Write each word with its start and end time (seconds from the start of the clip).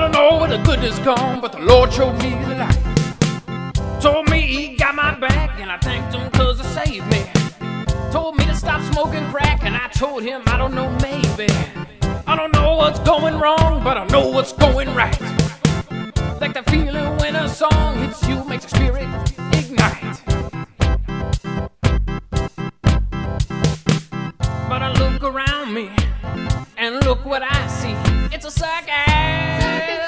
don't 0.00 0.12
know 0.12 0.38
where 0.38 0.48
the 0.48 0.62
goodness 0.64 0.98
gone, 1.00 1.40
but 1.40 1.52
the 1.52 1.58
Lord 1.58 1.92
showed 1.92 2.14
me 2.22 2.30
the 2.30 2.54
light. 2.56 4.00
Told 4.00 4.30
me 4.30 4.40
he 4.40 4.76
got 4.76 4.94
my 4.94 5.14
back, 5.14 5.60
and 5.60 5.70
I 5.70 5.76
thanked 5.76 6.14
him 6.14 6.30
cause 6.30 6.58
he 6.58 6.66
saved 6.66 7.06
me. 7.10 7.22
Told 8.10 8.36
me 8.36 8.46
to 8.46 8.54
stop 8.54 8.80
smoking 8.92 9.28
crack, 9.30 9.62
and 9.62 9.76
I 9.76 9.88
told 9.88 10.22
him 10.22 10.42
I 10.46 10.56
don't 10.56 10.74
know, 10.74 10.90
maybe. 11.02 11.52
I 12.26 12.34
don't 12.34 12.52
know 12.54 12.76
what's 12.76 12.98
going 13.00 13.38
wrong, 13.38 13.84
but 13.84 13.98
I 13.98 14.06
know 14.06 14.30
what's 14.30 14.54
going 14.54 14.88
right. 14.94 15.20
Like 16.40 16.54
the 16.54 16.62
feeling 16.68 17.18
when 17.18 17.36
a 17.36 17.46
song 17.46 17.98
hits 17.98 18.26
you, 18.26 18.42
makes 18.44 18.64
your 18.64 18.80
spirit 18.80 19.08
ignite. 19.52 20.22
But 24.66 24.80
I 24.82 24.92
look 24.98 25.22
around 25.22 25.74
me, 25.74 25.90
and 26.78 27.04
look 27.04 27.22
what 27.26 27.42
I 27.42 27.66
see. 27.66 27.99
It's 28.42 28.58
a. 28.58 28.70
It's 28.88 29.99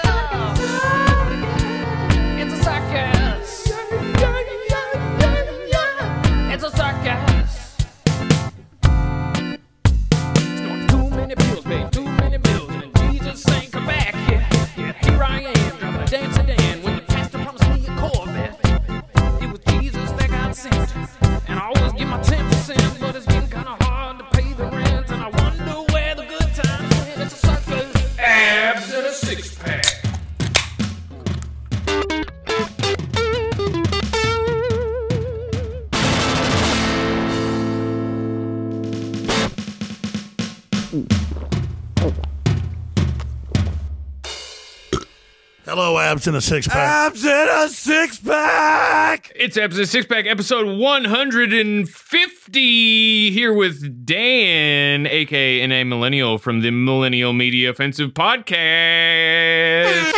abs 46.12 46.26
in 46.26 46.34
a 46.34 46.40
six 46.42 46.68
pack. 46.68 46.76
Abs 46.76 47.24
in 47.24 47.48
a 47.48 47.68
six 47.70 48.18
pack. 48.18 49.32
It's 49.34 49.56
episode 49.56 49.88
six 49.88 50.04
pack, 50.04 50.26
episode 50.26 50.76
150. 50.78 53.30
Here 53.30 53.54
with 53.54 54.04
Dan, 54.04 55.06
aka 55.06 55.60
a 55.62 55.84
millennial 55.84 56.36
from 56.36 56.60
the 56.60 56.70
Millennial 56.70 57.32
Media 57.32 57.70
Offensive 57.70 58.10
Podcast. 58.10 60.12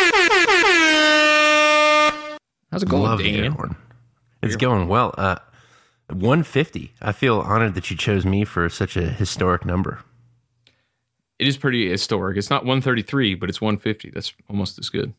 How's 2.73 2.83
it 2.83 2.89
going, 2.89 3.03
Love 3.05 3.19
the 3.21 3.31
Dan? 3.41 3.53
horn. 3.53 3.77
It's 4.43 4.57
going 4.57 4.89
well. 4.89 5.15
Uh, 5.17 5.37
150. 6.09 6.93
I 7.01 7.13
feel 7.13 7.39
honored 7.39 7.77
that 7.77 7.89
you 7.93 7.97
chose 7.97 8.27
me 8.27 8.45
for 8.45 8.69
such 8.69 8.97
a 8.97 9.03
historic 9.11 9.65
number. 9.65 10.01
It 11.39 11.47
is 11.47 11.57
pretty 11.57 11.89
historic. 11.89 12.37
It's 12.37 12.51
not 12.51 12.65
133, 12.65 13.37
but 13.37 13.49
it's 13.49 13.61
150. 13.61 14.11
That's 14.11 14.35
almost 14.51 14.77
as 14.81 14.89
good. 14.89 15.15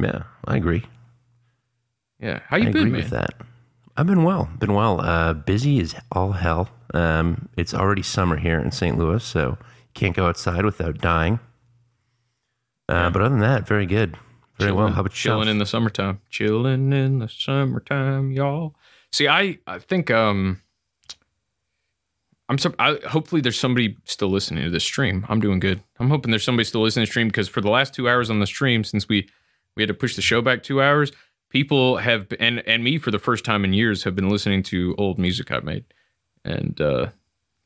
Yeah, 0.00 0.22
I 0.46 0.56
agree. 0.56 0.84
Yeah. 2.20 2.40
How 2.48 2.56
you 2.56 2.68
I 2.68 2.72
been, 2.72 2.76
agree 2.88 2.90
man? 2.92 3.00
with 3.02 3.10
that. 3.10 3.34
I've 3.96 4.06
been 4.06 4.24
well. 4.24 4.48
Been 4.58 4.74
well. 4.74 5.00
Uh, 5.00 5.32
busy 5.34 5.80
as 5.80 5.94
all 6.12 6.32
hell. 6.32 6.68
Um, 6.94 7.48
it's 7.56 7.74
already 7.74 8.02
summer 8.02 8.36
here 8.36 8.58
in 8.58 8.70
St. 8.70 8.96
Louis, 8.98 9.22
so 9.22 9.50
you 9.60 9.90
can't 9.94 10.16
go 10.16 10.26
outside 10.26 10.64
without 10.64 10.98
dying. 10.98 11.40
Uh, 12.88 13.10
But 13.10 13.22
other 13.22 13.30
than 13.30 13.40
that, 13.40 13.66
very 13.66 13.86
good. 13.86 14.16
Very 14.58 14.72
well. 14.72 14.88
How 14.88 15.00
about 15.02 15.12
chilling 15.12 15.40
yourself? 15.40 15.50
in 15.52 15.58
the 15.58 15.66
summertime? 15.66 16.20
Chilling 16.30 16.92
in 16.92 17.18
the 17.20 17.28
summertime, 17.28 18.32
y'all. 18.32 18.74
See, 19.12 19.28
I 19.28 19.58
I 19.66 19.78
think 19.78 20.10
um, 20.10 20.60
I'm 22.48 22.58
so. 22.58 22.74
I, 22.78 22.98
hopefully, 23.08 23.40
there's 23.40 23.58
somebody 23.58 23.96
still 24.04 24.28
listening 24.30 24.64
to 24.64 24.70
this 24.70 24.82
stream. 24.84 25.24
I'm 25.28 25.38
doing 25.40 25.60
good. 25.60 25.82
I'm 26.00 26.08
hoping 26.08 26.30
there's 26.30 26.44
somebody 26.44 26.64
still 26.64 26.82
listening 26.82 27.04
to 27.04 27.08
the 27.08 27.12
stream 27.12 27.28
because 27.28 27.48
for 27.48 27.60
the 27.60 27.70
last 27.70 27.94
two 27.94 28.08
hours 28.08 28.30
on 28.30 28.40
the 28.40 28.46
stream, 28.46 28.82
since 28.84 29.08
we 29.08 29.28
we 29.78 29.82
had 29.82 29.88
to 29.88 29.94
push 29.94 30.16
the 30.16 30.22
show 30.22 30.42
back 30.42 30.62
two 30.62 30.82
hours, 30.82 31.12
people 31.48 31.96
have 31.96 32.26
and 32.38 32.60
and 32.66 32.84
me 32.84 32.98
for 32.98 33.10
the 33.10 33.18
first 33.18 33.44
time 33.44 33.64
in 33.64 33.72
years 33.72 34.04
have 34.04 34.14
been 34.14 34.28
listening 34.28 34.62
to 34.64 34.94
old 34.98 35.18
music 35.18 35.50
I've 35.50 35.64
made, 35.64 35.84
and 36.44 36.78
uh, 36.80 37.06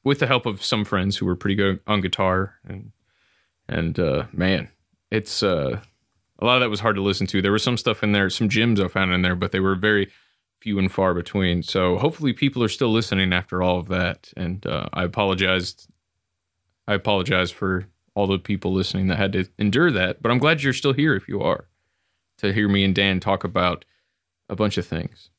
with 0.04 0.20
the 0.20 0.26
help 0.26 0.46
of 0.46 0.62
some 0.62 0.84
friends 0.84 1.16
who 1.16 1.26
were 1.26 1.36
pretty 1.36 1.56
good 1.56 1.80
on 1.86 2.00
guitar 2.00 2.54
and 2.68 2.92
and 3.68 3.98
uh, 3.98 4.26
man, 4.32 4.68
it's 5.10 5.42
uh 5.42 5.80
a 6.38 6.44
lot 6.44 6.56
of 6.56 6.60
that 6.60 6.70
was 6.70 6.80
hard 6.80 6.96
to 6.96 7.02
listen 7.02 7.26
to. 7.28 7.40
There 7.40 7.52
was 7.52 7.62
some 7.62 7.76
stuff 7.76 8.02
in 8.02 8.12
there, 8.12 8.28
some 8.28 8.48
gems 8.48 8.80
I 8.80 8.88
found 8.88 9.12
in 9.12 9.22
there, 9.22 9.36
but 9.36 9.52
they 9.52 9.60
were 9.60 9.76
very 9.76 10.10
few 10.60 10.78
and 10.78 10.90
far 10.90 11.14
between. 11.14 11.62
So 11.62 11.96
hopefully 11.98 12.32
people 12.32 12.62
are 12.62 12.68
still 12.68 12.90
listening 12.90 13.32
after 13.32 13.62
all 13.62 13.78
of 13.78 13.88
that. 13.88 14.32
And 14.36 14.64
uh, 14.66 14.88
I 14.92 15.04
apologized. 15.04 15.88
I 16.88 16.94
apologize 16.94 17.52
for 17.52 17.86
all 18.14 18.26
the 18.26 18.40
people 18.40 18.72
listening 18.72 19.06
that 19.06 19.18
had 19.18 19.32
to 19.34 19.48
endure 19.56 19.92
that. 19.92 20.20
But 20.20 20.32
I'm 20.32 20.38
glad 20.38 20.62
you're 20.62 20.72
still 20.72 20.92
here 20.92 21.14
if 21.14 21.28
you 21.28 21.40
are 21.42 21.68
to 22.42 22.52
hear 22.52 22.68
me 22.68 22.84
and 22.84 22.94
Dan 22.94 23.18
talk 23.20 23.44
about 23.44 23.84
a 24.48 24.54
bunch 24.56 24.76
of 24.78 24.86
things. 24.86 25.30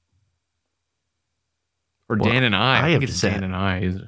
Or 2.09 2.17
Well, 2.17 2.31
Dan 2.31 2.43
and 2.43 2.55
I. 2.55 2.59
I 2.59 2.85
I, 2.87 2.89
have 2.89 2.99
think 2.99 3.01
to 3.01 3.11
it's 3.11 3.19
say- 3.19 3.29
Dan 3.31 3.43
and 3.43 3.55
I. 3.55 3.79
Is 3.79 3.95
it? 3.95 4.03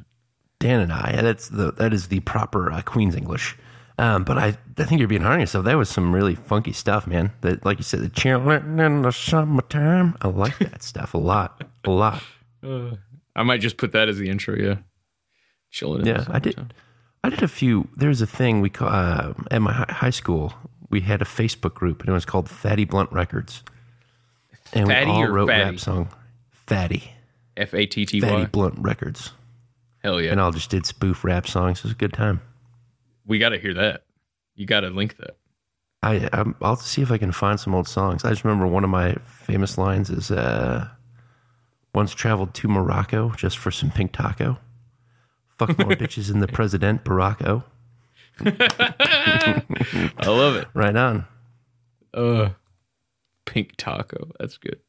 Dan 0.59 0.79
and 0.79 0.91
I. 0.91 1.19
That's 1.21 1.49
the 1.49 1.71
that 1.73 1.93
is 1.93 2.07
the 2.07 2.21
proper 2.21 2.71
uh, 2.71 2.81
Queen's 2.81 3.15
English. 3.15 3.55
Um, 3.97 4.23
but 4.25 4.37
I, 4.37 4.57
I 4.77 4.83
think 4.83 4.99
you're 4.99 5.07
being 5.07 5.21
hard 5.21 5.35
on 5.35 5.39
yourself. 5.39 5.65
That 5.65 5.77
was 5.77 5.89
some 5.89 6.13
really 6.13 6.35
funky 6.35 6.73
stuff, 6.73 7.07
man. 7.07 7.31
That, 7.41 7.63
like 7.65 7.77
you 7.77 7.83
said, 7.83 8.01
the 8.01 8.09
chilling 8.09 8.79
in 8.79 9.01
the 9.03 9.11
summertime. 9.11 10.17
I 10.21 10.27
like 10.27 10.57
that 10.59 10.83
stuff 10.83 11.13
a 11.13 11.17
lot, 11.17 11.63
a 11.83 11.89
lot. 11.91 12.21
Uh, 12.63 12.95
I 13.35 13.43
might 13.43 13.61
just 13.61 13.77
put 13.77 13.91
that 13.91 14.09
as 14.09 14.17
the 14.17 14.27
intro. 14.27 14.55
Yeah, 14.55 14.77
chilling. 15.69 15.99
in 15.99 16.05
the 16.05 16.09
Yeah, 16.21 16.25
I 16.29 16.39
did. 16.39 16.73
I 17.23 17.29
did 17.29 17.43
a 17.43 17.47
few. 17.47 17.87
There 17.95 18.09
was 18.09 18.21
a 18.21 18.25
thing 18.25 18.59
we 18.59 18.71
call 18.71 18.87
uh, 18.89 19.33
at 19.51 19.61
my 19.61 19.71
high 19.89 20.09
school. 20.09 20.51
We 20.95 21.01
had 21.01 21.21
a 21.21 21.25
Facebook 21.25 21.73
group, 21.73 21.99
and 21.99 22.07
it 22.09 22.13
was 22.13 22.23
called 22.23 22.47
Fatty 22.49 22.85
Blunt 22.85 23.11
Records. 23.11 23.63
And 24.71 24.87
Fatty 24.87 25.07
we 25.07 25.11
all 25.11 25.27
wrote 25.27 25.49
fatty? 25.49 25.71
rap 25.71 25.79
song. 25.81 26.07
Fatty, 26.67 27.11
F 27.57 27.73
A 27.73 27.85
T 27.85 28.05
T 28.05 28.21
Fatty 28.21 28.45
Blunt 28.45 28.75
Records, 28.77 29.31
Hell 30.05 30.21
yeah. 30.21 30.31
and 30.31 30.39
all 30.39 30.53
just 30.53 30.69
did 30.69 30.85
spoof 30.85 31.25
rap 31.25 31.47
songs. 31.47 31.79
It 31.79 31.83
was 31.83 31.91
a 31.91 31.95
good 31.95 32.13
time. 32.13 32.39
we 33.25 33.39
got 33.39 33.49
to 33.49 33.59
hear 33.59 33.73
that. 33.73 34.03
You 34.55 34.65
got 34.65 34.79
to 34.79 34.89
link 34.89 35.17
that. 35.17 35.35
I 36.01 36.29
I'm, 36.31 36.55
I'll 36.61 36.77
see 36.77 37.01
if 37.01 37.11
I 37.11 37.17
can 37.17 37.33
find 37.33 37.59
some 37.59 37.75
old 37.75 37.89
songs. 37.89 38.23
I 38.23 38.29
just 38.29 38.45
remember 38.45 38.65
one 38.65 38.85
of 38.85 38.89
my 38.89 39.15
famous 39.25 39.77
lines 39.77 40.09
is 40.09 40.31
uh, 40.31 40.87
once 41.93 42.13
traveled 42.13 42.53
to 42.53 42.69
Morocco 42.69 43.31
just 43.31 43.57
for 43.57 43.69
some 43.69 43.91
pink 43.91 44.13
taco. 44.13 44.57
Fuck 45.59 45.77
more 45.77 45.89
bitches 45.97 46.29
than 46.29 46.39
the 46.39 46.47
president 46.47 47.03
Baracko. 47.03 47.65
I 48.39 49.61
love 50.25 50.55
it. 50.55 50.67
Right 50.73 50.95
on. 50.95 51.25
Uh, 52.13 52.49
pink 53.45 53.75
taco. 53.77 54.31
That's 54.39 54.57
good. 54.57 54.79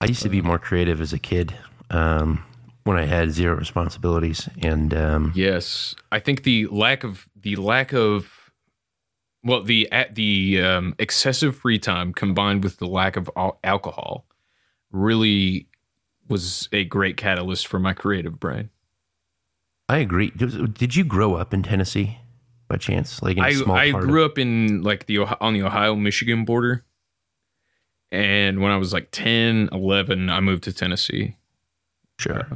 I 0.00 0.06
used 0.06 0.22
to 0.22 0.28
be 0.30 0.40
more 0.40 0.58
creative 0.58 1.00
as 1.00 1.12
a 1.12 1.18
kid 1.18 1.54
um, 1.90 2.42
when 2.84 2.96
I 2.96 3.04
had 3.04 3.32
zero 3.32 3.54
responsibilities, 3.54 4.48
and 4.62 4.94
um, 4.94 5.32
Yes, 5.34 5.94
I 6.10 6.20
think 6.20 6.44
the 6.44 6.66
lack 6.66 7.04
of 7.04 7.28
the 7.36 7.56
lack 7.56 7.92
of 7.92 8.32
well 9.44 9.62
the 9.62 9.90
at 9.92 10.14
the 10.14 10.62
um, 10.62 10.94
excessive 10.98 11.54
free 11.56 11.78
time 11.78 12.14
combined 12.14 12.64
with 12.64 12.78
the 12.78 12.86
lack 12.86 13.16
of 13.16 13.28
al- 13.36 13.58
alcohol 13.62 14.24
really 14.90 15.66
was 16.28 16.68
a 16.72 16.84
great 16.84 17.16
catalyst 17.18 17.66
for 17.66 17.78
my 17.78 17.92
creative 17.92 18.40
brain. 18.40 18.70
I 19.90 19.96
agree. 19.96 20.30
Did 20.30 20.94
you 20.94 21.02
grow 21.02 21.34
up 21.34 21.52
in 21.52 21.64
Tennessee 21.64 22.18
by 22.68 22.76
chance? 22.76 23.20
Like 23.22 23.36
in 23.36 23.42
a 23.42 23.46
I 23.48 23.52
small 23.54 23.76
I 23.76 23.90
grew 23.90 24.22
of, 24.22 24.30
up 24.30 24.38
in 24.38 24.82
like 24.82 25.06
the 25.06 25.18
on 25.18 25.52
the 25.52 25.64
Ohio 25.64 25.96
Michigan 25.96 26.44
border. 26.44 26.84
And 28.12 28.60
when 28.60 28.70
I 28.70 28.76
was 28.76 28.92
like 28.92 29.08
10, 29.10 29.70
11, 29.72 30.30
I 30.30 30.38
moved 30.38 30.62
to 30.64 30.72
Tennessee. 30.72 31.36
Sure. 32.20 32.46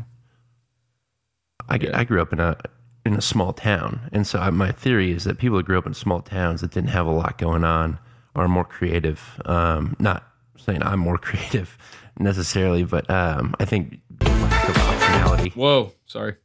I, 1.69 1.77
Yeah. 1.77 1.99
I 1.99 2.05
grew 2.05 2.23
up 2.23 2.33
in 2.33 2.39
a 2.39 2.57
in 3.05 3.15
a 3.15 3.21
small 3.21 3.53
town, 3.53 4.09
and 4.13 4.27
so 4.27 4.39
I, 4.39 4.51
my 4.51 4.71
theory 4.71 5.11
is 5.11 5.25
that 5.25 5.39
people 5.39 5.57
that 5.57 5.67
grew 5.67 5.77
up 5.77 5.87
in 5.87 5.93
small 5.93 6.23
towns 6.23 6.61
that 6.61 6.71
didn't 6.71 6.91
have 6.91 7.07
a 7.07 7.11
lot 7.11 7.37
going 7.37 7.65
on 7.65 7.99
are 8.37 8.47
more 8.47 8.65
creative. 8.65 9.43
Um, 9.45 9.97
not 9.99 10.25
saying 10.57 10.85
I'm 10.85 11.01
more 11.01 11.19
creative 11.29 11.77
necessarily, 12.19 12.85
but 12.85 13.11
um, 13.11 13.57
I 13.59 13.65
think 13.65 13.99
lack 14.21 14.69
of 14.69 14.75
optionality. 14.77 15.55
Whoa, 15.57 15.93
sorry. 16.07 16.37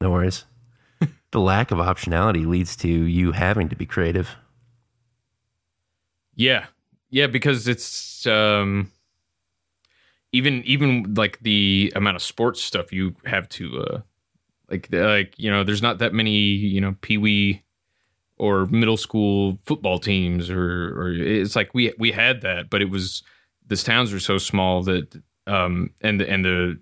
No 0.00 0.10
worries. 0.10 0.44
the 1.30 1.40
lack 1.40 1.70
of 1.70 1.78
optionality 1.78 2.46
leads 2.46 2.76
to 2.76 2.88
you 2.88 3.32
having 3.32 3.68
to 3.68 3.76
be 3.76 3.86
creative. 3.86 4.30
Yeah. 6.34 6.66
Yeah, 7.10 7.26
because 7.26 7.68
it's 7.68 8.26
um 8.26 8.90
even 10.32 10.62
even 10.64 11.14
like 11.14 11.38
the 11.40 11.92
amount 11.96 12.16
of 12.16 12.22
sports 12.22 12.62
stuff 12.62 12.92
you 12.92 13.14
have 13.24 13.48
to 13.50 13.80
uh 13.80 14.00
like 14.70 14.88
like 14.92 15.34
you 15.38 15.50
know, 15.50 15.64
there's 15.64 15.82
not 15.82 15.98
that 15.98 16.14
many, 16.14 16.38
you 16.38 16.80
know, 16.80 16.94
pee-wee 17.00 17.62
or 18.38 18.66
middle 18.66 18.96
school 18.96 19.58
football 19.66 19.98
teams 19.98 20.48
or 20.48 20.98
or 20.98 21.12
it's 21.12 21.56
like 21.56 21.74
we 21.74 21.92
we 21.98 22.12
had 22.12 22.42
that, 22.42 22.70
but 22.70 22.80
it 22.80 22.90
was 22.90 23.22
this 23.66 23.82
towns 23.82 24.12
are 24.12 24.20
so 24.20 24.38
small 24.38 24.82
that 24.82 25.20
um 25.46 25.90
and 26.00 26.20
the 26.20 26.30
and 26.30 26.44
the 26.44 26.78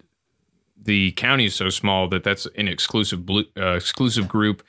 the 0.81 1.13
county 1.13 1.47
is 1.47 1.55
so 1.55 1.71
small 1.71 2.09
that 2.09 2.25
that's 2.25 2.47
an 2.57 2.69
exclusive 2.69 3.27
blue, 3.27 3.45
uh, 3.57 3.75
exclusive 3.75 4.29
group 4.29 4.63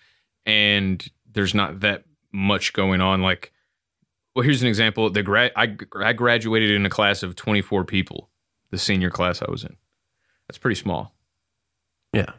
and 0.46 1.08
there's 1.32 1.54
not 1.54 1.82
that 1.82 2.04
much 2.32 2.74
going 2.74 3.02
on. 3.02 3.22
Like 3.22 3.52
well 4.36 4.44
here's 4.44 4.62
an 4.62 4.68
example. 4.68 5.10
The 5.10 5.24
grad 5.24 5.52
I, 5.56 5.76
I 5.96 6.14
graduated 6.14 6.72
in 6.72 6.86
a 6.86 6.90
class 6.90 7.24
of 7.24 7.36
24 7.36 7.86
people 7.86 8.30
the 8.72 8.78
senior 8.78 9.10
class 9.10 9.42
I 9.42 9.50
was 9.50 9.64
in. 9.64 9.76
That's 10.48 10.58
pretty 10.58 10.80
small. 10.80 11.14
Yeah. 12.14 12.32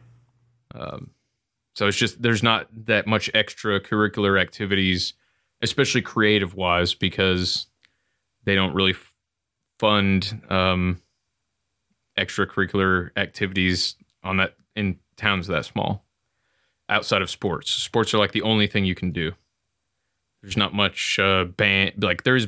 um, 0.75 1.11
so 1.75 1.87
it's 1.87 1.97
just 1.97 2.21
there's 2.21 2.43
not 2.43 2.67
that 2.85 3.07
much 3.07 3.31
extracurricular 3.33 4.39
activities, 4.39 5.13
especially 5.61 6.01
creative 6.01 6.55
wise, 6.55 6.93
because 6.93 7.67
they 8.43 8.55
don't 8.55 8.73
really 8.73 8.91
f- 8.91 9.13
fund 9.79 10.41
um, 10.49 11.01
extracurricular 12.21 13.09
activities 13.17 13.95
on 14.23 14.37
that 14.37 14.55
in 14.75 14.97
towns 15.17 15.47
that 15.47 15.65
small. 15.65 16.05
Outside 16.89 17.21
of 17.21 17.29
sports, 17.29 17.71
sports 17.71 18.13
are 18.13 18.17
like 18.17 18.33
the 18.33 18.41
only 18.41 18.67
thing 18.67 18.83
you 18.85 18.95
can 18.95 19.11
do. 19.11 19.31
There's 20.41 20.57
not 20.57 20.73
much 20.73 21.19
uh, 21.19 21.45
band 21.45 22.03
like 22.03 22.23
there's 22.23 22.47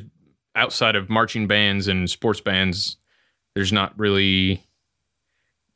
outside 0.54 0.96
of 0.96 1.08
marching 1.08 1.46
bands 1.46 1.88
and 1.88 2.10
sports 2.10 2.40
bands. 2.40 2.96
There's 3.54 3.72
not 3.72 3.98
really 3.98 4.64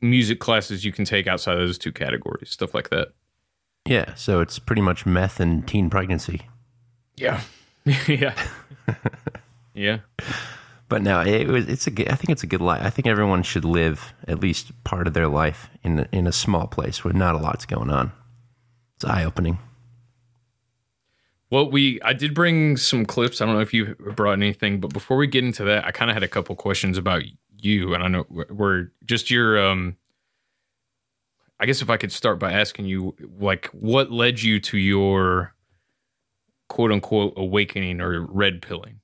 music 0.01 0.39
classes 0.41 0.85
you 0.85 0.93
can 0.93 1.05
take 1.05 1.27
outside 1.27 1.55
of 1.55 1.61
those 1.61 1.79
two 1.79 1.93
categories, 1.93 2.51
stuff 2.51 2.75
like 2.75 2.91
that. 2.91 3.09
Yeah. 3.87 4.15
So 4.15 4.41
it's 4.41 4.59
pretty 4.59 4.83
much 4.83 5.07
meth 5.07 5.41
and 5.41 5.67
teen 5.67 5.89
pregnancy. 5.89 6.43
Yeah. 7.17 7.41
yeah. 8.07 8.35
yeah. 9.75 9.99
But 10.89 11.03
no, 11.03 11.21
it 11.21 11.49
was. 11.49 11.67
It's 11.69 11.87
a. 11.87 11.91
good- 11.91 12.09
I 12.09 12.15
think 12.15 12.31
it's 12.31 12.43
a 12.43 12.47
good 12.47 12.63
life. 12.63 12.81
I 12.83 12.89
think 12.91 13.07
everyone 13.07 13.43
should 13.43 13.65
live 13.65 14.15
at 14.27 14.41
least 14.41 14.73
part 14.85 15.07
of 15.07 15.13
their 15.15 15.29
life 15.29 15.69
in 15.83 16.09
in 16.13 16.27
a 16.27 16.33
small 16.33 16.67
place 16.67 17.05
where 17.05 17.13
not 17.13 17.35
a 17.35 17.39
lot's 17.39 17.67
going 17.67 17.91
on. 17.91 18.11
It's 18.97 19.05
eye 19.05 19.25
opening. 19.25 19.59
Well, 21.51 21.71
we 21.71 22.01
I 22.03 22.13
did 22.15 22.35
bring 22.35 22.77
some 22.77 23.05
clips. 23.07 23.41
I 23.41 23.47
don't 23.47 23.55
know 23.55 23.61
if 23.61 23.73
you 23.75 23.95
brought 23.97 24.33
anything, 24.35 24.81
but 24.81 24.93
before 24.93 25.17
we 25.17 25.27
get 25.27 25.45
into 25.45 25.65
that, 25.65 25.85
I 25.85 25.91
kind 25.91 26.11
of 26.11 26.15
had 26.15 26.23
a 26.23 26.29
couple 26.29 26.55
questions 26.57 26.97
about 26.99 27.23
you, 27.59 27.93
and 27.95 28.03
I 28.03 28.09
know 28.09 28.25
we're- 28.31 28.87
just 29.05 29.31
your. 29.31 29.59
um 29.63 29.97
I 31.61 31.67
guess 31.67 31.83
if 31.83 31.91
I 31.91 31.97
could 31.97 32.13
start 32.13 32.39
by 32.39 32.53
asking 32.53 32.87
you, 32.87 33.17
like, 33.41 33.67
what 33.73 34.13
led 34.13 34.41
you 34.41 34.61
to 34.61 34.79
your 34.79 35.55
quote 36.69 36.93
unquote 36.93 37.35
awakening 37.37 38.01
or 38.01 38.21
red 38.25 38.63
pilling? 38.63 39.01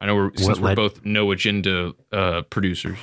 I 0.00 0.06
know 0.06 0.14
we're 0.14 0.30
since 0.36 0.58
we're 0.58 0.68
led- 0.68 0.76
both 0.76 1.04
no 1.04 1.30
agenda 1.30 1.92
uh, 2.12 2.42
producers. 2.42 2.98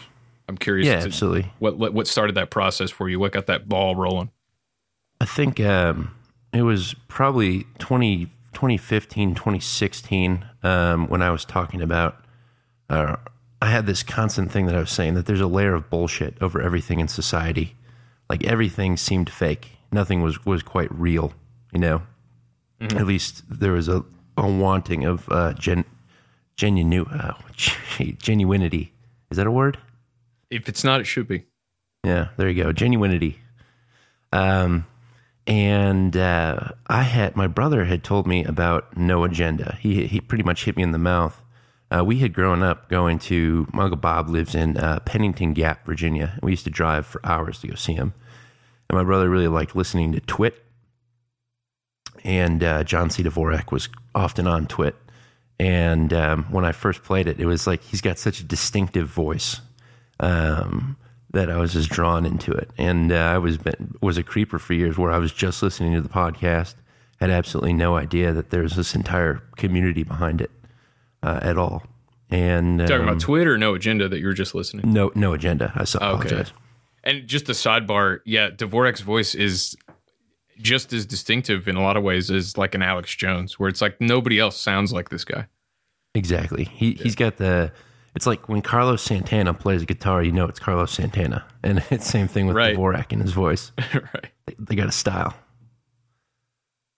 I'm 0.47 0.57
curious. 0.57 0.87
Yeah, 0.87 0.99
to- 0.99 1.05
absolutely. 1.05 1.51
what 1.59 1.77
what 1.93 2.07
started 2.07 2.35
that 2.35 2.49
process 2.51 2.91
for 2.91 3.09
you? 3.09 3.19
What 3.19 3.31
got 3.31 3.47
that 3.47 3.67
ball 3.67 3.95
rolling? 3.95 4.31
I 5.19 5.25
think 5.25 5.59
um, 5.59 6.13
it 6.53 6.61
was 6.63 6.93
probably 7.07 7.65
20, 7.79 8.25
2015, 8.53 9.33
2016 9.33 10.45
um, 10.61 11.07
when 11.07 11.21
I 11.21 11.31
was 11.31 11.45
talking 11.45 11.81
about. 11.81 12.23
Uh, 12.89 13.15
I 13.61 13.67
had 13.67 13.87
this 13.87 14.03
constant 14.03 14.51
thing 14.51 14.65
that 14.67 14.75
I 14.75 14.79
was 14.79 14.91
saying 14.91 15.15
that 15.15 15.25
there's 15.25 15.41
a 15.41 15.47
layer 15.47 15.73
of 15.73 15.89
bullshit 15.89 16.37
over 16.41 16.61
everything 16.61 16.99
in 16.99 17.07
society. 17.07 17.75
Like 18.29 18.43
everything 18.43 18.97
seemed 18.97 19.29
fake. 19.29 19.71
Nothing 19.91 20.21
was 20.21 20.45
was 20.45 20.61
quite 20.63 20.93
real. 20.93 21.33
You 21.73 21.79
know. 21.79 22.01
At 22.81 23.07
least 23.07 23.43
there 23.49 23.71
was 23.71 23.87
a, 23.87 24.03
a 24.37 24.47
wanting 24.47 25.05
of 25.05 25.27
uh, 25.29 25.53
gen, 25.53 25.85
genunu, 26.57 27.05
uh, 27.11 27.33
genuinity. 27.57 28.89
Is 29.31 29.37
that 29.37 29.47
a 29.47 29.51
word? 29.51 29.77
If 30.49 30.69
it's 30.69 30.83
not, 30.83 31.01
it 31.01 31.05
should 31.05 31.27
be. 31.27 31.45
Yeah, 32.03 32.29
there 32.37 32.49
you 32.49 32.63
go. 32.63 32.71
Genuinity. 32.71 33.37
Um, 34.31 34.85
and 35.47 36.15
uh, 36.15 36.69
I 36.87 37.03
had 37.03 37.35
my 37.35 37.47
brother 37.47 37.85
had 37.85 38.03
told 38.03 38.27
me 38.27 38.43
about 38.43 38.97
no 38.97 39.23
agenda. 39.23 39.77
He 39.79 40.07
he 40.07 40.19
pretty 40.19 40.43
much 40.43 40.65
hit 40.65 40.75
me 40.75 40.83
in 40.83 40.91
the 40.91 40.97
mouth. 40.97 41.41
Uh, 41.91 42.03
we 42.03 42.17
had 42.17 42.33
grown 42.33 42.63
up 42.63 42.89
going 42.89 43.19
to 43.19 43.67
my 43.71 43.83
uncle 43.83 43.97
Bob 43.97 44.27
lives 44.27 44.55
in 44.55 44.75
uh, 44.77 44.99
Pennington 45.01 45.53
Gap, 45.53 45.85
Virginia. 45.85 46.39
We 46.41 46.51
used 46.51 46.63
to 46.63 46.71
drive 46.71 47.05
for 47.05 47.21
hours 47.23 47.59
to 47.59 47.67
go 47.67 47.75
see 47.75 47.93
him. 47.93 48.13
And 48.89 48.97
my 48.97 49.03
brother 49.03 49.29
really 49.29 49.47
liked 49.47 49.75
listening 49.75 50.11
to 50.13 50.19
Twit. 50.19 50.63
And 52.23 52.63
uh, 52.63 52.83
John 52.83 53.11
C. 53.11 53.21
Dvorak 53.23 53.71
was 53.71 53.87
often 54.15 54.47
on 54.47 54.65
Twit. 54.65 54.95
And 55.59 56.11
um, 56.13 56.43
when 56.51 56.65
I 56.65 56.71
first 56.73 57.03
played 57.03 57.27
it, 57.27 57.39
it 57.39 57.45
was 57.45 57.65
like 57.67 57.81
he's 57.81 58.01
got 58.01 58.17
such 58.19 58.39
a 58.39 58.43
distinctive 58.43 59.07
voice 59.07 59.61
um, 60.19 60.97
that 61.31 61.49
I 61.49 61.57
was 61.57 61.73
just 61.73 61.89
drawn 61.89 62.25
into 62.25 62.51
it. 62.51 62.69
And 62.77 63.11
uh, 63.11 63.15
I 63.15 63.37
was 63.37 63.57
been, 63.57 63.95
was 64.01 64.17
a 64.17 64.23
creeper 64.23 64.59
for 64.59 64.73
years, 64.73 64.97
where 64.97 65.11
I 65.11 65.17
was 65.17 65.31
just 65.31 65.61
listening 65.63 65.93
to 65.93 66.01
the 66.01 66.09
podcast, 66.09 66.75
had 67.19 67.29
absolutely 67.29 67.73
no 67.73 67.95
idea 67.97 68.33
that 68.33 68.49
there's 68.49 68.75
this 68.75 68.95
entire 68.95 69.41
community 69.55 70.03
behind 70.03 70.41
it 70.41 70.51
uh, 71.23 71.39
at 71.41 71.57
all. 71.57 71.83
And 72.29 72.79
Talking 72.79 72.95
um, 72.95 73.01
about 73.09 73.19
Twitter, 73.21 73.57
no 73.57 73.75
agenda 73.75 74.09
that 74.09 74.19
you 74.19 74.25
were 74.25 74.33
just 74.33 74.55
listening. 74.55 74.91
no 74.91 75.11
no 75.15 75.33
agenda. 75.33 75.71
I 75.75 75.83
so 75.85 75.99
Okay. 75.99 76.07
apologize. 76.27 76.53
And 77.03 77.27
just 77.27 77.47
a 77.49 77.51
sidebar, 77.51 78.19
yeah, 78.25 78.49
Dvorak's 78.49 79.01
voice 79.01 79.35
is 79.35 79.77
just 80.57 80.93
as 80.93 81.05
distinctive 81.05 81.67
in 81.67 81.75
a 81.75 81.81
lot 81.81 81.97
of 81.97 82.03
ways 82.03 82.31
as 82.31 82.57
like 82.57 82.75
an 82.75 82.81
Alex 82.81 83.15
Jones, 83.15 83.59
where 83.59 83.69
it's 83.69 83.81
like 83.81 83.99
nobody 83.99 84.39
else 84.39 84.59
sounds 84.59 84.93
like 84.93 85.09
this 85.09 85.23
guy. 85.25 85.47
Exactly. 86.13 86.65
He 86.65 86.93
he's 86.93 87.15
got 87.15 87.37
the. 87.37 87.71
It's 88.15 88.25
like 88.25 88.47
when 88.47 88.61
Carlos 88.61 89.01
Santana 89.01 89.53
plays 89.53 89.81
a 89.81 89.85
guitar, 89.85 90.23
you 90.23 90.31
know 90.31 90.45
it's 90.45 90.59
Carlos 90.59 90.91
Santana, 90.91 91.45
and 91.63 91.83
it's 91.91 92.09
same 92.09 92.27
thing 92.27 92.47
with 92.47 92.55
Right. 92.55 92.77
Dvorak 92.77 93.11
in 93.11 93.19
his 93.19 93.33
voice. 93.33 93.71
right. 93.93 94.31
they, 94.45 94.55
they 94.57 94.75
got 94.75 94.87
a 94.87 94.93
style. 94.93 95.33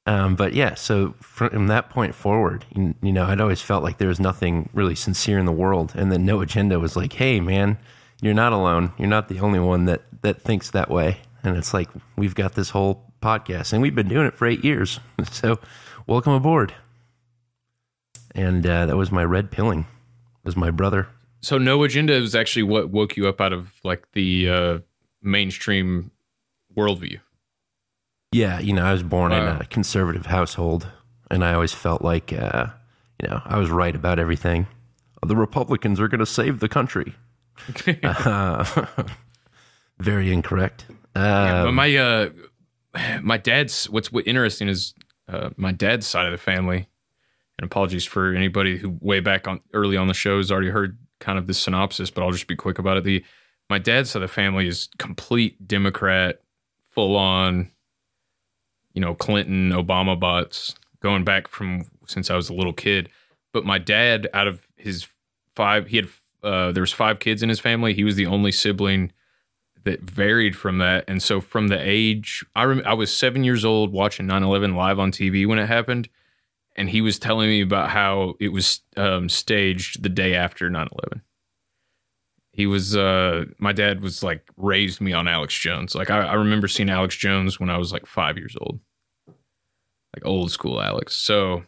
Um, 0.06 0.36
but 0.36 0.54
yeah, 0.54 0.76
so 0.76 1.16
from 1.20 1.68
that 1.68 1.90
point 1.90 2.16
forward, 2.16 2.66
you, 2.74 2.96
you 3.02 3.12
know, 3.12 3.26
I'd 3.26 3.42
always 3.42 3.60
felt 3.60 3.84
like 3.84 3.98
there 3.98 4.08
was 4.08 4.22
nothing 4.22 4.70
really 4.74 4.96
sincere 4.96 5.38
in 5.38 5.46
the 5.46 5.52
world, 5.52 5.92
and 5.96 6.12
then 6.12 6.26
No 6.26 6.40
Agenda 6.40 6.80
was 6.80 6.96
like, 6.96 7.14
"Hey, 7.14 7.42
man, 7.42 7.78
you're 8.22 8.34
not 8.34 8.54
alone. 8.54 8.94
You're 8.98 9.10
not 9.10 9.28
the 9.28 9.40
only 9.40 9.60
one 9.60 9.84
that 9.86 10.04
that 10.22 10.42
thinks 10.42 10.70
that 10.72 10.90
way." 10.90 11.18
And 11.44 11.58
it's 11.58 11.74
like 11.74 11.90
we've 12.16 12.36
got 12.36 12.54
this 12.54 12.70
whole 12.70 13.07
podcast, 13.22 13.74
and 13.74 13.82
we've 13.82 13.96
been 13.96 14.08
doing 14.08 14.28
it 14.28 14.36
for 14.36 14.48
eight 14.48 14.64
years. 14.64 15.00
So, 15.32 15.60
welcome 16.06 16.34
aboard. 16.34 16.74
And 18.34 18.66
uh, 18.66 18.86
that 18.86 18.96
was 18.96 19.12
my 19.12 19.24
red 19.26 19.52
pilling. 19.52 19.86
Was 20.44 20.56
my 20.56 20.72
brother. 20.72 21.08
So 21.42 21.58
no 21.58 21.84
agenda 21.84 22.14
is 22.14 22.36
actually 22.36 22.64
what 22.64 22.90
woke 22.90 23.18
you 23.18 23.28
up 23.28 23.42
out 23.42 23.54
of 23.54 23.74
like 23.84 24.12
the 24.14 24.50
uh, 24.50 24.80
mainstream 25.22 26.12
worldview. 26.76 27.20
Yeah, 28.32 28.60
you 28.60 28.74
know, 28.74 28.84
I 28.84 28.92
was 28.92 29.04
born 29.04 29.32
in 29.32 29.42
a 29.42 29.66
conservative 29.66 30.26
household, 30.26 30.88
and 31.32 31.44
I 31.44 31.54
always 31.54 31.74
felt 31.74 32.02
like, 32.02 32.34
uh, 32.34 32.68
you 33.22 33.30
know, 33.30 33.42
I 33.46 33.58
was 33.58 33.70
right 33.70 33.96
about 33.96 34.20
everything. 34.20 34.68
The 35.26 35.36
Republicans 35.36 36.00
are 36.00 36.08
going 36.08 36.20
to 36.20 36.26
save 36.26 36.60
the 36.60 36.70
country. 36.70 37.16
Uh, 38.04 38.86
very 40.00 40.32
incorrect. 40.32 40.86
Uh, 41.16 41.64
but 41.66 41.72
my 41.72 41.96
uh, 41.96 42.30
my 43.22 43.38
dad's 43.38 43.90
what's 43.90 44.12
what 44.12 44.28
interesting 44.28 44.68
is 44.68 44.94
uh, 45.30 45.50
my 45.58 45.72
dad's 45.72 46.08
side 46.08 46.26
of 46.26 46.32
the 46.32 46.38
family. 46.38 46.88
And 47.60 47.66
apologies 47.66 48.06
for 48.06 48.36
anybody 48.36 48.78
who 48.78 48.98
way 49.02 49.20
back 49.20 49.48
on 49.48 49.62
early 49.74 49.98
on 49.98 50.08
the 50.08 50.14
show 50.14 50.38
has 50.38 50.52
already 50.52 50.70
heard 50.70 50.98
kind 51.20 51.40
of 51.40 51.48
the 51.48 51.56
synopsis, 51.56 52.12
but 52.12 52.24
I'll 52.24 52.32
just 52.32 52.48
be 52.48 52.56
quick 52.56 52.78
about 52.78 52.98
it. 52.98 53.04
The 53.04 53.24
my 53.70 53.80
dad's 53.80 54.12
side 54.12 54.22
of 54.22 54.30
the 54.30 54.34
family 54.34 54.68
is 54.68 54.90
complete 54.98 55.68
Democrat, 55.68 56.42
full 56.92 57.16
on, 57.16 57.72
you 58.94 59.02
know, 59.02 59.16
Clinton, 59.16 59.72
Obama 59.72 60.18
bots, 60.18 60.76
going 61.02 61.24
back 61.24 61.48
from 61.48 61.86
since 62.06 62.30
I 62.30 62.36
was 62.36 62.50
a 62.50 62.54
little 62.54 62.74
kid. 62.74 63.10
But 63.54 63.66
my 63.66 63.80
dad, 63.80 64.30
out 64.34 64.48
of 64.48 64.68
his 64.76 65.08
five, 65.56 65.88
he 65.88 65.98
had 65.98 66.08
uh, 66.44 66.72
there 66.72 66.82
was 66.82 66.94
five 66.94 67.18
kids 67.20 67.42
in 67.42 67.50
his 67.50 67.60
family. 67.60 67.94
He 67.94 68.04
was 68.04 68.16
the 68.16 68.28
only 68.28 68.52
sibling 68.52 69.12
that 69.88 70.02
varied 70.02 70.56
from 70.56 70.78
that. 70.78 71.06
And 71.08 71.22
so 71.22 71.42
from 71.42 71.68
the 71.70 71.80
age 71.80 72.46
I 72.56 72.64
rem- 72.66 72.84
I 72.86 72.94
was 72.94 73.16
7 73.16 73.44
years 73.44 73.66
old 73.66 73.92
watching 73.92 74.28
9/11 74.28 74.76
live 74.76 75.00
on 75.00 75.12
TV 75.12 75.46
when 75.48 75.60
it 75.60 75.68
happened 75.68 76.10
and 76.78 76.90
he 76.90 77.02
was 77.02 77.18
telling 77.18 77.50
me 77.50 77.62
about 77.62 77.90
how 77.90 78.36
it 78.40 78.50
was 78.50 78.82
um, 78.96 79.28
staged 79.28 80.04
the 80.04 80.10
day 80.10 80.36
after 80.36 80.70
9/11. 80.70 81.22
He 82.52 82.68
was 82.68 82.96
uh 82.96 83.46
my 83.60 83.72
dad 83.72 84.02
was 84.02 84.24
like 84.24 84.50
raised 84.58 85.02
me 85.02 85.14
on 85.14 85.28
Alex 85.28 85.54
Jones. 85.58 85.96
Like 85.96 86.10
I, 86.10 86.22
I 86.22 86.34
remember 86.34 86.68
seeing 86.68 86.90
Alex 86.90 87.16
Jones 87.16 87.60
when 87.60 87.70
I 87.70 87.78
was 87.78 87.92
like 87.92 88.06
5 88.06 88.38
years 88.38 88.56
old. 88.60 88.80
Like 90.16 90.26
old 90.26 90.52
school 90.52 90.82
Alex. 90.82 91.16
So 91.16 91.64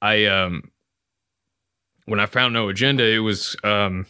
I 0.00 0.26
um 0.26 0.70
when 2.04 2.20
I 2.20 2.26
found 2.26 2.54
no 2.54 2.68
agenda, 2.68 3.04
it 3.04 3.18
was 3.18 3.56
um 3.64 4.06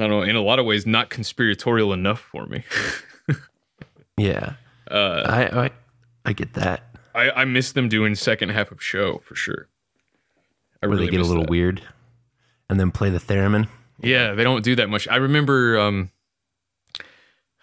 I 0.00 0.06
don't 0.06 0.20
know, 0.20 0.22
in 0.22 0.36
a 0.36 0.42
lot 0.42 0.58
of 0.58 0.66
ways 0.66 0.86
not 0.86 1.10
conspiratorial 1.10 1.92
enough 1.92 2.20
for 2.20 2.46
me. 2.46 2.64
yeah, 4.16 4.54
uh 4.90 5.22
I, 5.26 5.64
I 5.64 5.70
I 6.24 6.32
get 6.32 6.54
that. 6.54 6.84
I, 7.14 7.30
I 7.30 7.44
miss 7.44 7.72
them 7.72 7.88
doing 7.88 8.14
second 8.14 8.50
half 8.50 8.70
of 8.70 8.82
show 8.82 9.18
for 9.24 9.34
sure. 9.34 9.68
I 10.82 10.86
Where 10.86 10.96
they 10.96 11.08
get 11.08 11.20
a 11.20 11.24
little 11.24 11.42
that. 11.42 11.50
weird, 11.50 11.82
and 12.68 12.78
then 12.80 12.90
play 12.90 13.10
the 13.10 13.18
theremin. 13.18 13.68
Yeah, 14.00 14.32
they 14.34 14.44
don't 14.44 14.64
do 14.64 14.76
that 14.76 14.88
much. 14.88 15.06
I 15.08 15.16
remember 15.16 15.78
um 15.78 16.10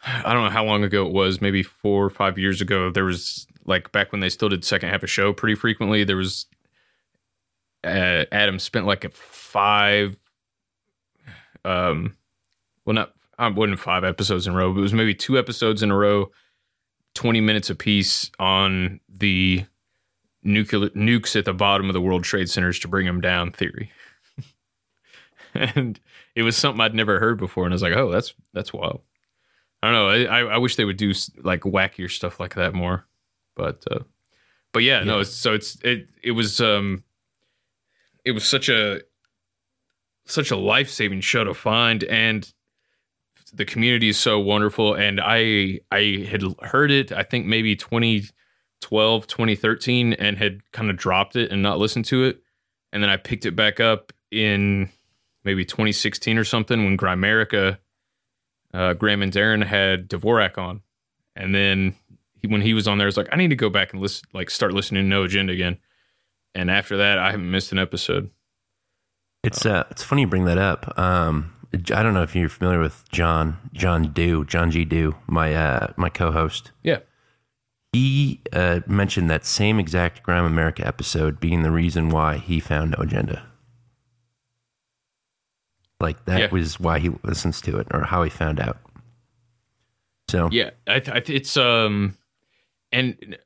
I 0.05 0.33
don't 0.33 0.43
know 0.43 0.49
how 0.49 0.63
long 0.63 0.83
ago 0.83 1.05
it 1.05 1.11
was, 1.11 1.41
maybe 1.41 1.63
4 1.63 2.05
or 2.05 2.09
5 2.09 2.37
years 2.37 2.61
ago, 2.61 2.89
there 2.91 3.03
was 3.03 3.45
like 3.65 3.91
back 3.91 4.11
when 4.11 4.21
they 4.21 4.29
still 4.29 4.47
did 4.47 4.63
second 4.63 4.89
half 4.89 5.03
of 5.03 5.09
show 5.09 5.33
pretty 5.33 5.55
frequently, 5.55 6.03
there 6.03 6.15
was 6.15 6.45
uh, 7.83 8.25
Adam 8.31 8.59
spent 8.59 8.85
like 8.85 9.03
a 9.03 9.09
5 9.09 10.17
um 11.65 12.15
well 12.87 12.95
not 12.95 13.13
I 13.37 13.49
wasn't 13.49 13.79
5 13.79 14.03
episodes 14.03 14.47
in 14.47 14.53
a 14.53 14.57
row, 14.57 14.73
but 14.73 14.79
it 14.79 14.81
was 14.81 14.93
maybe 14.93 15.13
2 15.13 15.37
episodes 15.37 15.83
in 15.83 15.91
a 15.91 15.95
row 15.95 16.31
20 17.13 17.41
minutes 17.41 17.69
apiece 17.69 18.31
on 18.39 18.99
the 19.07 19.65
nuclear 20.43 20.89
nukes 20.89 21.35
at 21.35 21.45
the 21.45 21.53
bottom 21.53 21.87
of 21.89 21.93
the 21.93 22.01
World 22.01 22.23
Trade 22.23 22.49
Centers 22.49 22.79
to 22.79 22.87
bring 22.87 23.05
them 23.05 23.21
down 23.21 23.51
theory. 23.51 23.91
and 25.53 25.99
it 26.35 26.43
was 26.43 26.55
something 26.55 26.81
I'd 26.81 26.95
never 26.95 27.19
heard 27.19 27.37
before, 27.37 27.65
and 27.65 27.73
I 27.73 27.75
was 27.75 27.81
like, 27.81 27.95
"Oh, 27.95 28.11
that's 28.11 28.33
that's 28.53 28.73
wild." 28.73 29.01
I 29.81 29.91
don't 29.91 29.93
know. 29.93 30.31
I, 30.31 30.39
I, 30.55 30.57
wish 30.57 30.75
they 30.75 30.85
would 30.85 30.97
do 30.97 31.13
like 31.43 31.61
wackier 31.61 32.09
stuff 32.09 32.39
like 32.39 32.55
that 32.55 32.73
more, 32.73 33.05
but 33.55 33.83
uh, 33.91 33.99
but 34.71 34.83
yeah, 34.83 35.03
no. 35.03 35.19
It's, 35.19 35.31
so 35.31 35.53
it's 35.53 35.77
it 35.83 36.07
it 36.23 36.31
was 36.31 36.59
um 36.61 37.03
it 38.25 38.31
was 38.31 38.45
such 38.45 38.69
a 38.69 39.01
such 40.25 40.51
a 40.51 40.57
life 40.57 40.89
saving 40.89 41.21
show 41.21 41.43
to 41.43 41.53
find, 41.53 42.03
and 42.03 42.51
the 43.53 43.65
community 43.65 44.09
is 44.09 44.17
so 44.17 44.39
wonderful. 44.39 44.93
And 44.93 45.19
I 45.21 45.79
I 45.91 46.27
had 46.29 46.43
heard 46.61 46.91
it. 46.91 47.11
I 47.11 47.23
think 47.23 47.45
maybe 47.45 47.75
2012, 47.75 49.27
2013, 49.27 50.13
and 50.13 50.37
had 50.37 50.71
kind 50.71 50.89
of 50.89 50.97
dropped 50.97 51.35
it 51.35 51.51
and 51.51 51.61
not 51.61 51.79
listened 51.79 52.05
to 52.05 52.23
it, 52.25 52.41
and 52.91 53.01
then 53.01 53.09
I 53.09 53.17
picked 53.17 53.45
it 53.45 53.55
back 53.55 53.79
up 53.79 54.13
in 54.31 54.89
maybe 55.43 55.63
2016 55.63 56.37
or 56.37 56.43
something 56.43 56.83
when 56.83 56.97
Grimerica, 56.97 57.77
uh, 58.73 58.93
Graham 58.93 59.21
and 59.21 59.31
Darren 59.31 59.63
had 59.63 60.09
Dvorak 60.09 60.57
on, 60.57 60.81
and 61.35 61.55
then 61.55 61.95
he, 62.41 62.47
when 62.47 62.61
he 62.61 62.73
was 62.73 62.87
on 62.87 62.97
there, 62.97 63.05
I 63.05 63.09
was 63.09 63.17
like, 63.17 63.29
I 63.31 63.37
need 63.37 63.49
to 63.49 63.55
go 63.55 63.69
back 63.69 63.93
and 63.93 64.01
listen, 64.01 64.27
like 64.33 64.49
start 64.49 64.73
listening 64.73 65.03
to 65.03 65.09
No 65.09 65.23
Agenda 65.23 65.53
again. 65.53 65.77
And 66.53 66.71
after 66.71 66.97
that, 66.97 67.19
I 67.19 67.31
haven't 67.31 67.51
missed 67.51 67.71
an 67.71 67.79
episode. 67.79 68.31
It's 69.43 69.65
uh, 69.65 69.85
it's 69.91 70.03
funny 70.03 70.23
you 70.23 70.27
bring 70.27 70.45
that 70.45 70.57
up. 70.57 70.97
Um, 70.97 71.53
I 71.73 72.01
don't 72.03 72.13
know 72.13 72.23
if 72.23 72.35
you're 72.35 72.49
familiar 72.49 72.79
with 72.79 73.03
John 73.11 73.57
John 73.73 74.11
Dew 74.13 74.45
John 74.45 74.71
G 74.71 74.85
Dew, 74.85 75.15
my 75.27 75.53
uh, 75.53 75.93
my 75.97 76.09
co-host. 76.09 76.71
Yeah, 76.83 76.99
He 77.93 78.41
uh, 78.53 78.79
mentioned 78.87 79.29
that 79.29 79.45
same 79.45 79.79
exact 79.79 80.23
Grimerica 80.25 80.85
episode 80.85 81.39
being 81.39 81.63
the 81.63 81.71
reason 81.71 82.09
why 82.09 82.37
he 82.37 82.59
found 82.59 82.91
no 82.97 83.03
agenda. 83.03 83.45
Like 85.99 86.25
that 86.25 86.39
Yeah. 86.39 86.49
was 86.51 86.79
why 86.79 86.99
he 86.99 87.09
listens 87.23 87.59
to 87.61 87.77
it, 87.79 87.87
or 87.91 88.03
how 88.03 88.23
he 88.23 88.29
found 88.29 88.59
out. 88.59 88.77
So 90.29 90.49
yeah, 90.51 90.71
I, 90.87 90.99
th- 90.99 91.15
I 91.15 91.19
th- 91.21 91.41
it's 91.41 91.57
um, 91.57 92.15
and 92.91 93.37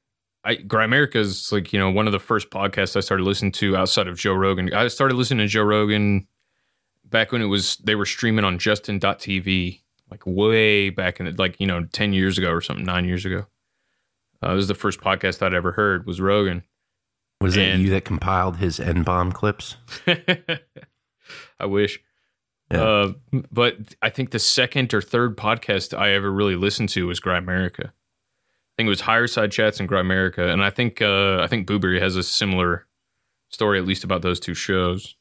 I 0.43 0.55
Grimerica's 0.57 1.51
like 1.51 1.71
you 1.71 1.79
know 1.79 1.89
one 1.89 2.07
of 2.07 2.11
the 2.11 2.19
first 2.19 2.49
podcasts 2.49 2.95
I 2.95 2.99
started 2.99 3.23
listening 3.23 3.51
to 3.53 3.77
outside 3.77 4.07
of 4.07 4.17
Joe 4.17 4.33
Rogan. 4.33 4.73
I 4.73 4.87
started 4.89 5.15
listening 5.15 5.45
to 5.45 5.47
Joe 5.47 5.63
Rogan 5.63 6.27
back 7.12 7.32
when 7.32 7.41
it 7.41 7.46
was 7.46 7.75
they 7.77 7.94
were 7.96 8.06
streaming 8.06 8.44
on 8.46 8.58
Justin.tv, 8.58 9.82
like 10.10 10.24
way 10.25 10.89
back 10.89 11.20
in 11.20 11.27
the, 11.27 11.32
like 11.34 11.60
you 11.60 11.68
know 11.68 11.86
ten 11.91 12.13
years 12.13 12.38
ago 12.39 12.50
or 12.50 12.62
something, 12.62 12.86
nine 12.86 13.06
years 13.06 13.25
ago. 13.25 13.46
Uh, 14.44 14.51
it 14.53 14.56
was 14.56 14.68
the 14.68 14.74
first 14.74 15.00
podcast 15.00 15.46
I'd 15.46 15.53
ever 15.53 15.74
heard 15.74 16.08
was 16.08 16.20
Rogan. 16.20 16.63
was 17.39 17.56
it 17.58 17.68
and- 17.68 17.82
you 17.84 17.91
that 17.91 18.06
compiled 18.06 18.58
his 18.58 18.80
N 18.80 19.03
bomb 19.03 19.32
clips? 19.32 19.75
I 21.60 21.65
wish. 21.65 22.00
Yeah. 22.72 22.82
Uh, 22.84 23.13
but 23.51 23.75
I 24.01 24.10
think 24.10 24.32
the 24.32 24.39
second 24.39 24.94
or 24.94 25.01
third 25.01 25.36
podcast 25.38 25.96
I 25.98 26.12
ever 26.12 26.32
really 26.32 26.56
listened 26.56 26.89
to 26.89 27.06
was 27.08 27.20
Grimerica. 27.20 27.88
I 27.88 28.74
think 28.77 28.88
it 28.88 28.89
was 28.89 29.01
Higher 29.01 29.27
Side 29.27 29.51
Chats 29.51 29.80
and 29.82 29.89
Grimerica, 29.89 30.51
and 30.51 30.63
I 30.63 30.70
think 30.70 31.01
uh, 31.01 31.39
I 31.41 31.48
think 31.48 31.68
Boo-Bury 31.68 32.00
has 32.00 32.15
a 32.15 32.24
similar 32.24 32.88
story, 33.50 33.77
at 33.77 33.86
least 33.86 34.06
about 34.06 34.22
those 34.22 34.39
two 34.39 34.53
shows. 34.53 35.15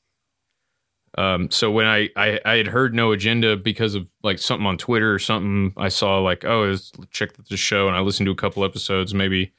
Um, 1.18 1.50
so 1.50 1.70
when 1.70 1.86
I, 1.86 2.08
I 2.16 2.40
I 2.44 2.56
had 2.56 2.68
heard 2.68 2.94
No 2.94 3.12
Agenda 3.12 3.56
because 3.56 3.94
of 3.94 4.06
like 4.22 4.38
something 4.38 4.66
on 4.66 4.78
Twitter 4.78 5.12
or 5.12 5.18
something, 5.18 5.72
I 5.76 5.88
saw 5.88 6.18
like 6.18 6.44
oh 6.44 6.76
check 7.10 7.30
the 7.48 7.56
show, 7.56 7.88
and 7.88 7.96
I 7.96 8.00
listened 8.00 8.26
to 8.26 8.32
a 8.32 8.36
couple 8.36 8.64
episodes, 8.64 9.12
maybe 9.12 9.52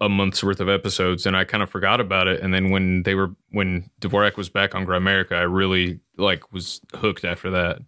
a 0.00 0.08
month's 0.08 0.42
worth 0.42 0.60
of 0.60 0.68
episodes, 0.68 1.26
and 1.26 1.36
I 1.36 1.44
kind 1.44 1.62
of 1.62 1.70
forgot 1.70 2.00
about 2.00 2.28
it. 2.28 2.40
And 2.40 2.52
then 2.52 2.70
when 2.70 3.02
they 3.04 3.14
were 3.14 3.34
when 3.50 3.88
Dvorak 4.00 4.36
was 4.36 4.48
back 4.48 4.74
on 4.74 4.86
Grimerica, 4.86 5.32
I 5.32 5.42
really 5.42 6.00
like 6.16 6.52
was 6.52 6.80
hooked 6.94 7.24
after 7.24 7.50
that. 7.50 7.78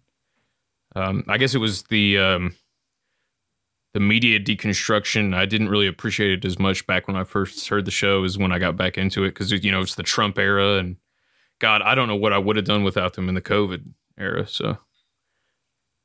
Um, 0.95 1.23
I 1.27 1.37
guess 1.37 1.55
it 1.55 1.59
was 1.59 1.83
the 1.83 2.17
um, 2.17 2.55
the 3.93 3.99
media 3.99 4.39
deconstruction. 4.39 5.35
I 5.35 5.45
didn't 5.45 5.69
really 5.69 5.87
appreciate 5.87 6.31
it 6.31 6.45
as 6.45 6.57
much 6.57 6.87
back 6.87 7.07
when 7.07 7.17
I 7.17 7.23
first 7.23 7.67
heard 7.67 7.85
the 7.85 7.91
show 7.91 8.23
as 8.23 8.37
when 8.37 8.51
I 8.51 8.59
got 8.59 8.77
back 8.77 8.97
into 8.97 9.23
it 9.23 9.29
because 9.29 9.51
you 9.51 9.71
know 9.71 9.81
it's 9.81 9.95
the 9.95 10.03
Trump 10.03 10.37
era 10.37 10.77
and 10.77 10.95
God, 11.61 11.81
I 11.81 11.95
don't 11.95 12.07
know 12.07 12.15
what 12.15 12.33
I 12.33 12.37
would 12.39 12.55
have 12.55 12.65
done 12.65 12.83
without 12.83 13.13
them 13.13 13.29
in 13.29 13.35
the 13.35 13.41
COVID 13.41 13.83
era. 14.17 14.47
So 14.47 14.77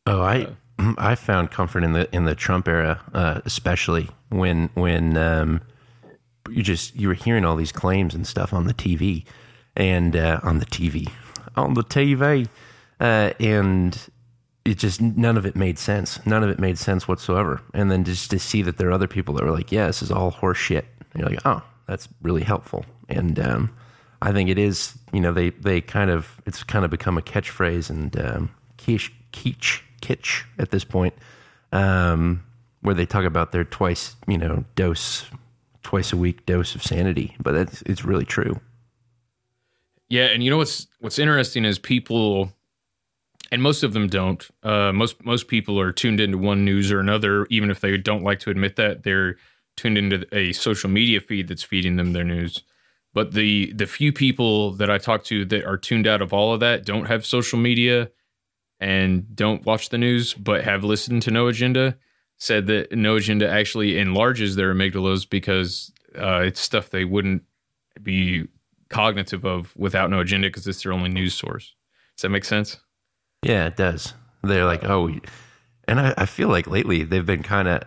Oh, 0.06 0.22
I 0.22 0.46
I 0.78 1.14
found 1.14 1.50
comfort 1.50 1.82
in 1.82 1.92
the 1.92 2.08
in 2.14 2.24
the 2.24 2.34
Trump 2.34 2.68
era, 2.68 3.02
uh, 3.12 3.40
especially 3.44 4.08
when 4.28 4.70
when 4.74 5.16
um, 5.16 5.62
you 6.50 6.62
just 6.62 6.94
you 6.94 7.08
were 7.08 7.14
hearing 7.14 7.44
all 7.44 7.56
these 7.56 7.72
claims 7.72 8.14
and 8.14 8.26
stuff 8.26 8.52
on 8.52 8.66
the 8.66 8.74
TV 8.74 9.24
and 9.74 10.14
uh, 10.14 10.40
on 10.42 10.58
the 10.58 10.66
TV 10.66 11.10
on 11.56 11.74
the 11.74 11.82
TV, 11.82 12.48
uh, 13.00 13.32
and 13.40 13.98
it 14.64 14.78
just 14.78 15.00
none 15.00 15.36
of 15.36 15.46
it 15.46 15.56
made 15.56 15.78
sense. 15.78 16.24
None 16.26 16.44
of 16.44 16.50
it 16.50 16.58
made 16.58 16.78
sense 16.78 17.08
whatsoever. 17.08 17.60
And 17.74 17.90
then 17.90 18.04
just 18.04 18.30
to 18.30 18.38
see 18.38 18.62
that 18.62 18.76
there 18.76 18.88
are 18.88 18.92
other 18.92 19.08
people 19.08 19.34
that 19.34 19.44
were 19.44 19.50
like, 19.50 19.72
"Yeah, 19.72 19.86
this 19.86 20.02
is 20.02 20.10
all 20.10 20.30
horseshit." 20.30 20.84
you're 21.16 21.28
like, 21.30 21.40
"Oh, 21.46 21.62
that's 21.88 22.08
really 22.20 22.42
helpful." 22.42 22.84
And 23.08 23.40
um, 23.40 23.76
I 24.22 24.32
think 24.32 24.48
it 24.48 24.58
is. 24.58 24.96
You 25.12 25.20
know, 25.20 25.32
they 25.32 25.50
they 25.50 25.80
kind 25.80 26.10
of 26.10 26.40
it's 26.46 26.62
kind 26.64 26.84
of 26.84 26.90
become 26.90 27.18
a 27.18 27.22
catchphrase 27.22 27.90
and 27.90 28.18
um, 28.20 28.50
quiche, 28.78 29.12
kitsch, 29.32 29.80
kitsch 30.02 30.44
at 30.58 30.70
this 30.70 30.84
point, 30.84 31.14
um, 31.72 32.42
where 32.80 32.94
they 32.94 33.06
talk 33.06 33.24
about 33.24 33.52
their 33.52 33.64
twice, 33.64 34.16
you 34.26 34.38
know, 34.38 34.64
dose, 34.74 35.26
twice 35.82 36.12
a 36.12 36.16
week 36.16 36.46
dose 36.46 36.74
of 36.74 36.82
sanity. 36.82 37.36
But 37.40 37.54
it's 37.54 37.82
it's 37.82 38.04
really 38.04 38.24
true. 38.24 38.60
yeah, 40.08 40.26
and 40.26 40.42
you 40.42 40.50
know 40.50 40.56
what's 40.58 40.86
what's 41.00 41.18
interesting 41.18 41.64
is 41.64 41.78
people, 41.78 42.52
and 43.52 43.62
most 43.62 43.82
of 43.82 43.92
them 43.92 44.08
don't. 44.08 44.46
Uh, 44.62 44.92
most 44.92 45.24
most 45.24 45.48
people 45.48 45.78
are 45.80 45.92
tuned 45.92 46.20
into 46.20 46.38
one 46.38 46.64
news 46.64 46.92
or 46.92 47.00
another, 47.00 47.46
even 47.50 47.70
if 47.70 47.80
they 47.80 47.96
don't 47.96 48.22
like 48.22 48.40
to 48.40 48.50
admit 48.50 48.76
that 48.76 49.02
they're 49.02 49.36
tuned 49.76 49.98
into 49.98 50.26
a 50.32 50.52
social 50.52 50.88
media 50.88 51.20
feed 51.20 51.48
that's 51.48 51.62
feeding 51.62 51.96
them 51.96 52.12
their 52.12 52.24
news. 52.24 52.62
But 53.16 53.32
the 53.32 53.72
the 53.72 53.86
few 53.86 54.12
people 54.12 54.72
that 54.72 54.90
I 54.90 54.98
talk 54.98 55.24
to 55.24 55.46
that 55.46 55.64
are 55.64 55.78
tuned 55.78 56.06
out 56.06 56.20
of 56.20 56.34
all 56.34 56.52
of 56.52 56.60
that 56.60 56.84
don't 56.84 57.06
have 57.06 57.24
social 57.24 57.58
media 57.58 58.10
and 58.78 59.34
don't 59.34 59.64
watch 59.64 59.88
the 59.88 59.96
news, 59.96 60.34
but 60.34 60.64
have 60.64 60.84
listened 60.84 61.22
to 61.22 61.30
No 61.30 61.48
Agenda, 61.48 61.96
said 62.36 62.66
that 62.66 62.92
No 62.92 63.16
Agenda 63.16 63.48
actually 63.48 63.96
enlarges 63.96 64.54
their 64.54 64.74
amygdalas 64.74 65.26
because 65.26 65.90
uh, 66.14 66.42
it's 66.44 66.60
stuff 66.60 66.90
they 66.90 67.06
wouldn't 67.06 67.42
be 68.02 68.48
cognitive 68.90 69.46
of 69.46 69.74
without 69.78 70.10
No 70.10 70.20
Agenda 70.20 70.48
because 70.48 70.66
it's 70.66 70.82
their 70.82 70.92
only 70.92 71.08
news 71.08 71.32
source. 71.32 71.74
Does 72.18 72.22
that 72.24 72.28
make 72.28 72.44
sense? 72.44 72.80
Yeah, 73.42 73.64
it 73.64 73.76
does. 73.76 74.12
They're 74.42 74.66
like, 74.66 74.84
oh, 74.84 75.08
and 75.88 76.00
I, 76.00 76.12
I 76.18 76.26
feel 76.26 76.48
like 76.48 76.66
lately 76.66 77.02
they've 77.02 77.24
been 77.24 77.42
kind 77.42 77.66
of 77.66 77.80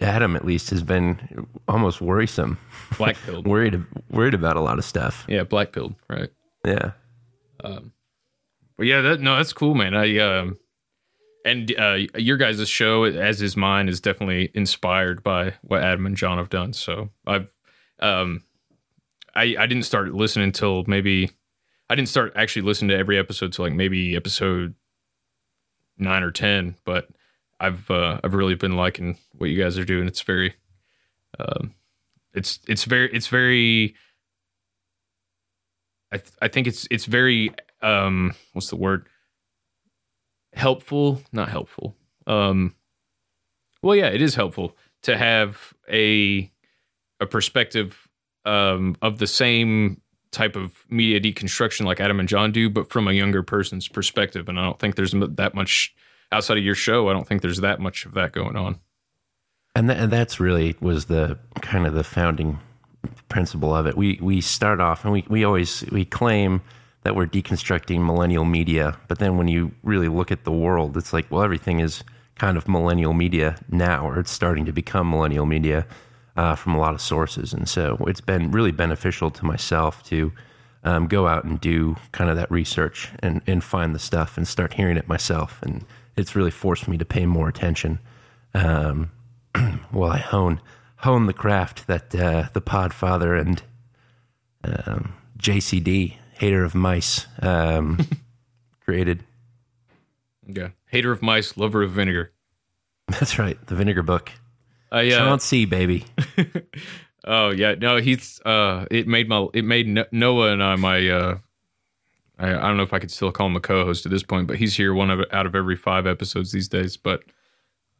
Adam 0.00 0.34
at 0.36 0.44
least 0.44 0.70
has 0.70 0.82
been 0.82 1.46
almost 1.68 2.00
worrisome, 2.00 2.58
Black 2.98 3.16
pilled. 3.24 3.46
worried 3.48 3.84
worried 4.10 4.34
about 4.34 4.56
a 4.56 4.60
lot 4.60 4.78
of 4.78 4.84
stuff. 4.84 5.24
yeah, 5.28 5.44
black 5.44 5.72
pilled. 5.72 5.94
Right. 6.08 6.30
Yeah, 6.64 6.92
But 7.62 8.86
yeah, 8.86 9.00
that, 9.00 9.20
no, 9.20 9.36
that's 9.36 9.52
cool, 9.52 9.74
man. 9.74 9.94
I 9.94 10.18
um, 10.18 10.58
and 11.44 11.72
uh, 11.78 11.98
your 12.16 12.36
guys' 12.36 12.68
show, 12.68 13.04
as 13.04 13.40
is 13.40 13.56
mine, 13.56 13.88
is 13.88 14.00
definitely 14.00 14.50
inspired 14.54 15.22
by 15.22 15.54
what 15.62 15.82
Adam 15.82 16.06
and 16.06 16.16
John 16.16 16.38
have 16.38 16.50
done. 16.50 16.72
So 16.72 17.10
I've 17.26 17.48
um, 18.00 18.42
I 19.34 19.54
I 19.58 19.66
didn't 19.66 19.84
start 19.84 20.12
listening 20.12 20.44
until 20.44 20.84
maybe 20.86 21.30
I 21.88 21.94
didn't 21.94 22.08
start 22.08 22.32
actually 22.36 22.62
listening 22.62 22.90
to 22.90 22.96
every 22.98 23.18
episode 23.18 23.52
till 23.52 23.64
like 23.64 23.74
maybe 23.74 24.16
episode 24.16 24.74
nine 25.98 26.22
or 26.22 26.30
ten, 26.30 26.76
but 26.84 27.08
I've 27.60 27.90
uh, 27.90 28.20
I've 28.24 28.34
really 28.34 28.54
been 28.54 28.76
liking 28.76 29.18
what 29.36 29.50
you 29.50 29.62
guys 29.62 29.78
are 29.78 29.84
doing. 29.84 30.06
It's 30.08 30.22
very 30.22 30.54
um, 31.38 31.74
it's 32.34 32.60
it's 32.66 32.84
very 32.84 33.12
it's 33.12 33.28
very 33.28 33.94
I 36.12 36.18
th- 36.18 36.34
I 36.42 36.48
think 36.48 36.66
it's 36.66 36.86
it's 36.90 37.04
very 37.04 37.52
um 37.82 38.34
what's 38.52 38.70
the 38.70 38.76
word 38.76 39.06
helpful 40.52 41.22
not 41.32 41.48
helpful 41.48 41.96
um 42.26 42.74
well 43.82 43.94
yeah 43.94 44.08
it 44.08 44.20
is 44.20 44.34
helpful 44.34 44.76
to 45.02 45.16
have 45.16 45.72
a 45.90 46.50
a 47.20 47.26
perspective 47.26 48.08
um, 48.44 48.96
of 49.02 49.18
the 49.18 49.26
same 49.26 50.00
type 50.32 50.56
of 50.56 50.84
media 50.88 51.20
deconstruction 51.20 51.84
like 51.84 52.00
Adam 52.00 52.20
and 52.20 52.28
John 52.28 52.52
do, 52.52 52.70
but 52.70 52.90
from 52.90 53.08
a 53.08 53.12
younger 53.12 53.42
person's 53.42 53.88
perspective. 53.88 54.48
And 54.48 54.58
I 54.58 54.64
don't 54.64 54.78
think 54.78 54.96
there's 54.96 55.12
that 55.12 55.54
much 55.54 55.94
outside 56.32 56.58
of 56.58 56.64
your 56.64 56.74
show. 56.74 57.08
I 57.08 57.12
don't 57.12 57.26
think 57.26 57.42
there's 57.42 57.60
that 57.60 57.80
much 57.80 58.06
of 58.06 58.14
that 58.14 58.32
going 58.32 58.56
on. 58.56 58.80
And, 59.74 59.88
th- 59.88 60.00
and 60.00 60.12
that's 60.12 60.40
really 60.40 60.76
was 60.80 61.06
the 61.06 61.38
kind 61.60 61.86
of 61.86 61.94
the 61.94 62.04
founding 62.04 62.58
principle 63.28 63.74
of 63.74 63.86
it. 63.86 63.96
We 63.96 64.18
we 64.20 64.40
start 64.40 64.80
off 64.80 65.04
and 65.04 65.12
we, 65.12 65.24
we 65.28 65.44
always 65.44 65.84
we 65.90 66.04
claim 66.04 66.60
that 67.02 67.16
we're 67.16 67.26
deconstructing 67.26 68.04
millennial 68.04 68.44
media, 68.44 68.98
but 69.08 69.18
then 69.18 69.38
when 69.38 69.48
you 69.48 69.72
really 69.82 70.08
look 70.08 70.30
at 70.30 70.44
the 70.44 70.52
world, 70.52 70.96
it's 70.96 71.12
like 71.12 71.30
well 71.30 71.42
everything 71.42 71.80
is 71.80 72.04
kind 72.36 72.56
of 72.56 72.68
millennial 72.68 73.14
media 73.14 73.56
now, 73.70 74.06
or 74.06 74.18
it's 74.18 74.30
starting 74.30 74.64
to 74.66 74.72
become 74.72 75.08
millennial 75.08 75.46
media 75.46 75.86
uh, 76.36 76.54
from 76.54 76.74
a 76.74 76.78
lot 76.78 76.94
of 76.94 77.00
sources, 77.00 77.52
and 77.52 77.68
so 77.68 77.96
it's 78.06 78.20
been 78.20 78.50
really 78.50 78.72
beneficial 78.72 79.30
to 79.30 79.44
myself 79.44 80.02
to 80.04 80.32
um, 80.84 81.06
go 81.06 81.26
out 81.26 81.44
and 81.44 81.60
do 81.60 81.96
kind 82.12 82.28
of 82.30 82.36
that 82.36 82.50
research 82.50 83.10
and 83.20 83.40
and 83.46 83.64
find 83.64 83.94
the 83.94 83.98
stuff 83.98 84.36
and 84.36 84.46
start 84.46 84.74
hearing 84.74 84.96
it 84.96 85.08
myself, 85.08 85.60
and 85.62 85.84
it's 86.16 86.36
really 86.36 86.50
forced 86.50 86.88
me 86.88 86.98
to 86.98 87.04
pay 87.04 87.26
more 87.26 87.48
attention. 87.48 87.98
Um, 88.54 89.10
while 89.90 90.10
I 90.10 90.18
hone 90.18 90.60
hone 90.96 91.26
the 91.26 91.32
craft 91.32 91.86
that 91.86 92.14
uh, 92.14 92.48
the 92.52 92.60
Podfather 92.60 93.40
and 93.40 93.62
um, 94.64 95.14
JCD, 95.38 96.16
hater 96.34 96.62
of 96.64 96.74
mice, 96.74 97.26
um, 97.40 97.98
created. 98.84 99.24
Yeah. 100.46 100.68
Hater 100.86 101.12
of 101.12 101.22
mice, 101.22 101.56
lover 101.56 101.82
of 101.82 101.92
vinegar. 101.92 102.32
That's 103.08 103.38
right, 103.38 103.58
the 103.66 103.74
Vinegar 103.74 104.02
Book. 104.02 104.30
I, 104.92 104.98
Uh, 104.98 105.02
yeah. 105.02 105.18
Chauncey, 105.18 105.64
baby. 105.64 106.04
oh 107.24 107.50
yeah. 107.50 107.74
No, 107.74 107.98
he's 107.98 108.40
uh 108.44 108.86
it 108.90 109.06
made 109.06 109.28
my 109.28 109.46
it 109.54 109.64
made 109.64 109.88
Noah 110.12 110.52
and 110.52 110.62
I 110.62 110.76
my 110.76 111.08
uh 111.08 111.38
I, 112.40 112.56
I 112.56 112.60
don't 112.62 112.76
know 112.76 112.82
if 112.82 112.92
I 112.92 112.98
could 112.98 113.10
still 113.10 113.30
call 113.30 113.46
him 113.46 113.56
a 113.56 113.60
co-host 113.60 114.06
at 114.06 114.12
this 114.12 114.22
point, 114.22 114.48
but 114.48 114.56
he's 114.56 114.76
here 114.76 114.94
one 114.94 115.10
of 115.10 115.20
out 115.32 115.46
of 115.46 115.54
every 115.54 115.76
five 115.76 116.06
episodes 116.06 116.52
these 116.52 116.68
days. 116.68 116.96
But 116.96 117.22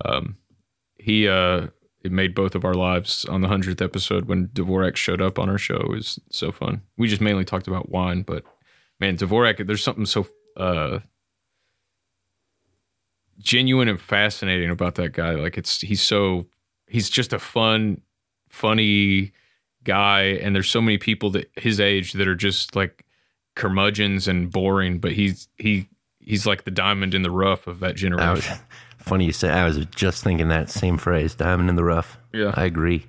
um 0.04 0.36
he 0.96 1.28
uh 1.28 1.68
it 2.02 2.10
made 2.10 2.34
both 2.34 2.54
of 2.54 2.64
our 2.64 2.74
lives 2.74 3.26
on 3.26 3.42
the 3.42 3.48
hundredth 3.48 3.82
episode 3.82 4.24
when 4.24 4.48
Dvorak 4.48 4.96
showed 4.96 5.20
up 5.20 5.38
on 5.38 5.50
our 5.50 5.58
show. 5.58 5.76
It 5.76 5.90
was 5.90 6.18
so 6.30 6.50
fun. 6.50 6.80
We 6.96 7.08
just 7.08 7.20
mainly 7.20 7.44
talked 7.44 7.68
about 7.68 7.90
wine, 7.90 8.22
but 8.22 8.44
man, 8.98 9.18
Dvorak, 9.18 9.66
there's 9.66 9.84
something 9.84 10.06
so 10.06 10.26
uh 10.56 11.00
genuine 13.38 13.88
and 13.88 14.00
fascinating 14.00 14.70
about 14.70 14.94
that 14.96 15.12
guy. 15.12 15.32
Like 15.32 15.58
it's 15.58 15.80
he's 15.80 16.02
so 16.02 16.46
he's 16.86 17.10
just 17.10 17.32
a 17.32 17.38
fun, 17.38 18.00
funny 18.48 19.32
guy, 19.84 20.22
and 20.22 20.54
there's 20.54 20.68
so 20.68 20.80
many 20.80 20.98
people 20.98 21.30
that 21.30 21.50
his 21.56 21.80
age 21.80 22.12
that 22.14 22.28
are 22.28 22.34
just 22.34 22.76
like 22.76 23.04
curmudgeons 23.56 24.28
and 24.28 24.50
boring, 24.50 24.98
but 24.98 25.12
he's 25.12 25.48
he 25.58 25.88
he's 26.20 26.46
like 26.46 26.64
the 26.64 26.70
diamond 26.70 27.14
in 27.14 27.22
the 27.22 27.30
rough 27.30 27.66
of 27.66 27.80
that 27.80 27.86
I 27.86 27.92
was, 27.92 28.00
generation. 28.00 28.58
funny 28.98 29.24
you 29.26 29.32
say. 29.32 29.50
I 29.50 29.64
was 29.64 29.84
just 29.86 30.22
thinking 30.24 30.48
that 30.48 30.70
same 30.70 30.98
phrase, 30.98 31.34
"diamond 31.34 31.68
in 31.70 31.76
the 31.76 31.84
rough." 31.84 32.18
Yeah. 32.32 32.52
I 32.54 32.64
agree. 32.64 33.06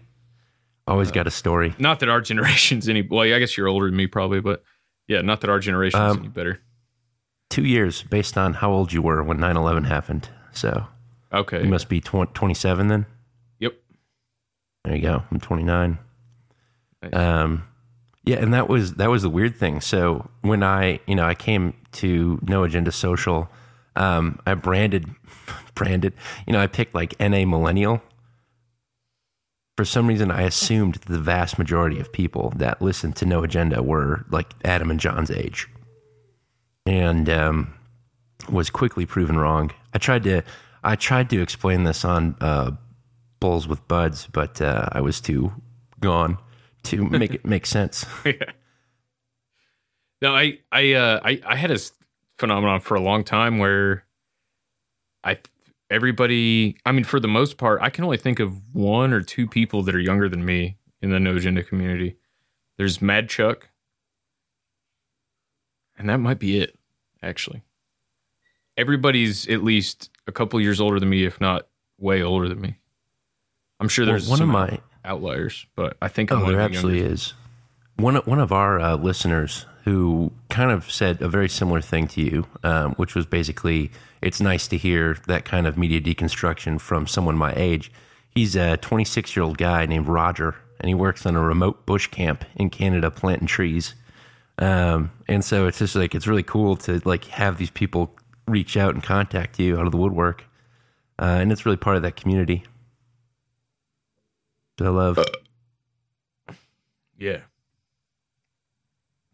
Always 0.88 1.12
got 1.12 1.28
a 1.28 1.32
story. 1.32 1.76
Not 1.78 2.00
that 2.00 2.10
our 2.10 2.22
generation's 2.22 2.90
any 2.90 3.02
well, 3.04 3.22
I 3.22 3.40
guess 3.40 3.56
you're 3.58 3.68
older 3.68 3.86
than 3.88 3.96
me 3.96 4.08
probably, 4.08 4.42
but 4.42 4.64
yeah, 5.08 5.22
not 5.22 5.42
that 5.42 5.50
our 5.50 5.60
generation's 5.60 6.02
Um, 6.02 6.20
any 6.20 6.28
better. 6.30 6.60
Two 7.50 7.66
years 7.66 8.02
based 8.04 8.38
on 8.38 8.54
how 8.56 8.72
old 8.72 8.94
you 8.94 9.02
were 9.02 9.22
when 9.24 9.38
9-11 9.38 9.86
happened. 9.86 10.30
So 10.54 10.88
Okay. 11.34 11.62
you 11.64 11.70
must 11.70 11.90
be 11.90 12.00
tw- 12.02 12.34
27 12.34 12.88
then. 12.88 13.06
yep. 13.60 13.74
There 14.86 14.96
you 14.96 15.02
go. 15.02 15.24
I'm 15.30 15.40
29. 15.40 16.00
Nice. 17.04 17.14
Um, 17.14 17.64
yeah, 18.24 18.38
and 18.38 18.54
that 18.54 18.70
was 18.70 18.94
that 18.96 19.10
was 19.10 19.24
the 19.24 19.30
weird 19.30 19.56
thing. 19.56 19.82
So 19.82 20.30
when 20.42 20.64
I, 20.64 21.00
you 21.08 21.16
know, 21.16 21.26
I 21.26 21.34
came 21.34 21.74
to 21.94 22.40
No 22.44 22.64
Agenda 22.64 22.92
Social, 22.92 23.50
um, 23.96 24.40
I 24.46 24.54
branded, 24.54 25.10
branded, 25.76 26.14
you 26.46 26.54
know, 26.54 26.60
I 26.60 26.68
picked 26.68 26.94
like 26.94 27.20
NA 27.20 27.46
Millennial. 27.46 28.02
For 29.78 29.86
some 29.86 30.06
reason, 30.06 30.30
I 30.30 30.44
assumed 30.44 30.96
the 31.08 31.18
vast 31.18 31.58
majority 31.58 32.00
of 32.00 32.12
people 32.12 32.54
that 32.58 32.82
listened 32.82 33.16
to 33.18 33.26
No 33.26 33.44
Agenda 33.44 33.82
were 33.82 34.26
like 34.30 34.54
Adam 34.64 34.92
and 34.92 35.00
John's 35.00 35.32
age, 35.32 35.68
and 36.86 37.28
um, 37.28 37.74
was 38.52 38.70
quickly 38.70 39.08
proven 39.08 39.38
wrong. 39.38 39.72
I 39.96 39.98
tried 39.98 40.24
to, 40.24 40.44
I 40.84 40.96
tried 40.96 41.32
to 41.32 41.42
explain 41.42 41.86
this 41.86 42.06
on 42.06 42.36
uh, 42.40 42.72
Bulls 43.40 43.68
with 43.68 43.88
Buds, 43.88 44.28
but 44.32 44.62
uh, 44.62 44.90
I 44.92 45.02
was 45.02 45.20
too 45.20 45.52
gone 46.00 46.38
to 46.84 47.04
make 47.10 47.34
it 47.36 47.46
make 47.46 47.66
sense. 47.66 48.06
yeah. 48.26 48.34
No, 50.22 50.36
I 50.36 50.60
I 50.72 50.94
uh 50.94 51.20
I 51.24 51.42
I 51.46 51.56
had 51.56 51.72
a 51.72 51.76
s- 51.76 51.92
phenomenon 52.38 52.80
for 52.80 52.96
a 52.96 53.00
long 53.02 53.24
time 53.24 53.58
where 53.60 54.06
I 55.24 55.40
everybody 55.90 56.78
I 56.86 56.92
mean 56.92 57.04
for 57.04 57.20
the 57.20 57.28
most 57.28 57.58
part 57.58 57.82
I 57.82 57.90
can 57.90 58.04
only 58.04 58.18
think 58.18 58.40
of 58.40 58.62
one 58.74 59.14
or 59.14 59.22
two 59.22 59.48
people 59.48 59.82
that 59.84 59.96
are 59.96 60.00
younger 60.00 60.30
than 60.30 60.46
me 60.46 60.78
in 61.02 61.10
the 61.12 61.20
no 61.20 61.36
agenda 61.36 61.64
community. 61.64 62.18
There's 62.78 63.02
Mad 63.02 63.30
Chuck. 63.30 63.70
And 65.98 66.10
that 66.10 66.18
might 66.18 66.40
be 66.40 66.60
it 66.60 66.78
actually. 67.22 67.64
Everybody's 68.78 69.48
at 69.50 69.64
least 69.64 70.10
a 70.28 70.32
couple 70.32 70.60
years 70.62 70.80
older 70.80 71.00
than 71.00 71.10
me 71.10 71.26
if 71.26 71.42
not 71.42 71.68
way 72.00 72.22
older 72.24 72.48
than 72.48 72.62
me. 72.62 72.78
I'm 73.80 73.88
sure 73.90 74.06
Well, 74.06 74.14
there's 74.14 74.30
one 74.30 74.42
of 74.42 74.48
my 74.48 74.80
outliers, 75.12 75.66
but 75.76 75.98
I 76.02 76.08
think 76.08 76.32
oh, 76.32 76.46
there 76.50 76.60
absolutely 76.60 77.00
younger- 77.00 77.14
is 77.14 77.34
one 77.98 78.16
of- 78.16 78.26
one 78.28 78.40
of 78.40 78.52
our 78.52 78.80
uh, 78.80 78.96
listeners 78.96 79.66
who 79.84 80.32
kind 80.50 80.72
of 80.72 80.90
said 80.92 81.22
a 81.22 81.28
very 81.28 81.50
similar 81.50 81.82
thing 81.82 82.08
to 82.08 82.22
you, 82.22 82.46
um, 82.64 82.94
which 82.96 83.16
was 83.16 83.26
basically 83.26 83.92
it's 84.22 84.40
nice 84.40 84.68
to 84.68 84.78
hear 84.78 85.18
that 85.28 85.44
kind 85.46 85.66
of 85.68 85.78
media 85.78 86.00
deconstruction 86.00 86.80
from 86.80 87.08
someone 87.08 87.36
my 87.36 87.54
age. 87.56 87.92
He's 88.30 88.56
a 88.56 88.78
26 88.78 89.36
year 89.36 89.44
old 89.44 89.58
guy 89.58 89.86
named 89.88 90.08
Roger, 90.08 90.56
and 90.80 90.88
he 90.88 90.94
works 90.96 91.26
on 91.26 91.36
a 91.36 91.42
remote 91.42 91.86
bush 91.86 92.08
camp 92.08 92.46
in 92.56 92.70
Canada 92.70 93.10
planting 93.12 93.48
trees. 93.48 93.96
Um, 94.60 95.12
and 95.28 95.44
so 95.44 95.66
it's 95.68 95.80
just 95.80 95.96
like 95.96 96.14
it's 96.14 96.28
really 96.28 96.44
cool 96.44 96.76
to 96.78 97.02
like 97.04 97.26
have 97.26 97.58
these 97.58 97.72
people 97.72 98.16
reach 98.48 98.78
out 98.78 98.94
and 98.94 99.04
contact 99.04 99.60
you 99.60 99.80
out 99.80 99.86
of 99.88 99.92
the 99.92 99.98
woodwork, 99.98 100.44
uh, 101.20 101.26
and 101.42 101.52
it's 101.52 101.66
really 101.66 101.78
part 101.78 101.96
of 101.98 102.04
that 102.04 102.16
community. 102.16 102.64
That 104.78 104.88
I 104.88 104.90
love. 104.90 105.20
Yeah. 107.18 107.40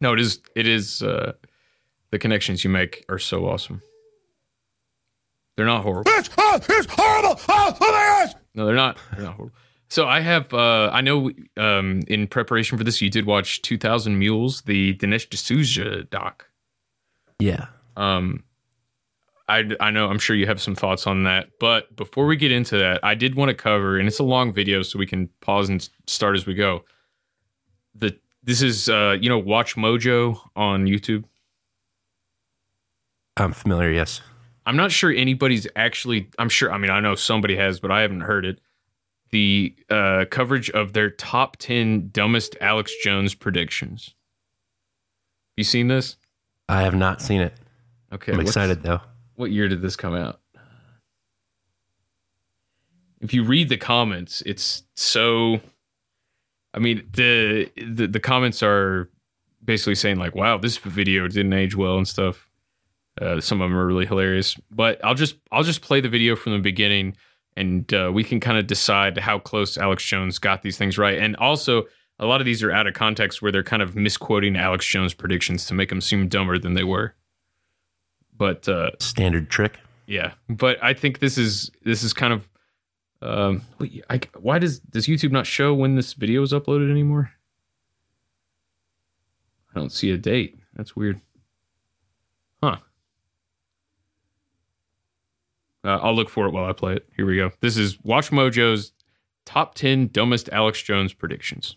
No, 0.02 0.14
it 0.14 0.20
is. 0.20 0.40
It 0.56 0.68
is. 0.68 1.02
Uh, 1.02 1.34
the 2.12 2.20
connections 2.20 2.64
you 2.64 2.70
make 2.70 3.04
are 3.10 3.20
so 3.20 3.46
awesome. 3.48 3.82
They're 5.56 5.66
not 5.66 5.82
horrible. 5.84 6.12
It's, 6.16 6.30
oh, 6.38 6.60
it's 6.70 6.88
horrible! 6.90 7.40
Oh, 7.50 7.78
oh 7.82 7.92
my 7.92 8.26
gosh! 8.26 8.34
No, 8.54 8.66
they're 8.66 8.76
not. 8.76 8.98
They're 9.14 9.26
not 9.26 9.36
horrible. 9.36 9.56
So 9.90 10.08
I 10.08 10.20
have. 10.20 10.54
Uh, 10.54 10.90
I 10.94 11.02
know. 11.02 11.32
Um, 11.56 12.02
in 12.08 12.28
preparation 12.28 12.78
for 12.78 12.84
this, 12.84 13.02
you 13.02 13.10
did 13.10 13.26
watch 13.26 13.62
Two 13.62 13.78
Thousand 13.78 14.20
Mules, 14.20 14.62
the 14.64 14.94
Dinesh 14.96 15.30
D'Souza 15.30 16.04
doc. 16.04 16.48
yeah. 17.40 17.68
Um, 17.96 18.44
I, 19.50 19.64
I 19.80 19.92
know 19.92 20.10
I'm 20.10 20.20
sure 20.20 20.36
you 20.36 20.46
have 20.46 20.62
some 20.62 20.76
thoughts 20.76 21.08
on 21.08 21.24
that, 21.24 21.50
but 21.60 21.96
before 21.96 22.26
we 22.26 22.36
get 22.36 22.52
into 22.52 22.78
that, 22.78 23.00
I 23.04 23.16
did 23.16 23.36
want 23.36 23.50
to 23.50 23.56
cover, 23.56 23.98
and 23.98 24.08
it's 24.08 24.20
a 24.20 24.24
long 24.24 24.54
video, 24.54 24.82
so 24.82 25.00
we 25.00 25.06
can 25.06 25.30
pause 25.42 25.70
and 25.70 25.88
start 26.06 26.36
as 26.36 26.46
we 26.46 26.54
go. 26.54 26.84
The 27.96 28.18
this 28.44 28.62
is 28.62 28.90
uh 28.90 29.18
you 29.20 29.30
know 29.30 29.40
Watch 29.40 29.76
Mojo 29.76 30.40
on 30.56 30.86
YouTube. 30.86 31.24
I'm 33.38 33.54
familiar, 33.54 33.92
yes. 33.92 34.22
I'm 34.66 34.76
not 34.76 34.92
sure 34.92 35.12
anybody's 35.12 35.66
actually. 35.78 36.30
I'm 36.38 36.50
sure. 36.50 36.72
I 36.72 36.78
mean, 36.78 36.92
I 36.92 37.00
know 37.00 37.16
somebody 37.16 37.56
has, 37.56 37.80
but 37.80 37.90
I 37.90 38.02
haven't 38.02 38.22
heard 38.22 38.46
it. 38.46 38.60
The 39.30 39.76
uh, 39.90 40.26
coverage 40.30 40.70
of 40.72 40.92
their 40.92 41.10
top 41.10 41.56
ten 41.58 42.10
dumbest 42.12 42.58
Alex 42.60 42.94
Jones 43.02 43.34
predictions. 43.34 44.14
You 45.56 45.64
seen 45.64 45.88
this? 45.88 46.18
I 46.68 46.82
have 46.82 46.96
not 46.96 47.22
seen 47.22 47.40
it. 47.40 47.54
Okay, 48.12 48.34
I'm 48.34 48.42
excited 48.42 48.84
though. 48.84 49.00
What 49.38 49.52
year 49.52 49.68
did 49.68 49.84
this 49.84 49.96
come 49.96 50.16
out? 50.16 50.42
If 53.22 53.36
you 53.36 53.44
read 53.44 53.70
the 53.70 53.78
comments, 53.78 54.42
it's 54.46 54.84
so. 54.96 55.62
I 56.74 56.80
mean, 56.80 57.08
the 57.14 57.72
the, 57.78 58.08
the 58.08 58.20
comments 58.20 58.64
are 58.64 59.12
basically 59.64 59.94
saying 59.94 60.18
like, 60.18 60.34
"Wow, 60.34 60.58
this 60.58 60.78
video 60.78 61.28
didn't 61.28 61.54
age 61.54 61.76
well" 61.76 61.98
and 61.98 62.08
stuff. 62.08 62.50
Uh, 63.22 63.40
some 63.40 63.62
of 63.62 63.70
them 63.70 63.78
are 63.78 63.86
really 63.86 64.08
hilarious, 64.08 64.56
but 64.72 65.00
I'll 65.06 65.14
just 65.14 65.36
I'll 65.52 65.64
just 65.64 65.84
play 65.84 66.02
the 66.02 66.10
video 66.10 66.36
from 66.36 66.54
the 66.54 66.60
beginning, 66.60 67.16
and 67.56 67.92
uh, 67.94 68.10
we 68.12 68.24
can 68.24 68.40
kind 68.40 68.58
of 68.58 68.66
decide 68.66 69.20
how 69.20 69.38
close 69.38 69.78
Alex 69.78 70.04
Jones 70.04 70.40
got 70.40 70.64
these 70.64 70.80
things 70.80 70.98
right. 70.98 71.20
And 71.20 71.36
also, 71.36 71.84
a 72.18 72.26
lot 72.26 72.42
of 72.42 72.46
these 72.46 72.64
are 72.64 72.72
out 72.72 72.88
of 72.88 72.96
context 72.96 73.44
where 73.44 73.52
they're 73.52 73.62
kind 73.62 73.84
of 73.84 73.96
misquoting 73.96 74.56
Alex 74.56 74.88
Jones 74.88 75.14
predictions 75.14 75.68
to 75.68 75.76
make 75.76 75.90
them 75.90 76.02
seem 76.02 76.28
dumber 76.28 76.58
than 76.58 76.74
they 76.74 76.84
were. 76.84 77.14
But 78.38 78.68
uh, 78.70 78.92
Standard 79.00 79.50
trick. 79.50 79.80
yeah, 80.06 80.34
but 80.50 80.78
I 80.84 80.94
think 80.94 81.20
this 81.20 81.38
is 81.38 81.72
this 81.84 82.04
is 82.04 82.14
kind 82.14 82.34
of 82.34 82.48
Um, 83.22 83.62
I, 84.10 84.20
why 84.40 84.60
does 84.60 84.80
does 84.80 85.08
YouTube 85.08 85.32
not 85.32 85.48
show 85.48 85.74
when 85.74 85.96
this 85.96 86.14
video 86.14 86.44
is 86.44 86.54
uploaded 86.54 86.92
anymore? 86.92 87.32
I 89.76 89.80
don't 89.80 89.92
see 89.92 90.12
a 90.12 90.18
date. 90.18 90.60
That's 90.76 90.96
weird. 90.96 91.20
Huh. 92.62 92.78
Uh, 95.84 95.98
I'll 96.02 96.16
look 96.16 96.30
for 96.30 96.46
it 96.48 96.52
while 96.52 96.66
I 96.66 96.74
play 96.74 96.94
it. 96.96 97.08
Here 97.16 97.26
we 97.26 97.38
go. 97.38 97.52
This 97.62 97.78
is 97.78 97.98
Watch 98.04 98.30
Mojo's 98.32 98.92
top 99.46 99.76
10 99.76 100.08
dumbest 100.08 100.50
Alex 100.52 100.82
Jones 100.82 101.14
predictions. 101.14 101.76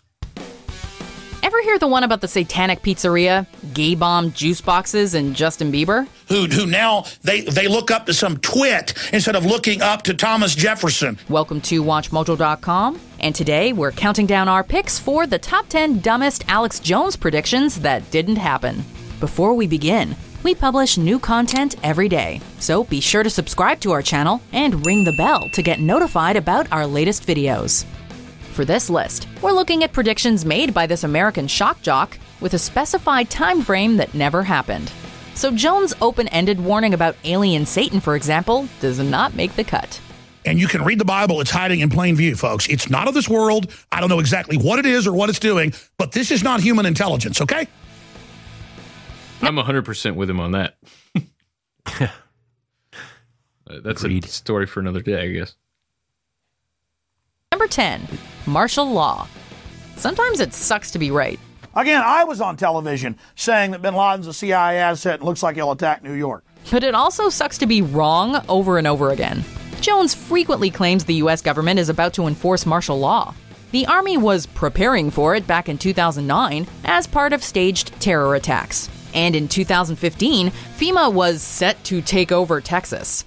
Hear 1.70 1.78
the 1.78 1.86
one 1.86 2.02
about 2.02 2.20
the 2.20 2.26
satanic 2.26 2.82
pizzeria, 2.82 3.46
gay 3.72 3.94
bomb 3.94 4.32
juice 4.32 4.60
boxes, 4.60 5.14
and 5.14 5.36
Justin 5.36 5.70
Bieber? 5.70 6.08
Who, 6.26 6.46
who 6.46 6.66
now 6.66 7.04
they, 7.22 7.42
they 7.42 7.68
look 7.68 7.92
up 7.92 8.06
to 8.06 8.12
some 8.12 8.38
twit 8.38 8.94
instead 9.12 9.36
of 9.36 9.46
looking 9.46 9.80
up 9.80 10.02
to 10.02 10.14
Thomas 10.14 10.56
Jefferson. 10.56 11.16
Welcome 11.28 11.60
to 11.60 11.84
WatchMojo.com, 11.84 13.00
and 13.20 13.32
today 13.36 13.72
we're 13.72 13.92
counting 13.92 14.26
down 14.26 14.48
our 14.48 14.64
picks 14.64 14.98
for 14.98 15.28
the 15.28 15.38
top 15.38 15.68
10 15.68 16.00
dumbest 16.00 16.42
Alex 16.48 16.80
Jones 16.80 17.14
predictions 17.14 17.78
that 17.82 18.10
didn't 18.10 18.34
happen. 18.34 18.84
Before 19.20 19.54
we 19.54 19.68
begin, 19.68 20.16
we 20.42 20.56
publish 20.56 20.98
new 20.98 21.20
content 21.20 21.76
every 21.84 22.08
day, 22.08 22.40
so 22.58 22.82
be 22.82 22.98
sure 23.00 23.22
to 23.22 23.30
subscribe 23.30 23.78
to 23.82 23.92
our 23.92 24.02
channel 24.02 24.42
and 24.52 24.84
ring 24.84 25.04
the 25.04 25.12
bell 25.12 25.48
to 25.50 25.62
get 25.62 25.78
notified 25.78 26.34
about 26.34 26.72
our 26.72 26.84
latest 26.84 27.28
videos. 27.28 27.84
For 28.60 28.66
this 28.66 28.90
list, 28.90 29.26
we're 29.40 29.52
looking 29.52 29.84
at 29.84 29.94
predictions 29.94 30.44
made 30.44 30.74
by 30.74 30.86
this 30.86 31.02
American 31.02 31.46
shock 31.46 31.80
jock 31.80 32.18
with 32.42 32.52
a 32.52 32.58
specified 32.58 33.30
time 33.30 33.62
frame 33.62 33.96
that 33.96 34.12
never 34.12 34.42
happened. 34.42 34.92
So 35.32 35.50
Jones' 35.50 35.94
open-ended 36.02 36.60
warning 36.60 36.92
about 36.92 37.16
alien 37.24 37.64
Satan, 37.64 38.00
for 38.00 38.16
example, 38.16 38.68
does 38.80 38.98
not 38.98 39.34
make 39.34 39.56
the 39.56 39.64
cut. 39.64 39.98
And 40.44 40.60
you 40.60 40.68
can 40.68 40.84
read 40.84 40.98
the 40.98 41.06
Bible. 41.06 41.40
It's 41.40 41.50
hiding 41.50 41.80
in 41.80 41.88
plain 41.88 42.16
view, 42.16 42.36
folks. 42.36 42.68
It's 42.68 42.90
not 42.90 43.08
of 43.08 43.14
this 43.14 43.30
world. 43.30 43.72
I 43.92 43.98
don't 43.98 44.10
know 44.10 44.20
exactly 44.20 44.58
what 44.58 44.78
it 44.78 44.84
is 44.84 45.06
or 45.06 45.14
what 45.14 45.30
it's 45.30 45.38
doing, 45.38 45.72
but 45.96 46.12
this 46.12 46.30
is 46.30 46.42
not 46.42 46.60
human 46.60 46.84
intelligence, 46.84 47.40
okay? 47.40 47.66
I'm 49.40 49.56
100% 49.56 50.16
with 50.16 50.28
him 50.28 50.38
on 50.38 50.52
that. 50.52 50.76
Uh, 53.70 53.78
That's 53.84 54.02
Agreed. 54.02 54.24
a 54.24 54.28
story 54.28 54.66
for 54.66 54.80
another 54.80 55.00
day, 55.00 55.22
I 55.22 55.28
guess. 55.28 55.54
Number 57.60 57.72
10, 57.74 58.08
martial 58.46 58.90
law. 58.90 59.28
Sometimes 59.96 60.40
it 60.40 60.54
sucks 60.54 60.90
to 60.92 60.98
be 60.98 61.10
right. 61.10 61.38
Again, 61.76 62.02
I 62.02 62.24
was 62.24 62.40
on 62.40 62.56
television 62.56 63.18
saying 63.34 63.72
that 63.72 63.82
bin 63.82 63.94
Laden's 63.94 64.26
a 64.26 64.32
CIA 64.32 64.78
asset 64.78 65.16
and 65.16 65.24
looks 65.24 65.42
like 65.42 65.56
he'll 65.56 65.70
attack 65.70 66.02
New 66.02 66.14
York. 66.14 66.42
But 66.70 66.84
it 66.84 66.94
also 66.94 67.28
sucks 67.28 67.58
to 67.58 67.66
be 67.66 67.82
wrong 67.82 68.42
over 68.48 68.78
and 68.78 68.86
over 68.86 69.10
again. 69.10 69.44
Jones 69.82 70.14
frequently 70.14 70.70
claims 70.70 71.04
the 71.04 71.16
US 71.16 71.42
government 71.42 71.78
is 71.78 71.90
about 71.90 72.14
to 72.14 72.26
enforce 72.26 72.64
martial 72.64 72.98
law. 72.98 73.34
The 73.72 73.84
Army 73.84 74.16
was 74.16 74.46
preparing 74.46 75.10
for 75.10 75.34
it 75.34 75.46
back 75.46 75.68
in 75.68 75.76
2009 75.76 76.66
as 76.86 77.06
part 77.06 77.34
of 77.34 77.44
staged 77.44 77.92
terror 78.00 78.36
attacks. 78.36 78.88
And 79.12 79.36
in 79.36 79.48
2015, 79.48 80.48
FEMA 80.48 81.12
was 81.12 81.42
set 81.42 81.84
to 81.84 82.00
take 82.00 82.32
over 82.32 82.62
Texas. 82.62 83.26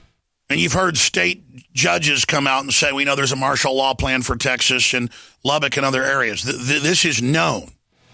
And 0.49 0.59
you've 0.59 0.73
heard 0.73 0.97
state 0.97 1.42
judges 1.73 2.25
come 2.25 2.47
out 2.47 2.63
and 2.63 2.73
say, 2.73 2.91
we 2.91 3.05
know 3.05 3.15
there's 3.15 3.31
a 3.31 3.37
martial 3.37 3.75
law 3.75 3.93
plan 3.93 4.21
for 4.21 4.35
Texas 4.35 4.93
and 4.93 5.09
Lubbock 5.43 5.77
and 5.77 5.85
other 5.85 6.03
areas. 6.03 6.43
Th- 6.43 6.55
th- 6.55 6.81
this 6.81 7.05
is 7.05 7.21
known. 7.21 7.71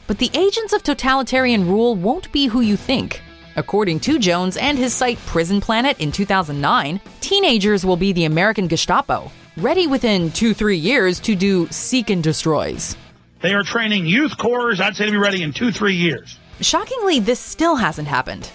But 0.07 0.17
the 0.17 0.31
agents 0.33 0.73
of 0.73 0.81
totalitarian 0.81 1.67
rule 1.67 1.95
won't 1.95 2.31
be 2.31 2.47
who 2.47 2.61
you 2.61 2.75
think. 2.75 3.21
According 3.55 3.99
to 4.01 4.19
Jones 4.19 4.57
and 4.57 4.77
his 4.77 4.93
site 4.93 5.17
Prison 5.25 5.59
Planet 5.61 5.99
in 5.99 6.11
2009, 6.11 7.01
teenagers 7.19 7.85
will 7.85 7.97
be 7.97 8.13
the 8.13 8.25
American 8.25 8.67
Gestapo, 8.67 9.31
ready 9.57 9.85
within 9.85 10.31
two, 10.31 10.53
three 10.53 10.77
years 10.77 11.19
to 11.21 11.35
do 11.35 11.67
seek 11.67 12.09
and 12.09 12.23
destroys. 12.23 12.95
They 13.41 13.53
are 13.53 13.63
training 13.63 14.05
youth 14.05 14.37
corps. 14.37 14.81
I'd 14.81 14.95
say 14.95 15.05
to 15.05 15.11
be 15.11 15.17
ready 15.17 15.43
in 15.43 15.53
two, 15.53 15.71
three 15.71 15.93
years. 15.95 16.37
Shockingly, 16.61 17.19
this 17.19 17.39
still 17.39 17.75
hasn't 17.75 18.07
happened. 18.07 18.49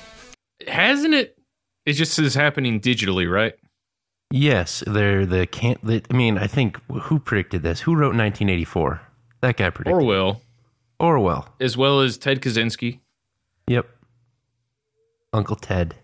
Hasn't 0.67 1.15
it? 1.15 1.39
It 1.87 1.95
just 1.95 2.19
is 2.19 2.35
happening 2.35 2.81
digitally, 2.81 3.31
right? 3.31 3.55
Yes, 4.37 4.83
they're 4.85 5.25
the 5.25 5.47
can't. 5.47 5.79
The, 5.87 6.03
I 6.11 6.15
mean, 6.17 6.39
I 6.39 6.49
think 6.49 6.81
who 6.93 7.21
predicted 7.21 7.63
this? 7.63 7.81
Who 7.83 7.93
wrote 7.95 8.17
1984? 8.17 9.01
That 9.43 9.57
guy 9.57 9.71
predicted 9.71 9.95
Orwell, 9.95 10.43
Orwell. 10.99 11.55
as 11.61 11.77
well 11.77 12.01
as 12.01 12.19
Ted 12.19 12.41
Kaczynski. 12.41 12.99
Yep. 13.69 13.87
Uncle 15.33 15.55
Ted. 15.55 15.95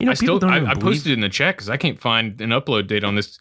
You 0.00 0.06
know, 0.06 0.10
I 0.10 0.14
still 0.14 0.40
don't 0.40 0.52
I, 0.52 0.72
I 0.72 0.74
posted 0.74 1.12
it 1.12 1.14
in 1.14 1.20
the 1.20 1.28
chat 1.28 1.54
because 1.54 1.70
I 1.70 1.76
can't 1.76 2.00
find 2.00 2.40
an 2.40 2.50
upload 2.50 2.88
date 2.88 3.04
on 3.04 3.14
this. 3.14 3.38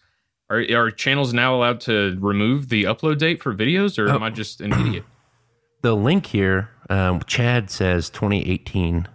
Are 0.51 0.63
are 0.71 0.91
channels 0.91 1.33
now 1.33 1.55
allowed 1.55 1.79
to 1.81 2.15
remove 2.19 2.69
the 2.69 2.83
upload 2.83 3.17
date 3.17 3.41
for 3.41 3.55
videos, 3.55 3.97
or 3.97 4.07
Oh. 4.11 4.13
am 4.15 4.21
I 4.21 4.29
just 4.29 4.61
an 4.61 4.71
idiot? 4.71 5.03
the 5.81 5.95
link 5.95 6.27
here. 6.27 6.69
Um, 6.91 7.21
Chad 7.25 7.71
says 7.71 8.11
2018, 8.11 9.07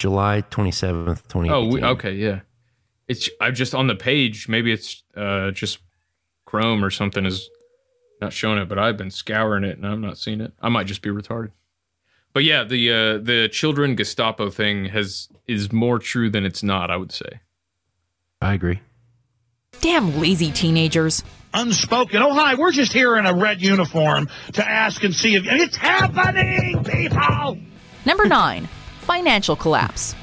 July 0.00 0.42
27th, 0.50 1.28
2018. 1.28 1.52
Oh, 1.52 1.66
we, 1.66 1.84
okay, 1.84 2.14
yeah. 2.14 2.40
It's 3.06 3.28
I'm 3.40 3.54
just 3.54 3.74
on 3.74 3.86
the 3.86 3.94
page. 3.94 4.48
Maybe 4.48 4.72
it's 4.72 5.04
uh, 5.14 5.50
just 5.50 5.78
Chrome 6.46 6.82
or 6.84 6.90
something 6.90 7.26
is 7.26 7.48
not 8.20 8.32
showing 8.32 8.58
it, 8.58 8.68
but 8.68 8.78
I've 8.78 8.96
been 8.96 9.10
scouring 9.10 9.62
it 9.62 9.76
and 9.76 9.86
I'm 9.86 10.00
not 10.00 10.16
seeing 10.16 10.40
it. 10.40 10.52
I 10.60 10.70
might 10.70 10.86
just 10.86 11.02
be 11.02 11.10
retarded. 11.10 11.50
But 12.32 12.44
yeah, 12.44 12.64
the 12.64 12.90
uh, 12.90 13.18
the 13.18 13.48
children 13.52 13.94
Gestapo 13.94 14.48
thing 14.48 14.86
has 14.86 15.28
is 15.46 15.70
more 15.70 15.98
true 15.98 16.30
than 16.30 16.46
it's 16.46 16.62
not. 16.62 16.90
I 16.90 16.96
would 16.96 17.12
say. 17.12 17.40
I 18.40 18.54
agree. 18.54 18.80
Damn 19.80 20.18
lazy 20.18 20.50
teenagers. 20.50 21.22
Unspoken. 21.52 22.22
Oh, 22.22 22.32
hi. 22.32 22.54
We're 22.54 22.72
just 22.72 22.92
here 22.92 23.16
in 23.16 23.26
a 23.26 23.34
red 23.34 23.60
uniform 23.60 24.28
to 24.54 24.66
ask 24.66 25.02
and 25.04 25.14
see 25.14 25.34
if 25.34 25.44
it's 25.46 25.76
happening, 25.76 26.84
people. 26.84 27.58
Number 28.06 28.26
9. 28.26 28.68
Financial 29.00 29.56
collapse. 29.56 30.14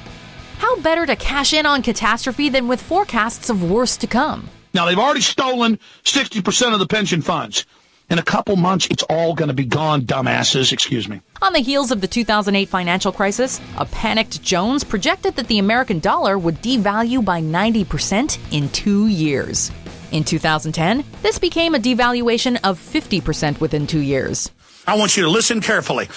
How 0.58 0.80
better 0.80 1.06
to 1.06 1.16
cash 1.16 1.52
in 1.52 1.66
on 1.66 1.82
catastrophe 1.82 2.48
than 2.48 2.68
with 2.68 2.80
forecasts 2.80 3.50
of 3.50 3.70
worse 3.70 3.96
to 3.98 4.06
come? 4.06 4.48
Now, 4.74 4.86
they've 4.86 4.98
already 4.98 5.20
stolen 5.20 5.78
60% 6.04 6.72
of 6.72 6.78
the 6.78 6.86
pension 6.86 7.22
funds. 7.22 7.66
In 8.10 8.18
a 8.18 8.22
couple 8.22 8.56
months, 8.56 8.86
it's 8.90 9.02
all 9.02 9.34
going 9.34 9.48
to 9.48 9.54
be 9.54 9.66
gone, 9.66 10.02
dumbasses. 10.02 10.72
Excuse 10.72 11.08
me. 11.08 11.20
On 11.42 11.52
the 11.52 11.58
heels 11.58 11.90
of 11.90 12.00
the 12.00 12.06
2008 12.06 12.68
financial 12.68 13.12
crisis, 13.12 13.60
a 13.76 13.84
panicked 13.84 14.42
Jones 14.42 14.82
projected 14.82 15.36
that 15.36 15.48
the 15.48 15.58
American 15.58 15.98
dollar 15.98 16.38
would 16.38 16.62
devalue 16.62 17.22
by 17.22 17.42
90% 17.42 18.38
in 18.50 18.68
two 18.70 19.08
years. 19.08 19.70
In 20.10 20.24
2010, 20.24 21.04
this 21.20 21.38
became 21.38 21.74
a 21.74 21.78
devaluation 21.78 22.58
of 22.64 22.78
50% 22.78 23.60
within 23.60 23.86
two 23.86 24.00
years. 24.00 24.50
I 24.86 24.96
want 24.96 25.18
you 25.18 25.24
to 25.24 25.28
listen 25.28 25.60
carefully. 25.60 26.08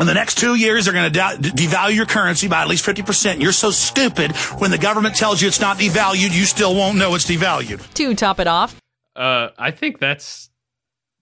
In 0.00 0.06
the 0.06 0.14
next 0.14 0.38
two 0.38 0.54
years, 0.56 0.84
they're 0.84 0.94
going 0.94 1.12
to 1.12 1.18
de- 1.18 1.50
devalue 1.50 1.94
your 1.94 2.06
currency 2.06 2.48
by 2.48 2.62
at 2.62 2.68
least 2.68 2.84
50%. 2.84 3.40
You're 3.40 3.52
so 3.52 3.70
stupid 3.70 4.32
when 4.58 4.70
the 4.70 4.78
government 4.78 5.14
tells 5.14 5.40
you 5.40 5.46
it's 5.48 5.60
not 5.60 5.78
devalued, 5.78 6.36
you 6.36 6.44
still 6.44 6.74
won't 6.74 6.98
know 6.98 7.14
it's 7.14 7.30
devalued. 7.30 7.92
To 7.94 8.14
top 8.14 8.40
it 8.40 8.46
off, 8.46 8.80
Uh, 9.14 9.50
I 9.56 9.70
think 9.70 10.00
that's 10.00 10.50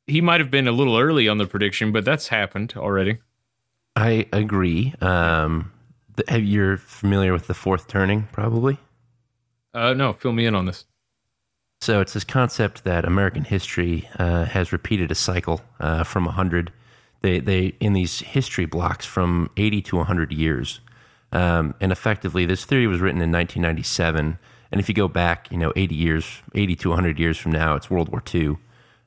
he 0.07 0.21
might 0.23 0.41
have 0.41 0.51
been 0.51 0.67
a 0.67 0.73
little 0.73 0.99
early 0.99 1.29
on 1.29 1.39
the 1.39 1.47
prediction, 1.47 1.93
but 1.93 2.05
that's 2.05 2.29
happened 2.29 2.75
already. 2.77 3.19
I 3.95 4.27
agree. 4.33 4.95
Um, 5.01 5.71
the, 6.17 6.25
have 6.29 6.43
you're 6.43 6.79
familiar 6.79 7.33
with 7.35 7.47
the 7.47 7.55
fourth 7.55 7.89
turning, 7.89 8.27
probably? 8.33 8.79
Uh, 9.75 9.93
no, 9.93 10.13
fill 10.15 10.33
me 10.33 10.47
in 10.47 10.55
on 10.55 10.65
this. 10.67 10.87
So 11.83 12.01
it's 12.01 12.13
this 12.15 12.25
concept 12.25 12.85
that 12.85 13.05
American 13.05 13.45
history 13.45 14.09
uh, 14.19 14.45
has 14.47 14.73
repeated 14.73 15.11
a 15.11 15.15
cycle 15.15 15.61
uh, 15.81 16.05
from 16.05 16.25
100. 16.25 16.73
They, 17.23 17.39
they 17.39 17.67
in 17.81 17.93
these 17.93 18.21
history 18.21 18.67
blocks 18.67 19.07
from 19.07 19.51
80 19.57 19.83
to 19.83 19.97
100 19.97 20.33
years. 20.33 20.81
Um, 21.33 21.75
and 21.81 21.93
effectively, 21.93 22.45
this 22.45 22.65
theory 22.65 22.87
was 22.87 23.01
written 23.01 23.23
in 23.23 23.33
1997. 23.33 24.39
And 24.71 24.81
if 24.81 24.89
you 24.89 24.95
go 24.95 25.09
back, 25.09 25.51
you 25.51 25.57
know, 25.57 25.73
80 25.75 25.95
years, 25.95 26.43
80 26.55 26.77
to 26.77 26.91
100 26.91 27.19
years 27.19 27.39
from 27.39 27.53
now, 27.53 27.75
it's 27.75 27.91
World 27.91 28.11
War 28.11 28.23
II. 28.35 28.59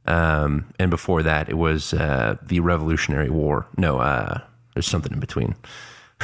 Um, 0.07 0.73
and 0.79 0.89
before 0.89 1.21
that, 1.23 1.49
it 1.49 1.57
was 1.57 1.93
uh, 1.93 2.37
the 2.41 2.61
Revolutionary 2.61 3.29
War. 3.29 3.67
No, 3.77 3.99
uh, 3.99 4.39
there's 4.73 4.87
something 4.87 5.13
in 5.13 5.19
between. 5.19 5.55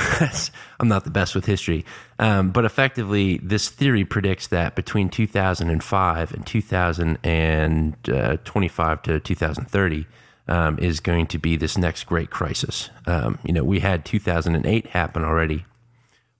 I'm 0.80 0.88
not 0.88 1.04
the 1.04 1.12
best 1.12 1.36
with 1.36 1.46
history. 1.46 1.86
Um, 2.20 2.52
but 2.52 2.64
effectively, 2.66 3.38
this 3.40 3.70
theory 3.70 4.06
predicts 4.06 4.48
that 4.48 4.76
between 4.76 5.10
2005 5.10 6.34
and 6.34 6.48
2025 6.48 9.02
to 9.02 9.20
2030 9.20 10.08
um, 10.48 10.78
is 10.80 11.00
going 11.00 11.28
to 11.28 11.38
be 11.40 11.56
this 11.56 11.78
next 11.78 12.06
great 12.06 12.30
crisis. 12.30 12.90
Um, 13.06 13.40
you 13.44 13.54
know, 13.54 13.64
we 13.64 13.80
had 13.80 14.06
2008 14.06 14.88
happen 14.88 15.24
already, 15.24 15.66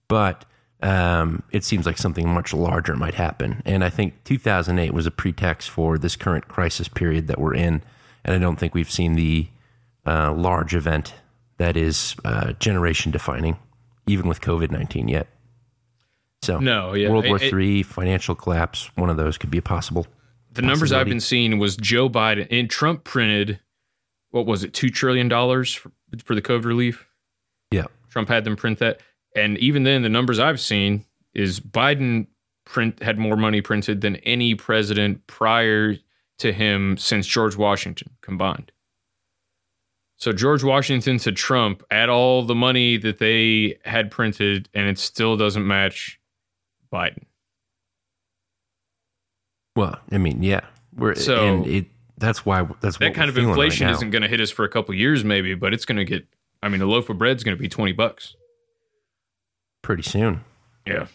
but 0.08 0.44
um, 0.82 1.42
it 1.52 1.64
seems 1.64 1.86
like 1.86 1.96
something 1.98 2.28
much 2.28 2.52
larger 2.52 2.96
might 2.96 3.14
happen. 3.14 3.62
And 3.64 3.84
I 3.84 3.90
think 3.90 4.24
2008 4.24 4.92
was 4.92 5.06
a 5.06 5.10
pretext 5.10 5.70
for 5.70 5.96
this 5.98 6.16
current 6.16 6.48
crisis 6.48 6.88
period 6.88 7.28
that 7.28 7.38
we're 7.38 7.54
in. 7.54 7.82
And 8.24 8.34
I 8.34 8.38
don't 8.38 8.56
think 8.56 8.74
we've 8.74 8.90
seen 8.90 9.14
the 9.14 9.48
uh, 10.06 10.32
large 10.32 10.74
event 10.74 11.14
that 11.58 11.76
is 11.76 12.16
uh, 12.24 12.52
generation 12.54 13.12
defining, 13.12 13.56
even 14.06 14.26
with 14.28 14.40
COVID 14.40 14.70
19 14.72 15.08
yet. 15.08 15.28
So 16.42 16.58
No, 16.58 16.94
yeah, 16.94 17.08
World 17.08 17.26
War 17.26 17.36
it- 17.36 17.42
it- 17.42 17.50
Three, 17.50 17.82
financial 17.84 18.34
collapse. 18.34 18.90
One 18.96 19.08
of 19.10 19.16
those 19.16 19.38
could 19.38 19.50
be 19.50 19.60
possible. 19.60 20.06
The 20.52 20.62
numbers 20.62 20.92
I've 20.92 21.06
been 21.06 21.20
seeing 21.20 21.58
was 21.58 21.76
Joe 21.76 22.10
Biden 22.10 22.46
and 22.50 22.68
Trump 22.68 23.04
printed 23.04 23.60
what 24.32 24.44
was 24.46 24.64
it, 24.64 24.74
two 24.74 24.90
trillion 24.90 25.28
dollars 25.28 25.72
for, 25.72 25.90
for 26.24 26.34
the 26.34 26.42
COVID 26.42 26.64
relief. 26.64 27.06
Yeah. 27.70 27.86
Trump 28.10 28.28
had 28.28 28.44
them 28.44 28.56
print 28.56 28.78
that, 28.80 29.00
and 29.36 29.56
even 29.58 29.84
then, 29.84 30.02
the 30.02 30.08
numbers 30.10 30.38
I've 30.38 30.60
seen 30.60 31.06
is 31.34 31.60
Biden 31.60 32.26
print 32.66 33.02
had 33.02 33.18
more 33.18 33.36
money 33.36 33.60
printed 33.62 34.00
than 34.02 34.16
any 34.16 34.54
president 34.54 35.26
prior 35.26 35.96
to 36.38 36.52
him 36.52 36.96
since 36.98 37.26
George 37.26 37.56
Washington 37.56 38.10
combined. 38.20 38.72
So 40.18 40.32
George 40.32 40.62
Washington 40.62 41.18
to 41.18 41.32
Trump, 41.32 41.82
add 41.90 42.08
all 42.08 42.44
the 42.44 42.54
money 42.54 42.96
that 42.98 43.18
they 43.18 43.78
had 43.84 44.10
printed, 44.10 44.68
and 44.74 44.88
it 44.88 44.98
still 44.98 45.36
doesn't 45.36 45.66
match 45.66 46.20
Biden. 46.92 47.24
Well, 49.74 49.98
I 50.10 50.18
mean, 50.18 50.42
yeah. 50.42 50.60
We're 50.94 51.14
So- 51.14 51.44
and 51.44 51.66
it 51.66 51.86
that's 52.22 52.46
why 52.46 52.66
that's 52.80 52.96
that 52.98 53.14
kind 53.14 53.28
of 53.28 53.34
feeling 53.34 53.50
right 53.50 53.54
inflation 53.54 53.88
isn't 53.90 54.10
going 54.10 54.22
to 54.22 54.28
hit 54.28 54.40
us 54.40 54.50
for 54.50 54.64
a 54.64 54.68
couple 54.68 54.94
years, 54.94 55.24
maybe, 55.24 55.54
but 55.54 55.74
it's 55.74 55.84
going 55.84 55.98
to 55.98 56.04
get. 56.04 56.26
I 56.62 56.68
mean, 56.68 56.80
a 56.80 56.86
loaf 56.86 57.10
of 57.10 57.18
bread's 57.18 57.44
going 57.44 57.56
to 57.56 57.60
be 57.60 57.68
twenty 57.68 57.92
bucks. 57.92 58.34
pretty 59.82 60.02
soon. 60.04 60.44
Yeah. 60.86 61.06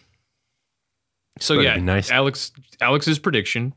So 1.40 1.56
But 1.56 1.62
yeah, 1.62 1.76
nice- 1.76 2.10
Alex 2.10 2.52
Alex's 2.80 3.18
prediction 3.18 3.74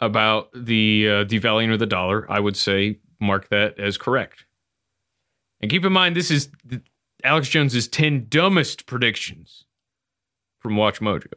about 0.00 0.48
the 0.54 1.08
uh, 1.08 1.12
devaluing 1.24 1.72
of 1.72 1.78
the 1.78 1.86
dollar, 1.86 2.30
I 2.30 2.40
would 2.40 2.56
say 2.56 2.98
mark 3.20 3.48
that 3.50 3.78
as 3.78 3.98
correct. 3.98 4.46
And 5.60 5.70
keep 5.70 5.84
in 5.84 5.92
mind, 5.92 6.16
this 6.16 6.30
is 6.30 6.48
Alex 7.22 7.48
Jones's 7.48 7.86
ten 7.86 8.26
dumbest 8.28 8.86
predictions 8.86 9.64
from 10.58 10.76
Watch 10.76 11.00
Mojo. 11.00 11.32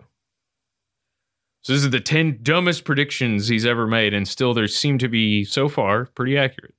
So 1.63 1.71
this 1.71 1.83
is 1.83 1.89
the 1.91 2.01
ten 2.01 2.39
dumbest 2.43 2.83
predictions 2.83 3.47
he's 3.47 3.65
ever 3.65 3.87
made, 3.87 4.13
and 4.13 4.27
still 4.27 4.53
there 4.53 4.67
seem 4.67 4.97
to 4.97 5.07
be 5.07 5.45
so 5.45 5.69
far 5.69 6.05
pretty 6.05 6.37
accurate. 6.37 6.75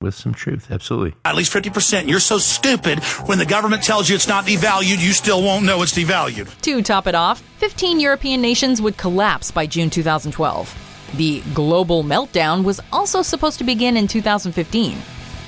With 0.00 0.16
some 0.16 0.34
truth, 0.34 0.70
absolutely. 0.70 1.14
At 1.24 1.36
least 1.36 1.52
50%. 1.52 2.08
You're 2.08 2.18
so 2.18 2.38
stupid 2.38 2.98
when 3.26 3.38
the 3.38 3.46
government 3.46 3.84
tells 3.84 4.08
you 4.08 4.16
it's 4.16 4.26
not 4.28 4.44
devalued, 4.44 4.98
you 4.98 5.12
still 5.12 5.42
won't 5.42 5.64
know 5.64 5.80
it's 5.80 5.96
devalued. 5.96 6.60
To 6.62 6.82
top 6.82 7.06
it 7.06 7.14
off, 7.14 7.40
15 7.58 8.00
European 8.00 8.42
nations 8.42 8.82
would 8.82 8.96
collapse 8.96 9.52
by 9.52 9.64
June 9.64 9.88
2012. 9.88 11.12
The 11.16 11.40
global 11.54 12.02
meltdown 12.02 12.64
was 12.64 12.80
also 12.92 13.22
supposed 13.22 13.58
to 13.58 13.64
begin 13.64 13.96
in 13.96 14.08
2015. 14.08 14.98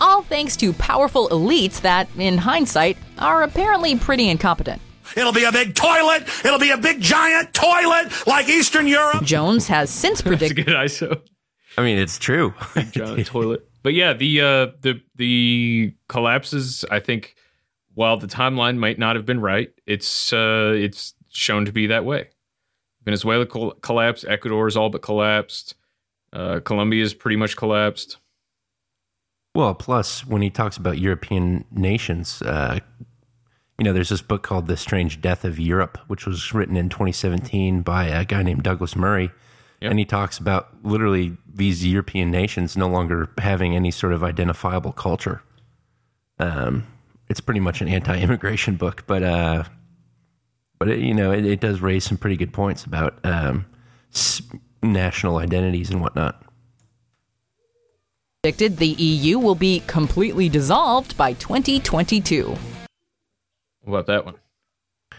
All 0.00 0.22
thanks 0.22 0.56
to 0.58 0.72
powerful 0.72 1.28
elites 1.30 1.80
that, 1.80 2.08
in 2.16 2.38
hindsight, 2.38 2.96
are 3.18 3.42
apparently 3.42 3.96
pretty 3.96 4.28
incompetent. 4.28 4.80
It'll 5.16 5.32
be 5.32 5.44
a 5.44 5.52
big 5.52 5.74
toilet. 5.74 6.28
It'll 6.44 6.58
be 6.58 6.70
a 6.70 6.76
big 6.76 7.00
giant 7.00 7.54
toilet 7.54 8.26
like 8.26 8.48
Eastern 8.48 8.86
Europe. 8.86 9.24
Jones 9.24 9.66
has 9.68 9.90
since 9.90 10.20
It's 10.20 10.26
a 10.26 10.28
predicted 10.28 10.66
good 10.66 10.74
ISO. 10.74 11.20
I 11.78 11.82
mean, 11.82 11.98
it's 11.98 12.18
true. 12.18 12.54
giant 12.92 13.26
toilet. 13.26 13.66
But 13.82 13.94
yeah, 13.94 14.12
the 14.12 14.40
uh, 14.40 14.66
the 14.80 15.00
the 15.14 15.94
collapses. 16.08 16.84
I 16.90 17.00
think 17.00 17.34
while 17.94 18.16
the 18.18 18.26
timeline 18.26 18.76
might 18.76 18.98
not 18.98 19.16
have 19.16 19.24
been 19.24 19.40
right, 19.40 19.70
it's 19.86 20.32
uh, 20.32 20.72
it's 20.76 21.14
shown 21.30 21.64
to 21.64 21.72
be 21.72 21.86
that 21.88 22.04
way. 22.04 22.28
Venezuela 23.04 23.46
col- 23.46 23.72
collapsed. 23.72 24.24
Ecuador 24.26 24.66
is 24.66 24.76
all 24.76 24.90
but 24.90 25.02
collapsed. 25.02 25.74
Uh, 26.32 26.60
Colombia 26.60 27.02
is 27.02 27.14
pretty 27.14 27.36
much 27.36 27.56
collapsed. 27.56 28.18
Well, 29.54 29.74
plus 29.74 30.26
when 30.26 30.42
he 30.42 30.50
talks 30.50 30.76
about 30.76 30.98
European 30.98 31.64
nations, 31.70 32.42
uh, 32.42 32.80
you 33.78 33.84
know, 33.84 33.92
there's 33.92 34.08
this 34.08 34.22
book 34.22 34.42
called 34.42 34.66
"The 34.66 34.76
Strange 34.76 35.20
Death 35.20 35.44
of 35.44 35.58
Europe," 35.58 35.98
which 36.06 36.26
was 36.26 36.52
written 36.54 36.76
in 36.76 36.88
2017 36.88 37.82
by 37.82 38.06
a 38.06 38.24
guy 38.24 38.42
named 38.42 38.62
Douglas 38.62 38.96
Murray, 38.96 39.30
Yep. 39.82 39.90
and 39.90 39.98
he 39.98 40.04
talks 40.06 40.38
about 40.38 40.68
literally 40.82 41.36
these 41.52 41.84
European 41.86 42.30
nations 42.30 42.76
no 42.76 42.88
longer 42.88 43.30
having 43.38 43.76
any 43.76 43.90
sort 43.90 44.12
of 44.14 44.24
identifiable 44.24 44.92
culture. 44.92 45.42
Um, 46.38 46.86
it's 47.28 47.40
pretty 47.40 47.60
much 47.60 47.80
an 47.82 47.88
anti-immigration 47.88 48.76
book, 48.76 49.04
but 49.06 49.22
uh, 49.22 49.64
but 50.78 50.88
it, 50.88 51.00
you 51.00 51.12
know, 51.14 51.32
it, 51.32 51.44
it 51.44 51.60
does 51.60 51.80
raise 51.80 52.04
some 52.04 52.16
pretty 52.18 52.36
good 52.36 52.52
points 52.52 52.84
about 52.84 53.18
um, 53.24 53.66
s- 54.14 54.42
national 54.82 55.36
identities 55.38 55.90
and 55.90 56.00
whatnot. 56.00 56.42
predicted 58.42 58.76
the 58.78 58.88
EU 58.88 59.38
will 59.38 59.54
be 59.56 59.80
completely 59.86 60.48
dissolved 60.48 61.16
by 61.16 61.32
2022. 61.34 62.56
What 63.86 63.94
about 64.00 64.06
that 64.06 64.24
one? 64.26 64.34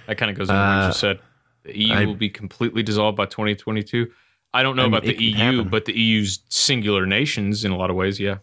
That 0.08 0.18
kind 0.18 0.30
of 0.30 0.38
goes 0.38 0.50
into 0.50 0.60
what 0.60 0.66
you 0.68 0.80
Uh, 0.82 0.88
just 0.90 1.00
said. 1.00 1.20
The 1.64 1.78
EU 1.80 1.94
I- 1.94 2.06
will 2.06 2.16
be 2.16 2.30
completely 2.30 2.84
dissolved 2.84 3.16
by 3.18 3.26
2022. 3.26 4.08
I 4.54 4.62
don't 4.64 4.76
know 4.76 4.84
I 4.84 4.86
mean, 4.86 4.94
about 4.94 5.04
the 5.06 5.22
EU, 5.24 5.36
happen. 5.36 5.70
but 5.70 5.86
the 5.86 5.94
EU's 5.98 6.40
singular 6.50 7.06
nations 7.06 7.64
in 7.64 7.72
a 7.72 7.78
lot 7.78 7.90
of 7.90 7.96
ways. 7.96 8.20
Yeah. 8.20 8.38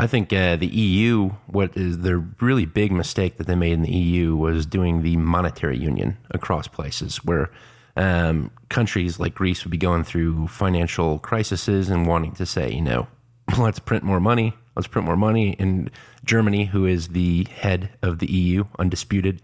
I 0.00 0.06
think 0.06 0.32
uh, 0.32 0.56
the 0.56 0.66
EU, 0.66 1.30
what 1.46 1.76
is 1.76 2.00
the 2.00 2.18
really 2.40 2.66
big 2.66 2.90
mistake 2.92 3.36
that 3.36 3.46
they 3.46 3.54
made 3.56 3.72
in 3.72 3.82
the 3.82 3.92
EU 3.92 4.36
was 4.36 4.64
doing 4.66 5.02
the 5.02 5.16
monetary 5.16 5.76
union 5.78 6.16
across 6.30 6.66
places 6.68 7.24
where 7.24 7.50
um, 7.96 8.50
countries 8.68 9.18
like 9.18 9.34
Greece 9.34 9.64
would 9.64 9.72
be 9.72 9.76
going 9.78 10.04
through 10.04 10.46
financial 10.48 11.18
crises 11.18 11.88
and 11.88 12.06
wanting 12.06 12.32
to 12.32 12.46
say, 12.46 12.72
you 12.72 12.82
know, 12.82 13.08
let's 13.58 13.78
print 13.80 14.04
more 14.04 14.20
money, 14.20 14.54
let's 14.78 14.86
print 14.86 15.04
more 15.04 15.16
money. 15.16 15.56
And 15.58 15.90
Germany, 16.24 16.64
who 16.64 16.86
is 16.86 17.08
the 17.08 17.44
head 17.44 17.90
of 18.00 18.20
the 18.20 18.30
EU, 18.30 18.64
undisputed, 18.78 19.42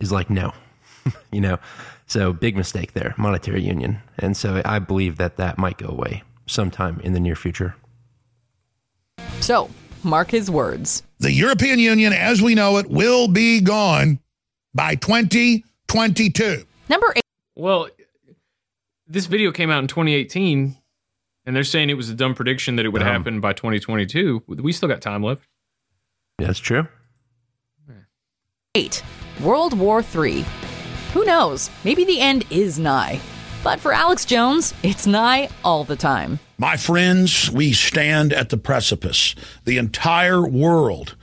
is 0.00 0.10
like, 0.10 0.30
no, 0.30 0.54
you 1.30 1.40
know. 1.40 1.58
So 2.06 2.32
big 2.32 2.56
mistake 2.56 2.94
there, 2.94 3.14
monetary 3.16 3.62
union. 3.62 4.00
And 4.18 4.36
so 4.36 4.62
I 4.64 4.78
believe 4.78 5.18
that 5.18 5.36
that 5.36 5.58
might 5.58 5.76
go 5.78 5.88
away 5.88 6.22
sometime 6.46 6.98
in 7.00 7.12
the 7.12 7.20
near 7.20 7.36
future. 7.36 7.76
So, 9.40 9.70
mark 10.02 10.30
his 10.30 10.50
words. 10.50 11.02
The 11.18 11.32
European 11.32 11.78
Union, 11.78 12.12
as 12.12 12.40
we 12.40 12.54
know 12.54 12.78
it, 12.78 12.88
will 12.88 13.28
be 13.28 13.60
gone 13.60 14.18
by 14.74 14.94
2022. 14.96 16.64
Number 16.88 17.12
eight. 17.16 17.22
Well, 17.54 17.88
this 19.06 19.26
video 19.26 19.52
came 19.52 19.70
out 19.70 19.80
in 19.80 19.88
2018, 19.88 20.76
and 21.46 21.54
they're 21.54 21.64
saying 21.64 21.90
it 21.90 21.96
was 21.96 22.08
a 22.10 22.14
dumb 22.14 22.34
prediction 22.34 22.76
that 22.76 22.86
it 22.86 22.90
would 22.90 23.00
Dumb. 23.00 23.08
happen 23.08 23.40
by 23.40 23.52
2022. 23.52 24.44
We 24.48 24.72
still 24.72 24.88
got 24.88 25.00
time 25.00 25.22
left. 25.22 25.46
That's 26.38 26.58
true. 26.58 26.88
8. 28.74 29.02
World 29.40 29.78
War 29.78 30.02
III. 30.14 30.44
Who 31.12 31.24
knows? 31.24 31.70
Maybe 31.84 32.04
the 32.04 32.20
end 32.20 32.44
is 32.50 32.78
nigh. 32.78 33.20
But 33.62 33.80
for 33.80 33.92
Alex 33.92 34.24
Jones, 34.24 34.74
it's 34.82 35.06
nigh 35.06 35.48
all 35.64 35.84
the 35.84 35.96
time. 35.96 36.38
My 36.58 36.76
friends, 36.76 37.50
we 37.50 37.72
stand 37.72 38.32
at 38.32 38.50
the 38.50 38.56
precipice. 38.56 39.34
The 39.64 39.78
entire 39.78 40.46
world 40.46 41.16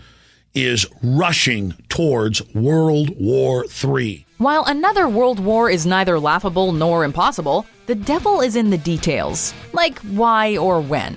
is 0.54 0.86
rushing 1.04 1.74
towards 1.90 2.42
World 2.54 3.12
War 3.20 3.66
III. 3.84 4.26
While 4.42 4.64
another 4.66 5.08
world 5.08 5.40
war 5.40 5.70
is 5.70 5.86
neither 5.86 6.20
laughable 6.20 6.72
nor 6.72 7.04
impossible, 7.04 7.68
the 7.86 7.94
devil 7.94 8.42
is 8.42 8.56
in 8.56 8.72
the 8.72 8.78
details, 8.80 9.54
like 9.72 10.00
why 10.00 10.58
or 10.58 10.82
when. 10.82 11.14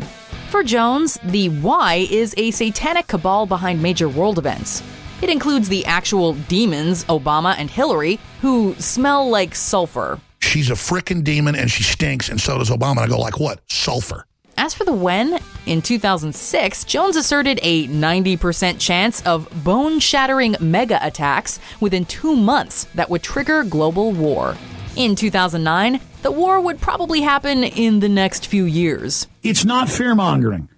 For 0.51 0.63
Jones, 0.63 1.19
the 1.25 1.49
why 1.49 2.07
is 2.11 2.35
a 2.37 2.51
satanic 2.51 3.07
cabal 3.07 3.47
behind 3.47 3.83
major 3.83 4.11
world 4.11 4.37
events. 4.37 4.83
It 5.23 5.31
includes 5.31 5.71
the 5.71 5.87
actual 5.87 6.35
demons, 6.35 7.07
Obama 7.07 7.55
and 7.57 7.71
Hillary, 7.71 8.19
who 8.43 8.75
smell 8.75 9.31
like 9.31 9.55
sulfur. 9.55 10.21
She's 10.41 10.69
a 10.69 10.75
frickin' 10.75 11.25
demon 11.25 11.55
and 11.55 11.71
she 11.71 11.83
stinks, 11.83 12.29
and 12.29 12.39
so 12.39 12.59
does 12.59 12.69
Obama. 12.69 12.91
And 12.91 13.01
I 13.01 13.07
go, 13.07 13.19
like 13.19 13.41
what? 13.41 13.61
Sulfur. 13.71 14.27
As 14.57 14.73
for 14.73 14.85
the 14.85 14.93
when, 14.93 15.39
in 15.67 15.83
2006, 15.83 16.85
Jones 16.85 17.17
asserted 17.17 17.59
a 17.63 17.89
90% 17.89 18.79
chance 18.79 19.21
of 19.23 19.49
bone 19.65 19.99
shattering 19.99 20.57
mega 20.61 21.05
attacks 21.05 21.59
within 21.81 22.05
two 22.05 22.37
months 22.37 22.85
that 22.95 23.11
would 23.11 23.23
trigger 23.23 23.65
global 23.65 24.13
war. 24.13 24.57
In 24.97 25.17
2009, 25.17 26.01
the 26.23 26.31
war 26.31 26.61
would 26.61 26.81
probably 26.81 27.21
happen 27.21 27.65
in 27.65 27.99
the 28.01 28.09
next 28.09 28.47
few 28.47 28.65
years. 28.65 29.27
It's 29.43 29.65
not 29.65 29.89
fear 29.89 30.15
mongering, 30.15 30.69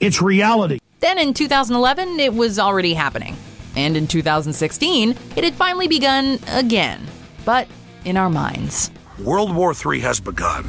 it's 0.00 0.22
reality. 0.22 0.78
Then 1.00 1.18
in 1.18 1.34
2011, 1.34 2.18
it 2.18 2.34
was 2.34 2.58
already 2.58 2.94
happening. 2.94 3.36
And 3.76 3.96
in 3.96 4.06
2016, 4.06 5.14
it 5.36 5.44
had 5.44 5.54
finally 5.54 5.86
begun 5.86 6.38
again, 6.48 7.06
but 7.44 7.68
in 8.04 8.16
our 8.16 8.30
minds. 8.30 8.90
World 9.22 9.54
War 9.54 9.74
III 9.74 10.00
has 10.00 10.18
begun. 10.18 10.68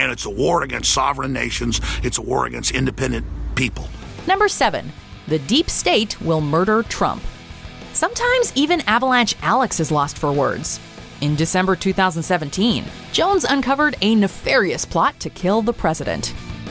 And 0.00 0.10
it's 0.10 0.24
a 0.24 0.30
war 0.30 0.62
against 0.62 0.92
sovereign 0.92 1.32
nations, 1.32 1.78
it's 2.02 2.16
a 2.16 2.22
war 2.22 2.46
against 2.46 2.70
independent 2.70 3.26
people. 3.54 3.86
Number 4.26 4.48
seven, 4.48 4.90
the 5.28 5.38
deep 5.40 5.68
state 5.68 6.18
will 6.22 6.40
murder 6.40 6.82
Trump. 6.84 7.22
Sometimes 7.92 8.50
even 8.54 8.80
Avalanche 8.86 9.36
Alex 9.42 9.78
is 9.78 9.90
lost 9.92 10.16
for 10.16 10.32
words. 10.32 10.80
In 11.20 11.36
December 11.36 11.76
2017, 11.76 12.84
Jones 13.12 13.44
uncovered 13.44 13.94
a 14.00 14.14
nefarious 14.14 14.86
plot 14.86 15.20
to 15.20 15.28
kill 15.28 15.60
the 15.60 15.74
president. 15.74 16.28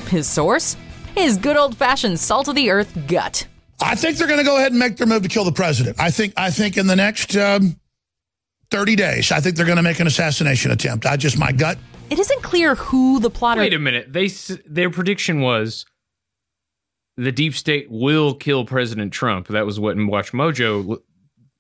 His 0.08 0.26
source? 0.26 0.76
His 1.16 1.38
good 1.38 1.56
old 1.56 1.78
fashioned 1.78 2.20
salt 2.20 2.48
of 2.48 2.56
the 2.56 2.72
earth 2.72 2.98
gut. 3.08 3.48
I 3.80 3.94
think 3.94 4.18
they're 4.18 4.28
going 4.28 4.40
to 4.40 4.46
go 4.46 4.58
ahead 4.58 4.72
and 4.72 4.80
make 4.80 4.98
their 4.98 5.06
move 5.06 5.22
to 5.22 5.30
kill 5.30 5.44
the 5.44 5.52
president. 5.52 6.00
I 6.00 6.10
think. 6.10 6.34
I 6.36 6.50
think 6.50 6.78
in 6.78 6.88
the 6.88 6.96
next 6.96 7.38
um, 7.38 7.80
30 8.72 8.96
days. 8.96 9.32
I 9.32 9.40
think 9.40 9.56
they're 9.56 9.66
going 9.66 9.78
to 9.78 9.84
make 9.84 10.00
an 10.00 10.08
assassination 10.08 10.72
attempt. 10.72 11.06
I 11.06 11.18
just, 11.18 11.38
my 11.38 11.52
gut. 11.52 11.78
It 12.10 12.20
isn't 12.20 12.42
clear 12.44 12.76
who 12.76 13.20
the 13.20 13.30
plotter. 13.30 13.62
Wait 13.62 13.74
a 13.74 13.80
minute. 13.80 14.12
They 14.12 14.28
their 14.66 14.90
prediction 14.90 15.42
was 15.42 15.86
the 17.18 17.32
deep 17.32 17.54
state 17.54 17.88
will 17.90 18.34
kill 18.34 18.66
President 18.66 19.12
Trump. 19.14 19.48
That 19.48 19.66
was 19.66 19.80
what 19.80 19.96
Watch 19.98 20.32
Mojo 20.32 20.98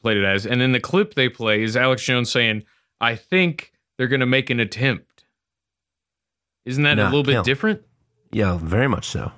played 0.01 0.17
it 0.17 0.23
as. 0.23 0.45
And 0.45 0.59
then 0.61 0.71
the 0.71 0.79
clip 0.79 1.13
they 1.13 1.29
play 1.29 1.61
is 1.63 1.75
Alex 1.77 2.03
Jones 2.03 2.31
saying, 2.31 2.63
"I 3.01 3.15
think 3.15 3.73
they're 3.97 4.07
going 4.07 4.21
to 4.21 4.25
make 4.25 4.49
an 4.49 4.59
attempt." 4.59 5.25
Isn't 6.65 6.83
that 6.83 6.99
a 6.99 7.05
little 7.05 7.23
bit 7.23 7.33
kill. 7.33 7.43
different? 7.43 7.81
Yeah, 8.31 8.57
very 8.61 8.87
much 8.87 9.07
so. 9.07 9.31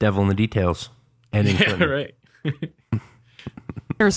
Devil 0.00 0.22
in 0.22 0.28
the 0.28 0.34
details. 0.34 0.90
And 1.32 1.48
in 1.48 1.56
Yeah, 1.58 1.64
Clinton. 1.64 1.90
right. 1.90 2.14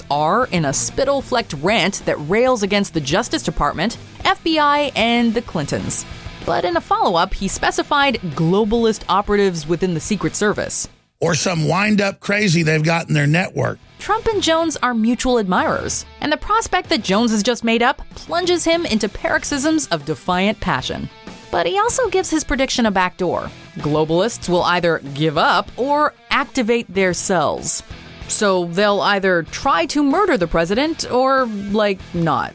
are 0.10 0.48
in 0.48 0.66
a 0.66 0.74
spittle 0.74 1.22
flecked 1.22 1.54
rant 1.54 2.02
that 2.06 2.18
rails 2.30 2.64
against 2.64 2.94
the 2.94 3.02
Justice 3.02 3.44
Department, 3.44 3.98
FBI, 4.20 4.92
and 4.96 5.34
the 5.34 5.42
Clintons. 5.42 6.06
But 6.46 6.66
in 6.66 6.78
a 6.78 6.82
follow 6.82 7.18
up, 7.18 7.34
he 7.34 7.48
specified 7.48 8.16
globalist 8.36 9.04
operatives 9.10 9.68
within 9.68 9.94
the 9.94 10.00
Secret 10.00 10.36
Service. 10.36 10.88
Or 11.20 11.36
some 11.36 11.68
wind 11.68 12.00
up 12.00 12.20
crazy 12.20 12.64
they've 12.64 12.84
got 12.84 13.08
in 13.08 13.14
their 13.14 13.28
network. 13.28 13.80
Trump 14.00 14.28
and 14.28 14.42
Jones 14.42 14.78
are 14.78 14.94
mutual 14.94 15.40
admirers, 15.40 16.06
and 16.22 16.32
the 16.32 16.38
prospect 16.38 16.90
that 16.90 17.04
Jones 17.04 17.32
has 17.32 17.44
just 17.44 17.64
made 17.64 17.82
up 17.82 18.02
plunges 18.12 18.64
him 18.64 18.86
into 18.86 19.10
paroxysms 19.10 19.88
of 19.88 20.06
defiant 20.06 20.60
passion. 20.60 21.10
But 21.52 21.66
he 21.66 21.80
also 21.80 22.08
gives 22.10 22.30
his 22.30 22.44
prediction 22.44 22.86
a 22.86 22.92
backdoor. 22.92 23.50
Globalists 23.78 24.48
will 24.48 24.64
either 24.64 25.00
give 25.14 25.38
up 25.38 25.70
or 25.78 26.14
activate 26.30 26.94
their 26.94 27.14
cells. 27.14 27.84
So 28.28 28.66
they'll 28.66 29.02
either 29.02 29.44
try 29.44 29.86
to 29.88 30.04
murder 30.04 30.38
the 30.38 30.48
president 30.48 31.10
or, 31.12 31.46
like, 31.72 32.00
not. 32.14 32.54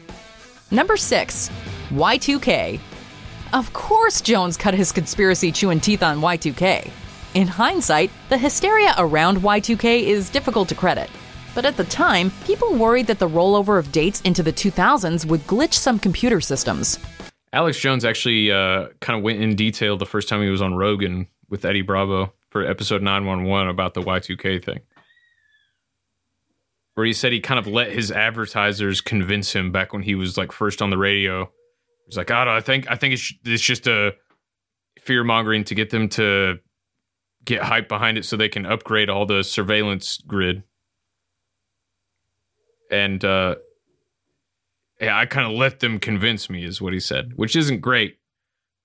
Number 0.71 0.97
six, 0.97 1.49
Y2K. 1.89 2.79
Of 3.53 3.71
course, 3.73 4.21
Jones 4.21 4.57
cut 4.57 4.73
his 4.73 4.91
conspiracy 4.91 5.51
chewing 5.51 5.79
teeth 5.79 6.03
on 6.03 6.21
Y2K. 6.21 6.89
In 7.35 7.47
hindsight, 7.47 8.11
the 8.29 8.37
hysteria 8.37 8.93
around 8.97 9.37
Y2K 9.39 10.03
is 10.03 10.29
difficult 10.29 10.69
to 10.69 10.75
credit. 10.75 11.09
But 11.55 11.65
at 11.65 11.77
the 11.77 11.83
time, 11.83 12.31
people 12.45 12.73
worried 12.75 13.07
that 13.07 13.19
the 13.19 13.29
rollover 13.29 13.77
of 13.77 13.91
dates 13.91 14.21
into 14.21 14.41
the 14.41 14.53
2000s 14.53 15.25
would 15.25 15.41
glitch 15.41 15.73
some 15.73 15.99
computer 15.99 16.41
systems. 16.41 16.99
Alex 17.51 17.79
Jones 17.79 18.03
actually 18.03 18.51
uh, 18.51 18.87
kind 18.99 19.17
of 19.17 19.23
went 19.23 19.39
in 19.39 19.55
detail 19.55 19.95
the 19.97 20.05
first 20.05 20.27
time 20.27 20.41
he 20.41 20.49
was 20.49 20.61
on 20.61 20.73
Rogan 20.73 21.27
with 21.49 21.65
Eddie 21.65 21.83
Bravo 21.83 22.33
for 22.49 22.65
episode 22.65 23.03
911 23.03 23.69
about 23.69 23.93
the 23.93 24.01
Y2K 24.01 24.63
thing. 24.63 24.79
Where 26.95 27.05
he 27.05 27.13
said 27.13 27.31
he 27.31 27.39
kind 27.39 27.59
of 27.59 27.65
let 27.65 27.91
his 27.91 28.11
advertisers 28.11 29.01
convince 29.01 29.53
him 29.53 29.71
back 29.71 29.93
when 29.93 30.03
he 30.03 30.13
was 30.15 30.37
like 30.37 30.51
first 30.51 30.81
on 30.81 30.91
the 30.91 30.97
radio. 30.97 31.51
He's 32.05 32.17
like, 32.17 32.27
"God, 32.27 32.47
I 32.47 32.59
think 32.61 32.89
I 32.89 32.95
think 32.95 33.13
it's 33.13 33.33
it's 33.45 33.63
just 33.63 33.87
a 33.87 34.13
fear 35.01 35.23
mongering 35.23 35.63
to 35.65 35.75
get 35.75 35.89
them 35.89 36.07
to 36.09 36.59
get 37.45 37.63
hype 37.63 37.89
behind 37.89 38.17
it 38.17 38.25
so 38.25 38.37
they 38.37 38.49
can 38.49 38.65
upgrade 38.65 39.09
all 39.09 39.25
the 39.25 39.43
surveillance 39.43 40.17
grid." 40.27 40.63
And 42.91 43.23
uh 43.25 43.55
yeah, 45.01 45.17
I 45.17 45.25
kind 45.25 45.47
of 45.47 45.57
let 45.57 45.79
them 45.79 45.99
convince 45.99 46.49
me, 46.49 46.63
is 46.63 46.81
what 46.81 46.93
he 46.93 46.99
said, 46.99 47.33
which 47.35 47.55
isn't 47.55 47.81
great. 47.81 48.17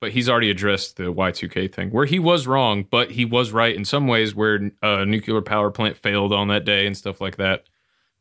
But 0.00 0.12
he's 0.12 0.28
already 0.28 0.48
addressed 0.50 0.96
the 0.96 1.12
Y2K 1.12 1.72
thing, 1.74 1.90
where 1.90 2.06
he 2.06 2.20
was 2.20 2.46
wrong, 2.46 2.84
but 2.88 3.10
he 3.10 3.24
was 3.24 3.50
right 3.50 3.74
in 3.74 3.84
some 3.84 4.06
ways, 4.06 4.32
where 4.34 4.70
a 4.80 5.04
nuclear 5.04 5.42
power 5.42 5.72
plant 5.72 5.96
failed 5.96 6.32
on 6.32 6.48
that 6.48 6.64
day 6.64 6.86
and 6.86 6.96
stuff 6.96 7.20
like 7.20 7.36
that. 7.36 7.64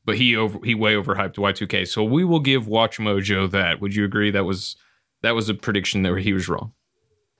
But 0.07 0.17
he 0.17 0.37
over 0.37 0.57
he 0.63 0.73
way 0.73 0.93
overhyped 0.93 1.35
Y2K, 1.35 1.85
so 1.85 2.01
we 2.01 2.23
will 2.23 2.39
give 2.39 2.65
Watch 2.65 2.97
Mojo 2.97 3.51
that. 3.51 3.81
Would 3.81 3.93
you 3.93 4.05
agree 4.05 4.31
that 4.31 4.45
was 4.45 4.77
that 5.21 5.35
was 5.35 5.49
a 5.49 5.53
prediction 5.53 6.01
that 6.03 6.15
he 6.15 6.31
was 6.31 6.47
wrong? 6.47 6.71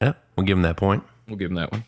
Yeah, 0.01 0.13
we'll 0.35 0.45
give 0.45 0.57
him 0.57 0.63
that 0.63 0.75
point. 0.75 1.05
We'll 1.29 1.37
give 1.37 1.49
him 1.49 1.55
that 1.55 1.71
one. 1.71 1.85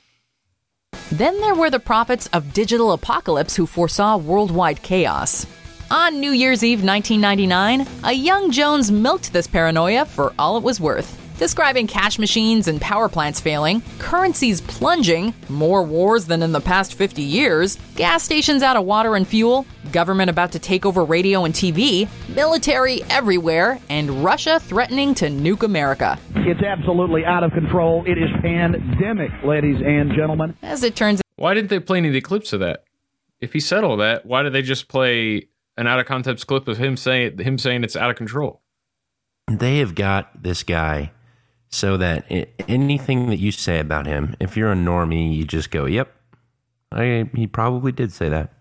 Then 1.12 1.42
there 1.42 1.54
were 1.54 1.70
the 1.70 1.82
prophets 1.82 2.28
of 2.28 2.54
digital 2.54 2.94
apocalypse 2.94 3.58
who 3.58 3.66
foresaw 3.66 4.16
worldwide 4.16 4.82
chaos. 4.82 5.46
On 5.92 6.18
New 6.18 6.32
Year's 6.32 6.64
Eve 6.64 6.82
1999, 6.82 7.86
a 8.06 8.14
young 8.14 8.50
Jones 8.50 8.90
milked 8.90 9.34
this 9.34 9.48
paranoia 9.48 10.06
for 10.06 10.34
all 10.40 10.56
it 10.56 10.64
was 10.64 10.80
worth. 10.80 11.29
Describing 11.40 11.88
cash 11.88 12.20
machines 12.20 12.68
and 12.68 12.82
power 12.82 13.08
plants 13.08 13.40
failing, 13.40 13.82
currencies 13.98 14.60
plunging, 14.60 15.34
more 15.48 15.84
wars 15.84 16.26
than 16.26 16.44
in 16.44 16.52
the 16.52 16.60
past 16.60 16.96
50 16.96 17.22
years, 17.22 17.78
gas 17.96 18.24
stations 18.24 18.62
out 18.62 18.76
of 18.76 18.84
water 18.84 19.16
and 19.16 19.26
fuel, 19.26 19.66
government 19.94 20.30
about 20.30 20.52
to 20.52 20.60
take 20.60 20.86
over 20.86 21.06
radio 21.06 21.46
and 21.46 21.54
TV, 21.54 22.10
military 22.36 23.02
everywhere, 23.06 23.80
and 23.90 24.22
Russia 24.22 24.60
threatening 24.60 25.16
to 25.16 25.28
nuke 25.28 25.64
America. 25.64 26.20
It's 26.36 26.62
absolutely 26.62 27.24
out 27.24 27.46
of 27.46 27.54
control. 27.54 28.04
It 28.06 28.18
is 28.18 28.30
pandemic, 28.42 29.32
ladies 29.42 29.82
and 29.82 30.12
gentlemen. 30.14 30.58
As 30.62 30.84
it 30.84 30.98
turns 30.98 31.20
out, 31.20 31.24
Why 31.38 31.54
didn't 31.54 31.70
they 31.70 31.80
play 31.80 32.00
any 32.00 32.10
of 32.10 32.14
the 32.14 32.20
clips 32.20 32.52
of 32.52 32.60
that? 32.60 32.84
If 33.40 33.54
he 33.54 33.62
said 33.62 33.86
all 33.86 33.96
that, 33.96 34.26
why 34.26 34.44
did 34.44 34.52
they 34.52 34.62
just 34.62 34.90
play 34.90 35.48
an 35.78 35.88
out 35.88 36.02
of 36.02 36.06
context 36.06 36.48
clip 36.48 36.68
of 36.68 36.80
him 36.80 36.98
saying 36.98 37.38
him 37.38 37.58
saying 37.58 37.86
it's 37.86 37.96
out 37.96 38.10
of 38.10 38.18
control? 38.18 38.62
They 39.48 39.78
have 39.78 39.96
got 39.96 40.44
this 40.44 40.64
guy 40.64 41.12
so 41.70 41.98
that 41.98 42.26
i 42.30 42.48
anything 42.68 43.30
that 43.30 43.40
you 43.40 43.52
say 43.52 43.80
about 43.80 44.06
him, 44.06 44.36
if 44.40 44.58
you're 44.58 44.72
a 44.72 44.76
normie, 44.76 45.36
you 45.36 45.46
just 45.46 45.72
go, 45.72 45.86
"Yep, 45.86 46.14
I, 46.92 47.30
he 47.34 47.48
probably 47.48 47.92
did 47.92 48.12
say 48.12 48.30
that." 48.30 48.54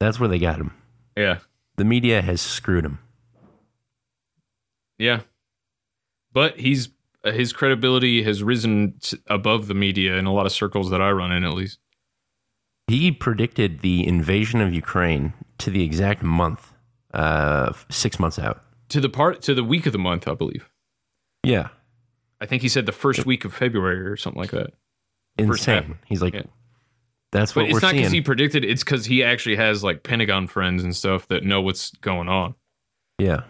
That's 0.00 0.20
where 0.20 0.28
they 0.28 0.38
got 0.38 0.56
him. 0.56 0.72
Yeah. 1.16 1.38
The 1.76 1.84
media 1.84 2.20
has 2.22 2.40
screwed 2.40 2.84
him. 2.84 2.98
Yeah, 4.98 5.20
but 6.32 6.58
he's 6.58 6.90
uh, 7.24 7.32
his 7.32 7.52
credibility 7.52 8.22
has 8.22 8.42
risen 8.42 8.98
above 9.26 9.66
the 9.66 9.74
media 9.74 10.16
in 10.16 10.26
a 10.26 10.32
lot 10.32 10.46
of 10.46 10.52
circles 10.52 10.90
that 10.90 11.00
I 11.00 11.10
run 11.10 11.32
in, 11.32 11.44
at 11.44 11.54
least. 11.54 11.78
He 12.86 13.10
predicted 13.10 13.80
the 13.80 14.06
invasion 14.06 14.60
of 14.60 14.74
Ukraine 14.74 15.32
to 15.58 15.70
the 15.70 15.82
exact 15.82 16.22
month, 16.22 16.72
uh, 17.14 17.72
six 17.88 18.20
months 18.20 18.38
out. 18.38 18.62
To 18.90 19.00
the 19.00 19.08
part 19.08 19.42
to 19.42 19.54
the 19.54 19.64
week 19.64 19.86
of 19.86 19.92
the 19.92 19.98
month, 19.98 20.28
I 20.28 20.34
believe. 20.34 20.68
Yeah, 21.42 21.68
I 22.44 22.46
think 22.46 22.62
he 22.62 22.68
said 22.68 22.84
the 22.86 22.92
first 22.92 23.24
week 23.24 23.44
of 23.44 23.54
February 23.54 24.00
or 24.06 24.16
something 24.16 24.40
like 24.40 24.50
that. 24.50 24.74
Insane. 25.38 25.98
He's 26.06 26.20
like, 26.22 26.34
Yeah. 26.34 26.42
that's 27.32 27.52
But 27.54 27.62
what 27.62 27.70
it's 27.70 27.74
we're 27.74 27.80
not 27.80 27.94
because 27.94 28.12
he 28.12 28.20
predicted; 28.20 28.64
it's 28.64 28.84
because 28.84 29.06
he 29.06 29.24
actually 29.24 29.56
has 29.56 29.82
like 29.82 30.02
Pentagon 30.02 30.46
friends 30.46 30.84
and 30.84 30.94
stuff 30.94 31.26
that 31.28 31.42
know 31.42 31.60
what's 31.62 31.90
going 32.02 32.28
on, 32.28 32.54
yeah, 33.18 33.44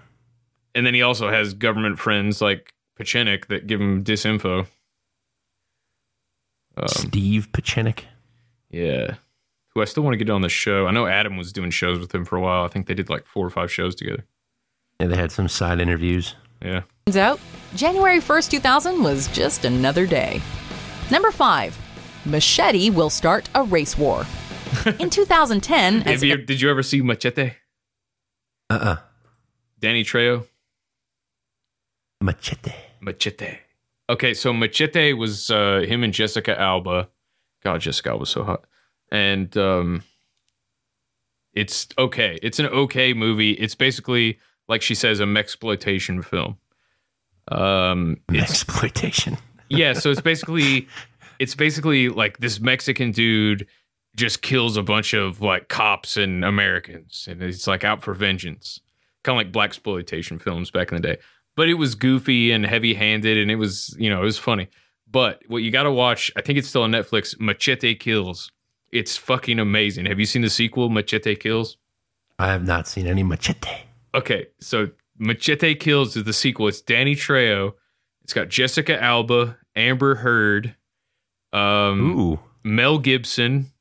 and 0.74 0.86
then 0.86 0.94
he 0.94 1.02
also 1.02 1.28
has 1.28 1.52
government 1.54 1.98
friends 1.98 2.40
like 2.40 2.72
Pieczenik 2.98 3.46
that 3.48 3.66
give 3.66 3.80
him 3.80 4.02
disinfo. 4.04 4.66
Um, 6.76 6.88
Steve 6.88 7.48
Pieczenik. 7.52 8.04
yeah, 8.70 9.16
who 9.74 9.82
I 9.82 9.84
still 9.84 10.02
want 10.02 10.14
to 10.14 10.18
get 10.24 10.30
on 10.30 10.40
the 10.42 10.48
show. 10.48 10.86
I 10.86 10.90
know 10.92 11.06
Adam 11.06 11.36
was 11.36 11.52
doing 11.52 11.70
shows 11.70 11.98
with 11.98 12.14
him 12.14 12.24
for 12.24 12.36
a 12.36 12.40
while. 12.40 12.64
I 12.64 12.68
think 12.68 12.86
they 12.86 12.94
did 12.94 13.10
like 13.10 13.26
four 13.26 13.44
or 13.46 13.50
five 13.50 13.70
shows 13.70 13.94
together. 13.94 14.24
Yeah, 15.00 15.08
they 15.08 15.16
had 15.16 15.32
some 15.32 15.48
side 15.48 15.80
interviews. 15.80 16.34
Yeah. 16.62 16.82
Turns 17.06 17.16
out, 17.16 17.40
January 17.74 18.18
1st, 18.18 18.50
2000 18.50 19.02
was 19.02 19.28
just 19.28 19.64
another 19.64 20.06
day. 20.06 20.40
Number 21.10 21.30
five, 21.30 21.76
Machete 22.24 22.90
will 22.90 23.10
start 23.10 23.48
a 23.54 23.62
race 23.62 23.96
war. 23.98 24.26
In 24.98 25.10
2010, 25.10 26.02
as 26.02 26.22
you, 26.22 26.36
did 26.36 26.60
you 26.60 26.70
ever 26.70 26.82
see 26.82 27.00
Machete? 27.02 27.52
Uh 28.70 28.74
uh 28.74 28.96
Danny 29.78 30.02
Trejo? 30.02 30.46
Machete. 32.20 32.72
Machete. 33.00 33.58
Okay, 34.08 34.34
so 34.34 34.52
Machete 34.52 35.12
was 35.12 35.50
uh, 35.50 35.84
him 35.86 36.02
and 36.02 36.12
Jessica 36.12 36.58
Alba. 36.58 37.08
God, 37.62 37.80
Jessica 37.80 38.10
Alba 38.10 38.20
was 38.20 38.30
so 38.30 38.44
hot. 38.44 38.64
And 39.10 39.54
um, 39.56 40.02
it's 41.52 41.88
okay. 41.98 42.38
It's 42.42 42.58
an 42.58 42.66
okay 42.66 43.12
movie. 43.14 43.52
It's 43.52 43.74
basically, 43.74 44.38
like 44.68 44.82
she 44.82 44.94
says, 44.94 45.20
a 45.20 45.24
mexploitation 45.24 46.24
film. 46.24 46.56
Um, 47.48 48.18
Exploitation. 48.34 49.36
yeah 49.68 49.92
so 49.92 50.10
it's 50.10 50.20
basically 50.20 50.86
it's 51.38 51.54
basically 51.54 52.08
like 52.08 52.38
this 52.38 52.60
mexican 52.60 53.10
dude 53.10 53.66
just 54.16 54.42
kills 54.42 54.76
a 54.76 54.82
bunch 54.82 55.14
of 55.14 55.40
like 55.40 55.68
cops 55.68 56.16
and 56.16 56.44
americans 56.44 57.26
and 57.30 57.42
it's 57.42 57.66
like 57.66 57.84
out 57.84 58.02
for 58.02 58.14
vengeance 58.14 58.80
kind 59.22 59.38
of 59.38 59.44
like 59.44 59.52
black 59.52 59.70
exploitation 59.70 60.38
films 60.38 60.70
back 60.70 60.92
in 60.92 61.00
the 61.00 61.08
day 61.08 61.16
but 61.56 61.68
it 61.68 61.74
was 61.74 61.94
goofy 61.94 62.52
and 62.52 62.66
heavy 62.66 62.94
handed 62.94 63.38
and 63.38 63.50
it 63.50 63.56
was 63.56 63.96
you 63.98 64.10
know 64.10 64.20
it 64.20 64.24
was 64.24 64.38
funny 64.38 64.68
but 65.10 65.42
what 65.48 65.62
you 65.62 65.70
gotta 65.70 65.90
watch 65.90 66.30
i 66.36 66.42
think 66.42 66.58
it's 66.58 66.68
still 66.68 66.82
on 66.82 66.90
netflix 66.90 67.38
machete 67.40 67.94
kills 67.94 68.52
it's 68.92 69.16
fucking 69.16 69.58
amazing 69.58 70.06
have 70.06 70.20
you 70.20 70.26
seen 70.26 70.42
the 70.42 70.50
sequel 70.50 70.88
machete 70.88 71.34
kills 71.34 71.76
I 72.36 72.48
have 72.48 72.66
not 72.66 72.88
seen 72.88 73.06
any 73.06 73.22
machete. 73.22 73.70
Okay, 74.14 74.46
so 74.60 74.88
Machete 75.18 75.74
Kills 75.74 76.16
is 76.16 76.24
the 76.24 76.32
sequel. 76.32 76.68
It's 76.68 76.80
Danny 76.80 77.16
Trejo. 77.16 77.72
It's 78.22 78.32
got 78.32 78.48
Jessica 78.48 79.02
Alba, 79.02 79.58
Amber 79.76 80.14
Heard, 80.14 80.76
um, 81.52 82.18
Ooh, 82.18 82.40
Mel 82.62 82.98
Gibson, 82.98 83.72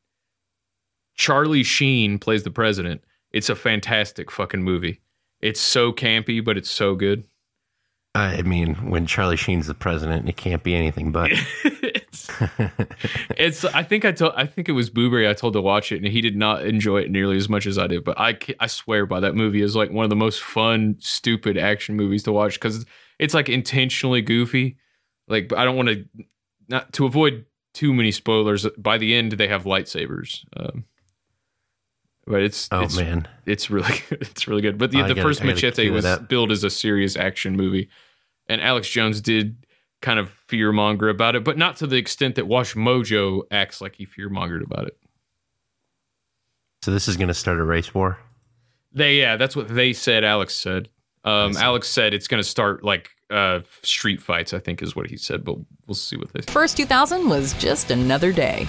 Charlie 1.16 1.64
Sheen 1.64 2.20
plays 2.20 2.44
the 2.44 2.52
president. 2.52 3.04
It's 3.32 3.50
a 3.50 3.56
fantastic 3.56 4.30
fucking 4.32 4.64
movie. 4.64 5.02
It's 5.42 5.62
so 5.62 5.92
campy, 5.92 6.44
but 6.44 6.58
it's 6.58 6.70
so 6.70 6.96
good. 6.96 7.24
I 8.16 8.44
mean, 8.44 8.76
when 8.90 9.08
Charlie 9.08 9.38
Sheen's 9.38 9.68
the 9.68 9.74
president, 9.74 10.30
it 10.30 10.38
can't 10.38 10.64
be 10.64 10.76
anything 10.76 11.12
but. 11.12 11.32
it's. 13.38 13.66
I 13.66 13.84
think 13.84 14.06
I 14.06 14.12
told. 14.12 14.34
I 14.36 14.46
think 14.46 14.70
it 14.70 14.74
was 14.74 14.90
Boo-Bury. 14.90 15.28
I 15.28 15.34
told 15.34 15.54
to 15.54 15.62
watch 15.62 15.92
it, 15.92 15.98
and 15.98 16.08
he 16.08 16.22
did 16.22 16.36
not 16.36 16.66
enjoy 16.66 17.02
it 17.02 17.12
nearly 17.12 17.38
as 17.38 17.50
much 17.50 17.66
as 17.66 17.78
I 17.78 17.88
did. 17.88 18.04
But 18.04 18.20
I, 18.20 18.38
I 18.60 18.68
swear 18.68 19.06
by 19.06 19.20
that 19.20 19.36
movie 19.36 19.62
is 19.62 19.76
like 19.76 19.92
one 19.92 20.04
of 20.04 20.10
the 20.10 20.16
most 20.16 20.42
fun, 20.42 20.96
stupid 21.00 21.58
action 21.58 21.96
movies 21.96 22.24
to 22.24 22.32
watch 22.32 22.56
because 22.56 22.86
it's 23.20 23.34
like 23.34 23.50
intentionally 23.50 24.22
goofy. 24.22 24.78
Like 25.28 25.52
I 25.54 25.66
don't 25.66 25.76
want 25.76 25.90
to 25.90 26.06
not 26.70 26.94
to 26.94 27.06
avoid 27.06 27.46
too 27.74 27.94
many 27.94 28.12
spoilers. 28.12 28.68
By 28.78 28.98
the 28.98 29.16
end, 29.16 29.34
they 29.34 29.48
have 29.48 29.64
lightsabers. 29.64 30.46
Um, 30.56 30.86
but 32.26 32.42
it's 32.42 32.70
Oh 32.72 32.82
it's, 32.82 32.98
man, 32.98 33.28
it's 33.46 33.70
really 33.70 33.96
it's 34.12 34.48
really 34.48 34.62
good. 34.62 34.78
But 34.78 34.92
the, 34.92 35.02
the 35.02 35.10
gotta- 35.10 35.22
first 35.22 35.44
Machete 35.44 35.90
was 35.90 36.06
billed 36.30 36.52
as 36.52 36.64
a 36.64 36.70
serious 36.70 37.18
action 37.18 37.56
movie, 37.56 37.90
and 38.48 38.62
Alex 38.62 38.90
Jones 38.90 39.22
did 39.22 39.58
kind 40.04 40.20
of 40.20 40.32
fearmonger 40.48 41.10
about 41.10 41.36
it, 41.36 41.44
but 41.44 41.58
not 41.58 41.78
to 41.78 41.88
the 41.88 41.96
extent 41.96 42.36
that 42.36 42.46
Watch 42.46 42.76
Mojo 42.76 43.42
acts 43.50 43.82
like 43.82 43.96
he 43.96 44.06
fearmongered 44.06 44.64
about 44.64 44.86
it. 44.86 44.98
so 46.84 46.92
this 46.92 47.08
is 47.08 47.18
going 47.18 47.30
to 47.30 47.34
start 47.34 47.60
a 47.60 47.64
race 47.64 47.96
war. 47.96 48.20
They 48.92 49.16
yeah, 49.18 49.38
that's 49.38 49.56
what 49.56 49.70
they 49.70 49.94
said. 49.94 50.24
Alex 50.24 50.54
said. 50.54 50.90
Um, 51.24 51.56
Alex 51.58 51.88
said 51.88 52.14
it's 52.14 52.28
going 52.28 52.44
to 52.44 52.48
start 52.48 52.84
like 52.84 53.10
uh, 53.32 53.62
street 53.82 54.22
fights. 54.22 54.54
I 54.54 54.60
think 54.60 54.84
is 54.84 54.96
what 54.96 55.10
he 55.10 55.18
said, 55.18 55.44
but 55.44 55.56
we'll 55.88 55.96
see 55.96 56.18
what 56.18 56.32
they 56.34 56.42
say. 56.42 56.52
First 56.52 56.78
2000 56.78 57.28
was 57.28 57.54
just 57.54 57.90
another 57.90 58.32
day. 58.32 58.68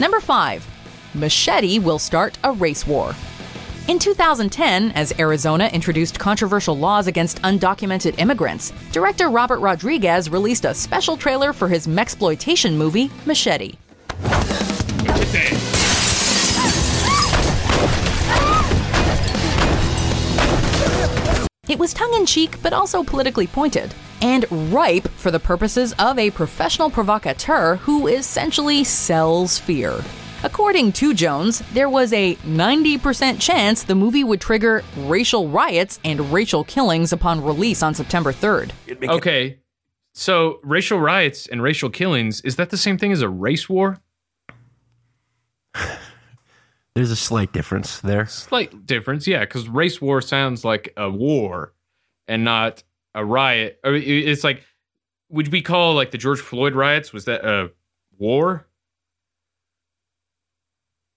Number 0.00 0.20
5. 0.20 0.66
Machete 1.14 1.78
will 1.78 1.98
start 2.00 2.38
a 2.44 2.52
race 2.52 2.86
war. 2.86 3.14
In 3.88 4.00
2010, 4.00 4.90
as 4.96 5.16
Arizona 5.16 5.68
introduced 5.72 6.18
controversial 6.18 6.76
laws 6.76 7.06
against 7.06 7.40
undocumented 7.42 8.18
immigrants, 8.18 8.72
director 8.90 9.30
Robert 9.30 9.60
Rodriguez 9.60 10.28
released 10.28 10.64
a 10.64 10.74
special 10.74 11.16
trailer 11.16 11.52
for 11.52 11.68
his 11.68 11.86
Mexploitation 11.86 12.74
movie, 12.74 13.12
Machete. 13.26 13.74
It 21.68 21.78
was 21.78 21.94
tongue 21.94 22.14
in 22.14 22.26
cheek, 22.26 22.60
but 22.62 22.72
also 22.72 23.04
politically 23.04 23.46
pointed, 23.46 23.94
and 24.20 24.46
ripe 24.72 25.06
for 25.06 25.30
the 25.30 25.38
purposes 25.38 25.94
of 26.00 26.18
a 26.18 26.32
professional 26.32 26.90
provocateur 26.90 27.76
who 27.76 28.08
essentially 28.08 28.82
sells 28.82 29.60
fear. 29.60 30.02
According 30.44 30.92
to 30.92 31.14
Jones, 31.14 31.60
there 31.72 31.88
was 31.88 32.12
a 32.12 32.34
90% 32.36 33.40
chance 33.40 33.82
the 33.82 33.94
movie 33.94 34.22
would 34.24 34.40
trigger 34.40 34.82
racial 34.98 35.48
riots 35.48 35.98
and 36.04 36.32
racial 36.32 36.62
killings 36.64 37.12
upon 37.12 37.42
release 37.42 37.82
on 37.82 37.94
September 37.94 38.32
3rd. 38.32 38.70
Okay, 39.08 39.58
so 40.12 40.60
racial 40.62 41.00
riots 41.00 41.46
and 41.46 41.62
racial 41.62 41.90
killings 41.90 42.40
is 42.42 42.56
that 42.56 42.70
the 42.70 42.76
same 42.76 42.98
thing 42.98 43.12
as 43.12 43.22
a 43.22 43.28
race 43.28 43.68
war? 43.68 43.98
There's 46.94 47.10
a 47.10 47.16
slight 47.16 47.52
difference 47.52 48.00
there. 48.00 48.26
Slight 48.26 48.86
difference, 48.86 49.26
yeah, 49.26 49.40
because 49.40 49.68
race 49.68 50.00
war 50.00 50.22
sounds 50.22 50.64
like 50.64 50.92
a 50.96 51.10
war 51.10 51.72
and 52.28 52.44
not 52.44 52.82
a 53.14 53.24
riot. 53.24 53.78
Or 53.84 53.94
it- 53.94 54.04
It's 54.06 54.44
like, 54.44 54.62
would 55.28 55.48
we 55.52 55.60
call 55.60 55.94
like 55.94 56.10
the 56.10 56.18
George 56.18 56.40
Floyd 56.40 56.74
riots? 56.74 57.12
Was 57.12 57.24
that 57.26 57.44
a 57.44 57.70
war? 58.16 58.66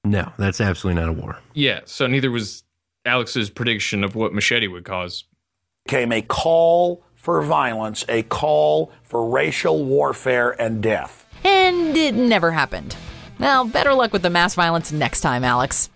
No, 0.09 0.33
that's 0.39 0.59
absolutely 0.59 0.99
not 0.99 1.09
a 1.09 1.13
war. 1.13 1.37
Yeah, 1.53 1.81
so 1.85 2.07
neither 2.07 2.31
was 2.31 2.63
Alex's 3.05 3.51
prediction 3.51 4.03
of 4.03 4.15
what 4.15 4.33
machete 4.33 4.67
would 4.67 4.83
cause. 4.83 5.25
Became 5.85 6.11
a 6.11 6.23
call 6.23 7.03
for 7.13 7.43
violence, 7.43 8.05
a 8.09 8.23
call 8.23 8.91
for 9.03 9.29
racial 9.29 9.85
warfare 9.85 10.59
and 10.59 10.81
death. 10.81 11.27
And 11.43 11.95
it 11.95 12.15
never 12.15 12.49
happened. 12.51 12.95
Well, 13.39 13.65
better 13.65 13.93
luck 13.93 14.11
with 14.11 14.23
the 14.23 14.31
mass 14.31 14.55
violence 14.55 14.91
next 14.91 15.21
time, 15.21 15.43
Alex. 15.43 15.91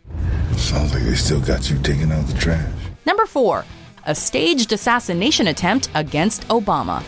Sounds 0.58 0.94
like 0.94 1.02
they 1.04 1.16
still 1.16 1.42
got 1.42 1.72
you 1.72 1.80
taking 1.80 2.12
out 2.12 2.28
the 2.28 2.38
trash. 2.38 2.72
Number 3.08 3.26
four, 3.26 3.66
a 4.06 4.14
staged 4.14 4.72
assassination 4.74 5.48
attempt 5.48 5.90
against 5.96 6.48
Obama. 6.50 7.04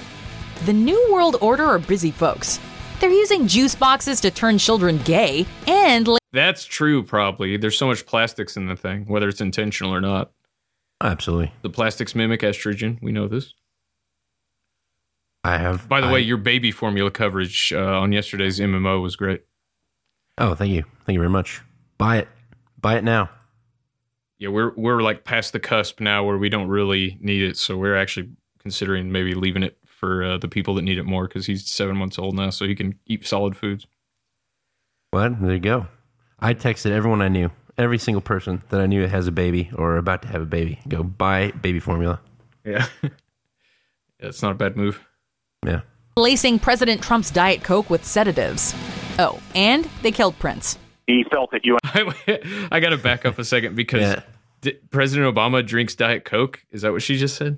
The 0.66 0.74
New 0.74 1.14
World 1.14 1.38
Order 1.40 1.66
are 1.66 1.80
busy 1.80 2.10
folks. 2.10 2.60
They're 3.00 3.12
using 3.12 3.48
juice 3.48 3.76
boxes 3.76 4.20
to 4.22 4.32
turn 4.32 4.58
children 4.58 4.98
gay 5.06 5.46
and 5.68 6.08
That's 6.36 6.66
true, 6.66 7.02
probably. 7.02 7.56
There's 7.56 7.78
so 7.78 7.88
much 7.88 8.06
plastics 8.06 8.58
in 8.58 8.68
the 8.68 8.76
thing, 8.76 9.06
whether 9.08 9.30
it's 9.30 9.40
intentional 9.40 9.94
or 9.94 10.02
not. 10.02 10.32
Absolutely. 11.02 11.54
The 11.62 11.70
plastics 11.70 12.14
mimic 12.14 12.42
estrogen. 12.42 13.02
We 13.02 13.14
know 13.14 13.28
this. 13.30 13.54
I 15.46 15.58
have. 15.58 15.88
By 15.88 16.02
the 16.02 16.08
I- 16.08 16.14
way, 16.14 16.20
your 16.20 16.38
baby 16.38 16.72
formula 16.72 17.10
coverage 17.10 17.72
uh, 17.74 18.00
on 18.00 18.12
yesterday's 18.12 18.60
MMO 18.60 19.02
was 19.02 19.16
great. 19.16 19.44
Oh, 20.38 20.56
thank 20.56 20.74
you. 20.74 20.84
Thank 21.06 21.16
you 21.16 21.20
very 21.22 21.30
much. 21.30 21.62
Buy 21.98 22.18
it. 22.18 22.28
Buy 22.82 22.98
it 22.98 23.04
now. 23.06 23.30
Yeah, 24.38 24.50
we're 24.50 24.74
we're 24.76 25.02
like 25.02 25.24
past 25.24 25.54
the 25.54 25.62
cusp 25.62 26.02
now 26.02 26.26
where 26.26 26.38
we 26.38 26.50
don't 26.50 26.68
really 26.68 27.18
need 27.22 27.42
it, 27.44 27.56
so 27.58 27.78
we're 27.78 27.96
actually 27.96 28.32
considering 28.60 29.10
maybe 29.10 29.34
leaving 29.34 29.64
it 29.64 29.78
for 29.86 30.24
uh, 30.26 30.38
the 30.38 30.50
people 30.50 30.74
that 30.76 30.82
need 30.82 30.98
it 30.98 31.06
more 31.06 31.28
because 31.28 31.46
he's 31.46 31.66
seven 31.66 31.96
months 31.96 32.20
old 32.20 32.36
now, 32.36 32.50
so 32.50 32.66
he 32.66 32.76
can 32.76 33.00
eat 33.06 33.26
solid 33.26 33.56
foods. 33.56 33.88
What? 35.12 35.42
There 35.42 35.54
you 35.54 35.60
go. 35.60 35.88
I 36.40 36.54
texted 36.54 36.92
everyone 36.92 37.22
I 37.22 37.28
knew, 37.30 37.50
every 37.78 37.98
single 37.98 38.22
person 38.22 38.62
that 38.70 38.82
I 38.82 38.86
knew 38.86 39.02
that 39.02 39.10
has 39.10 39.28
a 39.28 39.32
baby 39.32 39.70
or 39.76 39.98
about 39.98 40.22
to 40.24 40.28
have 40.28 40.42
a 40.42 40.46
baby. 40.46 40.80
Go 40.88 41.04
buy 41.04 41.52
baby 41.52 41.80
formula. 41.80 42.20
Yeah, 42.66 42.86
yeah, 43.04 43.10
it's 44.20 44.42
not 44.42 44.52
a 44.52 44.56
bad 44.56 44.76
move. 44.76 45.02
Yeah. 45.66 45.82
lacing 46.18 46.60
President 46.60 47.02
Trump's 47.02 47.32
Diet 47.32 47.64
Coke 47.64 47.90
with 47.90 48.06
sedatives. 48.06 48.74
Oh, 49.18 49.40
and 49.56 49.88
they 50.02 50.12
killed 50.12 50.38
Prince. 50.40 50.78
He 51.08 51.24
felt 51.32 51.52
that 51.52 51.66
you 51.66 51.78
I, 51.84 52.68
I 52.72 52.80
got 52.80 52.90
to 52.90 52.98
back 52.98 53.26
up 53.26 53.38
a 53.40 53.44
second 53.46 53.76
because 53.76 54.02
Yeah. 54.02 54.22
di- 54.62 54.78
President 54.92 55.34
Obama 55.34 55.66
drinks 55.66 55.96
Diet 55.96 56.26
Coke. 56.26 56.64
Is 56.72 56.82
that 56.82 56.92
what 56.92 57.02
she 57.02 57.18
just 57.18 57.36
said? 57.38 57.58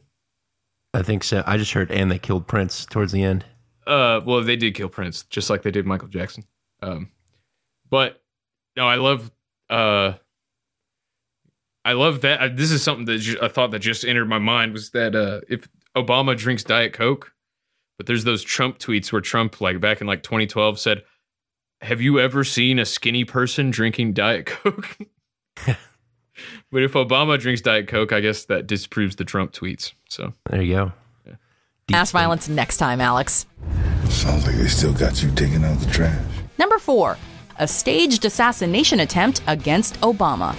I 0.94 1.02
think 1.04 1.24
so. 1.24 1.44
I 1.46 1.58
just 1.58 1.72
heard 1.74 1.92
and 1.92 2.10
they 2.12 2.20
killed 2.20 2.48
Prince 2.48 2.86
towards 2.86 3.12
the 3.12 3.24
end. 3.24 3.46
Uh, 3.86 4.20
well, 4.26 4.42
they 4.44 4.56
did 4.58 4.74
kill 4.76 4.90
Prince, 4.90 5.24
just 5.24 5.50
like 5.50 5.62
they 5.64 5.72
did 5.72 5.86
Michael 5.86 6.08
Jackson. 6.10 6.44
Um, 6.82 7.10
but 7.90 8.22
no, 8.78 8.88
I 8.88 8.96
love, 8.96 9.32
uh, 9.70 10.14
I 11.84 11.94
love 11.94 12.22
that. 12.22 12.42
I, 12.42 12.48
this 12.48 12.72
is 12.72 12.84
something 12.84 13.06
that 13.06 13.18
ju- 13.18 13.40
I 13.42 13.48
thought 13.48 13.72
that 13.72 13.80
just 13.80 14.06
entered 14.06 14.30
my 14.30 14.40
mind 14.40 14.74
was 14.74 14.92
that 14.92 15.16
uh, 15.16 15.42
if 15.50 15.68
Obama 15.96 16.38
drinks 16.38 16.64
Diet 16.64 16.94
Coke, 16.94 17.34
but 17.98 18.06
there's 18.06 18.24
those 18.24 18.44
Trump 18.44 18.78
tweets 18.78 19.12
where 19.12 19.22
Trump, 19.22 19.60
like 19.60 19.82
back 19.82 20.00
in 20.00 20.08
like 20.08 20.22
2012, 20.22 20.80
said, 20.80 21.04
"Have 21.82 22.00
you 22.00 22.20
ever 22.20 22.44
seen 22.44 22.78
a 22.78 22.86
skinny 22.86 23.26
person 23.26 23.72
drinking 23.72 24.14
Diet 24.14 24.46
Coke?" 24.46 24.98
but 25.66 26.84
if 26.84 26.94
Obama 26.94 27.40
drinks 27.40 27.62
Diet 27.62 27.88
Coke, 27.88 28.14
I 28.14 28.20
guess 28.20 28.46
that 28.46 28.68
disproves 28.68 29.16
the 29.16 29.26
Trump 29.26 29.54
tweets. 29.54 29.94
So 30.08 30.34
There 30.50 30.62
you 30.62 30.76
go. 30.76 30.92
Deep 31.26 31.38
Mass 31.92 32.12
violence 32.12 32.50
next 32.50 32.78
time, 32.78 33.00
Alex. 33.00 33.46
Sounds 34.10 34.46
like 34.46 34.58
they 34.58 34.68
still 34.68 34.94
got 34.94 35.24
you 35.24 35.32
taking 35.32 35.64
out 35.64 35.80
the 35.80 35.90
trash. 35.90 36.22
Number 36.58 36.78
four, 36.80 37.18
a 37.60 37.68
staged 37.68 38.26
assassination 38.26 39.00
attempt 39.00 39.42
against 39.48 40.00
Obama. 40.02 40.56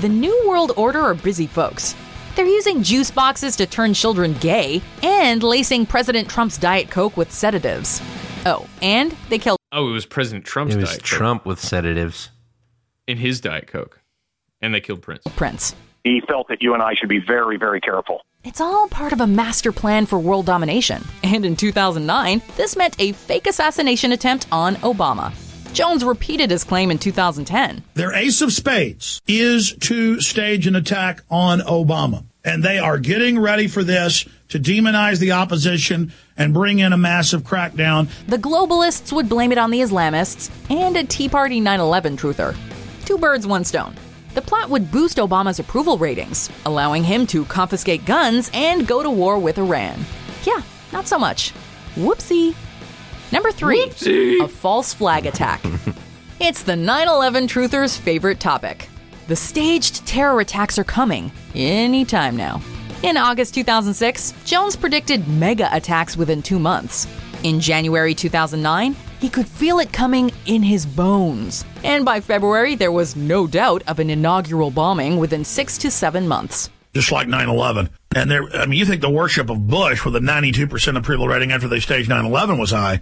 The 0.00 0.08
New 0.08 0.48
World 0.48 0.72
Order 0.76 1.00
are 1.00 1.14
busy 1.14 1.46
folks. 1.46 1.94
They're 2.34 2.46
using 2.46 2.82
juice 2.82 3.10
boxes 3.10 3.56
to 3.56 3.66
turn 3.66 3.92
children 3.92 4.34
gay 4.40 4.80
and 5.02 5.42
lacing 5.42 5.86
President 5.86 6.28
Trump's 6.28 6.56
Diet 6.56 6.90
Coke 6.90 7.16
with 7.16 7.30
sedatives. 7.30 8.00
Oh, 8.46 8.66
and 8.80 9.14
they 9.28 9.38
killed 9.38 9.58
oh, 9.70 9.88
it 9.88 9.92
was 9.92 10.06
President 10.06 10.44
Trump's 10.44 10.74
It 10.74 10.78
was 10.80 10.88
Diet 10.88 11.00
Coke 11.00 11.06
Trump 11.06 11.46
with 11.46 11.60
sedatives. 11.60 12.30
in 13.06 13.18
his 13.18 13.40
Diet 13.40 13.66
Coke, 13.66 14.00
and 14.60 14.74
they 14.74 14.80
killed 14.80 15.02
Prince. 15.02 15.24
Prince. 15.36 15.74
he 16.04 16.22
felt 16.26 16.48
that 16.48 16.62
you 16.62 16.72
and 16.74 16.82
I 16.82 16.94
should 16.94 17.08
be 17.08 17.18
very, 17.20 17.56
very 17.58 17.80
careful. 17.80 18.22
It's 18.44 18.60
all 18.60 18.88
part 18.88 19.12
of 19.12 19.20
a 19.20 19.26
master 19.26 19.70
plan 19.70 20.04
for 20.06 20.18
world 20.18 20.46
domination. 20.46 21.04
And 21.22 21.44
in 21.44 21.54
2009, 21.54 22.42
this 22.56 22.76
meant 22.76 22.96
a 22.98 23.12
fake 23.12 23.46
assassination 23.46 24.10
attempt 24.10 24.46
on 24.50 24.74
Obama. 24.76 25.32
Jones 25.72 26.04
repeated 26.04 26.50
his 26.50 26.64
claim 26.64 26.90
in 26.90 26.98
2010. 26.98 27.82
Their 27.94 28.12
ace 28.12 28.42
of 28.42 28.52
spades 28.52 29.22
is 29.26 29.74
to 29.80 30.20
stage 30.20 30.66
an 30.66 30.76
attack 30.76 31.22
on 31.30 31.60
Obama. 31.60 32.24
And 32.44 32.62
they 32.62 32.78
are 32.78 32.98
getting 32.98 33.38
ready 33.38 33.68
for 33.68 33.84
this 33.84 34.26
to 34.48 34.58
demonize 34.58 35.18
the 35.18 35.32
opposition 35.32 36.12
and 36.36 36.52
bring 36.52 36.80
in 36.80 36.92
a 36.92 36.98
massive 36.98 37.42
crackdown. 37.42 38.08
The 38.26 38.36
globalists 38.36 39.12
would 39.12 39.28
blame 39.28 39.52
it 39.52 39.58
on 39.58 39.70
the 39.70 39.80
Islamists 39.80 40.50
and 40.68 40.96
a 40.96 41.04
Tea 41.04 41.28
Party 41.28 41.60
9 41.60 41.80
11 41.80 42.16
truther. 42.16 42.56
Two 43.04 43.16
birds, 43.16 43.46
one 43.46 43.64
stone. 43.64 43.94
The 44.34 44.42
plot 44.42 44.70
would 44.70 44.90
boost 44.90 45.18
Obama's 45.18 45.58
approval 45.58 45.98
ratings, 45.98 46.50
allowing 46.66 47.04
him 47.04 47.26
to 47.28 47.44
confiscate 47.44 48.04
guns 48.04 48.50
and 48.52 48.86
go 48.86 49.02
to 49.02 49.10
war 49.10 49.38
with 49.38 49.58
Iran. 49.58 50.04
Yeah, 50.44 50.62
not 50.92 51.06
so 51.06 51.18
much. 51.18 51.52
Whoopsie. 51.94 52.54
Number 53.32 53.50
three, 53.50 53.90
a 54.40 54.46
false 54.48 54.92
flag 54.92 55.24
attack. 55.26 55.62
it's 56.40 56.62
the 56.64 56.76
9 56.76 57.08
11 57.08 57.46
truther's 57.46 57.96
favorite 57.96 58.40
topic. 58.40 58.88
The 59.28 59.36
staged 59.36 60.06
terror 60.06 60.40
attacks 60.40 60.78
are 60.78 60.84
coming 60.84 61.32
anytime 61.54 62.36
now. 62.36 62.60
In 63.02 63.16
August 63.16 63.54
2006, 63.54 64.34
Jones 64.44 64.76
predicted 64.76 65.26
mega 65.26 65.74
attacks 65.74 66.16
within 66.16 66.42
two 66.42 66.58
months. 66.58 67.06
In 67.42 67.58
January 67.58 68.14
2009, 68.14 68.94
he 69.20 69.28
could 69.28 69.48
feel 69.48 69.78
it 69.78 69.92
coming 69.92 70.30
in 70.46 70.62
his 70.62 70.84
bones. 70.84 71.64
And 71.82 72.04
by 72.04 72.20
February, 72.20 72.74
there 72.74 72.92
was 72.92 73.16
no 73.16 73.46
doubt 73.46 73.82
of 73.86 73.98
an 73.98 74.10
inaugural 74.10 74.70
bombing 74.70 75.16
within 75.16 75.44
six 75.44 75.78
to 75.78 75.90
seven 75.90 76.28
months. 76.28 76.68
just 76.94 77.10
like 77.10 77.26
9/11. 77.26 77.88
And 78.14 78.30
there, 78.30 78.44
I 78.54 78.66
mean, 78.66 78.78
you 78.78 78.84
think 78.84 79.00
the 79.00 79.08
worship 79.08 79.48
of 79.48 79.66
Bush 79.66 80.04
with 80.04 80.14
a 80.14 80.20
92% 80.20 80.98
approval 80.98 81.26
rating 81.26 81.50
after 81.50 81.66
they 81.66 81.80
staged 81.80 82.10
9/11 82.10 82.58
was 82.58 82.70
high? 82.72 83.00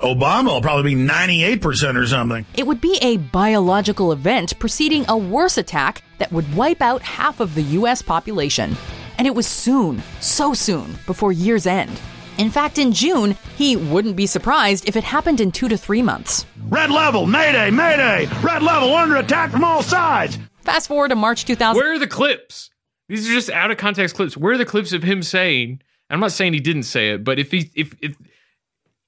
Obama 0.00 0.52
will 0.52 0.60
probably 0.60 0.94
be 0.94 1.00
98% 1.00 1.96
or 1.96 2.06
something. 2.06 2.44
It 2.54 2.66
would 2.66 2.80
be 2.80 2.98
a 3.00 3.16
biological 3.16 4.12
event 4.12 4.58
preceding 4.58 5.06
a 5.08 5.16
worse 5.16 5.56
attack 5.56 6.02
that 6.18 6.30
would 6.32 6.54
wipe 6.54 6.82
out 6.82 7.00
half 7.02 7.40
of 7.40 7.54
the 7.54 7.62
US 7.62 8.02
population. 8.02 8.76
And 9.16 9.26
it 9.26 9.34
was 9.34 9.46
soon, 9.46 10.02
so 10.20 10.52
soon, 10.52 10.96
before 11.06 11.32
year's 11.32 11.66
end. 11.66 11.98
In 12.36 12.50
fact, 12.50 12.76
in 12.76 12.92
June, 12.92 13.34
he 13.56 13.76
wouldn't 13.76 14.16
be 14.16 14.26
surprised 14.26 14.86
if 14.86 14.96
it 14.96 15.04
happened 15.04 15.40
in 15.40 15.50
two 15.50 15.68
to 15.68 15.78
three 15.78 16.02
months. 16.02 16.44
Red 16.68 16.90
level, 16.90 17.24
mayday, 17.26 17.70
mayday, 17.70 18.28
red 18.42 18.62
level 18.62 18.94
under 18.94 19.16
attack 19.16 19.50
from 19.50 19.64
all 19.64 19.82
sides. 19.82 20.38
Fast 20.60 20.88
forward 20.88 21.08
to 21.08 21.14
March 21.14 21.46
2000. 21.46 21.80
Where 21.80 21.94
are 21.94 21.98
the 21.98 22.06
clips? 22.06 22.68
These 23.08 23.30
are 23.30 23.32
just 23.32 23.48
out 23.48 23.70
of 23.70 23.78
context 23.78 24.14
clips. 24.14 24.36
Where 24.36 24.52
are 24.52 24.58
the 24.58 24.66
clips 24.66 24.92
of 24.92 25.02
him 25.02 25.22
saying? 25.22 25.80
I'm 26.10 26.20
not 26.20 26.32
saying 26.32 26.52
he 26.52 26.60
didn't 26.60 26.82
say 26.82 27.10
it, 27.10 27.24
but 27.24 27.38
if 27.38 27.50
he 27.50 27.70
if 27.74 27.94
if 28.00 28.16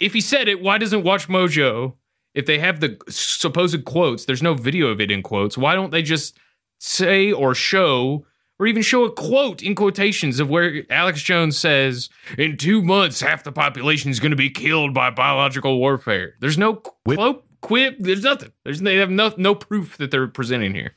if 0.00 0.12
he 0.12 0.20
said 0.20 0.48
it, 0.48 0.60
why 0.60 0.78
doesn't 0.78 1.02
Watch 1.02 1.28
Mojo? 1.28 1.94
If 2.34 2.46
they 2.46 2.58
have 2.58 2.80
the 2.80 2.98
supposed 3.08 3.84
quotes, 3.84 4.26
there's 4.26 4.42
no 4.42 4.54
video 4.54 4.88
of 4.88 5.00
it 5.00 5.10
in 5.10 5.22
quotes. 5.22 5.58
Why 5.58 5.74
don't 5.74 5.90
they 5.90 6.02
just 6.02 6.38
say 6.78 7.32
or 7.32 7.54
show 7.54 8.24
or 8.58 8.66
even 8.66 8.82
show 8.82 9.04
a 9.04 9.12
quote 9.12 9.62
in 9.62 9.74
quotations 9.74 10.40
of 10.40 10.50
where 10.50 10.82
Alex 10.90 11.22
Jones 11.22 11.56
says, 11.56 12.08
"In 12.36 12.56
two 12.56 12.82
months, 12.82 13.20
half 13.20 13.44
the 13.44 13.52
population 13.52 14.10
is 14.10 14.20
going 14.20 14.30
to 14.30 14.36
be 14.36 14.50
killed 14.50 14.92
by 14.94 15.10
biological 15.10 15.78
warfare." 15.78 16.34
There's 16.40 16.58
no 16.58 16.74
quote, 16.74 17.44
quip. 17.60 17.96
There's 17.98 18.22
nothing. 18.22 18.52
There's 18.64 18.80
they 18.80 18.96
have 18.96 19.10
no 19.10 19.32
no 19.36 19.54
proof 19.54 19.96
that 19.98 20.10
they're 20.10 20.28
presenting 20.28 20.74
here. 20.74 20.96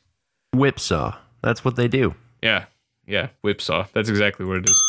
Whipsaw. 0.54 1.18
That's 1.42 1.64
what 1.64 1.76
they 1.76 1.88
do. 1.88 2.16
Yeah, 2.42 2.66
yeah, 3.08 3.30
whipsaw. 3.42 3.88
That's 3.94 4.10
exactly 4.10 4.46
what 4.46 4.58
it 4.58 4.70
is. 4.70 4.86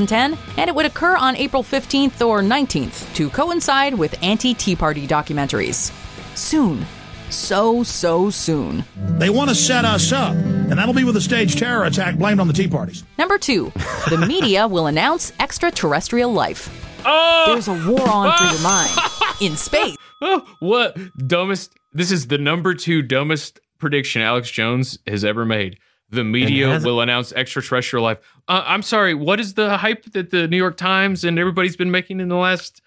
2010, 0.00 0.38
and 0.56 0.68
it 0.68 0.72
would 0.76 0.86
occur 0.86 1.16
on 1.16 1.34
April 1.34 1.64
15th 1.64 2.24
or 2.24 2.42
19th 2.42 3.12
to 3.16 3.28
coincide 3.28 3.92
with 3.92 4.16
anti 4.22 4.54
Tea 4.54 4.76
Party 4.76 5.04
documentaries. 5.04 5.90
Soon. 6.36 6.86
So, 7.28 7.82
so 7.82 8.30
soon. 8.30 8.84
They 9.18 9.30
want 9.30 9.48
to 9.50 9.54
set 9.56 9.84
us 9.84 10.12
up, 10.12 10.34
and 10.36 10.74
that'll 10.78 10.94
be 10.94 11.02
with 11.02 11.16
a 11.16 11.20
staged 11.20 11.58
terror 11.58 11.86
attack 11.86 12.14
blamed 12.18 12.38
on 12.38 12.46
the 12.46 12.52
Tea 12.52 12.68
Parties. 12.68 13.02
Number 13.18 13.36
two, 13.36 13.72
the 14.08 14.24
media 14.28 14.68
will 14.68 14.86
announce 14.86 15.32
extraterrestrial 15.40 16.32
life. 16.32 16.68
Oh, 17.04 17.46
There's 17.48 17.66
a 17.66 17.72
war 17.90 18.08
on 18.08 18.38
for 18.38 18.44
your 18.44 18.62
mind. 18.62 18.90
In 19.40 19.56
space. 19.56 19.96
oh, 20.22 20.46
what 20.60 20.96
dumbest? 21.26 21.74
This 21.92 22.12
is 22.12 22.28
the 22.28 22.38
number 22.38 22.74
two 22.74 23.02
dumbest 23.02 23.58
prediction 23.80 24.22
Alex 24.22 24.52
Jones 24.52 25.00
has 25.08 25.24
ever 25.24 25.44
made. 25.44 25.80
The 26.10 26.24
media 26.24 26.80
will 26.82 27.00
announce 27.00 27.32
extraterrestrial 27.32 28.02
life. 28.04 28.18
Uh, 28.48 28.64
I'm 28.66 28.82
sorry. 28.82 29.14
What 29.14 29.38
is 29.38 29.54
the 29.54 29.76
hype 29.78 30.04
that 30.12 30.30
the 30.30 30.48
New 30.48 30.56
York 30.56 30.76
Times 30.76 31.24
and 31.24 31.38
everybody's 31.38 31.76
been 31.76 31.90
making 31.90 32.20
in 32.20 32.28
the 32.28 32.36
last? 32.36 32.82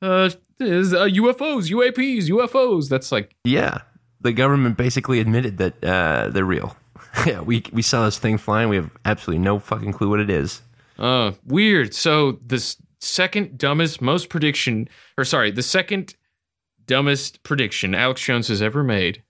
Uh, 0.00 0.30
is 0.60 0.94
uh, 0.94 1.04
UFOs, 1.06 1.70
UAPs, 1.70 2.28
UFOs. 2.28 2.88
That's 2.88 3.10
like 3.10 3.34
Yeah, 3.44 3.78
the 4.20 4.32
government 4.32 4.76
basically 4.76 5.18
admitted 5.20 5.58
that 5.58 5.84
uh, 5.84 6.28
they're 6.30 6.44
real. 6.44 6.76
yeah, 7.26 7.40
we 7.40 7.64
we 7.72 7.82
saw 7.82 8.04
this 8.04 8.18
thing 8.18 8.38
flying. 8.38 8.68
We 8.68 8.76
have 8.76 8.90
absolutely 9.04 9.42
no 9.42 9.58
fucking 9.58 9.92
clue 9.92 10.08
what 10.10 10.20
it 10.20 10.30
is. 10.30 10.62
Uh, 10.98 11.32
weird. 11.46 11.94
So 11.94 12.38
the 12.46 12.56
s- 12.56 12.76
second 13.00 13.58
dumbest, 13.58 14.00
most 14.00 14.28
prediction, 14.28 14.88
or 15.16 15.24
sorry, 15.24 15.50
the 15.50 15.62
second 15.62 16.14
dumbest 16.86 17.42
prediction 17.42 17.94
Alex 17.94 18.22
Jones 18.22 18.48
has 18.48 18.62
ever 18.62 18.82
made 18.82 19.22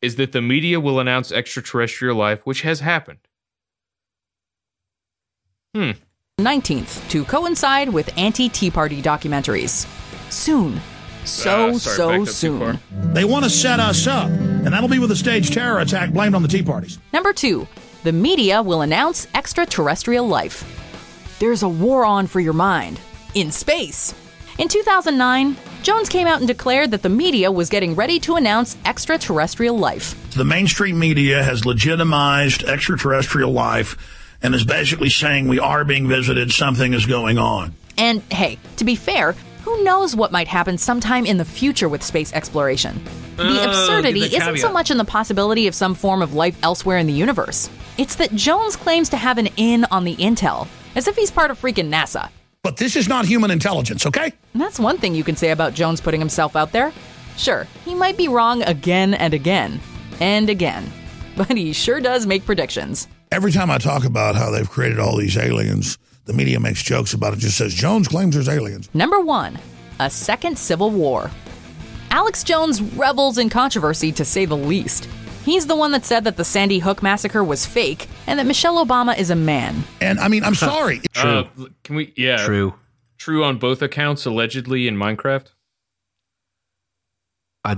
is 0.00 0.16
that 0.16 0.32
the 0.32 0.42
media 0.42 0.78
will 0.80 1.00
announce 1.00 1.32
extraterrestrial 1.32 2.16
life, 2.16 2.40
which 2.44 2.62
has 2.62 2.80
happened. 2.80 3.18
19th 6.40 7.08
to 7.10 7.24
coincide 7.24 7.88
with 7.88 8.16
anti 8.18 8.48
Tea 8.48 8.70
Party 8.70 9.00
documentaries. 9.02 9.86
Soon. 10.30 10.80
So, 11.24 11.70
Ah, 11.74 11.78
sorry, 11.78 11.96
so 11.96 12.08
backed 12.08 12.20
up 12.20 12.26
too 12.26 12.32
soon. 12.32 12.78
They 13.12 13.24
want 13.24 13.44
to 13.44 13.50
set 13.50 13.80
us 13.80 14.06
up, 14.06 14.28
and 14.28 14.66
that'll 14.66 14.88
be 14.88 14.98
with 14.98 15.10
a 15.10 15.16
staged 15.16 15.52
terror 15.52 15.80
attack 15.80 16.10
blamed 16.10 16.34
on 16.34 16.42
the 16.42 16.48
Tea 16.48 16.62
Parties. 16.62 16.98
Number 17.12 17.32
two, 17.32 17.66
the 18.02 18.12
media 18.12 18.62
will 18.62 18.80
announce 18.82 19.26
extraterrestrial 19.34 20.26
life. 20.26 20.64
There's 21.38 21.62
a 21.62 21.68
war 21.68 22.04
on 22.04 22.26
for 22.26 22.40
your 22.40 22.54
mind. 22.54 22.98
In 23.34 23.50
space. 23.52 24.14
In 24.58 24.66
2009, 24.66 25.56
Jones 25.84 26.08
came 26.08 26.26
out 26.26 26.38
and 26.40 26.48
declared 26.48 26.90
that 26.90 27.02
the 27.02 27.08
media 27.08 27.50
was 27.50 27.68
getting 27.68 27.94
ready 27.94 28.18
to 28.20 28.34
announce 28.34 28.76
extraterrestrial 28.84 29.78
life. 29.78 30.16
The 30.32 30.44
mainstream 30.44 30.98
media 30.98 31.44
has 31.44 31.64
legitimized 31.64 32.64
extraterrestrial 32.64 33.52
life 33.52 33.96
and 34.42 34.56
is 34.56 34.64
basically 34.64 35.10
saying 35.10 35.46
we 35.46 35.60
are 35.60 35.84
being 35.84 36.08
visited, 36.08 36.50
something 36.50 36.92
is 36.92 37.06
going 37.06 37.38
on. 37.38 37.72
And 37.96 38.20
hey, 38.32 38.58
to 38.78 38.84
be 38.84 38.96
fair, 38.96 39.36
who 39.62 39.84
knows 39.84 40.16
what 40.16 40.32
might 40.32 40.48
happen 40.48 40.76
sometime 40.76 41.24
in 41.24 41.36
the 41.36 41.44
future 41.44 41.88
with 41.88 42.02
space 42.02 42.32
exploration? 42.32 43.00
The 43.36 43.44
Oh, 43.44 43.68
absurdity 43.68 44.28
the 44.28 44.36
isn't 44.36 44.58
so 44.58 44.72
much 44.72 44.90
in 44.90 44.98
the 44.98 45.04
possibility 45.04 45.68
of 45.68 45.74
some 45.74 45.94
form 45.94 46.20
of 46.20 46.34
life 46.34 46.58
elsewhere 46.64 46.98
in 46.98 47.06
the 47.06 47.12
universe. 47.12 47.70
It's 47.96 48.16
that 48.16 48.34
Jones 48.34 48.74
claims 48.74 49.08
to 49.10 49.16
have 49.16 49.38
an 49.38 49.48
in 49.56 49.84
on 49.92 50.02
the 50.02 50.16
intel, 50.16 50.66
as 50.96 51.06
if 51.06 51.14
he's 51.14 51.30
part 51.30 51.52
of 51.52 51.60
freaking 51.60 51.90
NASA. 51.90 52.30
But 52.62 52.76
this 52.76 52.96
is 52.96 53.08
not 53.08 53.24
human 53.24 53.50
intelligence, 53.50 54.04
okay? 54.06 54.32
And 54.52 54.60
that's 54.60 54.78
one 54.80 54.98
thing 54.98 55.14
you 55.14 55.24
can 55.24 55.36
say 55.36 55.50
about 55.50 55.74
Jones 55.74 56.00
putting 56.00 56.20
himself 56.20 56.56
out 56.56 56.72
there. 56.72 56.92
Sure, 57.36 57.66
he 57.84 57.94
might 57.94 58.16
be 58.16 58.28
wrong 58.28 58.62
again 58.62 59.14
and 59.14 59.32
again 59.32 59.80
and 60.20 60.50
again, 60.50 60.90
but 61.36 61.48
he 61.56 61.72
sure 61.72 62.00
does 62.00 62.26
make 62.26 62.44
predictions. 62.44 63.06
Every 63.30 63.52
time 63.52 63.70
I 63.70 63.78
talk 63.78 64.04
about 64.04 64.34
how 64.34 64.50
they've 64.50 64.68
created 64.68 64.98
all 64.98 65.16
these 65.16 65.36
aliens, 65.36 65.98
the 66.24 66.32
media 66.32 66.58
makes 66.58 66.82
jokes 66.82 67.14
about 67.14 67.32
it, 67.32 67.38
just 67.38 67.58
says 67.58 67.74
Jones 67.74 68.08
claims 68.08 68.34
there's 68.34 68.48
aliens. 68.48 68.90
Number 68.92 69.20
one, 69.20 69.58
a 70.00 70.10
second 70.10 70.58
civil 70.58 70.90
war. 70.90 71.30
Alex 72.10 72.42
Jones 72.42 72.80
revels 72.82 73.38
in 73.38 73.48
controversy 73.50 74.10
to 74.12 74.24
say 74.24 74.46
the 74.46 74.56
least. 74.56 75.08
He's 75.48 75.66
the 75.66 75.76
one 75.76 75.92
that 75.92 76.04
said 76.04 76.24
that 76.24 76.36
the 76.36 76.44
Sandy 76.44 76.78
Hook 76.78 77.02
massacre 77.02 77.42
was 77.42 77.64
fake 77.64 78.06
and 78.26 78.38
that 78.38 78.46
Michelle 78.46 78.84
Obama 78.84 79.16
is 79.18 79.30
a 79.30 79.36
man. 79.36 79.84
And 80.00 80.18
I 80.20 80.28
mean, 80.28 80.44
I'm 80.44 80.54
sorry. 80.54 81.00
Uh, 81.16 81.44
can 81.84 81.96
we? 81.96 82.12
Yeah, 82.16 82.44
True. 82.44 82.74
True 83.16 83.44
on 83.44 83.58
both 83.58 83.82
accounts, 83.82 84.26
allegedly 84.26 84.86
in 84.86 84.96
Minecraft. 84.96 85.46
I, 87.64 87.76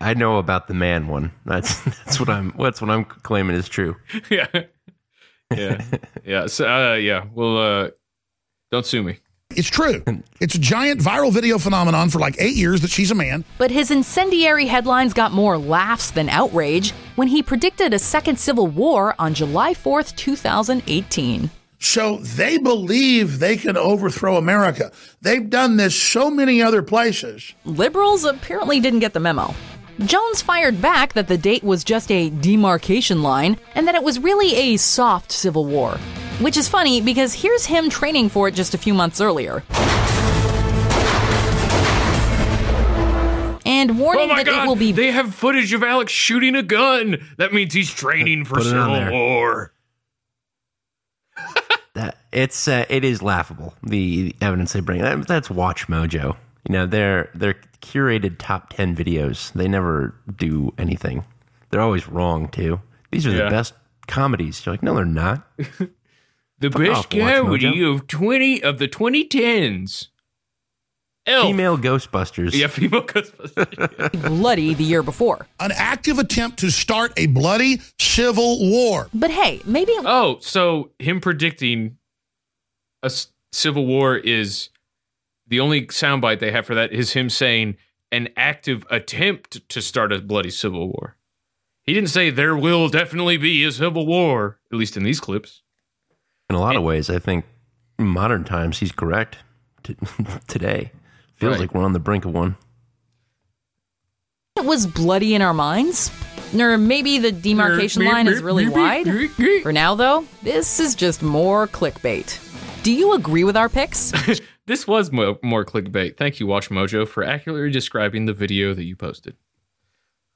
I 0.00 0.10
I 0.10 0.14
know 0.14 0.38
about 0.38 0.66
the 0.66 0.74
man 0.74 1.06
one. 1.08 1.32
That's 1.44 1.82
that's 1.84 2.18
what 2.18 2.28
I'm. 2.28 2.54
That's 2.58 2.80
what 2.80 2.90
I'm 2.90 3.04
claiming 3.04 3.54
is 3.56 3.68
true. 3.68 3.96
yeah, 4.30 4.46
yeah, 5.54 5.84
yeah. 6.24 6.46
So, 6.46 6.66
uh, 6.66 6.94
yeah. 6.94 7.24
Well, 7.32 7.58
uh, 7.58 7.90
don't 8.70 8.86
sue 8.86 9.02
me. 9.02 9.18
It's 9.50 9.68
true. 9.68 10.02
It's 10.40 10.54
a 10.54 10.58
giant 10.60 11.00
viral 11.00 11.32
video 11.32 11.58
phenomenon 11.58 12.10
for 12.10 12.20
like 12.20 12.36
eight 12.38 12.54
years 12.54 12.80
that 12.82 12.92
she's 12.92 13.10
a 13.10 13.14
man. 13.14 13.44
But 13.58 13.72
his 13.72 13.90
incendiary 13.90 14.66
headlines 14.66 15.12
got 15.12 15.32
more 15.32 15.58
laughs 15.58 16.12
than 16.12 16.28
outrage 16.28 16.92
when 17.16 17.26
he 17.26 17.42
predicted 17.42 17.92
a 17.92 17.98
second 17.98 18.38
civil 18.38 18.68
war 18.68 19.16
on 19.18 19.34
July 19.34 19.74
4th, 19.74 20.14
2018. 20.14 21.50
So 21.80 22.18
they 22.18 22.56
believe 22.58 23.40
they 23.40 23.56
can 23.56 23.76
overthrow 23.76 24.36
America. 24.36 24.92
They've 25.22 25.50
done 25.50 25.76
this 25.76 26.00
so 26.00 26.30
many 26.30 26.62
other 26.62 26.82
places. 26.84 27.52
Liberals 27.64 28.24
apparently 28.24 28.78
didn't 28.78 29.00
get 29.00 29.12
the 29.12 29.18
memo. 29.20 29.52
Jones 30.04 30.40
fired 30.40 30.80
back 30.80 31.14
that 31.14 31.26
the 31.26 31.36
date 31.36 31.64
was 31.64 31.82
just 31.82 32.12
a 32.12 32.30
demarcation 32.30 33.24
line 33.24 33.58
and 33.74 33.88
that 33.88 33.96
it 33.96 34.04
was 34.04 34.20
really 34.20 34.54
a 34.54 34.76
soft 34.76 35.32
civil 35.32 35.64
war. 35.64 35.98
Which 36.40 36.56
is 36.56 36.68
funny 36.68 37.00
because 37.00 37.34
here's 37.34 37.66
him 37.66 37.90
training 37.90 38.28
for 38.28 38.48
it 38.48 38.54
just 38.54 38.72
a 38.74 38.78
few 38.78 38.94
months 38.94 39.20
earlier. 39.20 39.62
And 43.66 43.90
Oh 43.90 43.94
warning 43.94 44.28
my 44.28 44.42
that 44.42 44.46
God! 44.46 44.64
it 44.64 44.68
will 44.68 44.76
be 44.76 44.92
They 44.92 45.10
have 45.12 45.34
footage 45.34 45.72
of 45.72 45.82
Alex 45.82 46.12
shooting 46.12 46.54
a 46.54 46.62
gun. 46.62 47.18
That 47.36 47.52
means 47.52 47.74
he's 47.74 47.90
training 47.92 48.44
for 48.44 48.56
Put 48.56 48.64
civil 48.64 49.10
war. 49.10 49.72
That 51.94 52.16
it's 52.30 52.68
uh, 52.68 52.84
it 52.88 53.04
is 53.04 53.22
laughable. 53.22 53.74
The 53.82 54.32
evidence 54.40 54.72
they 54.72 54.78
bring. 54.80 55.00
That, 55.00 55.26
that's 55.26 55.50
Watch 55.50 55.88
Mojo. 55.88 56.36
You 56.68 56.72
know, 56.72 56.86
they're 56.86 57.28
they're 57.34 57.56
curated 57.82 58.36
top 58.38 58.72
ten 58.72 58.94
videos. 58.94 59.52
They 59.54 59.66
never 59.66 60.14
do 60.36 60.72
anything. 60.78 61.24
They're 61.70 61.80
always 61.80 62.06
wrong 62.08 62.48
too. 62.48 62.80
These 63.10 63.26
are 63.26 63.30
Yeah. 63.30 63.44
the 63.44 63.50
best 63.50 63.74
comedies. 64.06 64.64
You're 64.64 64.74
like, 64.74 64.82
no, 64.84 64.94
they're 64.94 65.04
not. 65.04 65.44
The 66.60 66.70
Fuck 66.70 66.80
best 66.82 66.98
off, 66.98 67.08
comedy 67.10 67.66
Mojo. 67.66 67.94
of 67.94 68.06
twenty 68.08 68.62
of 68.62 68.78
the 68.78 68.88
twenty 68.88 69.24
tens. 69.24 70.08
Elf. 71.26 71.46
Female 71.46 71.76
Ghostbusters. 71.76 72.54
Yeah, 72.54 72.66
female 72.68 73.02
Ghostbusters. 73.06 74.22
bloody 74.26 74.72
the 74.74 74.82
year 74.84 75.02
before. 75.02 75.46
An 75.60 75.72
active 75.72 76.18
attempt 76.18 76.58
to 76.60 76.70
start 76.70 77.12
a 77.18 77.26
bloody 77.26 77.80
civil 78.00 78.58
war. 78.70 79.08
But 79.12 79.30
hey, 79.30 79.60
maybe 79.66 79.92
oh, 79.98 80.38
so 80.40 80.90
him 80.98 81.20
predicting 81.20 81.98
a 83.02 83.06
s- 83.06 83.28
civil 83.52 83.84
war 83.86 84.16
is 84.16 84.70
the 85.46 85.60
only 85.60 85.86
soundbite 85.86 86.40
they 86.40 86.50
have 86.50 86.66
for 86.66 86.74
that 86.74 86.92
is 86.92 87.12
him 87.12 87.28
saying 87.30 87.76
an 88.10 88.28
active 88.36 88.86
attempt 88.90 89.68
to 89.68 89.82
start 89.82 90.12
a 90.12 90.18
bloody 90.20 90.50
civil 90.50 90.88
war. 90.88 91.16
He 91.84 91.92
didn't 91.94 92.10
say 92.10 92.30
there 92.30 92.56
will 92.56 92.88
definitely 92.88 93.36
be 93.36 93.64
a 93.64 93.72
civil 93.72 94.06
war, 94.06 94.58
at 94.72 94.78
least 94.78 94.96
in 94.96 95.02
these 95.04 95.20
clips. 95.20 95.62
In 96.50 96.56
a 96.56 96.60
lot 96.60 96.76
of 96.76 96.82
ways, 96.82 97.10
I 97.10 97.18
think 97.18 97.44
modern 97.98 98.44
times 98.44 98.78
he's 98.78 98.92
correct. 98.92 99.38
T- 99.82 99.96
today 100.48 100.92
feels 101.36 101.52
Right. 101.52 101.60
like 101.60 101.74
we're 101.74 101.84
on 101.84 101.92
the 101.92 101.98
brink 101.98 102.24
of 102.24 102.32
one. 102.32 102.56
It 104.56 104.64
was 104.64 104.86
bloody 104.86 105.34
in 105.34 105.42
our 105.42 105.54
minds? 105.54 106.10
Or 106.58 106.78
maybe 106.78 107.18
the 107.18 107.30
demarcation 107.30 108.04
line 108.04 108.26
is 108.26 108.42
really 108.42 108.68
wide? 108.68 109.06
For 109.62 109.72
now, 109.72 109.94
though, 109.94 110.24
this 110.42 110.80
is 110.80 110.94
just 110.94 111.22
more 111.22 111.68
clickbait. 111.68 112.82
Do 112.82 112.92
you 112.92 113.12
agree 113.12 113.44
with 113.44 113.56
our 113.56 113.68
picks? 113.68 114.12
This 114.68 114.86
was 114.86 115.10
mo- 115.10 115.38
more 115.42 115.64
clickbait. 115.64 116.18
Thank 116.18 116.40
you, 116.40 116.46
Watch 116.46 116.68
Mojo, 116.68 117.08
for 117.08 117.24
accurately 117.24 117.70
describing 117.70 118.26
the 118.26 118.34
video 118.34 118.74
that 118.74 118.84
you 118.84 118.96
posted. 118.96 119.34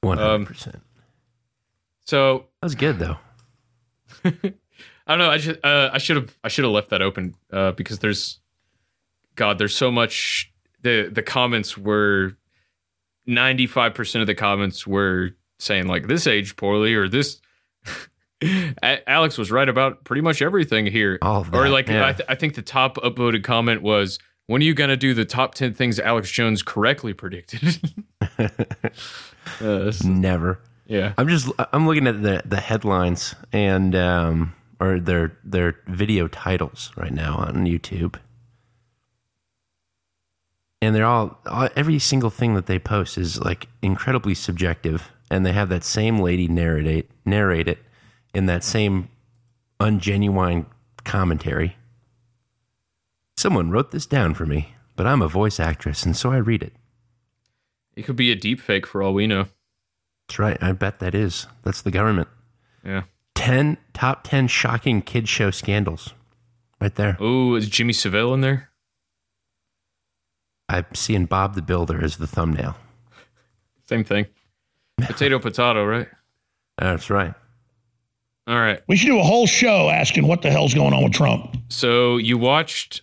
One 0.01 0.17
hundred 0.17 0.35
um, 0.35 0.47
percent. 0.47 0.81
So 2.07 2.47
That 2.63 2.65
was 2.65 2.75
good 2.75 2.99
though. 2.99 3.19
I 5.13 5.17
don't 5.17 5.27
know. 5.27 5.31
I 5.31 5.39
just 5.39 5.61
uh, 5.63 5.91
I 5.93 5.99
should 5.99 6.17
have 6.17 6.39
I 6.43 6.49
should 6.49 6.65
have 6.65 6.73
left 6.73 6.89
that 6.91 7.03
open 7.03 7.35
uh, 7.53 7.73
because 7.73 7.99
there's 7.99 8.41
God. 9.35 9.59
There's 9.59 9.77
so 9.77 9.91
much. 9.91 10.51
the 10.81 11.11
The 11.13 11.23
comments 11.23 11.77
were 11.77 12.37
ninety 13.27 13.67
five 13.67 13.93
percent 13.93 14.21
of 14.23 14.27
the 14.27 14.35
comments 14.35 14.87
were 14.87 15.31
saying 15.59 15.87
like 15.87 16.07
this 16.07 16.27
aged 16.27 16.57
poorly 16.57 16.95
or 16.95 17.09
this. 17.09 17.41
Alex 19.07 19.37
was 19.37 19.51
right 19.53 19.69
about 19.69 20.03
pretty 20.05 20.23
much 20.23 20.41
everything 20.41 20.87
here. 20.87 21.19
All 21.21 21.47
or 21.53 21.69
like 21.69 21.89
yeah. 21.89 22.09
I, 22.09 22.13
th- 22.13 22.29
I 22.29 22.35
think 22.35 22.55
the 22.55 22.63
top 22.63 22.97
upvoted 22.97 23.45
comment 23.45 23.83
was, 23.83 24.19
"When 24.47 24.63
are 24.63 24.65
you 24.65 24.75
gonna 24.75 24.97
do 24.97 25.13
the 25.13 25.27
top 25.27 25.55
ten 25.55 25.75
things 25.75 26.01
Alex 26.01 26.31
Jones 26.31 26.63
correctly 26.63 27.13
predicted?" 27.13 27.81
uh, 29.61 29.93
Never. 30.05 30.59
yeah. 30.87 31.13
I'm 31.19 31.29
just 31.29 31.53
I'm 31.73 31.87
looking 31.87 32.07
at 32.07 32.23
the 32.23 32.43
the 32.47 32.61
headlines 32.61 33.35
and 33.53 33.95
um 33.95 34.55
or 34.83 34.99
their 34.99 35.39
their 35.45 35.77
video 35.87 36.27
titles 36.27 36.91
right 36.97 37.13
now 37.13 37.37
on 37.37 37.65
YouTube. 37.67 38.17
And 40.81 40.95
they're 40.95 41.07
all 41.07 41.39
all- 41.47 41.69
every 41.77 42.01
single 42.01 42.31
thing 42.31 42.55
that 42.55 42.67
they 42.67 42.81
post 42.81 43.17
is 43.17 43.41
like 43.41 43.69
incredibly 43.81 44.35
subjective 44.35 45.11
and 45.31 45.47
they 45.47 45.53
have 45.53 45.69
that 45.69 45.85
same 45.85 46.19
lady 46.19 46.49
narrate 46.49 47.09
narrate 47.25 47.69
it 47.69 47.79
in 48.35 48.47
that 48.47 48.65
same 48.65 49.09
ungenuine 49.79 50.67
commentary. 51.05 51.77
Someone 53.37 53.71
wrote 53.71 53.93
this 53.93 54.07
down 54.07 54.35
for 54.35 54.47
me, 54.47 54.75
but 54.97 55.07
I'm 55.07 55.23
a 55.23 55.29
voice 55.29 55.61
actress 55.61 56.05
and 56.05 56.17
so 56.17 56.33
I 56.33 56.39
read 56.39 56.63
it. 56.65 56.73
It 57.95 58.03
could 58.03 58.17
be 58.17 58.33
a 58.33 58.37
deep 58.37 58.61
fake 58.61 58.87
for 58.87 59.01
all 59.03 59.15
we 59.15 59.29
know. 59.29 59.47
That's 60.27 60.39
right. 60.41 60.61
I 60.63 60.73
bet 60.73 60.99
that 60.99 61.15
is. 61.15 61.47
That's 61.63 61.83
the 61.83 61.91
government. 61.91 62.29
Yeah. 62.85 63.03
10 63.43 63.77
top 63.93 64.23
10 64.23 64.47
shocking 64.47 65.03
kid 65.03 65.29
show 65.29 65.51
scandals 65.51 66.15
right 66.81 66.95
there 66.95 67.17
Oh, 67.19 67.57
is 67.57 67.69
Jimmy 67.69 67.93
Savile 67.93 68.35
in 68.35 68.41
there? 68.41 68.69
i'm 70.69 70.87
seeing 70.95 71.27
bob 71.27 71.55
the 71.57 71.61
builder 71.63 72.03
as 72.03 72.19
the 72.19 72.27
thumbnail 72.29 72.77
Same 73.89 74.05
thing. 74.05 74.27
Potato, 75.01 75.41
potato, 75.41 75.85
right? 75.85 76.07
that's 76.79 77.11
right 77.11 77.35
All 78.47 78.57
right. 78.61 78.81
We 78.89 78.97
should 78.97 79.09
do 79.09 79.19
a 79.19 79.25
whole 79.25 79.47
show 79.49 79.89
asking 79.91 80.27
what 80.29 80.43
the 80.43 80.51
hell's 80.53 80.73
going 80.75 80.93
on 80.95 81.03
with 81.03 81.13
Trump. 81.13 81.57
So 81.69 82.19
you 82.19 82.39
watched 82.39 83.03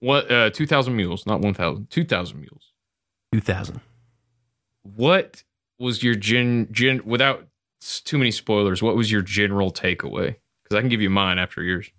what? 0.00 0.30
Uh, 0.30 0.50
Two 0.50 0.66
thousand 0.66 0.94
mules, 0.96 1.24
not 1.26 1.40
one 1.40 1.54
thousand. 1.54 1.88
Two 1.90 2.04
thousand 2.04 2.40
mules. 2.40 2.72
2000 3.32 3.80
What 4.82 5.42
was 5.78 6.02
your 6.02 6.14
gen 6.14 6.68
gen 6.70 7.00
without 7.04 7.46
s- 7.82 8.00
too 8.00 8.16
many 8.18 8.30
spoilers? 8.30 8.82
What 8.82 8.96
was 8.96 9.10
your 9.10 9.22
general 9.22 9.70
takeaway? 9.72 10.36
Because 10.62 10.76
I 10.76 10.80
can 10.80 10.88
give 10.88 11.00
you 11.02 11.10
mine 11.10 11.38
after 11.38 11.62
yours. 11.62 11.90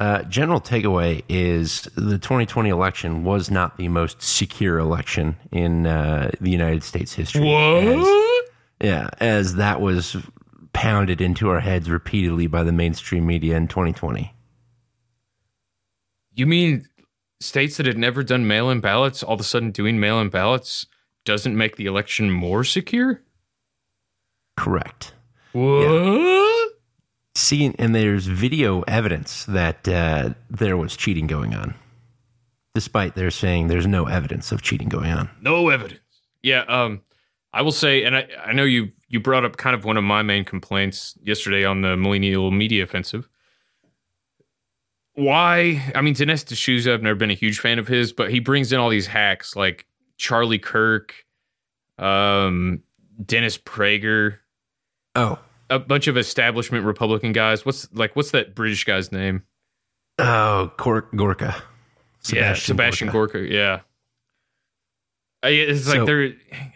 uh, 0.00 0.22
general 0.24 0.60
takeaway 0.60 1.22
is 1.28 1.82
the 1.94 2.18
2020 2.18 2.68
election 2.68 3.22
was 3.24 3.50
not 3.50 3.76
the 3.76 3.86
most 3.88 4.20
secure 4.20 4.78
election 4.78 5.36
in 5.52 5.86
uh, 5.86 6.30
the 6.40 6.50
united 6.50 6.82
states 6.82 7.12
history 7.14 7.48
As- 7.54 8.42
yeah 8.82 9.08
as 9.20 9.54
that 9.54 9.80
was 9.80 10.16
pounded 10.72 11.20
into 11.20 11.48
our 11.48 11.60
heads 11.60 11.88
repeatedly 11.88 12.48
by 12.48 12.64
the 12.64 12.72
mainstream 12.72 13.24
media 13.24 13.56
in 13.56 13.68
2020 13.68 14.34
You 16.34 16.46
mean 16.46 16.86
states 17.40 17.76
that 17.76 17.86
had 17.86 17.96
never 17.98 18.22
done 18.24 18.46
mail-in 18.48 18.80
ballots 18.80 19.22
all 19.22 19.34
of 19.34 19.40
a 19.40 19.44
sudden 19.44 19.70
doing 19.70 20.00
mail-in 20.00 20.28
ballots 20.28 20.86
doesn't 21.24 21.56
make 21.56 21.76
the 21.76 21.86
election 21.86 22.30
more 22.30 22.64
secure? 22.64 23.22
Correct 24.56 25.12
What? 25.52 26.72
seeing 27.34 27.74
and 27.78 27.94
there's 27.94 28.26
video 28.26 28.82
evidence 28.82 29.44
that 29.46 29.88
uh, 29.88 30.34
there 30.50 30.76
was 30.76 30.96
cheating 30.96 31.26
going 31.26 31.54
on 31.54 31.74
despite 32.74 33.14
their 33.14 33.30
saying 33.30 33.68
there's 33.68 33.86
no 33.86 34.06
evidence 34.06 34.52
of 34.52 34.62
cheating 34.62 34.88
going 34.88 35.10
on 35.10 35.28
no 35.40 35.68
evidence. 35.68 36.00
Yeah, 36.42 36.64
um, 36.68 37.00
I 37.54 37.62
will 37.62 37.72
say, 37.72 38.04
and 38.04 38.14
I, 38.16 38.28
I 38.44 38.52
know 38.52 38.64
you 38.64 38.92
you 39.08 39.18
brought 39.18 39.44
up 39.46 39.56
kind 39.56 39.74
of 39.74 39.84
one 39.84 39.96
of 39.96 40.04
my 40.04 40.22
main 40.22 40.44
complaints 40.44 41.16
yesterday 41.22 41.64
on 41.64 41.80
the 41.80 41.96
millennial 41.96 42.50
media 42.50 42.82
offensive. 42.82 43.28
Why? 45.14 45.80
I 45.94 46.02
mean, 46.02 46.14
Dinesh 46.14 46.44
D'Souza, 46.44 46.92
I've 46.92 47.02
never 47.02 47.14
been 47.14 47.30
a 47.30 47.34
huge 47.34 47.60
fan 47.60 47.78
of 47.78 47.86
his, 47.86 48.12
but 48.12 48.30
he 48.30 48.40
brings 48.40 48.72
in 48.72 48.80
all 48.80 48.90
these 48.90 49.06
hacks 49.06 49.54
like 49.54 49.86
Charlie 50.18 50.58
Kirk, 50.58 51.14
um, 51.98 52.82
Dennis 53.24 53.56
Prager, 53.56 54.38
oh 55.16 55.38
a 55.70 55.78
bunch 55.78 56.06
of 56.08 56.16
establishment 56.16 56.84
Republican 56.84 57.32
guys. 57.32 57.64
What's 57.64 57.92
like 57.92 58.14
what's 58.16 58.30
that 58.32 58.54
British 58.54 58.84
guy's 58.84 59.12
name? 59.12 59.42
oh 60.18 60.72
Gor- 60.76 61.08
gorka 61.14 61.56
yeah, 62.32 62.54
Sebastian 62.54 63.08
Gorka. 63.10 63.40
Yeah. 63.40 63.80
I, 65.42 65.48
it's 65.50 65.86
like 65.86 65.96
So- 65.96 66.04
they're. 66.06 66.32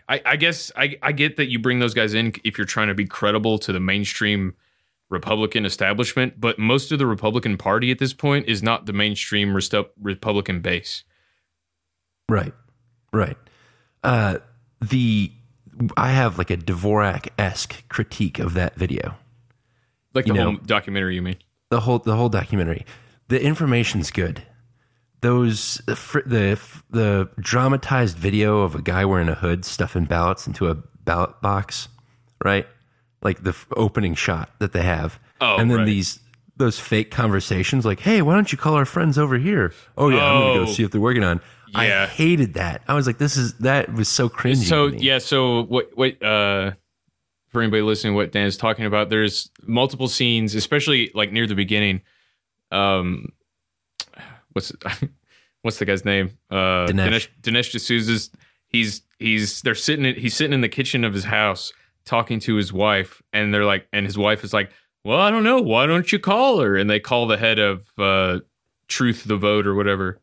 I, 0.08 0.20
I 0.24 0.36
guess 0.36 0.70
I, 0.76 0.98
I 1.02 1.12
get 1.12 1.36
that 1.38 1.48
you 1.48 1.58
bring 1.58 1.78
those 1.78 1.94
guys 1.94 2.14
in 2.14 2.34
if 2.44 2.58
you're 2.58 2.66
trying 2.66 2.88
to 2.88 2.94
be 2.94 3.06
credible 3.06 3.58
to 3.60 3.72
the 3.72 3.80
mainstream 3.80 4.54
Republican 5.10 5.64
establishment, 5.64 6.38
but 6.38 6.58
most 6.58 6.92
of 6.92 6.98
the 6.98 7.06
Republican 7.06 7.56
Party 7.56 7.90
at 7.90 7.98
this 7.98 8.12
point 8.12 8.46
is 8.46 8.62
not 8.62 8.84
the 8.84 8.92
mainstream 8.92 9.54
restu- 9.54 9.88
Republican 10.02 10.60
base. 10.60 11.04
Right, 12.28 12.52
right. 13.12 13.36
Uh, 14.04 14.38
the 14.82 15.32
I 15.96 16.10
have 16.10 16.38
like 16.38 16.50
a 16.50 16.56
Dvorak 16.56 17.28
esque 17.38 17.88
critique 17.88 18.38
of 18.38 18.54
that 18.54 18.74
video. 18.76 19.14
Like 20.14 20.26
the 20.26 20.34
You 20.34 20.40
whole 20.42 20.52
know- 20.52 20.58
documentary, 20.64 21.14
you 21.14 21.22
mean? 21.22 21.36
The 21.70 21.80
whole 21.80 21.98
the 21.98 22.16
whole 22.16 22.28
documentary. 22.30 22.84
The 23.28 23.42
information's 23.42 24.10
good. 24.10 24.42
Those 25.20 25.82
the 25.86 25.94
the 26.26 26.58
the 26.90 27.28
dramatized 27.40 28.16
video 28.16 28.60
of 28.60 28.74
a 28.76 28.82
guy 28.82 29.04
wearing 29.04 29.28
a 29.28 29.34
hood 29.34 29.64
stuffing 29.64 30.04
ballots 30.04 30.46
into 30.46 30.68
a 30.68 30.76
ballot 31.04 31.40
box, 31.42 31.88
right? 32.44 32.66
Like 33.20 33.42
the 33.42 33.50
f- 33.50 33.66
opening 33.76 34.14
shot 34.14 34.50
that 34.60 34.72
they 34.72 34.82
have, 34.82 35.18
Oh, 35.40 35.56
and 35.56 35.68
then 35.70 35.78
right. 35.78 35.86
these 35.86 36.20
those 36.56 36.78
fake 36.78 37.10
conversations 37.10 37.84
like, 37.84 38.00
"Hey, 38.00 38.22
why 38.22 38.34
don't 38.34 38.50
you 38.52 38.58
call 38.58 38.74
our 38.74 38.84
friends 38.84 39.18
over 39.18 39.36
here?" 39.38 39.72
Oh 39.96 40.08
yeah, 40.08 40.24
I'm 40.24 40.40
gonna 40.40 40.50
Oh. 40.60 40.64
go 40.66 40.72
see 40.72 40.84
if 40.84 40.92
they're 40.92 41.00
working 41.00 41.24
on. 41.24 41.40
I 41.74 42.06
hated 42.06 42.54
that. 42.54 42.82
I 42.88 42.94
was 42.94 43.06
like, 43.06 43.18
"This 43.18 43.36
is 43.36 43.54
that 43.54 43.92
was 43.92 44.08
so 44.08 44.28
cringy." 44.28 44.56
So 44.56 44.86
yeah, 44.86 45.18
so 45.18 45.64
what 45.64 45.90
what 45.94 46.22
uh 46.22 46.72
for 47.48 47.62
anybody 47.62 47.82
listening 47.82 48.14
what 48.14 48.32
Dan 48.32 48.46
is 48.46 48.56
talking 48.56 48.84
about, 48.84 49.08
there's 49.08 49.50
multiple 49.62 50.08
scenes, 50.08 50.54
especially 50.54 51.10
like 51.14 51.32
near 51.32 51.46
the 51.46 51.54
beginning. 51.54 52.02
Um 52.70 53.32
what's 54.52 54.72
what's 55.62 55.78
the 55.78 55.84
guy's 55.84 56.04
name? 56.04 56.36
Uh 56.50 56.86
Dinesh. 56.86 57.08
Dinesh 57.08 57.28
Dinesh 57.42 57.72
D'Souza's 57.72 58.30
he's 58.68 59.02
he's 59.18 59.62
they're 59.62 59.74
sitting 59.74 60.04
in, 60.04 60.14
he's 60.14 60.34
sitting 60.34 60.52
in 60.52 60.60
the 60.60 60.68
kitchen 60.68 61.04
of 61.04 61.14
his 61.14 61.24
house 61.24 61.72
talking 62.04 62.40
to 62.40 62.54
his 62.54 62.72
wife 62.72 63.22
and 63.32 63.52
they're 63.52 63.64
like 63.64 63.86
and 63.92 64.06
his 64.06 64.16
wife 64.16 64.44
is 64.44 64.52
like, 64.52 64.70
"Well, 65.04 65.18
I 65.20 65.30
don't 65.30 65.44
know, 65.44 65.60
why 65.60 65.86
don't 65.86 66.10
you 66.10 66.18
call 66.18 66.60
her?" 66.60 66.76
And 66.76 66.88
they 66.88 67.00
call 67.00 67.26
the 67.26 67.36
head 67.36 67.58
of 67.58 67.86
uh 67.98 68.40
True 68.88 69.12
the 69.12 69.36
Vote 69.36 69.66
or 69.66 69.74
whatever 69.74 70.20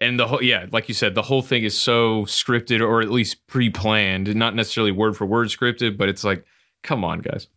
and 0.00 0.18
the 0.18 0.26
whole 0.26 0.42
yeah 0.42 0.66
like 0.72 0.88
you 0.88 0.94
said 0.94 1.14
the 1.14 1.22
whole 1.22 1.42
thing 1.42 1.64
is 1.64 1.78
so 1.78 2.24
scripted 2.24 2.80
or 2.80 3.00
at 3.00 3.10
least 3.10 3.46
pre-planned 3.46 4.34
not 4.34 4.54
necessarily 4.54 4.92
word 4.92 5.16
for 5.16 5.26
word 5.26 5.48
scripted 5.48 5.96
but 5.96 6.08
it's 6.08 6.24
like 6.24 6.44
come 6.82 7.04
on 7.04 7.20
guys 7.20 7.48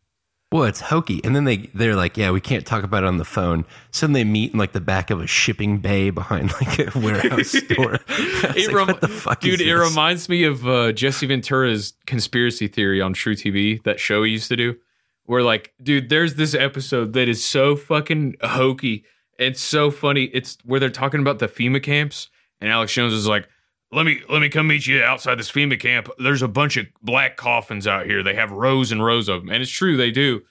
Well, 0.53 0.63
it's 0.63 0.79
hokey. 0.79 1.19
And 1.25 1.35
then 1.35 1.43
they 1.43 1.57
they're 1.73 1.97
like, 1.97 2.15
yeah, 2.15 2.31
we 2.31 2.39
can't 2.39 2.65
talk 2.65 2.85
about 2.85 3.03
it 3.03 3.07
on 3.07 3.17
the 3.17 3.25
phone. 3.25 3.65
So 3.91 4.05
then 4.05 4.13
they 4.13 4.23
meet 4.23 4.53
in 4.53 4.57
like 4.59 4.71
the 4.71 4.79
back 4.79 5.09
of 5.09 5.19
a 5.19 5.27
shipping 5.27 5.79
bay 5.79 6.09
behind 6.09 6.53
like 6.61 6.79
a 6.79 6.97
warehouse 6.97 7.49
store. 7.65 7.99
It 8.55 8.67
like, 8.67 8.75
rem- 8.75 8.87
what 8.87 9.01
the 9.01 9.09
fuck 9.09 9.41
dude 9.41 9.59
it 9.59 9.75
reminds 9.75 10.29
me 10.29 10.45
of 10.45 10.65
uh, 10.65 10.93
jesse 10.93 11.27
ventura's 11.27 11.93
conspiracy 12.05 12.67
theory 12.69 13.01
on 13.01 13.13
truTV 13.13 13.83
that 13.83 13.99
show 13.99 14.23
he 14.23 14.31
used 14.31 14.47
to 14.47 14.55
do 14.55 14.77
where 15.25 15.43
like 15.43 15.73
dude 15.83 16.07
there's 16.07 16.35
this 16.35 16.53
episode 16.55 17.11
that 17.13 17.27
is 17.27 17.43
so 17.43 17.75
fucking 17.75 18.35
hokey 18.41 19.03
It's 19.37 19.61
so 19.61 19.91
funny. 19.91 20.25
It's 20.25 20.57
where 20.65 20.79
they're 20.79 20.89
talking 20.89 21.19
about 21.19 21.39
the 21.39 21.47
FEMA 21.47 21.81
camps, 21.81 22.29
and 22.59 22.71
Alex 22.71 22.93
Jones 22.93 23.13
is 23.13 23.27
like, 23.27 23.47
"Let 23.91 24.05
me 24.05 24.21
let 24.29 24.41
me 24.41 24.49
come 24.49 24.67
meet 24.67 24.87
you 24.87 25.01
outside 25.03 25.37
this 25.37 25.51
FEMA 25.51 25.79
camp. 25.79 26.09
There's 26.17 26.41
a 26.41 26.47
bunch 26.47 26.77
of 26.77 26.87
black 27.01 27.37
coffins 27.37 27.87
out 27.87 28.05
here. 28.05 28.23
They 28.23 28.35
have 28.35 28.51
rows 28.51 28.91
and 28.91 29.03
rows 29.03 29.29
of 29.29 29.41
them, 29.41 29.49
and 29.49 29.61
it's 29.61 29.71
true 29.71 29.97
they 29.97 30.11
do." 30.11 30.41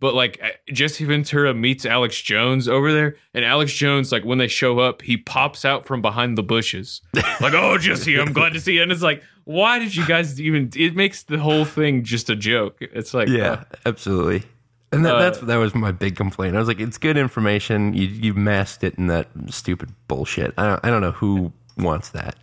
But 0.00 0.14
like 0.14 0.40
uh, 0.42 0.48
Jesse 0.72 1.04
Ventura 1.04 1.52
meets 1.52 1.84
Alex 1.84 2.18
Jones 2.20 2.66
over 2.68 2.90
there, 2.92 3.16
and 3.34 3.44
Alex 3.44 3.72
Jones, 3.72 4.10
like 4.10 4.24
when 4.24 4.38
they 4.38 4.48
show 4.48 4.78
up, 4.78 5.02
he 5.02 5.18
pops 5.18 5.66
out 5.66 5.86
from 5.86 6.00
behind 6.00 6.38
the 6.38 6.42
bushes, 6.42 7.02
like, 7.14 7.52
"Oh, 7.52 7.76
Jesse, 7.76 8.18
I'm 8.18 8.32
glad 8.32 8.54
to 8.54 8.60
see 8.60 8.74
you." 8.74 8.82
And 8.82 8.90
it's 8.90 9.02
like, 9.02 9.22
why 9.44 9.78
did 9.78 9.94
you 9.94 10.06
guys 10.06 10.40
even? 10.40 10.70
It 10.76 10.94
makes 10.94 11.24
the 11.24 11.38
whole 11.38 11.64
thing 11.64 12.04
just 12.04 12.30
a 12.30 12.36
joke. 12.36 12.76
It's 12.80 13.12
like, 13.12 13.28
Yeah, 13.28 13.50
uh, 13.50 13.64
absolutely. 13.86 14.44
And 14.92 15.04
that, 15.04 15.14
Uh, 15.14 15.18
that's 15.20 15.38
that 15.38 15.56
was 15.56 15.74
my 15.74 15.92
big 15.92 16.16
complaint. 16.16 16.56
I 16.56 16.58
was 16.58 16.68
like, 16.68 16.80
it's 16.80 16.98
good 16.98 17.16
information. 17.16 17.94
You 17.94 18.06
you 18.06 18.34
masked 18.34 18.82
it 18.82 18.94
in 18.96 19.06
that 19.06 19.28
stupid 19.48 19.90
bullshit. 20.08 20.52
I 20.58 20.66
don't, 20.66 20.84
I 20.84 20.90
don't 20.90 21.00
know 21.00 21.12
who 21.12 21.52
wants 21.76 22.10
that. 22.10 22.36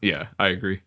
Yeah, 0.00 0.26
I 0.38 0.48
agree. 0.48 0.82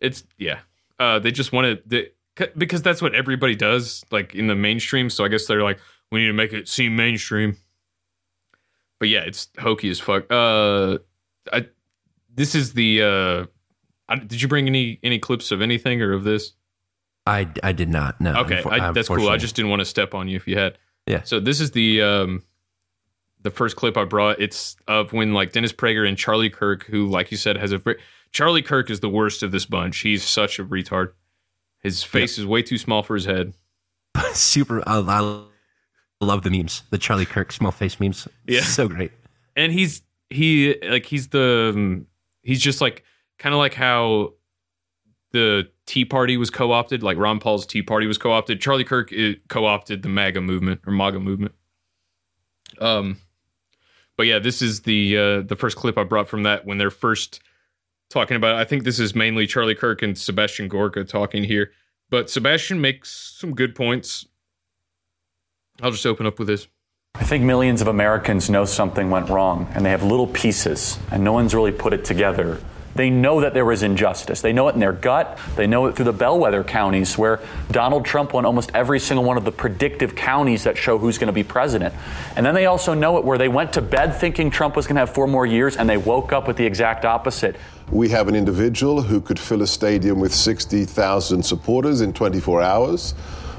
It's 0.00 0.24
yeah. 0.38 0.60
Uh, 0.98 1.18
they 1.18 1.32
just 1.32 1.52
wanted 1.52 1.82
the 1.86 2.12
because 2.56 2.80
that's 2.82 3.02
what 3.02 3.14
everybody 3.14 3.56
does, 3.56 4.04
like 4.10 4.34
in 4.34 4.46
the 4.46 4.54
mainstream. 4.54 5.10
So 5.10 5.24
I 5.24 5.28
guess 5.28 5.46
they're 5.46 5.64
like, 5.64 5.80
we 6.12 6.20
need 6.20 6.28
to 6.28 6.32
make 6.32 6.52
it 6.52 6.68
seem 6.68 6.94
mainstream. 6.94 7.56
But 9.00 9.08
yeah, 9.08 9.20
it's 9.20 9.48
hokey 9.58 9.90
as 9.90 9.98
fuck. 9.98 10.30
Uh, 10.30 10.98
I 11.52 11.66
this 12.32 12.54
is 12.54 12.74
the. 12.74 13.02
Uh, 13.02 13.46
I, 14.08 14.16
did 14.16 14.42
you 14.42 14.48
bring 14.48 14.66
any 14.66 15.00
any 15.02 15.18
clips 15.18 15.50
of 15.50 15.60
anything 15.60 16.02
or 16.02 16.12
of 16.12 16.22
this? 16.22 16.52
I, 17.30 17.48
I 17.62 17.72
did 17.72 17.88
not. 17.88 18.20
No. 18.20 18.34
Okay, 18.40 18.62
unfor- 18.62 18.80
I, 18.80 18.92
that's 18.92 19.08
cool. 19.08 19.28
I 19.28 19.36
just 19.36 19.54
didn't 19.54 19.70
want 19.70 19.80
to 19.80 19.86
step 19.86 20.14
on 20.14 20.28
you 20.28 20.36
if 20.36 20.46
you 20.48 20.58
had. 20.58 20.78
Yeah. 21.06 21.22
So 21.22 21.40
this 21.40 21.60
is 21.60 21.70
the 21.70 22.02
um 22.02 22.42
the 23.42 23.50
first 23.50 23.76
clip 23.76 23.96
I 23.96 24.04
brought. 24.04 24.40
It's 24.40 24.76
of 24.86 25.12
when 25.12 25.32
like 25.32 25.52
Dennis 25.52 25.72
Prager 25.72 26.06
and 26.06 26.16
Charlie 26.18 26.50
Kirk, 26.50 26.84
who 26.84 27.06
like 27.08 27.30
you 27.30 27.36
said 27.36 27.56
has 27.56 27.72
a 27.72 27.78
very 27.78 27.98
Charlie 28.32 28.62
Kirk 28.62 28.90
is 28.90 29.00
the 29.00 29.08
worst 29.08 29.42
of 29.42 29.50
this 29.52 29.66
bunch. 29.66 29.98
He's 30.00 30.22
such 30.22 30.58
a 30.58 30.64
retard. 30.64 31.12
His 31.82 32.02
face 32.02 32.36
is 32.38 32.44
way 32.44 32.62
too 32.62 32.76
small 32.78 33.02
for 33.02 33.14
his 33.14 33.24
head. 33.24 33.54
super. 34.34 34.82
I, 34.86 34.98
I 34.98 35.44
love 36.24 36.42
the 36.42 36.50
memes. 36.50 36.82
The 36.90 36.98
Charlie 36.98 37.24
Kirk 37.26 37.52
small 37.52 37.72
face 37.72 37.98
memes. 37.98 38.28
Yeah. 38.46 38.60
so 38.60 38.88
great. 38.88 39.12
and 39.56 39.72
he's 39.72 40.02
he 40.28 40.76
like 40.82 41.06
he's 41.06 41.28
the 41.28 41.72
um, 41.74 42.06
he's 42.42 42.60
just 42.60 42.80
like 42.80 43.02
kind 43.38 43.54
of 43.54 43.58
like 43.58 43.74
how 43.74 44.34
the 45.32 45.68
Tea 45.90 46.04
Party 46.04 46.36
was 46.36 46.50
co-opted, 46.50 47.02
like 47.02 47.18
Ron 47.18 47.40
Paul's 47.40 47.66
Tea 47.66 47.82
Party 47.82 48.06
was 48.06 48.16
co-opted. 48.16 48.60
Charlie 48.60 48.84
Kirk 48.84 49.12
uh, 49.12 49.32
co-opted 49.48 50.02
the 50.02 50.08
MAGA 50.08 50.40
movement 50.40 50.82
or 50.86 50.92
MAGA 50.92 51.18
movement. 51.18 51.52
Um, 52.80 53.16
but 54.16 54.28
yeah, 54.28 54.38
this 54.38 54.62
is 54.62 54.82
the 54.82 55.18
uh, 55.18 55.40
the 55.40 55.56
first 55.56 55.76
clip 55.76 55.98
I 55.98 56.04
brought 56.04 56.28
from 56.28 56.44
that 56.44 56.64
when 56.64 56.78
they're 56.78 56.92
first 56.92 57.40
talking 58.08 58.36
about. 58.36 58.54
I 58.54 58.64
think 58.64 58.84
this 58.84 59.00
is 59.00 59.16
mainly 59.16 59.48
Charlie 59.48 59.74
Kirk 59.74 60.00
and 60.00 60.16
Sebastian 60.16 60.68
Gorka 60.68 61.02
talking 61.02 61.42
here, 61.42 61.72
but 62.08 62.30
Sebastian 62.30 62.80
makes 62.80 63.10
some 63.36 63.52
good 63.52 63.74
points. 63.74 64.26
I'll 65.82 65.90
just 65.90 66.06
open 66.06 66.24
up 66.24 66.38
with 66.38 66.46
this. 66.46 66.68
I 67.16 67.24
think 67.24 67.42
millions 67.42 67.80
of 67.80 67.88
Americans 67.88 68.48
know 68.48 68.64
something 68.64 69.10
went 69.10 69.28
wrong 69.28 69.68
and 69.74 69.84
they 69.84 69.90
have 69.90 70.04
little 70.04 70.28
pieces 70.28 71.00
and 71.10 71.24
no 71.24 71.32
one's 71.32 71.52
really 71.52 71.72
put 71.72 71.92
it 71.92 72.04
together. 72.04 72.60
They 72.94 73.08
know 73.08 73.40
that 73.40 73.54
there 73.54 73.64
was 73.64 73.82
injustice. 73.82 74.40
They 74.40 74.52
know 74.52 74.68
it 74.68 74.74
in 74.74 74.80
their 74.80 74.92
gut. 74.92 75.38
They 75.56 75.66
know 75.66 75.86
it 75.86 75.94
through 75.94 76.06
the 76.06 76.12
bellwether 76.12 76.64
counties 76.64 77.16
where 77.16 77.40
Donald 77.70 78.04
Trump 78.04 78.32
won 78.32 78.44
almost 78.44 78.70
every 78.74 78.98
single 78.98 79.24
one 79.24 79.36
of 79.36 79.44
the 79.44 79.52
predictive 79.52 80.16
counties 80.16 80.64
that 80.64 80.76
show 80.76 80.98
who's 80.98 81.16
going 81.16 81.28
to 81.28 81.32
be 81.32 81.44
president. 81.44 81.94
And 82.36 82.44
then 82.44 82.54
they 82.54 82.66
also 82.66 82.94
know 82.94 83.18
it 83.18 83.24
where 83.24 83.38
they 83.38 83.48
went 83.48 83.72
to 83.74 83.82
bed 83.82 84.12
thinking 84.16 84.50
Trump 84.50 84.74
was 84.74 84.86
going 84.86 84.96
to 84.96 85.00
have 85.00 85.14
four 85.14 85.28
more 85.28 85.46
years 85.46 85.76
and 85.76 85.88
they 85.88 85.96
woke 85.96 86.32
up 86.32 86.48
with 86.48 86.56
the 86.56 86.66
exact 86.66 87.04
opposite. 87.04 87.56
We 87.92 88.08
have 88.10 88.28
an 88.28 88.34
individual 88.34 89.02
who 89.02 89.20
could 89.20 89.38
fill 89.38 89.62
a 89.62 89.66
stadium 89.66 90.20
with 90.20 90.34
60,000 90.34 91.42
supporters 91.42 92.00
in 92.00 92.12
24 92.12 92.62
hours, 92.62 93.14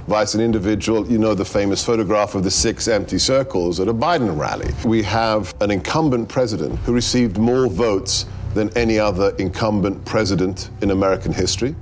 vice 0.07 0.35
an 0.35 0.41
individual, 0.41 1.05
you 1.09 1.17
know, 1.17 1.33
the 1.33 1.45
famous 1.45 1.83
photograph 1.83 2.35
of 2.35 2.43
the 2.43 2.51
six 2.51 2.87
empty 2.87 3.19
circles 3.19 3.79
at 3.79 3.87
a 3.87 3.93
Biden 3.93 4.37
rally. 4.37 4.73
We 4.85 5.03
have 5.03 5.53
an 5.61 5.71
incumbent 5.71 6.29
president 6.29 6.79
who 6.79 6.93
received 6.93 7.37
more 7.37 7.67
votes 7.67 8.25
than 8.53 8.75
any 8.77 8.99
other 8.99 9.35
incumbent 9.37 10.03
president 10.05 10.69
in 10.81 10.91
American 10.91 11.33
history, 11.33 11.75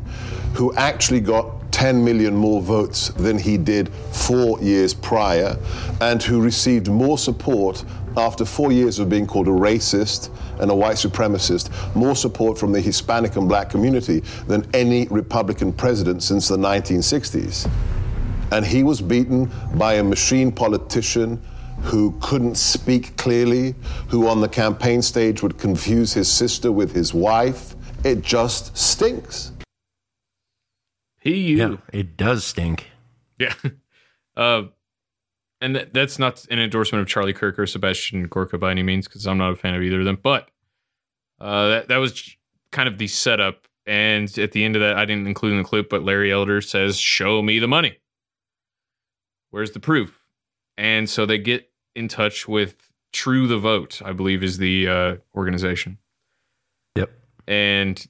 who 0.54 0.74
actually 0.76 1.20
got 1.20 1.72
10 1.72 2.04
million 2.04 2.36
more 2.36 2.62
votes 2.62 3.10
than 3.10 3.38
he 3.38 3.58
did 3.58 3.90
four 4.12 4.60
years 4.62 4.94
prior, 4.94 5.58
and 6.02 6.22
who 6.22 6.42
received 6.42 6.88
more 6.90 7.18
support 7.18 7.84
after 8.18 8.44
four 8.44 8.72
years 8.72 9.00
of 9.00 9.10
being 9.10 9.28
called 9.28 9.48
a 9.48 9.52
racist 9.52 10.30
and 10.60 10.72
a 10.72 10.76
white 10.76 10.96
supremacist, 10.96 11.70
more 11.96 12.16
support 12.16 12.58
from 12.58 12.72
the 12.72 12.82
Hispanic 12.82 13.36
and 13.36 13.48
black 13.48 13.70
community 13.70 14.22
than 14.48 14.68
any 14.74 15.08
Republican 15.08 15.72
president 15.72 16.24
since 16.24 16.48
the 16.48 16.58
1960s. 16.58 17.70
And 18.52 18.66
he 18.66 18.84
was 18.84 19.00
beaten 19.00 19.50
by 19.76 19.96
a 19.96 20.04
machine 20.04 20.52
politician 20.52 21.40
who 21.82 22.18
couldn't 22.22 22.56
speak 22.56 23.16
clearly, 23.18 23.76
who 24.08 24.28
on 24.28 24.42
the 24.42 24.50
campaign 24.50 25.02
stage 25.02 25.42
would 25.42 25.58
confuse 25.58 26.14
his 26.14 26.32
sister 26.32 26.72
with 26.72 26.94
his 26.94 27.14
wife. 27.14 27.76
It 28.04 28.22
just 28.22 28.78
stinks. 28.78 29.52
He 31.20 31.36
you. 31.36 31.58
Yeah, 31.58 31.78
it 31.92 32.18
does 32.18 32.44
stink. 32.44 32.90
Yeah. 33.38 33.54
Uh, 34.38 34.70
and 35.60 35.76
that, 35.76 35.94
that's 35.94 36.18
not 36.18 36.46
an 36.50 36.60
endorsement 36.60 37.02
of 37.02 37.10
Charlie 37.10 37.34
Kirk 37.34 37.60
or 37.60 37.68
Sebastian 37.68 38.24
Gorka 38.28 38.58
by 38.58 38.72
any 38.72 38.84
means, 38.84 39.06
because 39.06 39.28
I'm 39.28 39.38
not 39.38 39.52
a 39.52 39.56
fan 39.58 39.76
of 39.76 39.82
either 39.82 40.00
of 40.00 40.06
them. 40.06 40.18
But 40.24 40.50
uh, 41.42 41.68
that, 41.68 41.88
that 41.90 41.98
was 41.98 42.38
kind 42.72 42.88
of 42.88 42.98
the 42.98 43.08
setup. 43.08 43.68
And 43.86 44.38
at 44.38 44.54
the 44.54 44.64
end 44.64 44.78
of 44.78 44.82
that, 44.82 44.98
I 44.98 45.04
didn't 45.04 45.28
include 45.28 45.54
in 45.54 45.58
the 45.58 45.66
clip, 45.66 45.90
but 45.90 46.04
Larry 46.04 46.32
Elder 46.32 46.62
says, 46.62 46.98
Show 46.98 47.42
me 47.42 47.60
the 47.60 47.68
money. 47.68 47.98
Where's 49.50 49.72
the 49.72 49.80
proof? 49.80 50.18
And 50.78 51.10
so 51.10 51.26
they 51.26 51.38
get 51.38 51.69
in 52.00 52.08
touch 52.08 52.48
with 52.48 52.76
True 53.14 53.48
the 53.48 53.58
Vote, 53.58 54.02
I 54.04 54.14
believe 54.14 54.42
is 54.44 54.58
the 54.58 54.88
uh, 54.88 55.16
organization. 55.36 55.98
Yep. 56.96 57.12
And 57.48 58.08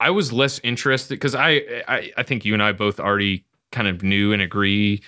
I 0.00 0.10
was 0.10 0.32
less 0.32 0.60
interested 0.62 1.14
because 1.14 1.34
I, 1.34 1.82
I 1.88 2.12
I 2.16 2.22
think 2.22 2.44
you 2.44 2.52
and 2.52 2.62
I 2.62 2.72
both 2.72 3.00
already 3.00 3.44
kind 3.72 3.88
of 3.88 4.02
knew 4.02 4.32
and 4.32 4.42
agree 4.42 5.02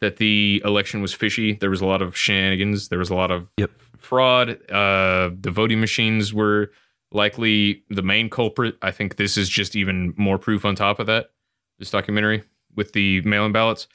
that 0.00 0.16
the 0.16 0.62
election 0.64 1.02
was 1.02 1.12
fishy. 1.12 1.54
There 1.54 1.70
was 1.70 1.80
a 1.82 1.86
lot 1.86 2.00
of 2.02 2.16
shenanigans. 2.16 2.88
There 2.88 2.98
was 2.98 3.10
a 3.10 3.14
lot 3.14 3.30
of 3.30 3.48
Yep. 3.58 3.70
fraud. 3.98 4.48
Uh, 4.70 5.30
the 5.38 5.50
voting 5.50 5.78
machines 5.80 6.32
were 6.32 6.70
likely 7.12 7.84
the 7.90 8.02
main 8.02 8.30
culprit. 8.30 8.76
I 8.82 8.92
think 8.92 9.16
this 9.16 9.36
is 9.36 9.48
just 9.48 9.76
even 9.76 10.14
more 10.16 10.38
proof 10.38 10.64
on 10.64 10.74
top 10.74 11.00
of 11.00 11.06
that. 11.06 11.30
This 11.78 11.90
documentary 11.90 12.42
with 12.74 12.92
the 12.92 13.20
mail-in 13.22 13.52
ballots. 13.52 13.88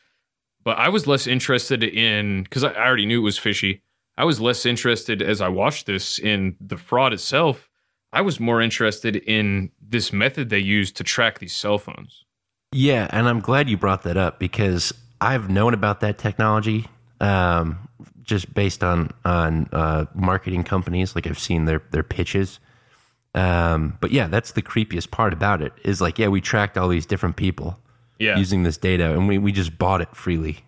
But 0.66 0.80
I 0.80 0.90
was 0.90 1.06
less 1.06 1.28
interested 1.28 1.84
in 1.84 2.44
because 2.44 2.64
I 2.64 2.74
already 2.74 3.06
knew 3.06 3.22
it 3.22 3.24
was 3.24 3.38
fishy. 3.38 3.84
I 4.18 4.26
was 4.26 4.42
less 4.42 4.66
interested 4.66 5.22
as 5.22 5.40
I 5.40 5.48
watched 5.48 5.86
this 5.86 6.18
in 6.18 6.56
the 6.60 6.76
fraud 6.76 7.14
itself. 7.14 7.70
I 8.12 8.22
was 8.22 8.40
more 8.40 8.62
interested 8.62 9.16
in 9.16 9.72
this 9.80 10.12
method 10.12 10.50
they 10.50 10.60
used 10.60 10.98
to 10.98 11.04
track 11.04 11.40
these 11.40 11.56
cell 11.56 11.78
phones. 11.78 12.26
Yeah, 12.72 13.08
and 13.12 13.28
I'm 13.28 13.42
glad 13.42 13.70
you 13.70 13.78
brought 13.78 14.04
that 14.04 14.18
up 14.18 14.40
because 14.40 14.92
I've 15.22 15.50
known 15.50 15.74
about 15.74 16.00
that 16.00 16.18
technology 16.18 16.88
um, 17.22 17.88
just 18.24 18.54
based 18.54 18.84
on 18.84 19.12
on 19.24 19.70
uh, 19.72 20.06
marketing 20.16 20.64
companies. 20.64 21.14
Like 21.14 21.28
I've 21.28 21.40
seen 21.40 21.66
their 21.66 21.84
their 21.92 22.04
pitches. 22.04 22.60
Um, 23.36 23.98
but 24.00 24.12
yeah, 24.12 24.28
that's 24.28 24.54
the 24.54 24.62
creepiest 24.62 25.12
part 25.12 25.34
about 25.34 25.62
it 25.62 25.74
is 25.84 26.00
like, 26.00 26.18
yeah, 26.18 26.30
we 26.30 26.40
tracked 26.40 26.78
all 26.78 26.88
these 26.88 27.06
different 27.06 27.36
people 27.36 27.78
Yeah. 28.20 28.38
using 28.38 28.64
this 28.64 28.78
data, 28.78 29.14
and 29.14 29.28
we 29.28 29.38
we 29.38 29.52
just 29.52 29.78
bought 29.78 30.02
it 30.02 30.16
freely. 30.16 30.64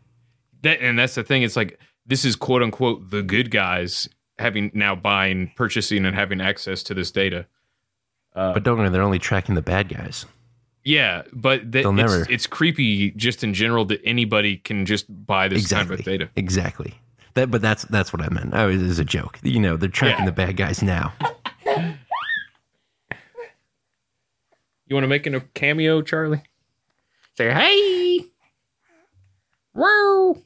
That, 0.63 0.81
and 0.81 0.97
that's 0.99 1.15
the 1.15 1.23
thing. 1.23 1.43
It's 1.43 1.55
like 1.55 1.79
this 2.05 2.25
is 2.25 2.35
quote 2.35 2.61
unquote 2.63 3.09
the 3.09 3.21
good 3.23 3.51
guys 3.51 4.07
having 4.39 4.71
now 4.73 4.95
buying, 4.95 5.51
purchasing, 5.55 6.05
and 6.05 6.15
having 6.15 6.41
access 6.41 6.83
to 6.83 6.93
this 6.93 7.11
data. 7.11 7.45
Uh, 8.35 8.53
but 8.53 8.63
don't 8.63 8.77
worry, 8.77 8.89
they're 8.89 9.01
only 9.01 9.19
tracking 9.19 9.55
the 9.55 9.61
bad 9.61 9.89
guys. 9.89 10.25
Yeah, 10.83 11.23
but 11.33 11.71
They'll 11.71 11.89
it's, 11.89 11.95
never- 11.97 12.25
it's 12.31 12.47
creepy 12.47 13.11
just 13.11 13.43
in 13.43 13.53
general 13.53 13.83
that 13.85 13.99
anybody 14.05 14.57
can 14.57 14.85
just 14.85 15.05
buy 15.25 15.47
this 15.49 15.61
exactly. 15.63 15.97
kind 15.97 15.99
of 15.99 16.05
data. 16.05 16.29
Exactly. 16.37 16.93
That, 17.33 17.51
but 17.51 17.61
that's 17.61 17.83
that's 17.85 18.13
what 18.13 18.21
I 18.21 18.29
meant. 18.29 18.53
I 18.53 18.65
was 18.65 18.81
as 18.81 18.97
a 18.99 19.05
joke. 19.05 19.37
You 19.43 19.59
know, 19.59 19.75
they're 19.75 19.89
tracking 19.89 20.19
Yeah. 20.25 20.31
the 20.31 20.31
bad 20.31 20.55
guys 20.57 20.81
now. 20.81 21.13
You 24.89 24.95
want 24.95 25.03
to 25.03 25.07
make 25.09 25.27
a 25.27 25.41
cameo, 25.53 26.01
Charlie? 26.01 26.43
Say 27.37 27.53
hey, 27.53 28.25
woo. 29.75 30.41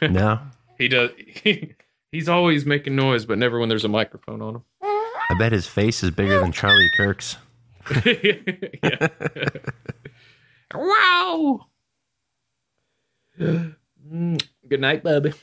no, 0.00 0.40
He 0.78 0.88
does. 0.88 1.10
he's 2.12 2.28
always 2.30 2.64
making 2.64 2.96
noise, 2.96 3.26
but 3.26 3.36
never 3.36 3.58
when 3.58 3.68
there's 3.68 3.84
a 3.84 3.88
microphone 3.88 4.40
on 4.40 4.54
him. 4.56 4.62
I 4.82 5.34
bet 5.38 5.52
his 5.52 5.66
face 5.66 6.02
is 6.02 6.10
bigger 6.12 6.38
than 6.40 6.52
Charlie 6.52 6.88
Kirk's. 6.96 7.36
yeah. 8.06 9.08
wow. 10.74 11.66
Good 13.38 14.80
night, 14.80 15.02
baby. 15.04 15.34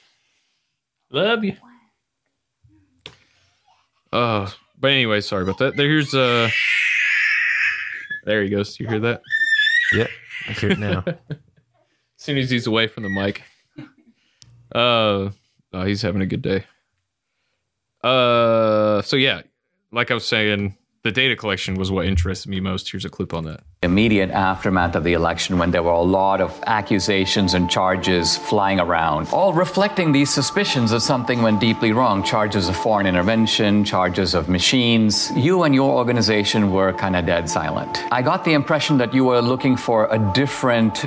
Love 1.11 1.43
you. 1.43 1.55
Uh, 4.11 4.49
but 4.79 4.91
anyway, 4.91 5.21
sorry 5.21 5.43
about 5.43 5.59
that. 5.59 5.75
There, 5.75 5.87
here's 5.87 6.13
uh, 6.15 6.49
there 8.25 8.43
he 8.43 8.49
goes. 8.49 8.79
You 8.79 8.87
hear 8.87 8.99
that? 8.99 9.21
Yep, 9.93 10.09
I 10.49 10.51
hear 10.53 10.71
it 10.71 10.79
now. 10.79 11.03
as 11.29 11.37
soon 12.17 12.37
as 12.37 12.49
he's 12.49 12.67
away 12.67 12.87
from 12.87 13.03
the 13.03 13.09
mic. 13.09 13.43
Uh, 14.73 15.29
oh, 15.73 15.83
he's 15.85 16.01
having 16.01 16.21
a 16.21 16.25
good 16.25 16.41
day. 16.41 16.65
Uh, 18.03 19.01
so 19.01 19.15
yeah, 19.15 19.41
like 19.91 20.11
I 20.11 20.13
was 20.13 20.25
saying, 20.25 20.77
the 21.03 21.11
data 21.11 21.35
collection 21.35 21.75
was 21.75 21.91
what 21.91 22.05
interested 22.05 22.49
me 22.49 22.61
most. 22.61 22.89
Here's 22.89 23.03
a 23.03 23.09
clip 23.09 23.33
on 23.33 23.43
that. 23.43 23.61
Immediate 23.81 24.31
aftermath 24.31 24.95
of 24.95 25.03
the 25.03 25.11
election, 25.11 25.57
when 25.57 25.71
there 25.71 25.83
were 25.83 25.91
a 25.91 26.01
lot 26.01 26.39
of 26.39 26.57
accusations 26.65 27.53
and 27.53 27.69
charges 27.69 28.37
flying 28.37 28.79
around, 28.79 29.27
all 29.33 29.51
reflecting 29.51 30.13
these 30.13 30.29
suspicions 30.29 30.93
of 30.93 31.01
something 31.01 31.41
went 31.41 31.59
deeply 31.59 31.91
wrong 31.91 32.23
charges 32.23 32.69
of 32.69 32.77
foreign 32.77 33.05
intervention, 33.05 33.83
charges 33.83 34.33
of 34.33 34.47
machines. 34.47 35.29
You 35.35 35.63
and 35.63 35.75
your 35.75 35.91
organization 35.91 36.71
were 36.71 36.93
kind 36.93 37.17
of 37.17 37.25
dead 37.25 37.49
silent. 37.49 37.99
I 38.09 38.21
got 38.21 38.45
the 38.45 38.53
impression 38.53 38.97
that 38.99 39.13
you 39.13 39.25
were 39.25 39.41
looking 39.41 39.75
for 39.75 40.07
a 40.09 40.31
different 40.33 41.03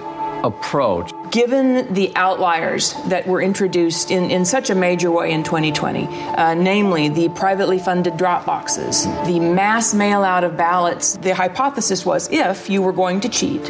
approach. 0.46 1.12
Given 1.30 1.92
the 1.92 2.12
outliers 2.16 2.94
that 3.08 3.26
were 3.26 3.42
introduced 3.42 4.10
in, 4.10 4.30
in 4.30 4.44
such 4.44 4.70
a 4.70 4.74
major 4.74 5.10
way 5.10 5.32
in 5.32 5.42
2020, 5.42 6.06
uh, 6.06 6.54
namely 6.54 7.08
the 7.08 7.28
privately 7.30 7.78
funded 7.78 8.16
drop 8.16 8.46
boxes, 8.46 9.04
the 9.26 9.40
mass 9.40 9.92
mail 9.92 10.22
out 10.22 10.44
of 10.44 10.56
ballots, 10.56 11.16
the 11.16 11.34
hypothesis 11.34 12.06
was 12.06 12.30
if 12.30 12.70
you 12.70 12.80
were 12.80 12.92
going 12.92 13.20
to 13.20 13.28
cheat, 13.28 13.66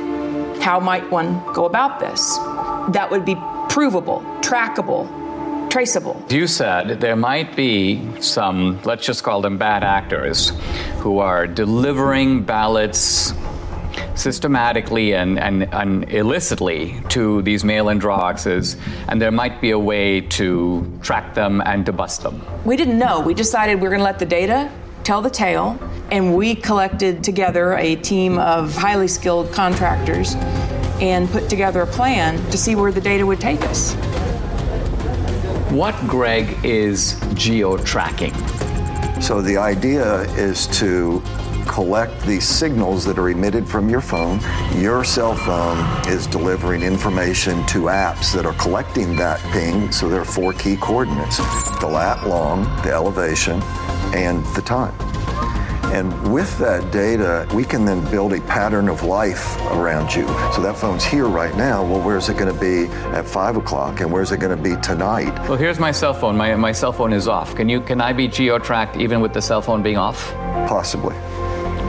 how 0.62 0.78
might 0.78 1.10
one 1.10 1.42
go 1.52 1.64
about 1.64 1.98
this? 1.98 2.36
That 2.92 3.08
would 3.10 3.24
be 3.24 3.34
provable, 3.68 4.20
trackable, 4.40 5.08
traceable. 5.70 6.22
You 6.28 6.46
said 6.46 7.00
there 7.00 7.16
might 7.16 7.56
be 7.56 8.06
some, 8.20 8.80
let's 8.82 9.04
just 9.04 9.24
call 9.24 9.40
them 9.40 9.58
bad 9.58 9.82
actors, 9.82 10.50
who 10.98 11.18
are 11.18 11.46
delivering 11.46 12.44
ballots 12.44 13.32
systematically 14.14 15.14
and, 15.14 15.38
and, 15.38 15.72
and 15.74 16.10
illicitly 16.12 17.00
to 17.08 17.42
these 17.42 17.64
mail-in 17.64 17.98
draw 17.98 18.18
boxes, 18.18 18.76
and 19.08 19.20
there 19.20 19.30
might 19.30 19.60
be 19.60 19.70
a 19.70 19.78
way 19.78 20.20
to 20.20 20.84
track 21.02 21.34
them 21.34 21.60
and 21.66 21.86
to 21.86 21.92
bust 21.92 22.22
them. 22.22 22.40
We 22.64 22.76
didn't 22.76 22.98
know. 22.98 23.20
We 23.20 23.34
decided 23.34 23.76
we 23.76 23.82
were 23.82 23.90
going 23.90 24.00
to 24.00 24.04
let 24.04 24.18
the 24.18 24.26
data 24.26 24.70
tell 25.04 25.22
the 25.22 25.30
tale, 25.30 25.78
and 26.10 26.34
we 26.36 26.54
collected 26.54 27.22
together 27.22 27.74
a 27.74 27.96
team 27.96 28.38
of 28.38 28.74
highly 28.74 29.06
skilled 29.06 29.52
contractors 29.52 30.34
and 31.00 31.28
put 31.30 31.48
together 31.48 31.82
a 31.82 31.86
plan 31.86 32.42
to 32.50 32.58
see 32.58 32.74
where 32.74 32.90
the 32.90 33.00
data 33.00 33.24
would 33.24 33.40
take 33.40 33.62
us. 33.62 33.94
What, 35.70 35.94
Greg, 36.08 36.56
is 36.64 37.20
geo-tracking? 37.34 38.34
So 39.20 39.40
the 39.40 39.56
idea 39.58 40.22
is 40.36 40.66
to 40.78 41.22
collect 41.66 42.20
the 42.22 42.40
signals 42.40 43.04
that 43.04 43.18
are 43.18 43.28
emitted 43.28 43.68
from 43.68 43.88
your 43.88 44.00
phone. 44.00 44.40
Your 44.80 45.04
cell 45.04 45.34
phone 45.34 45.78
is 46.08 46.26
delivering 46.26 46.82
information 46.82 47.64
to 47.66 47.82
apps 47.82 48.32
that 48.34 48.46
are 48.46 48.54
collecting 48.54 49.16
that 49.16 49.40
ping. 49.52 49.92
So 49.92 50.08
there 50.08 50.20
are 50.20 50.24
four 50.24 50.52
key 50.52 50.76
coordinates 50.76 51.38
the 51.80 51.86
lat 51.86 52.26
long, 52.26 52.64
the 52.82 52.92
elevation, 52.92 53.60
and 54.14 54.44
the 54.54 54.62
time. 54.62 54.94
And 55.92 56.32
with 56.32 56.58
that 56.58 56.90
data, 56.90 57.48
we 57.54 57.64
can 57.64 57.84
then 57.84 58.04
build 58.10 58.32
a 58.32 58.40
pattern 58.40 58.88
of 58.88 59.04
life 59.04 59.56
around 59.70 60.12
you. 60.14 60.26
So 60.52 60.60
that 60.62 60.76
phone's 60.76 61.04
here 61.04 61.26
right 61.26 61.56
now. 61.56 61.84
Well, 61.84 62.02
where's 62.02 62.28
it 62.28 62.36
going 62.36 62.52
to 62.52 62.60
be 62.60 62.92
at 63.12 63.26
five 63.26 63.56
o'clock, 63.56 64.00
and 64.00 64.12
where's 64.12 64.32
it 64.32 64.38
going 64.40 64.54
to 64.54 64.62
be 64.62 64.78
tonight? 64.82 65.32
Well, 65.48 65.56
here's 65.56 65.78
my 65.78 65.92
cell 65.92 66.12
phone. 66.12 66.36
My, 66.36 66.54
my 66.56 66.72
cell 66.72 66.92
phone 66.92 67.12
is 67.12 67.28
off. 67.28 67.54
Can 67.54 67.68
you 67.68 67.80
can 67.80 68.00
I 68.00 68.12
be 68.12 68.26
geo-tracked 68.26 68.96
even 68.96 69.20
with 69.20 69.32
the 69.32 69.40
cell 69.40 69.62
phone 69.62 69.82
being 69.82 69.96
off? 69.96 70.32
Possibly. 70.68 71.14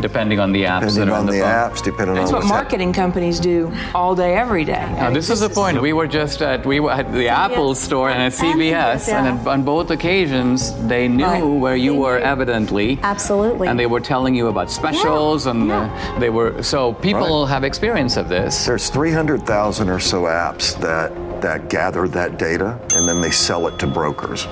Depending 0.01 0.39
on 0.39 0.51
the 0.51 0.63
apps 0.63 0.81
Depending 0.95 1.05
that 1.05 1.09
are 1.09 1.13
on 1.13 1.19
on 1.21 1.25
the, 1.25 1.31
the 1.33 1.39
phone. 1.39 1.49
apps, 1.49 1.83
depending 1.83 2.15
That's 2.15 2.29
on 2.29 2.33
what 2.35 2.43
what's 2.43 2.49
marketing 2.49 2.93
companies 2.93 3.39
do 3.39 3.73
all 3.95 4.15
day, 4.15 4.35
every 4.35 4.63
day. 4.63 4.73
Now, 4.93 5.09
this 5.09 5.29
is 5.29 5.39
the 5.39 5.49
point. 5.49 5.81
We 5.81 5.93
were 5.93 6.07
just 6.07 6.41
at 6.41 6.65
we 6.65 6.79
were 6.79 6.91
at 6.91 7.11
the 7.11 7.29
Apple 7.29 7.73
store 7.75 8.09
and 8.09 8.21
at 8.21 8.31
CVS, 8.33 9.07
yeah. 9.07 9.25
and 9.25 9.47
on 9.47 9.63
both 9.63 9.89
occasions 9.91 10.73
they 10.87 11.07
knew 11.07 11.25
Right. 11.25 11.41
where 11.43 11.75
you 11.75 11.95
were 11.95 12.19
evidently, 12.19 12.99
Absolutely. 13.03 13.67
and 13.67 13.79
they 13.79 13.87
were 13.87 13.99
telling 13.99 14.35
you 14.35 14.47
about 14.47 14.69
specials, 14.71 15.45
and 15.47 15.71
uh, 15.71 15.89
they 16.19 16.29
were 16.29 16.61
so 16.63 16.93
people 16.93 17.41
Right. 17.43 17.49
have 17.49 17.63
experience 17.63 18.17
of 18.17 18.29
this. 18.29 18.65
There's 18.65 18.89
300,000 18.89 19.89
or 19.89 19.99
so 19.99 20.23
apps 20.23 20.79
that 20.81 21.11
that 21.41 21.69
gather 21.69 22.07
that 22.07 22.37
data 22.39 22.79
and 22.95 23.07
then 23.07 23.21
they 23.21 23.29
sell 23.31 23.67
it 23.67 23.77
to 23.79 23.85
brokers. 23.87 24.47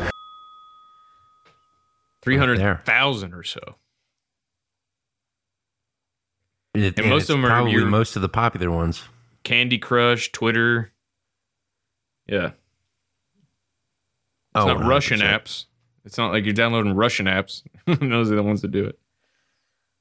Three 2.22 2.38
hundred 2.38 2.60
thousand 2.86 3.34
or 3.34 3.44
so. 3.44 3.76
It- 6.76 7.00
And 7.00 7.10
most 7.10 7.24
of 7.30 7.36
them 7.36 7.46
are 7.46 7.50
probably 7.50 7.72
your- 7.74 7.86
most 7.86 8.16
of 8.16 8.22
the 8.22 8.30
popular 8.30 8.70
ones. 8.72 9.04
Candy 9.44 9.78
Crush, 9.78 10.32
Twitter. 10.32 10.92
Yeah. 12.28 12.48
It's 14.56 14.64
Oh, 14.64 14.68
not 14.68 14.86
Russian 14.86 15.20
100%. 15.20 15.42
apps. 15.44 15.66
It's 16.06 16.18
not 16.18 16.32
like 16.32 16.46
you're 16.46 16.54
downloading 16.54 16.94
Russian 16.96 17.26
apps. 17.26 17.64
Those 17.86 18.32
are 18.32 18.36
the 18.36 18.44
ones 18.44 18.62
that 18.62 18.72
do 18.72 18.86
it. 18.86 18.98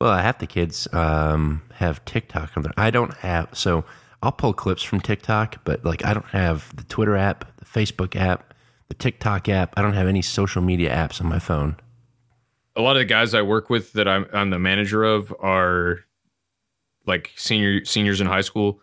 Well, 0.00 0.16
half 0.16 0.38
the 0.38 0.46
kids 0.46 0.86
um, 0.92 1.62
have 1.74 2.04
TikTok 2.04 2.56
on 2.56 2.62
there. 2.62 2.72
I 2.76 2.90
don't 2.90 3.14
have, 3.18 3.48
so 3.56 3.84
I'll 4.22 4.32
pull 4.32 4.52
clips 4.52 4.82
from 4.82 5.00
TikTok, 5.00 5.64
but 5.64 5.84
like 5.84 6.04
I 6.04 6.12
don't 6.14 6.26
have 6.26 6.74
the 6.76 6.84
Twitter 6.84 7.16
app, 7.16 7.56
the 7.58 7.64
Facebook 7.64 8.14
app, 8.16 8.52
the 8.88 8.94
TikTok 8.94 9.48
app. 9.48 9.72
I 9.78 9.82
don't 9.82 9.94
have 9.94 10.06
any 10.08 10.20
social 10.22 10.62
media 10.62 10.94
apps 10.94 11.20
on 11.20 11.28
my 11.28 11.38
phone. 11.38 11.76
A 12.76 12.82
lot 12.82 12.96
of 12.96 13.00
the 13.00 13.04
guys 13.06 13.34
I 13.34 13.42
work 13.42 13.70
with 13.70 13.92
that 13.94 14.08
I'm, 14.08 14.26
I'm 14.32 14.50
the 14.50 14.58
manager 14.58 15.04
of 15.04 15.32
are 15.40 16.00
like 17.06 17.32
senior 17.36 17.84
seniors 17.84 18.20
in 18.20 18.26
high 18.26 18.40
school, 18.40 18.80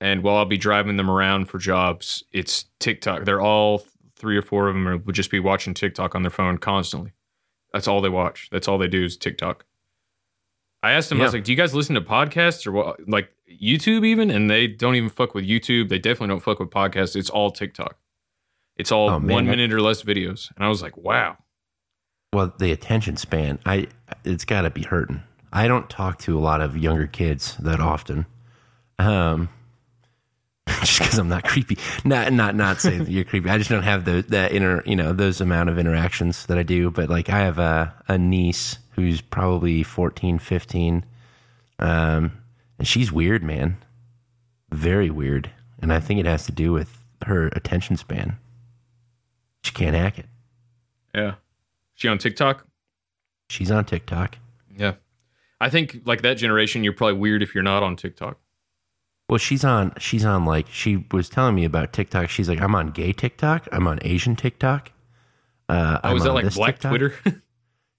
and 0.00 0.22
while 0.22 0.36
I'll 0.36 0.44
be 0.44 0.56
driving 0.58 0.96
them 0.96 1.10
around 1.10 1.46
for 1.46 1.58
jobs, 1.58 2.24
it's 2.32 2.66
TikTok. 2.80 3.24
They're 3.24 3.40
all 3.40 3.84
three 4.16 4.36
or 4.36 4.42
four 4.42 4.68
of 4.68 4.74
them 4.74 4.86
are, 4.86 4.96
would 4.98 5.14
just 5.14 5.30
be 5.30 5.40
watching 5.40 5.74
TikTok 5.74 6.14
on 6.14 6.22
their 6.22 6.30
phone 6.30 6.58
constantly. 6.58 7.12
That's 7.72 7.88
all 7.88 8.00
they 8.00 8.08
watch. 8.08 8.48
That's 8.52 8.68
all 8.68 8.78
they 8.78 8.88
do 8.88 9.04
is 9.04 9.16
TikTok. 9.16 9.64
I 10.82 10.92
asked 10.92 11.08
them, 11.10 11.20
I 11.20 11.24
was 11.24 11.32
like, 11.32 11.44
"Do 11.44 11.52
you 11.52 11.56
guys 11.56 11.74
listen 11.74 11.94
to 11.94 12.00
podcasts 12.00 12.66
or 12.66 12.72
what? 12.72 13.08
Like 13.08 13.30
YouTube 13.48 14.04
even?" 14.04 14.30
And 14.30 14.50
they 14.50 14.66
don't 14.66 14.96
even 14.96 15.08
fuck 15.10 15.34
with 15.34 15.46
YouTube. 15.46 15.88
They 15.88 15.98
definitely 15.98 16.28
don't 16.28 16.42
fuck 16.42 16.58
with 16.58 16.70
podcasts. 16.70 17.14
It's 17.14 17.30
all 17.30 17.50
TikTok. 17.50 17.96
It's 18.76 18.90
all 18.90 19.10
Oh, 19.10 19.18
one 19.20 19.46
minute 19.46 19.72
or 19.72 19.80
less 19.80 20.02
videos. 20.02 20.50
And 20.56 20.64
I 20.64 20.68
was 20.68 20.82
like, 20.82 20.96
"Wow." 20.96 21.36
Well, 22.32 22.52
the 22.58 22.72
attention 22.72 23.16
span, 23.16 23.58
I 23.64 23.86
it's 24.24 24.44
got 24.44 24.62
to 24.62 24.70
be 24.70 24.82
hurting. 24.82 25.22
I 25.52 25.68
don't 25.68 25.88
talk 25.90 26.18
to 26.20 26.38
a 26.38 26.40
lot 26.40 26.60
of 26.60 26.76
younger 26.76 27.06
kids 27.06 27.56
that 27.58 27.80
often. 27.80 28.26
Um, 28.98 29.48
just 30.80 31.00
because 31.00 31.18
I'm 31.18 31.28
not 31.28 31.44
creepy. 31.44 31.78
Not 32.04 32.32
not 32.32 32.54
not 32.54 32.80
saying 32.80 33.04
that 33.04 33.10
you're 33.10 33.24
creepy. 33.24 33.50
I 33.50 33.58
just 33.58 33.70
don't 33.70 33.82
have 33.82 34.04
the 34.04 34.24
that 34.28 34.52
inner 34.52 34.82
you 34.86 34.96
know 34.96 35.12
those 35.12 35.40
amount 35.40 35.68
of 35.68 35.78
interactions 35.78 36.46
that 36.46 36.58
I 36.58 36.62
do. 36.62 36.90
But 36.90 37.10
like 37.10 37.28
I 37.28 37.40
have 37.40 37.58
a 37.58 37.94
a 38.08 38.16
niece 38.16 38.78
who's 38.90 39.20
probably 39.20 39.82
14, 39.82 40.38
15, 40.38 41.04
um, 41.78 42.32
and 42.78 42.86
she's 42.86 43.10
weird, 43.10 43.42
man. 43.42 43.76
Very 44.70 45.10
weird, 45.10 45.50
and 45.80 45.92
I 45.92 46.00
think 46.00 46.20
it 46.20 46.26
has 46.26 46.46
to 46.46 46.52
do 46.52 46.72
with 46.72 46.96
her 47.26 47.48
attention 47.48 47.96
span. 47.96 48.36
She 49.64 49.72
can't 49.72 49.94
hack 49.94 50.18
it. 50.18 50.26
Yeah. 51.14 51.34
She 51.94 52.08
on 52.08 52.18
TikTok? 52.18 52.66
She's 53.48 53.70
on 53.70 53.84
TikTok. 53.84 54.38
Yeah. 54.76 54.94
I 55.62 55.70
think 55.70 56.02
like 56.04 56.22
that 56.22 56.34
generation, 56.34 56.84
you're 56.84 56.92
probably 56.92 57.18
weird 57.18 57.42
if 57.42 57.54
you're 57.54 57.62
not 57.64 57.82
on 57.82 57.96
TikTok. 57.96 58.38
Well, 59.28 59.38
she's 59.38 59.64
on. 59.64 59.92
She's 59.98 60.24
on 60.24 60.44
like 60.44 60.66
she 60.68 61.06
was 61.12 61.28
telling 61.28 61.54
me 61.54 61.64
about 61.64 61.92
TikTok. 61.92 62.28
She's 62.28 62.48
like, 62.48 62.60
I'm 62.60 62.74
on 62.74 62.88
gay 62.90 63.12
TikTok. 63.12 63.68
I'm 63.72 63.86
on 63.86 63.98
Asian 64.02 64.36
TikTok. 64.36 64.90
Uh, 65.68 66.00
Oh, 66.04 66.10
I'm 66.10 66.16
is 66.16 66.24
that 66.24 66.32
like 66.34 66.52
Black 66.54 66.74
TikTok. 66.74 66.90
Twitter? 66.90 67.14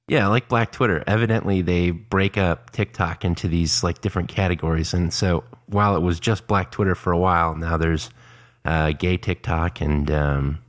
Yeah, 0.10 0.28
like 0.28 0.50
Black 0.50 0.74
Twitter. 0.74 1.02
Evidently, 1.08 1.62
they 1.62 1.92
break 1.92 2.38
up 2.38 2.72
TikTok 2.72 3.24
into 3.24 3.48
these 3.48 3.84
like 3.86 4.02
different 4.02 4.28
categories. 4.28 4.94
And 4.94 5.14
so, 5.14 5.46
while 5.68 5.96
it 5.96 6.02
was 6.02 6.20
just 6.20 6.46
Black 6.46 6.72
Twitter 6.72 6.94
for 6.94 7.14
a 7.14 7.18
while, 7.18 7.56
now 7.56 7.78
there's 7.78 8.10
uh, 8.66 8.92
gay 8.92 9.16
TikTok 9.16 9.80
and 9.80 10.12
um, 10.12 10.60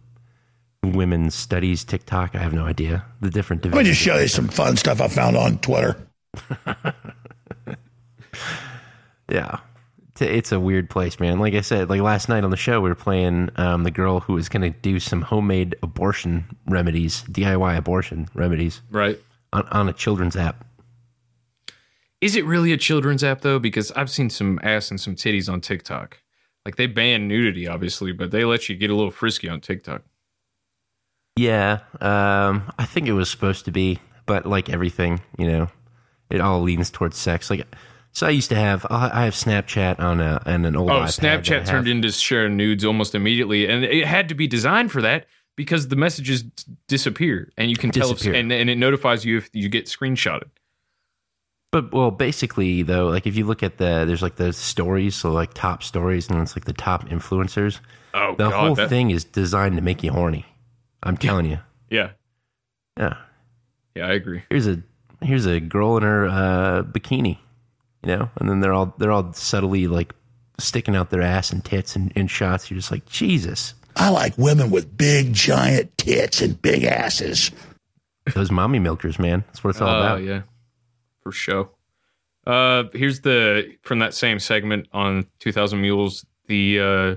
women's 0.85 1.35
studies 1.35 1.83
TikTok. 1.83 2.37
I 2.37 2.39
have 2.39 2.53
no 2.55 2.65
idea 2.65 3.05
the 3.21 3.29
different 3.29 3.65
Let 3.65 3.73
divisions. 3.73 3.89
me 3.89 3.93
just 3.93 4.01
show 4.03 4.19
you 4.19 4.29
some 4.29 4.47
fun 4.49 4.77
stuff 4.77 5.01
I 5.01 5.09
found 5.09 5.37
on 5.37 5.59
Twitter. 5.59 5.97
Yeah. 9.28 9.59
It's 10.20 10.53
a 10.53 10.61
weird 10.61 10.89
place, 10.89 11.18
man. 11.18 11.41
Like 11.41 11.55
I 11.55 11.61
said, 11.61 11.91
like 11.91 12.01
last 12.01 12.28
night 12.28 12.45
on 12.45 12.51
the 12.51 12.57
show, 12.57 12.80
we 12.80 12.89
were 12.89 12.95
playing 12.95 13.51
um, 13.57 13.82
the 13.82 13.91
girl 13.91 14.20
who 14.20 14.35
was 14.35 14.49
going 14.49 14.62
to 14.62 14.70
do 14.78 15.01
some 15.01 15.22
homemade 15.22 15.74
abortion 15.82 16.47
remedies, 16.66 17.24
DIY 17.24 17.76
abortion 17.76 18.28
remedies, 18.32 18.80
right. 18.91 19.18
on, 19.53 19.66
on 19.68 19.89
a 19.89 19.93
children's 19.93 20.37
app. 20.37 20.64
Is 22.20 22.37
it 22.37 22.45
really 22.45 22.72
a 22.72 22.76
children's 22.76 23.24
app 23.24 23.41
though? 23.41 23.59
Because 23.59 23.91
I've 23.93 24.09
seen 24.09 24.30
some 24.30 24.61
ass 24.62 24.91
and 24.91 25.01
some 25.01 25.16
titties 25.16 25.53
on 25.53 25.61
TikTok. 25.61 26.20
Like 26.64 26.76
they 26.76 26.87
ban 26.87 27.26
nudity, 27.26 27.66
obviously, 27.66 28.12
but 28.12 28.30
they 28.30 28.45
let 28.45 28.68
you 28.68 28.76
get 28.76 28.91
a 28.91 28.95
little 28.95 29.11
frisky 29.11 29.49
on 29.49 29.61
TikTok. 29.61 30.03
Yeah, 31.37 31.80
um, 32.01 32.72
I 32.78 32.85
think 32.85 33.09
it 33.09 33.12
was 33.12 33.28
supposed 33.28 33.64
to 33.64 33.72
be, 33.72 33.99
but 34.26 34.47
like 34.47 34.70
everything, 34.70 35.20
you 35.37 35.49
know, 35.49 35.68
it 36.35 36.41
all 36.41 36.61
leans 36.61 36.91
towards 36.91 37.16
sex. 37.16 37.49
Like, 37.51 37.66
so 38.12 38.26
I 38.26 38.30
used 38.30 38.49
to 38.51 38.57
have 38.57 38.87
I 38.91 39.24
have 39.24 39.35
Snapchat 39.35 39.99
on 40.01 40.20
a 40.20 40.43
and 40.47 40.66
an 40.66 40.76
old 40.76 40.91
Oh, 40.91 41.03
Snapchat 41.05 41.66
turned 41.66 41.89
into 41.89 42.11
sharing 42.12 42.57
nudes 42.57 42.85
almost 42.85 43.14
immediately, 43.14 43.66
and 43.68 43.85
it 43.85 44.05
had 44.07 44.28
to 44.28 44.35
be 44.35 44.47
designed 44.47 44.93
for 44.93 45.03
that 45.03 45.26
because 45.57 45.89
the 45.89 45.97
messages 45.97 46.43
disappear, 46.89 47.51
and 47.57 47.70
you 47.70 47.76
can 47.76 47.91
tell, 47.91 48.11
if, 48.11 48.24
and, 48.26 48.51
and 48.53 48.68
it 48.68 48.76
notifies 48.76 49.24
you 49.24 49.39
if 49.39 49.49
you 49.53 49.68
get 49.68 49.87
screenshotted. 49.87 50.49
But 51.72 51.93
well, 51.93 52.12
basically 52.12 52.82
though, 52.82 53.09
like 53.09 53.26
if 53.26 53.37
you 53.37 53.45
look 53.47 53.64
at 53.64 53.78
the 53.78 54.05
there's 54.07 54.22
like 54.22 54.37
the 54.37 54.53
stories, 54.53 55.16
so 55.16 55.32
like 55.32 55.55
top 55.55 55.82
stories, 55.82 56.30
and 56.30 56.41
it's 56.41 56.57
like 56.57 56.66
the 56.66 56.72
top 56.72 57.09
influencers. 57.09 57.80
Oh, 58.14 58.37
the 58.39 58.49
God, 58.49 58.53
whole 58.66 58.74
that- 58.76 58.89
thing 58.89 59.11
is 59.11 59.24
designed 59.24 59.74
to 59.76 59.82
make 59.82 60.05
you 60.05 60.12
horny. 60.12 60.47
I'm 61.03 61.16
telling 61.16 61.47
you. 61.47 61.59
Yeah, 61.91 62.11
Yeah. 62.97 63.16
yeah, 63.95 64.07
I 64.07 64.12
agree. 64.12 64.43
Here's 64.49 64.66
a 64.68 64.82
here's 65.25 65.47
a 65.47 65.61
girl 65.61 65.97
in 65.97 66.03
her 66.03 66.27
uh, 66.29 66.83
bikini, 66.83 67.39
you 68.03 68.16
know, 68.16 68.31
and 68.37 68.49
then 68.49 68.61
they're 68.61 68.72
all 68.72 68.95
they're 68.99 69.12
all 69.12 69.33
subtly 69.33 69.87
like 69.87 70.14
sticking 70.59 70.95
out 70.95 71.11
their 71.11 71.22
ass 71.22 71.51
and 71.51 71.64
tits 71.64 71.97
and 71.97 72.12
in 72.12 72.27
shots. 72.27 72.70
You're 72.70 72.79
just 72.79 72.91
like 72.93 73.07
Jesus. 73.07 73.75
I 73.97 74.09
like 74.11 74.37
women 74.37 74.70
with 74.70 74.97
big, 74.97 75.33
giant 75.33 75.97
tits 75.99 76.41
and 76.41 76.61
big 76.61 76.85
asses. 76.85 77.51
Those 78.35 78.51
mommy 78.51 78.79
milkers, 78.79 79.18
man. 79.18 79.45
That's 79.49 79.62
what 79.62 79.70
it's 79.70 79.81
all 79.81 79.89
Oh 79.89 80.01
about. 80.01 80.22
yeah, 80.22 80.43
for 81.22 81.31
sure. 81.33 81.70
Uh, 82.47 82.85
here's 82.93 83.20
the 83.20 83.77
from 83.83 84.01
that 84.01 84.14
same 84.14 84.39
segment 84.39 84.87
on 84.93 85.27
2,000 85.41 85.81
Mules, 85.81 86.27
the 86.47 86.79
uh, 86.81 87.14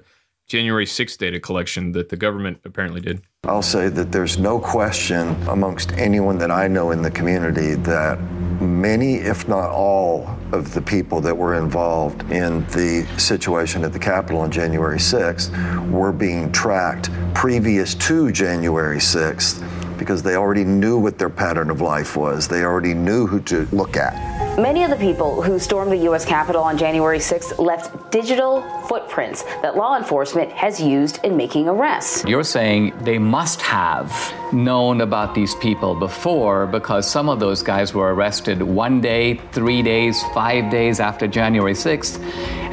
January 0.47 0.85
6th 0.85 1.17
data 1.17 1.39
collection 1.39 1.91
that 1.93 2.09
the 2.09 2.15
government 2.17 2.59
apparently 2.63 3.01
did. 3.01 3.21
I'll 3.47 3.61
say 3.61 3.87
that 3.87 4.11
there's 4.11 4.37
no 4.37 4.59
question 4.59 5.29
amongst 5.47 5.93
anyone 5.93 6.37
that 6.39 6.51
I 6.51 6.67
know 6.67 6.91
in 6.91 7.01
the 7.01 7.09
community 7.09 7.75
that 7.75 8.19
many, 8.61 9.15
if 9.15 9.47
not 9.47 9.69
all, 9.69 10.27
of 10.51 10.73
the 10.73 10.81
people 10.81 11.21
that 11.21 11.35
were 11.35 11.55
involved 11.55 12.29
in 12.29 12.65
the 12.67 13.07
situation 13.17 13.85
at 13.85 13.93
the 13.93 13.99
Capitol 13.99 14.41
on 14.41 14.51
January 14.51 14.97
6th 14.97 15.89
were 15.89 16.11
being 16.11 16.51
tracked 16.51 17.09
previous 17.33 17.95
to 17.95 18.33
January 18.33 18.97
6th 18.97 19.97
because 19.97 20.21
they 20.21 20.35
already 20.35 20.65
knew 20.65 20.97
what 20.97 21.17
their 21.17 21.29
pattern 21.29 21.69
of 21.69 21.79
life 21.79 22.17
was. 22.17 22.49
They 22.49 22.63
already 22.63 22.93
knew 22.93 23.27
who 23.27 23.39
to 23.41 23.65
look 23.71 23.95
at. 23.95 24.46
Many 24.57 24.83
of 24.83 24.89
the 24.89 24.95
people 24.95 25.43
who 25.43 25.59
stormed 25.59 25.91
the 25.91 26.03
U.S. 26.09 26.25
Capitol 26.25 26.63
on 26.63 26.79
January 26.79 27.19
6th 27.19 27.59
left 27.59 28.09
digital 28.09 28.63
footprints 28.87 29.43
that 29.61 29.77
law 29.77 29.95
enforcement 29.95 30.51
has 30.51 30.81
used 30.81 31.23
in 31.23 31.37
making 31.37 31.69
arrests. 31.69 32.25
You're 32.25 32.43
saying 32.43 32.93
they 33.01 33.19
must 33.19 33.61
have 33.61 34.11
known 34.51 35.01
about 35.01 35.35
these 35.35 35.53
people 35.53 35.93
before 35.93 36.65
because 36.65 37.07
some 37.07 37.29
of 37.29 37.39
those 37.39 37.61
guys 37.61 37.93
were 37.93 38.15
arrested 38.15 38.63
one 38.63 38.99
day, 38.99 39.35
three 39.51 39.83
days, 39.83 40.23
five 40.33 40.71
days 40.71 40.99
after 40.99 41.27
January 41.27 41.73
6th, 41.73 42.19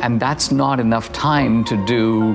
and 0.02 0.18
that's 0.18 0.50
not 0.50 0.80
enough 0.80 1.12
time 1.12 1.64
to 1.64 1.76
do 1.84 2.34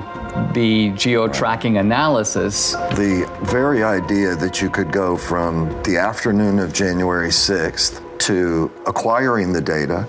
the 0.52 0.90
geo 0.90 1.26
tracking 1.26 1.78
analysis. 1.78 2.74
The 2.94 3.28
very 3.42 3.82
idea 3.82 4.36
that 4.36 4.62
you 4.62 4.70
could 4.70 4.92
go 4.92 5.16
from 5.16 5.70
the 5.82 5.96
afternoon 5.96 6.60
of 6.60 6.72
January 6.72 7.30
6th 7.30 8.00
to 8.20 8.70
acquiring 8.86 9.52
the 9.52 9.60
data, 9.60 10.08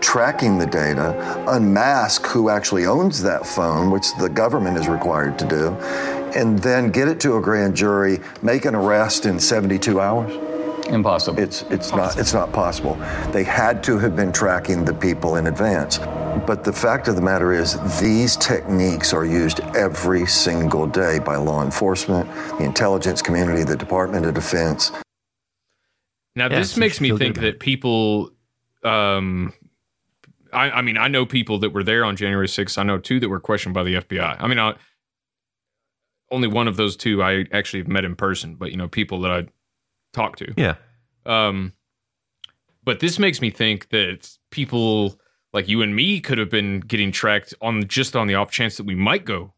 tracking 0.00 0.58
the 0.58 0.66
data, 0.66 1.44
unmask 1.48 2.26
who 2.26 2.48
actually 2.48 2.86
owns 2.86 3.22
that 3.22 3.46
phone, 3.46 3.90
which 3.90 4.14
the 4.18 4.28
government 4.28 4.78
is 4.78 4.88
required 4.88 5.38
to 5.38 5.46
do, 5.46 5.68
and 6.34 6.58
then 6.58 6.90
get 6.90 7.08
it 7.08 7.20
to 7.20 7.36
a 7.36 7.40
grand 7.40 7.76
jury, 7.76 8.18
make 8.42 8.64
an 8.64 8.74
arrest 8.74 9.26
in 9.26 9.38
72 9.38 10.00
hours. 10.00 10.32
Impossible. 10.88 11.38
It's 11.38 11.62
it's 11.70 11.92
not 11.92 12.18
it's 12.18 12.32
not 12.32 12.52
possible. 12.52 12.94
They 13.30 13.44
had 13.44 13.82
to 13.84 13.98
have 13.98 14.16
been 14.16 14.32
tracking 14.32 14.84
the 14.84 14.94
people 14.94 15.36
in 15.36 15.46
advance. 15.46 15.98
But 16.46 16.64
the 16.64 16.72
fact 16.72 17.06
of 17.06 17.14
the 17.14 17.22
matter 17.22 17.52
is 17.52 17.78
these 18.00 18.36
techniques 18.36 19.12
are 19.12 19.24
used 19.24 19.60
every 19.76 20.26
single 20.26 20.86
day 20.86 21.20
by 21.20 21.36
law 21.36 21.62
enforcement, 21.62 22.28
the 22.58 22.64
intelligence 22.64 23.22
community, 23.22 23.62
the 23.62 23.76
Department 23.76 24.26
of 24.26 24.34
Defense. 24.34 24.90
Now 26.40 26.48
Yeah, 26.48 26.58
this 26.58 26.76
makes 26.78 27.02
me 27.02 27.16
think 27.18 27.38
that 27.40 27.60
people, 27.60 28.30
um, 28.82 29.52
I, 30.54 30.70
I 30.70 30.82
mean, 30.82 30.96
I 30.96 31.06
know 31.08 31.26
people 31.26 31.58
that 31.58 31.74
were 31.74 31.84
there 31.84 32.02
on 32.02 32.16
January 32.16 32.46
6th. 32.46 32.78
I 32.78 32.82
know 32.82 32.96
two 32.96 33.20
that 33.20 33.28
were 33.28 33.40
questioned 33.40 33.74
by 33.74 33.82
the 33.82 33.96
FBI. 33.96 34.36
I 34.40 34.46
mean, 34.48 34.58
I, 34.58 34.74
only 36.30 36.48
one 36.48 36.66
of 36.66 36.76
those 36.76 36.96
two 36.96 37.22
I 37.22 37.44
actually 37.52 37.80
have 37.80 37.88
met 37.88 38.06
in 38.06 38.16
person, 38.16 38.54
but 38.54 38.70
you 38.70 38.78
know, 38.78 38.88
people 38.88 39.20
that 39.20 39.30
I 39.30 39.46
talked 40.14 40.38
to. 40.38 40.54
Yeah. 40.56 40.76
Um, 41.26 41.74
but 42.84 43.00
this 43.00 43.18
makes 43.18 43.42
me 43.42 43.50
think 43.50 43.90
that 43.90 44.30
people 44.50 45.20
like 45.52 45.68
you 45.68 45.82
and 45.82 45.94
me 45.94 46.20
could 46.20 46.38
have 46.38 46.48
been 46.48 46.80
getting 46.80 47.12
tracked 47.12 47.52
on 47.60 47.86
just 47.86 48.16
on 48.16 48.28
the 48.28 48.34
off 48.36 48.50
chance 48.50 48.78
that 48.78 48.86
we 48.86 48.94
might 48.94 49.26
go 49.26 49.52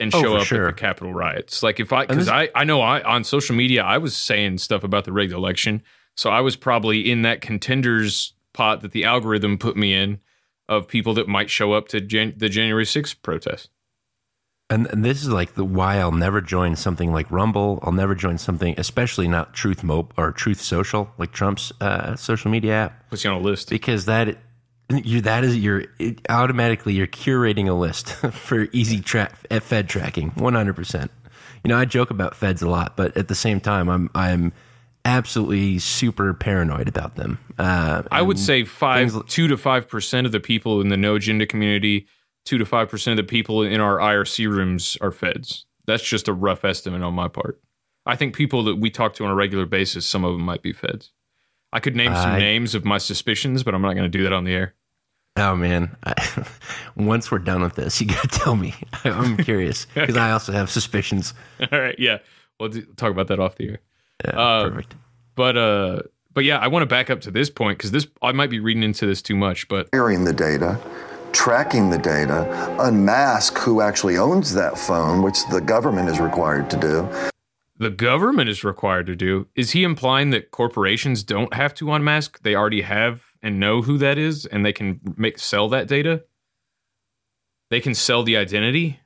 and 0.00 0.14
Oh, 0.14 0.20
show 0.22 0.32
for 0.34 0.38
up 0.38 0.46
sure. 0.46 0.68
at 0.68 0.76
the 0.76 0.80
Capitol 0.80 1.12
riots. 1.14 1.62
Like 1.62 1.78
if 1.80 1.92
I, 1.92 2.06
because 2.06 2.28
I, 2.28 2.48
I 2.54 2.64
know 2.64 2.80
I 2.80 3.02
on 3.02 3.24
social 3.24 3.54
media 3.56 3.82
I 3.82 3.98
was 3.98 4.16
saying 4.16 4.58
stuff 4.58 4.82
about 4.84 5.04
the 5.04 5.12
rigged 5.12 5.32
election, 5.32 5.82
so 6.16 6.30
I 6.30 6.40
was 6.40 6.56
probably 6.56 7.10
in 7.10 7.22
that 7.22 7.40
contenders 7.40 8.34
pot 8.52 8.80
that 8.82 8.92
the 8.92 9.04
algorithm 9.04 9.58
put 9.58 9.76
me 9.76 9.94
in 9.94 10.20
of 10.68 10.86
people 10.88 11.14
that 11.14 11.28
might 11.28 11.50
show 11.50 11.72
up 11.72 11.88
to 11.88 12.00
Jan- 12.00 12.34
the 12.36 12.48
January 12.48 12.84
6th 12.84 13.16
protest. 13.22 13.70
And, 14.70 14.86
and 14.86 15.04
this 15.04 15.20
is 15.22 15.28
like 15.28 15.54
the 15.54 15.64
why 15.64 15.96
I'll 15.98 16.12
never 16.12 16.40
join 16.40 16.76
something 16.76 17.12
like 17.12 17.30
Rumble. 17.30 17.78
I'll 17.82 17.92
never 17.92 18.14
join 18.14 18.38
something, 18.38 18.74
especially 18.78 19.28
not 19.28 19.52
Truth 19.52 19.82
Mope 19.84 20.14
or 20.16 20.32
Truth 20.32 20.62
Social, 20.62 21.12
like 21.18 21.32
Trump's 21.32 21.72
uh, 21.80 22.16
social 22.16 22.50
media 22.50 22.72
app. 22.74 23.10
Puts 23.10 23.24
you 23.24 23.30
on 23.30 23.36
a 23.36 23.40
list 23.40 23.68
because 23.68 24.06
that 24.06 24.38
you 24.90 25.20
that 25.22 25.44
is 25.44 25.56
your 25.56 25.84
it, 25.98 26.20
automatically 26.28 26.92
you're 26.92 27.06
curating 27.06 27.68
a 27.68 27.72
list 27.72 28.08
for 28.32 28.68
easy 28.72 29.00
tra- 29.00 29.32
Fed 29.60 29.88
tracking, 29.88 30.30
one 30.30 30.54
hundred 30.54 30.76
percent. 30.76 31.10
You 31.64 31.68
know, 31.68 31.78
I 31.78 31.84
joke 31.84 32.10
about 32.10 32.34
Feds 32.34 32.60
a 32.62 32.68
lot, 32.68 32.96
but 32.96 33.16
at 33.16 33.28
the 33.28 33.34
same 33.34 33.60
time, 33.60 33.88
I'm 33.88 34.10
I'm 34.14 34.52
absolutely 35.04 35.78
super 35.78 36.34
paranoid 36.34 36.88
about 36.88 37.16
them. 37.16 37.38
Uh, 37.58 38.02
I 38.10 38.22
would 38.22 38.38
say 38.38 38.64
five, 38.64 39.12
things- 39.12 39.24
two 39.32 39.48
to 39.48 39.56
five 39.56 39.88
percent 39.88 40.26
of 40.26 40.32
the 40.32 40.40
people 40.40 40.80
in 40.80 40.88
the 40.88 40.96
no 40.96 41.14
agenda 41.16 41.46
community, 41.46 42.06
two 42.44 42.58
to 42.58 42.66
five 42.66 42.88
percent 42.88 43.18
of 43.18 43.26
the 43.26 43.30
people 43.30 43.62
in 43.62 43.80
our 43.80 43.98
IRC 43.98 44.48
rooms 44.48 44.96
are 45.00 45.12
feds. 45.12 45.66
That's 45.86 46.02
just 46.02 46.28
a 46.28 46.32
rough 46.32 46.64
estimate 46.64 47.02
on 47.02 47.14
my 47.14 47.28
part. 47.28 47.60
I 48.06 48.16
think 48.16 48.34
people 48.34 48.64
that 48.64 48.76
we 48.76 48.90
talk 48.90 49.14
to 49.14 49.24
on 49.24 49.30
a 49.30 49.34
regular 49.34 49.66
basis, 49.66 50.04
some 50.06 50.24
of 50.24 50.32
them 50.32 50.42
might 50.42 50.62
be 50.62 50.72
feds. 50.72 51.12
I 51.72 51.80
could 51.80 51.96
name 51.96 52.14
some 52.14 52.32
I- 52.32 52.38
names 52.38 52.74
of 52.74 52.84
my 52.84 52.98
suspicions, 52.98 53.62
but 53.62 53.74
I'm 53.74 53.82
not 53.82 53.94
going 53.94 54.10
to 54.10 54.18
do 54.18 54.22
that 54.24 54.32
on 54.32 54.44
the 54.44 54.52
air. 54.52 54.74
Oh 55.36 55.56
man! 55.56 55.96
I, 56.04 56.12
once 56.94 57.30
we're 57.30 57.38
done 57.38 57.62
with 57.62 57.74
this, 57.74 57.98
you 58.02 58.06
got 58.08 58.20
to 58.22 58.28
tell 58.28 58.54
me. 58.54 58.74
I'm 59.04 59.38
curious 59.38 59.86
because 59.94 60.16
I 60.16 60.30
also 60.32 60.52
have 60.52 60.68
suspicions. 60.68 61.32
All 61.72 61.80
right, 61.80 61.98
yeah, 61.98 62.18
we'll 62.60 62.68
do, 62.68 62.82
talk 62.96 63.10
about 63.10 63.28
that 63.28 63.40
off 63.40 63.56
the 63.56 63.70
air. 63.70 63.78
Yeah, 64.24 64.30
Uh, 64.38 64.68
perfect. 64.68 64.94
But 65.34 65.56
uh, 65.56 66.02
but 66.34 66.44
yeah, 66.44 66.58
I 66.58 66.68
want 66.68 66.82
to 66.82 66.86
back 66.86 67.08
up 67.08 67.22
to 67.22 67.30
this 67.30 67.48
point 67.48 67.78
because 67.78 67.92
this 67.92 68.06
I 68.20 68.32
might 68.32 68.50
be 68.50 68.60
reading 68.60 68.82
into 68.82 69.06
this 69.06 69.22
too 69.22 69.34
much. 69.34 69.66
But 69.68 69.86
Acquiring 69.86 70.24
the 70.24 70.34
data, 70.34 70.78
tracking 71.32 71.88
the 71.88 71.96
data, 71.98 72.46
unmask 72.78 73.56
who 73.56 73.80
actually 73.80 74.18
owns 74.18 74.52
that 74.52 74.76
phone, 74.78 75.22
which 75.22 75.38
the 75.50 75.62
government 75.62 76.10
is 76.10 76.20
required 76.20 76.68
to 76.72 76.76
do. 76.76 77.08
The 77.82 77.90
government 77.90 78.48
is 78.48 78.64
required 78.64 79.06
to 79.06 79.16
do. 79.16 79.48
Is 79.56 79.72
he 79.72 79.82
implying 79.82 80.30
that 80.30 80.52
corporations 80.52 81.22
don't 81.22 81.52
have 81.54 81.74
to 81.74 81.92
unmask? 81.92 82.40
They 82.42 82.54
already 82.54 82.82
have 82.82 83.24
and 83.42 83.58
know 83.58 83.82
who 83.82 83.98
that 83.98 84.18
is, 84.18 84.46
and 84.46 84.64
they 84.64 84.72
can 84.72 85.00
make 85.16 85.38
sell 85.38 85.68
that 85.70 85.88
data. 85.88 86.22
They 87.70 87.80
can 87.80 87.94
sell 87.94 88.22
the 88.22 88.36
identity. 88.36 89.00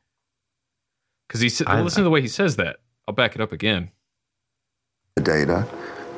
Because 1.27 1.41
he 1.41 1.49
said, 1.49 1.67
listen 1.83 2.01
to 2.01 2.05
the 2.05 2.11
way 2.11 2.21
he 2.21 2.29
says 2.29 2.57
that. 2.57 2.77
I'll 3.09 3.15
back 3.15 3.35
it 3.35 3.41
up 3.41 3.53
again. 3.53 3.91
the 5.17 5.23
data, 5.23 5.67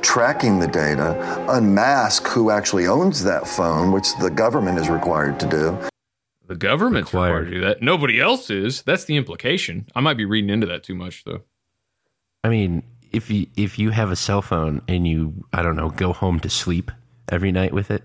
tracking 0.02 0.58
the 0.58 0.66
data, 0.66 1.46
unmask 1.48 2.26
who 2.26 2.50
actually 2.50 2.86
owns 2.86 3.22
that 3.24 3.46
phone, 3.46 3.92
which 3.92 4.08
the 4.16 4.30
government 4.30 4.78
is 4.78 4.88
required 4.88 5.38
to 5.40 5.46
do. 5.46 5.78
The 6.46 6.56
government's 6.56 7.12
required. 7.14 7.44
to 7.44 7.50
do 7.52 7.60
that. 7.60 7.82
Nobody 7.82 8.20
else 8.20 8.50
is. 8.50 8.82
That's 8.82 9.04
the 9.04 9.16
implication. 9.16 9.86
I 9.94 10.00
might 10.00 10.16
be 10.16 10.24
reading 10.24 10.50
into 10.50 10.66
that 10.66 10.82
too 10.82 10.94
much, 10.94 11.24
though. 11.24 11.42
I 12.44 12.48
mean, 12.48 12.82
if 13.12 13.30
you 13.30 13.46
if 13.56 13.78
you 13.78 13.90
have 13.90 14.10
a 14.10 14.16
cell 14.16 14.42
phone 14.42 14.82
and 14.88 15.06
you 15.06 15.44
I 15.52 15.62
don't 15.62 15.76
know 15.76 15.90
go 15.90 16.12
home 16.12 16.40
to 16.40 16.50
sleep 16.50 16.90
every 17.28 17.52
night 17.52 17.72
with 17.72 17.90
it, 17.90 18.02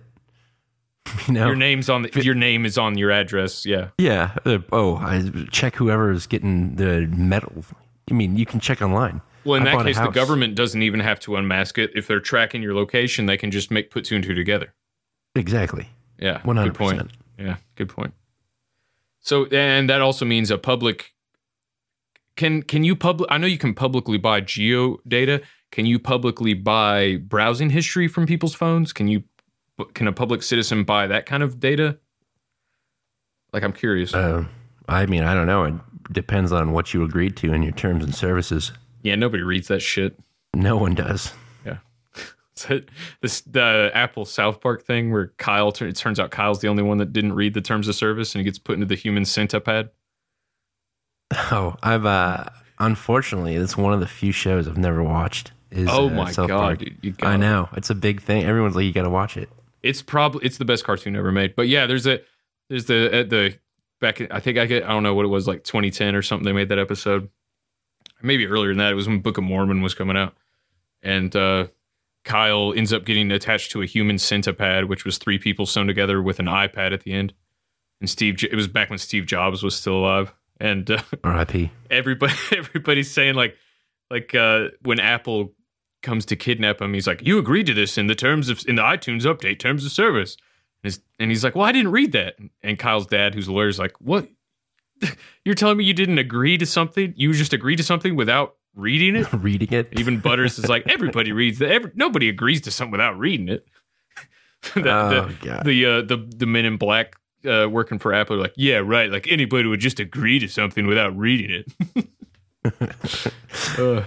you 1.28 1.34
know 1.34 1.48
Your 1.48 1.56
name's 1.56 1.90
on 1.90 2.04
the, 2.04 2.22
your 2.24 2.36
name 2.36 2.66
is 2.66 2.78
on 2.78 2.98
your 2.98 3.12
address. 3.12 3.66
Yeah. 3.66 3.90
Yeah. 3.98 4.36
uh, 4.46 4.60
oh, 4.72 4.96
I 4.98 5.24
check 5.52 5.76
whoever 5.76 6.12
is 6.12 6.28
getting 6.28 6.76
the 6.76 7.08
metal. 7.08 7.64
I 8.10 8.14
mean, 8.14 8.36
you 8.36 8.46
can 8.46 8.60
check 8.60 8.82
online. 8.82 9.22
Well, 9.46 9.56
in 9.56 9.68
I 9.68 9.76
that 9.76 9.86
case, 9.86 10.00
the 10.00 10.08
government 10.10 10.56
doesn't 10.56 10.82
even 10.82 11.02
have 11.02 11.20
to 11.22 11.36
unmask 11.36 11.78
it. 11.78 11.92
If 11.96 12.08
they're 12.08 12.22
tracking 12.22 12.62
your 12.62 12.74
location, 12.74 13.26
they 13.26 13.38
can 13.38 13.52
just 13.52 13.72
make 13.72 13.92
put 13.92 14.06
two 14.06 14.16
and 14.16 14.24
two 14.24 14.34
together. 14.34 14.74
Exactly. 15.36 15.90
Yeah, 16.18 16.42
One 16.44 16.56
hundred 16.56 16.76
percent. 16.76 17.12
Yeah, 17.38 17.58
good 17.76 17.90
point. 17.90 18.14
So 19.20 19.46
and 19.48 19.90
that 19.90 20.02
also 20.02 20.26
means 20.26 20.52
a 20.52 20.58
public 20.58 21.13
can 22.36 22.64
can 22.64 22.84
you 22.84 22.96
public 22.96 23.32
I 23.32 23.38
know 23.38 23.48
you 23.48 23.58
can 23.58 23.74
publicly 23.74 24.18
buy 24.18 24.42
geo 24.42 24.98
data. 25.08 25.42
Can 25.72 25.86
you 25.86 26.00
publicly 26.00 26.54
buy 26.54 27.18
browsing 27.18 27.70
history 27.70 28.08
from 28.08 28.26
people's 28.26 28.54
phones? 28.54 28.94
Can 28.94 29.08
you 29.08 29.24
can 29.94 30.08
a 30.08 30.14
public 30.14 30.44
citizen 30.44 30.84
buy 30.84 31.08
that 31.08 31.26
kind 31.26 31.44
of 31.44 31.60
data? 31.60 31.98
Like 33.52 33.64
I'm 33.64 33.74
curious. 33.74 34.14
Uh, 34.14 34.46
I 34.88 35.06
mean, 35.06 35.24
I 35.24 35.34
don't 35.34 35.48
know. 35.48 35.64
It 35.64 35.74
depends 36.12 36.52
on 36.52 36.74
what 36.74 36.94
you 36.94 37.04
agreed 37.04 37.38
to 37.38 37.54
in 37.54 37.64
your 37.64 37.72
terms 37.72 38.04
and 38.04 38.14
services. 38.14 38.72
Yeah, 39.04 39.16
nobody 39.16 39.44
reads 39.44 39.68
that 39.68 39.82
shit. 39.82 40.20
No 40.56 40.78
one 40.78 40.96
does. 40.96 41.34
Yeah. 41.66 41.78
So 42.56 42.82
this 43.22 43.42
the 43.42 43.90
Apple 43.96 44.26
South 44.26 44.62
Park 44.62 44.86
thing 44.86 45.12
where 45.12 45.34
Kyle 45.38 45.70
it 45.70 45.96
turns 45.96 46.20
out 46.20 46.30
Kyle's 46.30 46.62
the 46.62 46.68
only 46.68 46.84
one 46.84 47.00
that 47.00 47.12
didn't 47.12 47.34
read 47.34 47.56
the 47.56 47.62
terms 47.62 47.88
of 47.88 47.96
service 47.96 48.36
and 48.36 48.42
he 48.42 48.44
gets 48.44 48.60
put 48.60 48.76
into 48.76 48.86
the 48.86 48.96
human 48.96 49.26
centipede. 49.26 49.90
Oh, 51.52 51.76
I've 51.82 52.06
uh 52.06 52.46
unfortunately 52.80 53.56
it's 53.56 53.78
one 53.78 53.94
of 53.94 54.00
the 54.00 54.08
few 54.08 54.32
shows 54.32 54.68
I've 54.68 54.78
never 54.78 55.04
watched. 55.04 55.52
Is 55.72 55.90
Oh 55.92 56.08
uh, 56.08 56.12
my 56.12 56.32
South 56.32 56.50
God, 56.50 56.86
dude, 57.02 57.24
I 57.24 57.38
know 57.38 57.70
it's 57.74 57.90
a 57.90 57.96
big 57.96 58.22
thing. 58.22 58.44
Everyone's 58.44 58.76
like, 58.76 58.86
you 58.86 58.94
got 58.94 59.04
to 59.04 59.10
watch 59.10 59.38
it. 59.38 59.50
It's 59.82 60.02
probably 60.02 60.46
it's 60.46 60.58
the 60.58 60.66
best 60.66 60.84
cartoon 60.84 61.16
ever 61.16 61.32
made. 61.32 61.56
But 61.56 61.68
yeah, 61.68 61.88
there's 61.88 62.06
a 62.06 62.22
there's 62.70 62.86
the 62.86 63.10
at 63.14 63.30
the 63.30 63.58
back 64.00 64.22
I 64.32 64.40
think 64.40 64.58
I 64.58 64.66
get 64.66 64.84
I 64.84 64.90
don't 64.90 65.04
know 65.04 65.16
what 65.16 65.26
it 65.26 65.30
was 65.30 65.48
like 65.48 65.64
2010 65.64 66.16
or 66.16 66.22
something. 66.22 66.46
They 66.46 66.54
made 66.54 66.70
that 66.70 66.80
episode. 66.80 67.30
Maybe 68.22 68.46
earlier 68.46 68.70
than 68.70 68.78
that. 68.78 68.92
It 68.92 68.96
was 68.96 69.08
when 69.08 69.20
Book 69.20 69.38
of 69.38 69.44
Mormon 69.44 69.82
was 69.82 69.94
coming 69.94 70.16
out, 70.16 70.34
and 71.02 71.36
uh, 71.36 71.68
Kyle 72.24 72.74
ends 72.74 72.94
up 72.94 73.06
getting 73.06 73.32
attached 73.32 73.72
to 73.72 73.82
a 73.82 73.86
human 73.86 74.18
centipede, 74.18 74.86
which 74.86 75.04
was 75.04 75.18
three 75.18 75.38
people 75.38 75.66
sewn 75.66 75.88
together 75.88 76.22
with 76.22 76.40
an 76.40 76.46
iPad 76.46 76.94
at 76.94 77.02
the 77.02 77.14
end. 77.14 77.34
And 78.00 78.10
Steve, 78.10 78.44
it 78.44 78.56
was 78.56 78.68
back 78.68 78.90
when 78.90 79.00
Steve 79.00 79.26
Jobs 79.26 79.64
was 79.64 79.76
still 79.76 79.98
alive, 79.98 80.34
and 80.60 80.90
uh, 80.92 81.02
R.I.P. 81.24 81.72
everybody 81.90 82.34
everybody's 82.56 83.12
saying 83.12 83.36
like 83.36 83.56
like 84.10 84.34
uh 84.36 84.68
when 84.84 85.00
apple 85.00 85.54
comes 86.02 86.26
to 86.26 86.36
kidnap 86.36 86.82
him 86.82 86.94
he's 86.94 87.08
like 87.08 87.26
you 87.26 87.38
agreed 87.40 87.66
to 87.66 87.74
this 87.74 87.98
in 87.98 88.08
the 88.08 88.16
terms 88.16 88.50
of 88.50 88.62
in 88.68 88.76
the 88.76 88.82
itunes 88.82 89.22
update 89.24 89.60
terms 89.60 89.86
of 89.86 89.92
service. 89.92 90.36
And, 90.84 90.92
he's- 90.94 91.00
and 91.20 91.32
he's 91.32 91.44
like 91.44 91.56
well 91.56 91.66
i 91.66 91.72
didn't 91.72 91.92
read 91.92 92.12
that. 92.12 92.36
And 92.62 92.78
kyle's 92.78 93.08
dad 93.08 93.34
who's 93.36 93.48
a 93.48 93.54
lawyer 93.54 93.70
is 93.70 93.80
like 93.80 93.94
what? 94.02 94.28
You're 95.46 95.56
telling 95.56 95.78
me 95.78 95.84
you 95.86 95.94
didn't 95.94 96.18
agree 96.20 96.58
to 96.58 96.66
something? 96.66 97.14
You 97.18 97.34
just 97.34 97.52
agreed 97.54 97.78
to 97.78 97.84
something 97.84 98.16
without 98.16 98.56
reading 98.76 99.16
it? 99.16 99.32
Reading 99.34 99.72
it? 99.74 99.90
Even 100.00 100.20
butters 100.20 100.58
is 100.60 100.70
like 100.70 100.88
everybody 100.90 101.32
reads 101.32 101.60
that 101.60 101.72
Every, 101.72 101.92
nobody 101.96 102.30
agrees 102.30 102.62
to 102.62 102.72
something 102.72 102.92
without 102.92 103.18
reading 103.18 103.50
it. 103.50 103.66
The, 104.76 104.90
Oh, 104.92 105.10
the, 105.28 105.36
God. 105.46 105.66
the 105.66 105.86
uh 105.86 106.02
the 106.04 106.18
the 106.38 106.46
men 106.46 106.64
in 106.66 106.78
black 106.78 107.16
uh 107.46 107.68
working 107.70 108.00
for 108.00 108.14
apple 108.14 108.36
are 108.36 108.40
like 108.40 108.54
yeah 108.56 108.78
right 108.78 109.12
like 109.12 109.28
anybody 109.30 109.68
would 109.68 109.80
just 109.80 110.00
agree 110.00 110.40
to 110.40 110.48
something 110.48 110.88
without 110.88 111.16
reading 111.18 111.64
it 111.96 112.08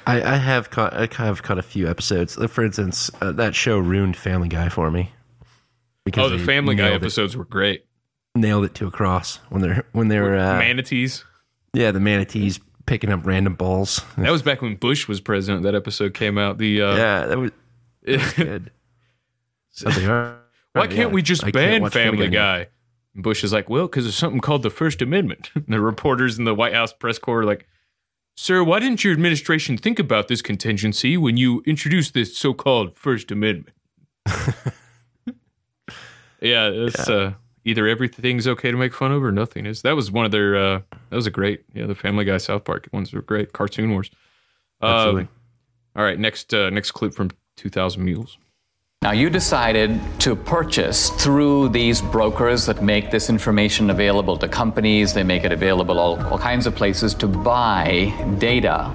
I, 0.06 0.22
I 0.22 0.36
have 0.36 0.70
caught 0.70 0.94
I 0.94 1.08
have 1.24 1.42
caught 1.42 1.58
a 1.58 1.62
few 1.62 1.88
episodes. 1.88 2.36
For 2.50 2.64
instance, 2.64 3.10
uh, 3.20 3.32
that 3.32 3.54
show 3.54 3.78
ruined 3.78 4.16
Family 4.16 4.48
Guy 4.48 4.70
for 4.70 4.90
me. 4.90 5.10
Because 6.04 6.32
oh, 6.32 6.36
the 6.38 6.44
Family 6.44 6.74
Guy 6.74 6.84
nailed 6.84 6.94
it- 6.94 7.04
episodes 7.04 7.36
were 7.36 7.44
great. 7.44 7.84
nailed 8.34 8.64
it 8.64 8.74
to 8.76 8.86
a 8.86 8.90
cross 8.90 9.40
when 9.50 9.60
they're 9.62 9.84
when 9.92 10.08
they're 10.08 10.36
uh, 10.38 10.58
Manatees. 10.58 11.24
yeah 11.74 11.90
the 11.90 12.00
manatees 12.00 12.58
picking 12.86 13.10
up 13.10 13.26
random 13.26 13.54
balls. 13.56 14.00
That 14.16 14.30
was 14.30 14.42
back 14.42 14.62
when 14.62 14.76
Bush 14.76 15.06
was 15.08 15.20
president. 15.20 15.62
That 15.64 15.74
episode 15.74 16.14
came 16.14 16.38
out. 16.38 16.56
The 16.58 16.80
uh, 16.80 16.96
yeah, 16.96 17.26
that 17.26 17.38
was, 17.38 17.50
that 18.04 18.20
was 18.20 18.32
good. 18.36 18.70
I 19.84 19.88
was 19.88 19.96
like, 19.98 20.08
all 20.08 20.14
right, 20.14 20.34
Why 20.72 20.86
can't 20.86 20.98
yeah, 20.98 21.06
we 21.08 21.20
just 21.22 21.42
I 21.44 21.50
can't 21.50 21.82
ban 21.82 21.90
Family 21.90 22.26
anymore. 22.26 22.30
Guy? 22.30 22.66
Bush 23.16 23.42
is 23.42 23.52
like, 23.52 23.68
well, 23.68 23.86
because 23.86 24.04
there's 24.04 24.16
something 24.16 24.40
called 24.40 24.62
the 24.62 24.70
First 24.70 25.00
Amendment. 25.02 25.50
And 25.54 25.66
the 25.68 25.80
reporters 25.80 26.38
in 26.38 26.44
the 26.44 26.54
White 26.54 26.74
House 26.74 26.92
press 26.92 27.18
corps 27.18 27.40
are 27.40 27.44
like, 27.44 27.66
sir, 28.36 28.62
why 28.62 28.78
didn't 28.78 29.02
your 29.02 29.12
administration 29.12 29.76
think 29.76 29.98
about 29.98 30.28
this 30.28 30.42
contingency 30.42 31.16
when 31.16 31.36
you 31.36 31.62
introduced 31.66 32.14
this 32.14 32.36
so-called 32.36 32.96
First 32.96 33.30
Amendment? 33.30 33.74
yeah, 36.40 36.68
it's 36.68 37.08
Uh, 37.08 37.34
either 37.64 37.86
everything's 37.86 38.46
okay 38.46 38.70
to 38.70 38.76
make 38.76 38.94
fun 38.94 39.12
of 39.12 39.22
or 39.24 39.32
nothing 39.32 39.66
is. 39.66 39.82
That 39.82 39.96
was 39.96 40.10
one 40.10 40.24
of 40.24 40.30
their. 40.30 40.56
Uh, 40.56 40.80
that 41.10 41.16
was 41.16 41.26
a 41.26 41.30
great. 41.30 41.64
Yeah, 41.74 41.86
the 41.86 41.94
Family 41.94 42.24
Guy, 42.24 42.36
South 42.38 42.64
Park 42.64 42.88
ones 42.92 43.12
were 43.12 43.22
great. 43.22 43.52
Cartoon 43.52 43.90
Wars. 43.90 44.10
Um, 44.80 44.90
Absolutely. 44.90 45.28
all 45.96 46.04
right, 46.04 46.18
next 46.18 46.52
uh, 46.54 46.70
next 46.70 46.92
clip 46.92 47.14
from 47.14 47.30
Two 47.56 47.68
Thousand 47.68 48.04
Mules. 48.04 48.38
Now, 49.06 49.12
you 49.12 49.30
decided 49.30 50.00
to 50.22 50.34
purchase 50.34 51.10
through 51.10 51.68
these 51.68 52.02
brokers 52.02 52.66
that 52.66 52.82
make 52.82 53.12
this 53.12 53.30
information 53.30 53.90
available 53.90 54.36
to 54.38 54.48
companies, 54.48 55.14
they 55.14 55.22
make 55.22 55.44
it 55.44 55.52
available 55.52 56.00
all, 56.00 56.20
all 56.26 56.38
kinds 56.40 56.66
of 56.66 56.74
places 56.74 57.14
to 57.22 57.28
buy 57.28 58.12
data. 58.40 58.92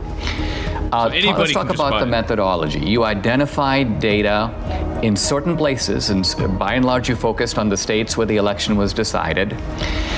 Uh, 0.91 1.07
So 1.09 1.15
anybody 1.15 1.39
let's 1.39 1.53
talk 1.53 1.67
just 1.67 1.75
about 1.75 1.99
the 1.99 2.05
it. 2.05 2.09
methodology. 2.09 2.79
You 2.79 3.03
identified 3.05 3.99
data 3.99 4.51
in 5.01 5.15
certain 5.15 5.55
places, 5.55 6.09
and 6.09 6.25
by 6.59 6.73
and 6.73 6.85
large, 6.85 7.07
you 7.09 7.15
focused 7.15 7.57
on 7.57 7.69
the 7.69 7.77
states 7.77 8.17
where 8.17 8.27
the 8.27 8.37
election 8.37 8.75
was 8.75 8.93
decided. 8.93 9.57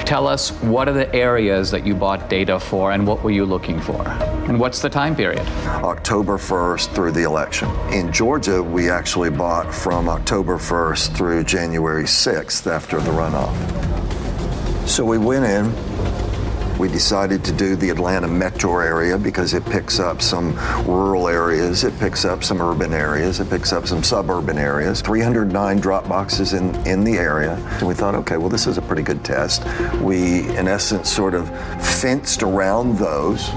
Tell 0.05 0.27
us 0.27 0.51
what 0.61 0.89
are 0.89 0.93
the 0.93 1.13
areas 1.15 1.71
that 1.71 1.85
you 1.85 1.93
bought 1.95 2.29
data 2.29 2.59
for, 2.59 2.91
and 2.91 3.05
what 3.07 3.23
were 3.23 3.31
you 3.31 3.45
looking 3.45 3.79
for, 3.79 4.01
and 4.47 4.59
what's 4.59 4.81
the 4.81 4.89
time 4.89 5.15
period? 5.15 5.47
October 5.83 6.37
1st 6.37 6.93
through 6.95 7.11
the 7.11 7.23
election. 7.23 7.69
In 7.91 8.11
Georgia, 8.11 8.61
we 8.61 8.89
actually 8.89 9.29
bought 9.29 9.73
from 9.73 10.09
October 10.09 10.57
1st 10.57 11.15
through 11.15 11.43
January 11.43 12.03
6th 12.05 12.67
after 12.67 12.99
the 12.99 13.11
runoff. 13.11 13.55
So 14.87 15.05
we 15.05 15.17
went 15.17 15.45
in. 15.45 15.71
We 16.83 16.89
decided 16.89 17.45
to 17.45 17.53
do 17.53 17.77
the 17.77 17.91
Atlanta 17.91 18.27
metro 18.27 18.81
area 18.81 19.17
because 19.17 19.53
it 19.53 19.63
picks 19.67 20.01
up 20.01 20.21
some 20.21 20.53
rural 20.85 21.29
areas, 21.29 21.85
it 21.85 21.97
picks 21.97 22.25
up 22.25 22.43
some 22.43 22.61
urban 22.61 22.91
areas, 22.91 23.39
it 23.39 23.49
picks 23.49 23.71
up 23.71 23.87
some 23.87 24.03
suburban 24.03 24.57
areas. 24.57 24.99
309 24.99 25.79
drop 25.79 26.09
boxes 26.09 26.51
in, 26.51 26.75
in 26.85 27.05
the 27.05 27.13
area. 27.13 27.53
And 27.79 27.87
we 27.87 27.93
thought, 27.93 28.15
okay, 28.15 28.35
well, 28.35 28.49
this 28.49 28.67
is 28.67 28.77
a 28.77 28.81
pretty 28.81 29.01
good 29.01 29.23
test. 29.23 29.63
We, 30.01 30.45
in 30.57 30.67
essence, 30.67 31.09
sort 31.09 31.35
of 31.35 31.47
fenced 32.01 32.43
around 32.43 32.97
those 32.97 33.47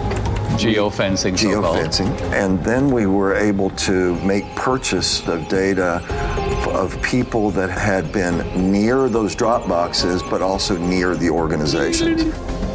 Geofencing, 0.57 1.35
geofencing, 1.35 2.09
and 2.33 2.63
then 2.65 2.91
we 2.91 3.07
were 3.07 3.35
able 3.35 3.71
to 3.71 4.15
make 4.25 4.45
purchase 4.55 5.27
of 5.27 5.49
data 5.49 6.01
of 6.71 7.03
people 7.03 7.51
that 7.51 7.71
had 7.71 8.13
been 8.13 8.71
near 8.71 9.09
those 9.09 9.35
drop 9.35 9.67
boxes, 9.69 10.23
but 10.23 10.43
also 10.43 10.79
near 10.79 11.17
the 11.17 11.29
organizations. 11.29 12.23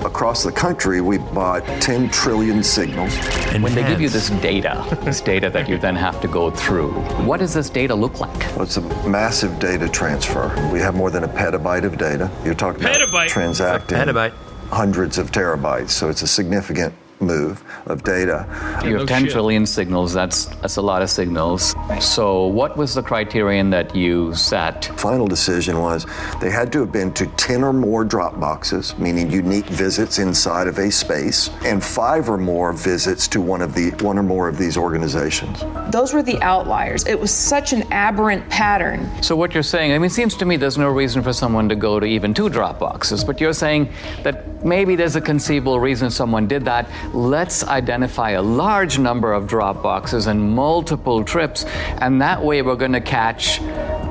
Across 0.05 0.43
the 0.43 0.51
country, 0.51 0.99
we 0.99 1.19
bought 1.19 1.63
10 1.79 2.09
trillion 2.09 2.63
signals. 2.63 3.13
And 3.53 3.61
when 3.61 3.75
they 3.75 3.83
give 3.83 4.01
you 4.01 4.09
this 4.09 4.29
data, 4.41 4.83
this 5.03 5.21
data 5.21 5.49
that 5.51 5.69
you 5.69 5.77
then 5.77 5.95
have 5.95 6.19
to 6.21 6.27
go 6.27 6.49
through, 6.49 6.91
what 7.25 7.39
does 7.39 7.53
this 7.53 7.69
data 7.69 7.93
look 7.93 8.19
like? 8.19 8.35
Well, 8.55 8.63
it's 8.63 8.77
a 8.77 8.81
massive 9.07 9.59
data 9.59 9.87
transfer. 9.87 10.47
We 10.73 10.79
have 10.79 10.95
more 10.95 11.11
than 11.11 11.23
a 11.23 11.27
petabyte 11.27 11.83
of 11.83 11.97
data. 11.99 12.31
You're 12.43 12.55
talking 12.55 12.81
Petabyte. 12.81 13.09
about 13.09 13.27
transacting 13.27 13.97
A 13.99 14.05
petabyte. 14.05 14.33
hundreds 14.71 15.17
of 15.19 15.31
terabytes, 15.31 15.91
so 15.91 16.09
it's 16.09 16.23
a 16.23 16.27
significant 16.27 16.95
move 17.21 17.63
of 17.85 18.03
data. 18.03 18.45
You 18.83 18.97
have 18.97 19.07
10 19.07 19.27
trillion 19.27 19.65
signals. 19.65 20.13
That's 20.13 20.45
that's 20.61 20.77
a 20.77 20.81
lot 20.81 21.01
of 21.01 21.09
signals. 21.09 21.75
So, 21.99 22.47
what 22.47 22.77
was 22.77 22.93
the 22.95 23.03
criterion 23.03 23.69
that 23.71 23.95
you 23.95 24.33
set? 24.35 24.85
Final 24.99 25.27
decision 25.27 25.79
was 25.79 26.05
they 26.39 26.49
had 26.49 26.71
to 26.73 26.79
have 26.79 26.91
been 26.91 27.13
to 27.13 27.27
10 27.27 27.63
or 27.63 27.73
more 27.73 28.03
drop 28.03 28.39
boxes, 28.39 28.97
meaning 28.97 29.31
unique 29.31 29.65
visits 29.65 30.19
inside 30.19 30.67
of 30.67 30.77
a 30.77 30.91
space, 30.91 31.49
and 31.65 31.83
five 31.83 32.29
or 32.29 32.37
more 32.37 32.73
visits 32.73 33.27
to 33.29 33.41
one 33.41 33.61
of 33.61 33.73
the 33.73 33.91
one 34.03 34.17
or 34.17 34.23
more 34.23 34.47
of 34.47 34.57
these 34.57 34.77
organizations. 34.77 35.63
Those 35.91 36.13
were 36.13 36.23
the 36.23 36.41
outliers. 36.41 37.05
It 37.05 37.19
was 37.19 37.31
such 37.31 37.73
an 37.73 37.83
aberrant 37.91 38.47
pattern. 38.49 39.09
So, 39.21 39.35
what 39.35 39.53
you're 39.53 39.63
saying, 39.63 39.93
I 39.93 39.97
mean, 39.97 40.07
it 40.07 40.13
seems 40.13 40.35
to 40.37 40.45
me 40.45 40.57
there's 40.57 40.77
no 40.77 40.89
reason 40.89 41.21
for 41.21 41.33
someone 41.33 41.69
to 41.69 41.75
go 41.75 41.99
to 41.99 42.05
even 42.05 42.33
two 42.33 42.49
drop 42.49 42.79
boxes, 42.79 43.23
but 43.23 43.39
you're 43.39 43.53
saying 43.53 43.89
that 44.23 44.63
maybe 44.63 44.95
there's 44.95 45.15
a 45.15 45.21
conceivable 45.21 45.79
reason 45.79 46.09
someone 46.09 46.47
did 46.47 46.65
that. 46.65 46.89
Let's 47.13 47.65
identify 47.65 48.31
a 48.31 48.41
large 48.41 48.97
number 48.97 49.33
of 49.33 49.45
drop 49.45 49.83
boxes 49.83 50.27
and 50.27 50.55
multiple 50.55 51.25
trips, 51.25 51.65
and 51.99 52.21
that 52.21 52.41
way 52.41 52.61
we're 52.61 52.77
going 52.77 52.93
to 52.93 53.01
catch 53.01 53.59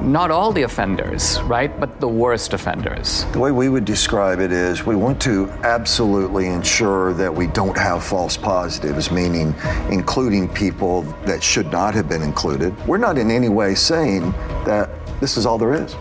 not 0.02 0.31
all 0.31 0.52
the 0.52 0.62
offenders, 0.62 1.40
right, 1.43 1.81
but 1.81 1.98
the 1.98 2.09
worst 2.09 2.52
offenders. 2.52 3.24
The 3.32 3.39
way 3.39 3.52
we 3.52 3.70
would 3.70 3.86
describe 3.86 4.39
it 4.39 4.52
is 4.52 4.85
we 4.85 4.97
want 4.97 5.20
to 5.22 5.48
absolutely 5.62 6.48
ensure 6.48 7.14
that 7.14 7.35
we 7.35 7.47
don't 7.47 7.77
have 7.78 8.05
false 8.05 8.36
positives, 8.36 9.10
meaning 9.10 9.55
including 9.90 10.47
people 10.48 11.02
that 11.24 11.43
should 11.43 11.72
not 11.72 11.94
have 11.94 12.06
been 12.06 12.22
included. 12.22 12.77
We're 12.86 12.98
not 12.98 13.16
in 13.16 13.31
any 13.31 13.48
way 13.48 13.74
saying 13.74 14.32
that 14.66 14.90
this 15.20 15.39
is 15.39 15.47
all 15.47 15.56
there 15.56 15.72
is. 15.72 15.97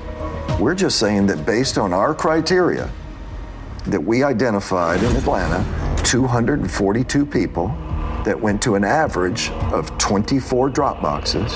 We're 0.60 0.76
just 0.76 1.00
saying 1.00 1.28
that 1.28 1.46
based 1.46 1.78
on 1.78 1.94
our 1.94 2.14
criteria 2.14 2.92
that 3.86 4.04
we 4.04 4.24
identified 4.24 5.02
in 5.02 5.16
Atlanta, 5.16 5.64
242 6.10 7.24
people 7.24 7.68
that 8.26 8.42
went 8.42 8.60
to 8.64 8.74
an 8.74 8.84
average 8.84 9.52
of 9.72 9.96
24 10.00 10.72
drop 10.72 11.00
boxes 11.04 11.56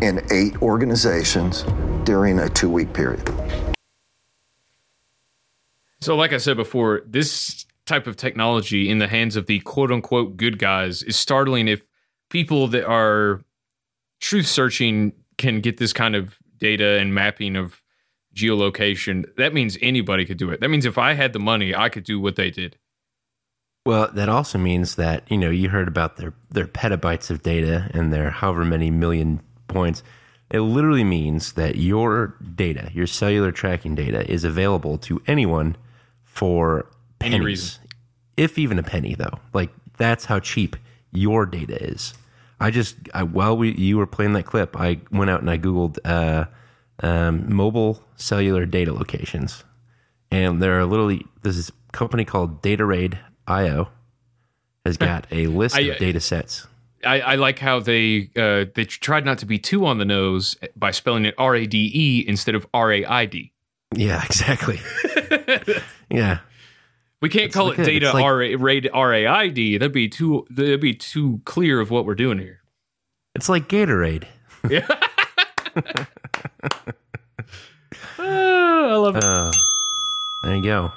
in 0.00 0.24
eight 0.30 0.62
organizations 0.62 1.64
during 2.04 2.38
a 2.38 2.48
two 2.48 2.70
week 2.70 2.92
period. 2.92 3.28
So, 6.00 6.14
like 6.14 6.32
I 6.32 6.36
said 6.36 6.56
before, 6.56 7.02
this 7.04 7.66
type 7.84 8.06
of 8.06 8.14
technology 8.14 8.88
in 8.88 9.00
the 9.00 9.08
hands 9.08 9.34
of 9.34 9.46
the 9.46 9.58
quote 9.58 9.90
unquote 9.90 10.36
good 10.36 10.60
guys 10.60 11.02
is 11.02 11.16
startling 11.16 11.66
if 11.66 11.84
people 12.30 12.68
that 12.68 12.86
are 12.88 13.40
truth 14.20 14.46
searching 14.46 15.12
can 15.36 15.60
get 15.60 15.78
this 15.78 15.92
kind 15.92 16.14
of 16.14 16.36
data 16.58 17.00
and 17.00 17.12
mapping 17.12 17.56
of 17.56 17.82
geolocation. 18.36 19.24
That 19.36 19.52
means 19.52 19.76
anybody 19.82 20.24
could 20.24 20.38
do 20.38 20.48
it. 20.50 20.60
That 20.60 20.68
means 20.68 20.86
if 20.86 20.96
I 20.96 21.14
had 21.14 21.32
the 21.32 21.40
money, 21.40 21.74
I 21.74 21.88
could 21.88 22.04
do 22.04 22.20
what 22.20 22.36
they 22.36 22.52
did. 22.52 22.78
Well, 23.88 24.10
that 24.12 24.28
also 24.28 24.58
means 24.58 24.96
that 24.96 25.22
you 25.30 25.38
know 25.38 25.48
you 25.48 25.70
heard 25.70 25.88
about 25.88 26.18
their 26.18 26.34
their 26.50 26.66
petabytes 26.66 27.30
of 27.30 27.42
data 27.42 27.90
and 27.94 28.12
their 28.12 28.28
however 28.28 28.62
many 28.62 28.90
million 28.90 29.40
points. 29.66 30.02
It 30.50 30.60
literally 30.60 31.04
means 31.04 31.54
that 31.54 31.76
your 31.76 32.36
data, 32.54 32.90
your 32.92 33.06
cellular 33.06 33.50
tracking 33.50 33.94
data, 33.94 34.30
is 34.30 34.44
available 34.44 34.98
to 34.98 35.22
anyone 35.26 35.74
for 36.22 36.90
Any 37.22 37.36
pennies, 37.38 37.46
reason. 37.46 37.82
if 38.36 38.58
even 38.58 38.78
a 38.78 38.82
penny. 38.82 39.14
Though, 39.14 39.38
like 39.54 39.70
that's 39.96 40.26
how 40.26 40.38
cheap 40.38 40.76
your 41.10 41.46
data 41.46 41.82
is. 41.82 42.12
I 42.60 42.70
just 42.70 42.94
I, 43.14 43.22
while 43.22 43.56
we 43.56 43.72
you 43.72 43.96
were 43.96 44.06
playing 44.06 44.34
that 44.34 44.44
clip, 44.44 44.78
I 44.78 45.00
went 45.10 45.30
out 45.30 45.40
and 45.40 45.48
I 45.48 45.56
googled 45.56 45.96
uh, 46.04 46.44
um, 47.02 47.50
mobile 47.50 48.04
cellular 48.16 48.66
data 48.66 48.92
locations, 48.92 49.64
and 50.30 50.60
there 50.60 50.78
are 50.78 50.84
literally 50.84 51.24
there's 51.40 51.56
this 51.56 51.72
company 51.92 52.26
called 52.26 52.60
Datarade.io 53.48 53.88
has 54.84 54.96
got 54.98 55.26
a 55.30 55.46
list 55.46 55.76
I- 55.76 55.80
of 55.80 55.98
data 55.98 56.20
sets. 56.20 56.66
I, 57.06 57.20
I 57.20 57.34
like 57.36 57.60
how 57.60 57.78
they 57.78 58.28
uh, 58.36 58.64
they 58.74 58.84
tried 58.84 59.24
not 59.24 59.38
to 59.38 59.46
be 59.46 59.56
too 59.56 59.86
on 59.86 59.98
the 59.98 60.04
nose 60.04 60.56
by 60.74 60.90
spelling 60.90 61.26
it 61.26 61.34
R 61.38 61.54
A 61.54 61.64
D 61.64 61.90
E 61.94 62.24
instead 62.26 62.56
of 62.56 62.66
R 62.74 62.92
A 62.92 63.04
I 63.04 63.24
D. 63.26 63.52
Yeah, 63.94 64.20
exactly. 64.26 64.80
yeah, 66.10 66.40
We 67.22 67.28
can't 67.28 67.44
It's 67.46 67.54
call 67.54 67.68
like 67.68 67.78
it 67.78 67.84
data 67.84 68.12
like- 68.12 68.24
R 68.24 68.42
A 68.42 68.56
raid 68.56 68.90
R 68.92 69.14
A 69.14 69.26
I 69.28 69.46
D. 69.48 69.78
That'd 69.78 69.92
be 69.92 70.08
too 70.08 70.44
that'd 70.50 70.80
be 70.80 70.92
too 70.92 71.40
clear 71.44 71.78
of 71.78 71.92
what 71.92 72.04
we're 72.04 72.16
doing 72.16 72.38
here. 72.40 72.62
it's 73.36 73.48
like 73.48 73.68
Gatorade. 73.68 74.24
Yeah. 74.68 74.88
I 78.18 78.94
love 78.96 79.16
it. 79.16 79.24
Uh, 79.24 79.52
there 80.42 80.56
you 80.56 80.62
go. 80.64 80.92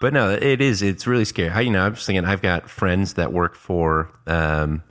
But 0.00 0.12
no, 0.12 0.30
it 0.30 0.60
is. 0.60 0.82
It's 0.82 1.06
really 1.06 1.24
scary. 1.24 1.50
I, 1.50 1.60
you 1.62 1.70
know, 1.70 1.84
I'm 1.84 1.94
just 1.94 2.06
thinking. 2.06 2.24
I've 2.24 2.42
got 2.42 2.68
friends 2.68 3.14
that 3.14 3.32
work 3.32 3.54
for, 3.54 4.10
um, 4.26 4.82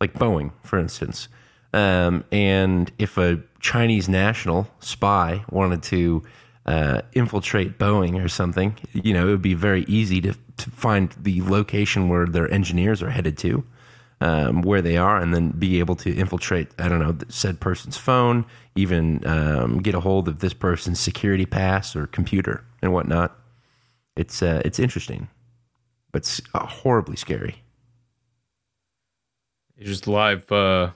like 0.00 0.12
Boeing, 0.14 0.52
for 0.64 0.78
instance. 0.78 1.28
Um, 1.72 2.24
and 2.30 2.90
if 2.98 3.16
a 3.16 3.40
Chinese 3.60 4.08
national 4.08 4.68
spy 4.80 5.44
wanted 5.50 5.82
to 5.84 6.22
uh, 6.66 7.02
infiltrate 7.14 7.78
Boeing 7.78 8.22
or 8.22 8.28
something, 8.28 8.76
you 8.92 9.14
know, 9.14 9.28
it 9.28 9.30
would 9.30 9.42
be 9.42 9.54
very 9.54 9.84
easy 9.84 10.20
to 10.22 10.34
to 10.58 10.70
find 10.70 11.14
the 11.18 11.40
location 11.42 12.10
where 12.10 12.26
their 12.26 12.50
engineers 12.52 13.02
are 13.02 13.08
headed 13.08 13.38
to, 13.38 13.64
um, 14.20 14.60
where 14.60 14.82
they 14.82 14.98
are, 14.98 15.16
and 15.16 15.32
then 15.32 15.50
be 15.52 15.78
able 15.78 15.96
to 15.96 16.14
infiltrate. 16.14 16.68
I 16.78 16.88
don't 16.88 17.00
know 17.00 17.16
said 17.28 17.60
person's 17.60 17.96
phone, 17.96 18.44
even 18.74 19.26
um, 19.26 19.78
get 19.78 19.94
a 19.94 20.00
hold 20.00 20.28
of 20.28 20.40
this 20.40 20.52
person's 20.52 21.00
security 21.00 21.46
pass 21.46 21.96
or 21.96 22.06
computer 22.06 22.62
and 22.82 22.92
whatnot. 22.92 23.39
It's 24.20 24.42
uh, 24.42 24.60
it's 24.66 24.78
interesting, 24.78 25.28
but 26.12 26.24
s- 26.26 26.42
uh, 26.52 26.66
horribly 26.66 27.16
scary. 27.16 27.62
It's 29.78 29.88
Just 29.88 30.06
live 30.06 30.52
uh 30.52 30.90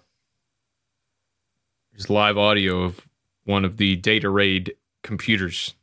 just 1.96 2.10
live 2.10 2.36
audio 2.36 2.82
of 2.82 3.00
one 3.44 3.64
of 3.64 3.78
the 3.78 3.96
data 3.96 4.28
raid 4.28 4.74
computers 5.02 5.74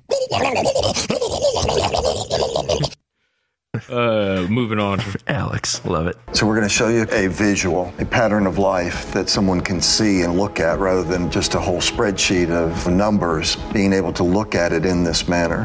Uh 3.88 4.46
moving 4.50 4.78
on. 4.78 5.00
Alex, 5.28 5.82
love 5.86 6.06
it. 6.06 6.18
So 6.34 6.46
we're 6.46 6.56
going 6.56 6.68
to 6.68 6.74
show 6.74 6.88
you 6.88 7.06
a 7.10 7.28
visual, 7.28 7.90
a 7.98 8.04
pattern 8.04 8.46
of 8.46 8.58
life 8.58 9.10
that 9.14 9.30
someone 9.30 9.62
can 9.62 9.80
see 9.80 10.20
and 10.20 10.38
look 10.38 10.60
at 10.60 10.78
rather 10.78 11.02
than 11.02 11.30
just 11.30 11.54
a 11.54 11.58
whole 11.58 11.78
spreadsheet 11.78 12.50
of 12.50 12.86
numbers, 12.92 13.56
being 13.72 13.94
able 13.94 14.12
to 14.12 14.24
look 14.24 14.54
at 14.54 14.74
it 14.74 14.84
in 14.84 15.04
this 15.04 15.26
manner. 15.26 15.64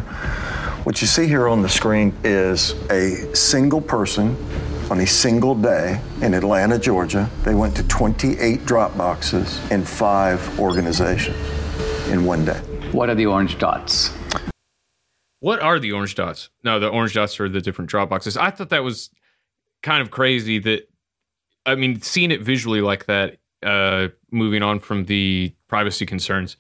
What 0.86 1.02
you 1.02 1.08
see 1.08 1.28
here 1.28 1.50
on 1.50 1.62
the 1.62 1.68
screen 1.68 2.16
is 2.24 2.76
a 2.90 3.36
single 3.36 3.82
person 3.82 4.38
on 4.90 5.02
a 5.02 5.06
single 5.06 5.54
day 5.54 6.00
in 6.22 6.34
Atlanta, 6.34 6.80
Georgia. 6.80 7.30
They 7.44 7.56
went 7.56 7.76
to 7.76 7.84
28 7.90 8.66
drop 8.66 8.98
boxes 8.98 9.60
in 9.70 9.84
five 9.84 10.58
organizations 10.62 11.36
in 12.08 12.24
one 12.24 12.46
day. 12.46 12.62
What 12.94 13.10
are 13.10 13.16
the 13.16 13.26
orange 13.26 13.58
dots? 13.58 14.12
What 15.40 15.62
are 15.62 15.80
the 15.80 15.92
orange 15.92 16.16
dots? 16.16 16.50
No, 16.64 16.80
the 16.80 16.90
orange 16.90 17.14
dots 17.14 17.40
are 17.40 17.50
the 17.50 17.62
different 17.62 17.90
drop 17.90 18.10
boxes. 18.10 18.38
I 18.38 18.50
thought 18.50 18.70
that 18.70 18.84
was 18.84 19.10
kind 19.84 20.02
of 20.02 20.12
crazy 20.12 20.60
that 20.60 20.90
I 21.66 21.76
mean, 21.76 22.02
seeing 22.02 22.32
it 22.32 22.42
visually 22.42 22.82
like 22.82 23.06
that, 23.06 23.38
uh 23.64 24.10
moving 24.32 24.64
on 24.64 24.80
from 24.80 25.06
the 25.06 25.54
privacy 25.68 26.06
concerns, 26.06 26.58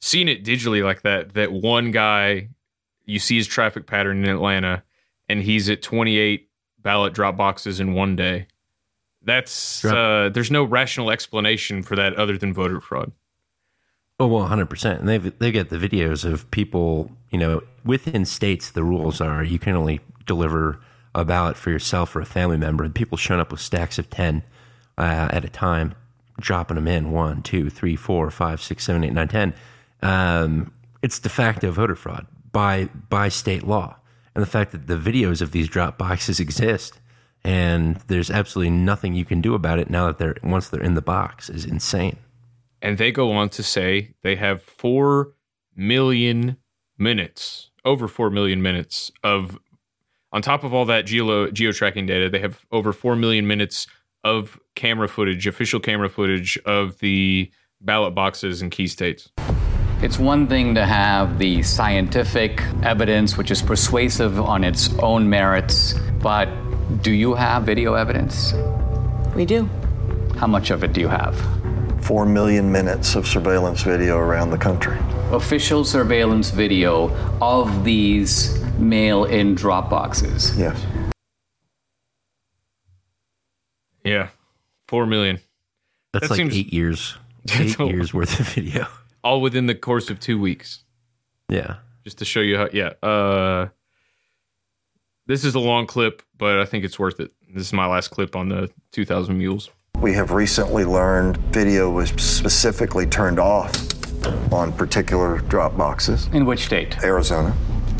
seeing 0.00 0.28
it 0.28 0.44
digitally 0.44 0.84
like 0.84 1.02
that, 1.02 1.34
that 1.34 1.52
one 1.52 1.90
guy 1.90 2.48
you 3.04 3.18
see 3.18 3.36
his 3.36 3.46
traffic 3.46 3.86
pattern 3.86 4.24
in 4.24 4.28
Atlanta 4.30 4.82
and 5.28 5.42
he's 5.42 5.68
at 5.68 5.82
28 5.82 6.48
ballot 6.80 7.14
drop 7.14 7.36
boxes 7.36 7.80
in 7.80 7.94
one 7.94 8.16
day. 8.16 8.46
That's 9.22 9.84
uh 9.84 10.30
there's 10.32 10.50
no 10.50 10.64
rational 10.64 11.10
explanation 11.10 11.82
for 11.82 11.96
that 11.96 12.14
other 12.14 12.36
than 12.38 12.52
voter 12.54 12.80
fraud. 12.80 13.12
Oh 14.18 14.26
well, 14.28 14.46
hundred 14.46 14.70
percent. 14.70 15.00
And 15.00 15.08
they've 15.08 15.38
they 15.38 15.52
get 15.52 15.68
the 15.68 15.76
videos 15.76 16.24
of 16.24 16.50
people. 16.50 17.10
You 17.30 17.38
know, 17.38 17.62
within 17.84 18.24
states, 18.24 18.70
the 18.70 18.82
rules 18.84 19.20
are 19.20 19.44
you 19.44 19.58
can 19.58 19.76
only 19.76 20.00
deliver 20.24 20.80
a 21.14 21.24
ballot 21.24 21.56
for 21.56 21.70
yourself 21.70 22.16
or 22.16 22.20
a 22.20 22.26
family 22.26 22.56
member. 22.56 22.84
And 22.84 22.94
people 22.94 23.18
showing 23.18 23.40
up 23.40 23.50
with 23.50 23.60
stacks 23.60 23.98
of 23.98 24.08
ten 24.08 24.42
uh, 24.96 25.28
at 25.30 25.44
a 25.44 25.48
time, 25.50 25.94
dropping 26.40 26.76
them 26.76 26.88
in 26.88 27.12
one, 27.12 27.42
two, 27.42 27.68
three, 27.68 27.96
four, 27.96 28.30
five, 28.30 28.62
six, 28.62 28.84
seven, 28.84 29.04
eight, 29.04 29.12
nine, 29.12 29.28
ten. 29.28 29.54
Um, 30.02 30.72
it's 31.02 31.18
de 31.18 31.28
facto 31.28 31.70
voter 31.70 31.94
fraud 31.94 32.26
by 32.52 32.88
by 33.10 33.28
state 33.28 33.64
law, 33.64 33.96
and 34.34 34.42
the 34.42 34.50
fact 34.50 34.72
that 34.72 34.86
the 34.86 34.96
videos 34.96 35.42
of 35.42 35.52
these 35.52 35.68
drop 35.68 35.98
boxes 35.98 36.40
exist 36.40 37.00
and 37.44 37.96
there's 38.08 38.28
absolutely 38.28 38.70
nothing 38.70 39.14
you 39.14 39.24
can 39.24 39.40
do 39.40 39.54
about 39.54 39.78
it 39.78 39.88
now 39.88 40.06
that 40.06 40.18
they're 40.18 40.34
once 40.42 40.68
they're 40.68 40.82
in 40.82 40.94
the 40.94 41.02
box 41.02 41.48
is 41.48 41.64
insane. 41.64 42.16
And 42.86 42.98
they 42.98 43.10
go 43.10 43.32
on 43.32 43.48
to 43.48 43.64
say 43.64 44.14
they 44.22 44.36
have 44.36 44.62
4 44.62 45.32
million 45.74 46.56
minutes, 46.96 47.72
over 47.84 48.06
4 48.06 48.30
million 48.30 48.62
minutes 48.62 49.10
of, 49.24 49.58
on 50.30 50.40
top 50.40 50.62
of 50.62 50.72
all 50.72 50.84
that 50.84 51.04
geo, 51.04 51.50
geo 51.50 51.72
tracking 51.72 52.06
data, 52.06 52.30
they 52.30 52.38
have 52.38 52.64
over 52.70 52.92
4 52.92 53.16
million 53.16 53.44
minutes 53.48 53.88
of 54.22 54.60
camera 54.76 55.08
footage, 55.08 55.48
official 55.48 55.80
camera 55.80 56.08
footage 56.08 56.58
of 56.58 57.00
the 57.00 57.50
ballot 57.80 58.14
boxes 58.14 58.62
in 58.62 58.70
key 58.70 58.86
states. 58.86 59.32
It's 60.00 60.20
one 60.20 60.46
thing 60.46 60.76
to 60.76 60.86
have 60.86 61.40
the 61.40 61.64
scientific 61.64 62.62
evidence, 62.84 63.36
which 63.36 63.50
is 63.50 63.62
persuasive 63.62 64.38
on 64.38 64.62
its 64.62 64.96
own 65.00 65.28
merits, 65.28 65.94
but 66.22 66.46
do 67.02 67.10
you 67.10 67.34
have 67.34 67.64
video 67.64 67.94
evidence? 67.94 68.54
We 69.34 69.44
do. 69.44 69.68
How 70.36 70.46
much 70.46 70.70
of 70.70 70.84
it 70.84 70.92
do 70.92 71.00
you 71.00 71.08
have? 71.08 71.65
Four 72.06 72.24
million 72.24 72.70
minutes 72.70 73.16
of 73.16 73.26
surveillance 73.26 73.82
video 73.82 74.16
around 74.16 74.50
the 74.50 74.58
country. 74.58 74.96
Official 75.32 75.84
surveillance 75.84 76.50
video 76.50 77.10
of 77.42 77.82
these 77.84 78.62
mail 78.78 79.24
in 79.24 79.56
drop 79.56 79.90
boxes. 79.90 80.56
Yes. 80.56 80.80
Yeah. 84.04 84.28
4 84.86 85.04
million. 85.06 85.40
That's 86.12 86.28
That 86.28 86.30
like 86.30 86.36
seems- 86.38 86.54
eight 86.56 86.72
years. 86.72 87.16
Eight 87.58 87.78
a- 87.80 87.86
years 87.86 88.14
worth 88.14 88.38
of 88.38 88.48
video. 88.50 88.86
All 89.24 89.40
within 89.40 89.66
the 89.66 89.74
course 89.74 90.08
of 90.08 90.20
two 90.20 90.40
weeks. 90.40 90.84
Yeah. 91.48 91.76
Just 92.04 92.18
to 92.18 92.24
show 92.24 92.40
you 92.40 92.56
how, 92.56 92.68
yeah. 92.72 92.90
Uh, 93.02 93.68
this 95.26 95.44
is 95.44 95.56
a 95.56 95.60
long 95.60 95.86
clip, 95.88 96.22
but 96.38 96.60
I 96.60 96.64
think 96.66 96.84
it's 96.84 96.98
worth 97.00 97.18
it. 97.18 97.32
This 97.52 97.66
is 97.66 97.72
my 97.72 97.86
last 97.86 98.08
clip 98.08 98.36
on 98.36 98.48
the 98.48 98.70
2000 98.92 99.36
Mules. 99.36 99.70
We 100.00 100.12
have 100.12 100.30
recently 100.30 100.84
learned 100.84 101.38
video 101.52 101.90
was 101.90 102.10
specifically 102.10 103.06
turned 103.06 103.38
off 103.38 103.72
on 104.52 104.72
particular 104.72 105.38
drop 105.38 105.76
boxes. 105.76 106.28
In 106.32 106.44
which 106.44 106.66
state? 106.66 107.02
Arizona. 107.02 107.56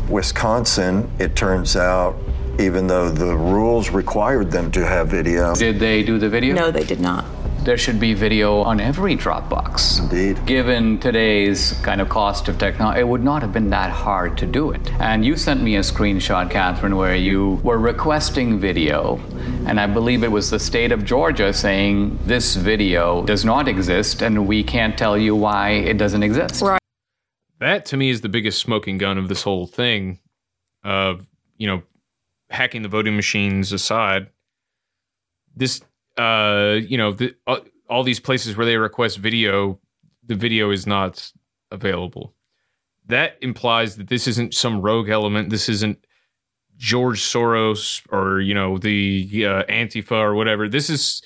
Wisconsin, 0.07 1.09
it 1.19 1.35
turns 1.35 1.75
out, 1.75 2.15
even 2.59 2.87
though 2.87 3.09
the 3.09 3.35
rules 3.35 3.89
required 3.89 4.51
them 4.51 4.71
to 4.71 4.85
have 4.85 5.07
video, 5.09 5.55
Did 5.55 5.79
they 5.79 6.03
do 6.03 6.17
the 6.19 6.29
video? 6.29 6.55
No, 6.55 6.71
they 6.71 6.83
did 6.83 6.99
not. 6.99 7.25
There 7.67 7.77
should 7.77 7.99
be 7.99 8.13
video 8.13 8.61
on 8.61 8.79
every 8.79 9.17
Dropbox. 9.17 9.99
Indeed. 9.99 10.45
Given 10.45 10.99
today's 10.99 11.73
kind 11.83 11.99
of 11.99 12.07
cost 12.07 12.47
of 12.47 12.57
technology, 12.57 13.01
it 13.01 13.07
would 13.07 13.25
not 13.25 13.41
have 13.41 13.51
been 13.51 13.69
that 13.71 13.91
hard 13.91 14.37
to 14.37 14.45
do 14.45 14.71
it. 14.71 14.89
And 15.01 15.25
you 15.25 15.35
sent 15.35 15.61
me 15.61 15.75
a 15.75 15.81
screenshot, 15.81 16.49
Catherine, 16.49 16.95
where 16.95 17.17
you 17.17 17.59
were 17.63 17.77
requesting 17.77 18.57
video, 18.57 19.19
and 19.65 19.81
I 19.81 19.85
believe 19.85 20.23
it 20.23 20.31
was 20.31 20.49
the 20.49 20.59
state 20.59 20.93
of 20.93 21.03
Georgia 21.03 21.51
saying 21.51 22.17
this 22.23 22.55
video 22.55 23.25
does 23.25 23.43
not 23.43 23.67
exist, 23.67 24.21
and 24.21 24.47
we 24.47 24.63
can't 24.63 24.97
tell 24.97 25.17
you 25.17 25.35
why 25.35 25.71
it 25.71 25.97
doesn't 25.97 26.23
exist. 26.23 26.61
Right. 26.61 26.79
That 27.59 27.85
to 27.87 27.97
me 27.97 28.09
is 28.11 28.21
the 28.21 28.29
biggest 28.29 28.61
smoking 28.61 28.97
gun 28.97 29.17
of 29.17 29.27
this 29.27 29.43
whole 29.43 29.67
thing. 29.67 30.19
Of 30.85 31.27
you 31.57 31.67
know, 31.67 31.83
hacking 32.49 32.83
the 32.83 32.87
voting 32.87 33.17
machines 33.17 33.73
aside, 33.73 34.27
this 35.53 35.81
uh, 36.17 36.79
you 36.87 36.97
know, 36.97 37.11
the, 37.11 37.35
uh, 37.45 37.59
all 37.89 38.03
these 38.03 38.19
places 38.19 38.57
where 38.57 38.65
they 38.65 38.77
request 38.77 39.17
video, 39.17 39.79
the 40.25 40.35
video 40.35 40.71
is 40.71 40.85
not 40.85 41.31
available. 41.71 42.33
That 43.05 43.37
implies 43.41 43.95
that 43.95 44.07
this 44.07 44.27
isn't 44.27 44.53
some 44.53 44.81
rogue 44.81 45.09
element. 45.09 45.49
This 45.49 45.69
isn't 45.69 46.05
George 46.77 47.21
Soros 47.21 48.01
or 48.11 48.41
you 48.41 48.53
know 48.53 48.77
the 48.77 49.45
uh, 49.45 49.63
Antifa 49.63 50.11
or 50.11 50.35
whatever. 50.35 50.67
This 50.67 50.89
is 50.89 51.21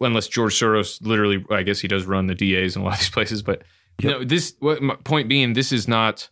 unless 0.00 0.28
George 0.28 0.58
Soros 0.58 1.04
literally, 1.06 1.44
I 1.50 1.62
guess 1.62 1.80
he 1.80 1.88
does 1.88 2.06
run 2.06 2.26
the 2.26 2.34
DAs 2.34 2.76
in 2.76 2.82
a 2.82 2.84
lot 2.84 2.94
of 2.94 3.00
these 3.00 3.10
places, 3.10 3.42
but 3.42 3.62
you 4.00 4.10
know 4.10 4.24
this. 4.24 4.54
What 4.58 4.82
my 4.82 4.96
point 4.96 5.28
being, 5.28 5.52
this 5.52 5.72
is 5.72 5.86
not 5.86 6.28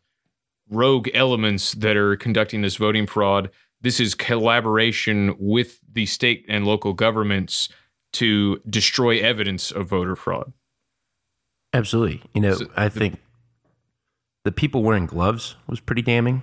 rogue 0.69 1.09
elements 1.15 1.73
that 1.73 1.97
are 1.97 2.17
conducting 2.17 2.63
this 2.63 2.77
voting 2.77 3.07
fraud. 3.07 3.51
This 3.81 3.99
is 3.99 4.15
collaboration 4.15 5.35
with 5.39 5.81
the 5.91 6.07
state 6.07 6.45
and 6.49 6.67
local 6.67 6.93
governments 6.93 7.69
to 8.13 8.61
destroy 8.69 9.19
evidence 9.19 9.71
of 9.71 9.89
voter 9.89 10.17
fraud. 10.17 10.53
Absolutely. 11.73 12.23
You 12.35 12.41
know, 12.41 12.59
I 12.77 12.89
think 12.89 13.21
the 14.45 14.53
people 14.53 14.83
wearing 14.83 15.07
gloves 15.07 15.57
was 15.69 15.81
pretty 15.81 16.03
damning. 16.03 16.43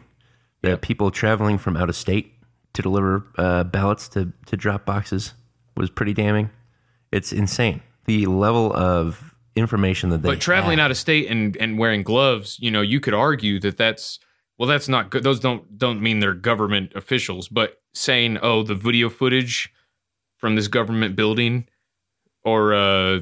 The 0.62 0.78
people 0.78 1.12
traveling 1.12 1.58
from 1.58 1.78
out 1.78 1.90
of 1.90 1.96
state 1.96 2.34
to 2.74 2.82
deliver 2.82 3.26
uh, 3.38 3.64
ballots 3.66 4.08
to, 4.10 4.32
to 4.46 4.58
drop 4.58 4.86
boxes 4.86 5.34
was 5.76 5.90
pretty 5.90 6.14
damning. 6.14 6.50
It's 7.12 7.32
insane. 7.32 7.82
The 8.06 8.26
level 8.26 8.74
of 8.76 9.36
information 9.56 10.10
that 10.12 10.22
they 10.22 10.30
But 10.30 10.42
traveling 10.42 10.80
out 10.80 10.92
of 10.92 10.98
state 10.98 11.30
and, 11.30 11.58
and 11.58 11.78
wearing 11.78 12.04
gloves, 12.04 12.58
you 12.60 12.72
know, 12.72 12.82
you 12.82 13.00
could 13.00 13.14
argue 13.14 13.60
that 13.60 13.78
that's 13.78 14.20
well, 14.58 14.68
that's 14.68 14.88
not 14.88 15.12
good. 15.12 15.24
Those 15.24 15.40
don't 15.40 15.78
don't 15.78 16.02
mean 16.02 16.20
they're 16.20 16.34
government 16.34 16.94
officials. 16.96 17.48
But 17.48 17.80
saying, 17.94 18.40
oh, 18.42 18.64
the 18.64 18.76
video 18.76 19.10
footage 19.10 19.72
from 20.38 20.56
this 20.56 20.68
government 20.68 21.16
building, 21.16 21.68
or 22.44 22.74
uh, 22.74 23.20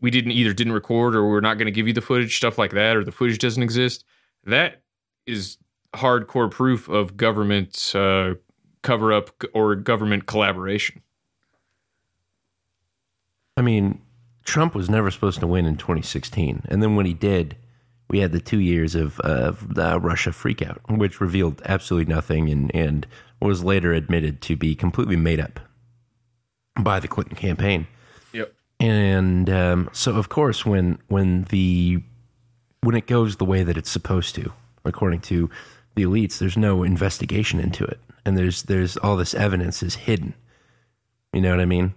we 0.00 0.10
didn't 0.10 0.32
either 0.32 0.52
didn't 0.52 0.72
record, 0.72 1.14
or 1.14 1.28
we're 1.28 1.40
not 1.40 1.54
going 1.54 1.66
to 1.66 1.72
give 1.72 1.86
you 1.86 1.92
the 1.92 2.00
footage, 2.00 2.36
stuff 2.36 2.58
like 2.58 2.72
that, 2.72 2.96
or 2.96 3.04
the 3.04 3.12
footage 3.12 3.38
doesn't 3.38 3.62
exist. 3.62 4.04
That 4.44 4.82
is 5.26 5.58
hardcore 5.94 6.50
proof 6.50 6.88
of 6.88 7.16
government 7.16 7.92
uh, 7.94 8.34
cover 8.82 9.12
up 9.12 9.30
or 9.54 9.74
government 9.76 10.26
collaboration. 10.26 11.02
I 13.56 13.62
mean, 13.62 14.00
Trump 14.44 14.74
was 14.74 14.90
never 14.90 15.10
supposed 15.10 15.40
to 15.40 15.46
win 15.46 15.66
in 15.66 15.76
2016, 15.76 16.62
and 16.68 16.82
then 16.82 16.96
when 16.96 17.06
he 17.06 17.14
did, 17.14 17.56
we 18.08 18.18
had 18.18 18.32
the 18.32 18.40
two 18.40 18.60
years 18.60 18.94
of, 18.94 19.20
of 19.20 19.74
the 19.74 19.98
Russia 20.00 20.30
freakout, 20.30 20.78
which 20.88 21.20
revealed 21.20 21.62
absolutely 21.64 22.12
nothing 22.12 22.50
and, 22.50 22.74
and 22.74 23.06
was 23.40 23.64
later 23.64 23.92
admitted 23.92 24.42
to 24.42 24.56
be 24.56 24.74
completely 24.74 25.16
made 25.16 25.40
up 25.40 25.60
by 26.80 27.00
the 27.00 27.08
Clinton 27.08 27.36
campaign. 27.36 27.86
Yep. 28.32 28.52
And 28.80 29.48
um, 29.50 29.90
so, 29.92 30.16
of 30.16 30.28
course, 30.28 30.66
when 30.66 30.98
when 31.08 31.44
the 31.44 32.02
when 32.82 32.96
it 32.96 33.06
goes 33.06 33.36
the 33.36 33.44
way 33.44 33.62
that 33.62 33.76
it's 33.76 33.90
supposed 33.90 34.34
to, 34.34 34.52
according 34.84 35.20
to 35.20 35.50
the 35.94 36.02
elites, 36.02 36.38
there's 36.38 36.56
no 36.56 36.82
investigation 36.82 37.60
into 37.60 37.84
it, 37.84 38.00
and 38.24 38.36
there's 38.36 38.62
there's 38.64 38.96
all 38.96 39.16
this 39.16 39.34
evidence 39.34 39.82
is 39.82 39.94
hidden. 39.94 40.34
You 41.32 41.40
know 41.40 41.50
what 41.50 41.60
I 41.60 41.66
mean? 41.66 41.94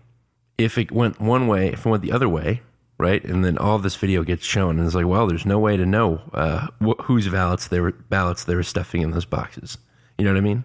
If 0.57 0.77
it 0.77 0.91
went 0.91 1.19
one 1.19 1.47
way, 1.47 1.69
if 1.69 1.85
it 1.85 1.89
went 1.89 2.03
the 2.03 2.11
other 2.11 2.29
way, 2.29 2.61
right, 2.97 3.23
and 3.23 3.43
then 3.43 3.57
all 3.57 3.79
this 3.79 3.95
video 3.95 4.23
gets 4.23 4.45
shown, 4.45 4.77
and 4.77 4.85
it's 4.85 4.95
like, 4.95 5.07
well, 5.07 5.27
there's 5.27 5.45
no 5.45 5.59
way 5.59 5.75
to 5.75 5.85
know 5.85 6.21
uh, 6.33 6.67
wh- 6.81 7.03
whose 7.03 7.27
ballots 7.27 7.67
they 7.67 7.79
were 7.79 7.91
ballots 7.91 8.43
they 8.43 8.55
were 8.55 8.63
stuffing 8.63 9.01
in 9.01 9.11
those 9.11 9.25
boxes. 9.25 9.77
You 10.17 10.25
know 10.25 10.31
what 10.31 10.37
I 10.37 10.41
mean? 10.41 10.63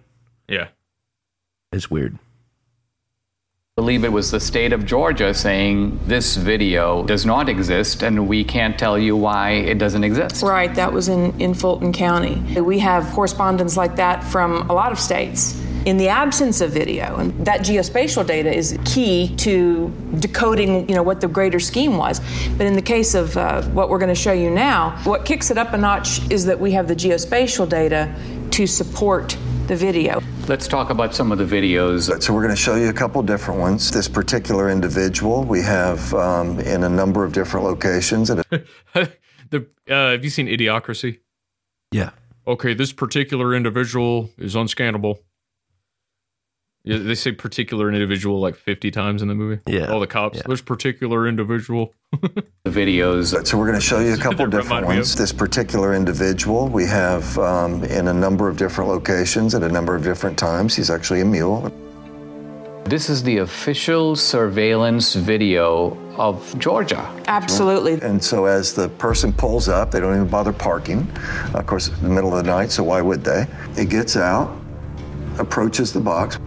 Yeah. 0.48 0.68
It's 1.72 1.90
weird. 1.90 2.18
Believe 3.80 4.04
it 4.04 4.12
was 4.12 4.30
the 4.30 4.40
state 4.40 4.74
of 4.74 4.84
Georgia 4.84 5.32
saying 5.32 5.98
this 6.04 6.36
video 6.36 7.02
does 7.04 7.24
not 7.24 7.48
exist 7.48 8.02
and 8.02 8.28
we 8.28 8.44
can't 8.44 8.78
tell 8.78 8.98
you 8.98 9.16
why 9.16 9.52
it 9.52 9.78
doesn't 9.78 10.04
exist. 10.04 10.42
Right, 10.42 10.74
that 10.74 10.92
was 10.92 11.08
in, 11.08 11.40
in 11.40 11.54
Fulton 11.54 11.90
County. 11.90 12.60
We 12.60 12.78
have 12.80 13.10
correspondence 13.14 13.78
like 13.78 13.96
that 13.96 14.22
from 14.22 14.68
a 14.68 14.74
lot 14.74 14.92
of 14.92 14.98
states. 14.98 15.58
In 15.86 15.96
the 15.96 16.08
absence 16.08 16.60
of 16.60 16.72
video, 16.72 17.16
and 17.16 17.46
that 17.46 17.60
geospatial 17.60 18.26
data 18.26 18.54
is 18.54 18.78
key 18.84 19.34
to 19.36 19.88
decoding, 20.18 20.86
you 20.86 20.94
know, 20.94 21.02
what 21.02 21.22
the 21.22 21.28
greater 21.28 21.58
scheme 21.58 21.96
was. 21.96 22.20
But 22.58 22.66
in 22.66 22.74
the 22.74 22.82
case 22.82 23.14
of 23.14 23.34
uh, 23.38 23.62
what 23.68 23.88
we're 23.88 23.98
going 23.98 24.14
to 24.14 24.22
show 24.26 24.34
you 24.34 24.50
now, 24.50 25.00
what 25.04 25.24
kicks 25.24 25.50
it 25.50 25.56
up 25.56 25.72
a 25.72 25.78
notch 25.78 26.30
is 26.30 26.44
that 26.44 26.60
we 26.60 26.72
have 26.72 26.86
the 26.86 26.94
geospatial 26.94 27.66
data 27.66 28.14
to 28.50 28.66
support 28.66 29.38
the 29.68 29.76
video. 29.76 30.20
Let's 30.50 30.66
talk 30.66 30.90
about 30.90 31.14
some 31.14 31.30
of 31.30 31.38
the 31.38 31.44
videos. 31.44 32.20
So 32.20 32.34
we're 32.34 32.42
going 32.42 32.56
to 32.56 32.60
show 32.60 32.74
you 32.74 32.88
a 32.88 32.92
couple 32.92 33.22
different 33.22 33.60
ones. 33.60 33.88
This 33.88 34.08
particular 34.08 34.68
individual 34.68 35.44
we 35.44 35.62
have 35.62 36.12
um, 36.12 36.58
in 36.58 36.82
a 36.82 36.88
number 36.88 37.22
of 37.22 37.32
different 37.32 37.64
locations. 37.64 38.30
And 38.30 38.42
the 38.92 39.68
uh, 39.88 40.10
have 40.10 40.24
you 40.24 40.30
seen 40.30 40.48
Idiocracy? 40.48 41.20
Yeah. 41.92 42.10
Okay, 42.48 42.74
this 42.74 42.92
particular 42.92 43.54
individual 43.54 44.30
is 44.38 44.56
unscannable. 44.56 45.18
Yeah, 46.82 46.96
they 46.96 47.14
say 47.14 47.32
particular 47.32 47.92
individual 47.92 48.40
like 48.40 48.56
50 48.56 48.90
times 48.90 49.20
in 49.20 49.28
the 49.28 49.34
movie. 49.34 49.60
Yeah. 49.66 49.92
All 49.92 50.00
the 50.00 50.06
cops. 50.06 50.40
There's 50.46 50.62
particular 50.62 51.28
individual. 51.28 51.92
the 52.22 52.44
videos. 52.64 53.46
So 53.46 53.58
we're 53.58 53.66
going 53.66 53.78
to 53.78 53.84
show 53.84 54.00
you 54.00 54.14
a 54.14 54.16
couple 54.28 54.46
different 54.46 54.86
ones. 54.86 55.14
This 55.14 55.32
particular 55.32 55.94
individual 55.94 56.68
we 56.68 56.86
have 56.86 57.38
um, 57.38 57.84
in 57.84 58.08
a 58.08 58.14
number 58.14 58.48
of 58.48 58.56
different 58.56 58.88
locations 58.88 59.54
at 59.54 59.62
a 59.62 59.68
number 59.68 59.94
of 59.94 60.02
different 60.02 60.38
times. 60.38 60.74
He's 60.74 60.90
actually 60.90 61.20
a 61.20 61.24
mule. 61.24 61.70
This 62.84 63.10
is 63.10 63.22
the 63.22 63.38
official 63.38 64.16
surveillance 64.16 65.14
video 65.14 65.96
of 66.16 66.58
Georgia. 66.58 67.08
Absolutely. 67.28 68.00
And 68.00 68.24
so 68.24 68.46
as 68.46 68.72
the 68.74 68.88
person 68.88 69.32
pulls 69.32 69.68
up, 69.68 69.90
they 69.90 70.00
don't 70.00 70.14
even 70.14 70.28
bother 70.28 70.52
parking. 70.52 71.08
Of 71.54 71.66
course, 71.66 71.88
in 71.88 72.02
the 72.02 72.08
middle 72.08 72.36
of 72.36 72.42
the 72.42 72.50
night, 72.50 72.72
so 72.72 72.82
why 72.82 73.02
would 73.02 73.22
they? 73.22 73.46
He 73.76 73.84
gets 73.84 74.16
out, 74.16 74.56
approaches 75.38 75.92
the 75.92 76.00
box. 76.00 76.38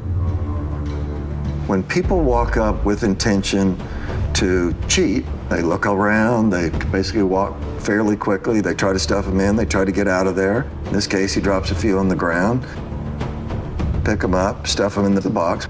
When 1.68 1.82
people 1.82 2.22
walk 2.22 2.58
up 2.58 2.84
with 2.84 3.04
intention 3.04 3.82
to 4.34 4.76
cheat, 4.90 5.26
they 5.50 5.62
look 5.62 5.86
around, 5.86 6.50
they 6.50 6.70
basically 6.92 7.24
walk 7.24 7.56
fairly 7.80 8.18
quickly, 8.18 8.60
they 8.60 8.74
try 8.74 8.92
to 8.92 9.00
stuff 9.00 9.26
him 9.26 9.40
in, 9.40 9.56
they 9.56 9.66
try 9.66 9.86
to 9.86 9.92
get 9.92 10.08
out 10.08 10.28
of 10.28 10.36
there. 10.36 10.64
In 10.86 10.92
this 10.92 11.08
case, 11.08 11.34
he 11.34 11.40
drops 11.40 11.72
a 11.72 11.76
few 11.76 12.00
on 12.00 12.10
the 12.10 12.16
ground, 12.16 12.66
pick 14.04 14.20
them 14.20 14.34
up, 14.34 14.68
stuff 14.68 14.96
them 14.96 15.06
into 15.06 15.22
the 15.22 15.30
box. 15.30 15.70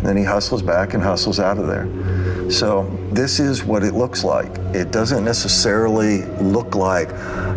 And 0.00 0.08
then 0.08 0.16
he 0.16 0.24
hustles 0.24 0.62
back 0.62 0.94
and 0.94 1.02
hustles 1.02 1.38
out 1.38 1.58
of 1.58 1.66
there. 1.66 2.50
So 2.50 2.84
this 3.12 3.38
is 3.38 3.62
what 3.62 3.84
it 3.84 3.92
looks 3.92 4.24
like. 4.24 4.48
It 4.74 4.90
doesn't 4.90 5.22
necessarily 5.22 6.22
look 6.40 6.74
like, 6.74 7.10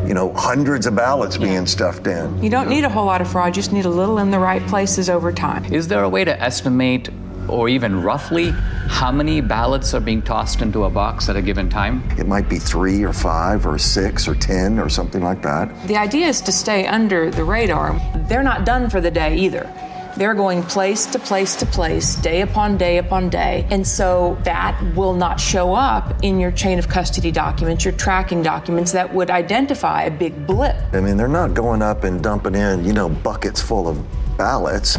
you 0.06 0.14
know, 0.14 0.34
hundreds 0.34 0.86
of 0.86 0.94
ballots 0.94 1.38
being 1.38 1.66
stuffed 1.66 2.06
in. 2.06 2.44
You 2.44 2.50
don't 2.50 2.68
need 2.68 2.84
a 2.84 2.90
whole 2.90 3.06
lot 3.06 3.22
of 3.22 3.32
fraud, 3.32 3.48
you 3.48 3.54
just 3.54 3.72
need 3.72 3.86
a 3.86 3.90
little 3.90 4.18
in 4.18 4.30
the 4.30 4.40
right 4.40 4.62
places 4.68 5.10
over 5.10 5.32
time. 5.32 5.64
Is 5.74 5.88
there 5.88 6.04
a 6.04 6.10
way 6.10 6.26
to 6.26 6.38
estimate 6.42 7.10
or 7.48 7.70
even 7.70 8.04
roughly 8.04 8.52
how 8.88 9.10
many 9.10 9.40
ballots 9.40 9.94
are 9.94 10.02
being 10.02 10.22
tossed 10.22 10.62
into 10.62 10.84
a 10.84 10.90
box 10.90 11.30
at 11.30 11.38
a 11.38 11.42
given 11.42 11.70
time? 11.70 12.04
It 12.20 12.28
might 12.28 12.50
be 12.50 12.60
three 12.60 13.04
or 13.04 13.14
five 13.14 13.66
or 13.66 13.78
six 13.78 14.28
or 14.28 14.36
ten 14.36 14.80
or 14.80 14.90
something 14.90 15.24
like 15.24 15.42
that. 15.44 15.88
The 15.88 15.96
idea 15.96 16.28
is 16.28 16.42
to 16.42 16.52
stay 16.52 16.88
under 16.88 17.32
the 17.32 17.46
radar. 17.46 17.98
They're 18.28 18.44
not 18.44 18.66
done 18.66 18.90
for 18.90 19.00
the 19.00 19.12
day 19.12 19.38
either. 19.38 19.72
They're 20.16 20.36
going 20.36 20.62
place 20.64 21.08
to 21.08 21.18
place 21.18 21.56
to 21.56 21.66
place, 21.66 22.16
day 22.16 22.42
upon 22.42 22.78
day 22.78 23.00
upon 23.00 23.30
day. 23.30 23.68
And 23.72 23.86
so 23.86 24.38
that 24.44 24.80
will 24.96 25.16
not 25.16 25.40
show 25.40 25.74
up 25.74 26.14
in 26.22 26.40
your 26.40 26.52
chain 26.52 26.78
of 26.78 26.88
custody 26.88 27.32
documents, 27.32 27.84
your 27.84 27.94
tracking 27.94 28.44
documents 28.44 28.92
that 28.92 29.12
would 29.12 29.32
identify 29.32 30.04
a 30.04 30.12
big 30.12 30.46
blip. 30.46 30.76
I 30.94 31.02
mean, 31.02 31.18
they're 31.18 31.28
not 31.28 31.56
going 31.56 31.82
up 31.82 32.04
and 32.04 32.22
dumping 32.22 32.54
in, 32.54 32.86
you 32.86 32.94
know, 32.94 33.10
buckets 33.10 33.60
full 33.60 33.88
of 33.88 34.06
ballots. 34.38 34.98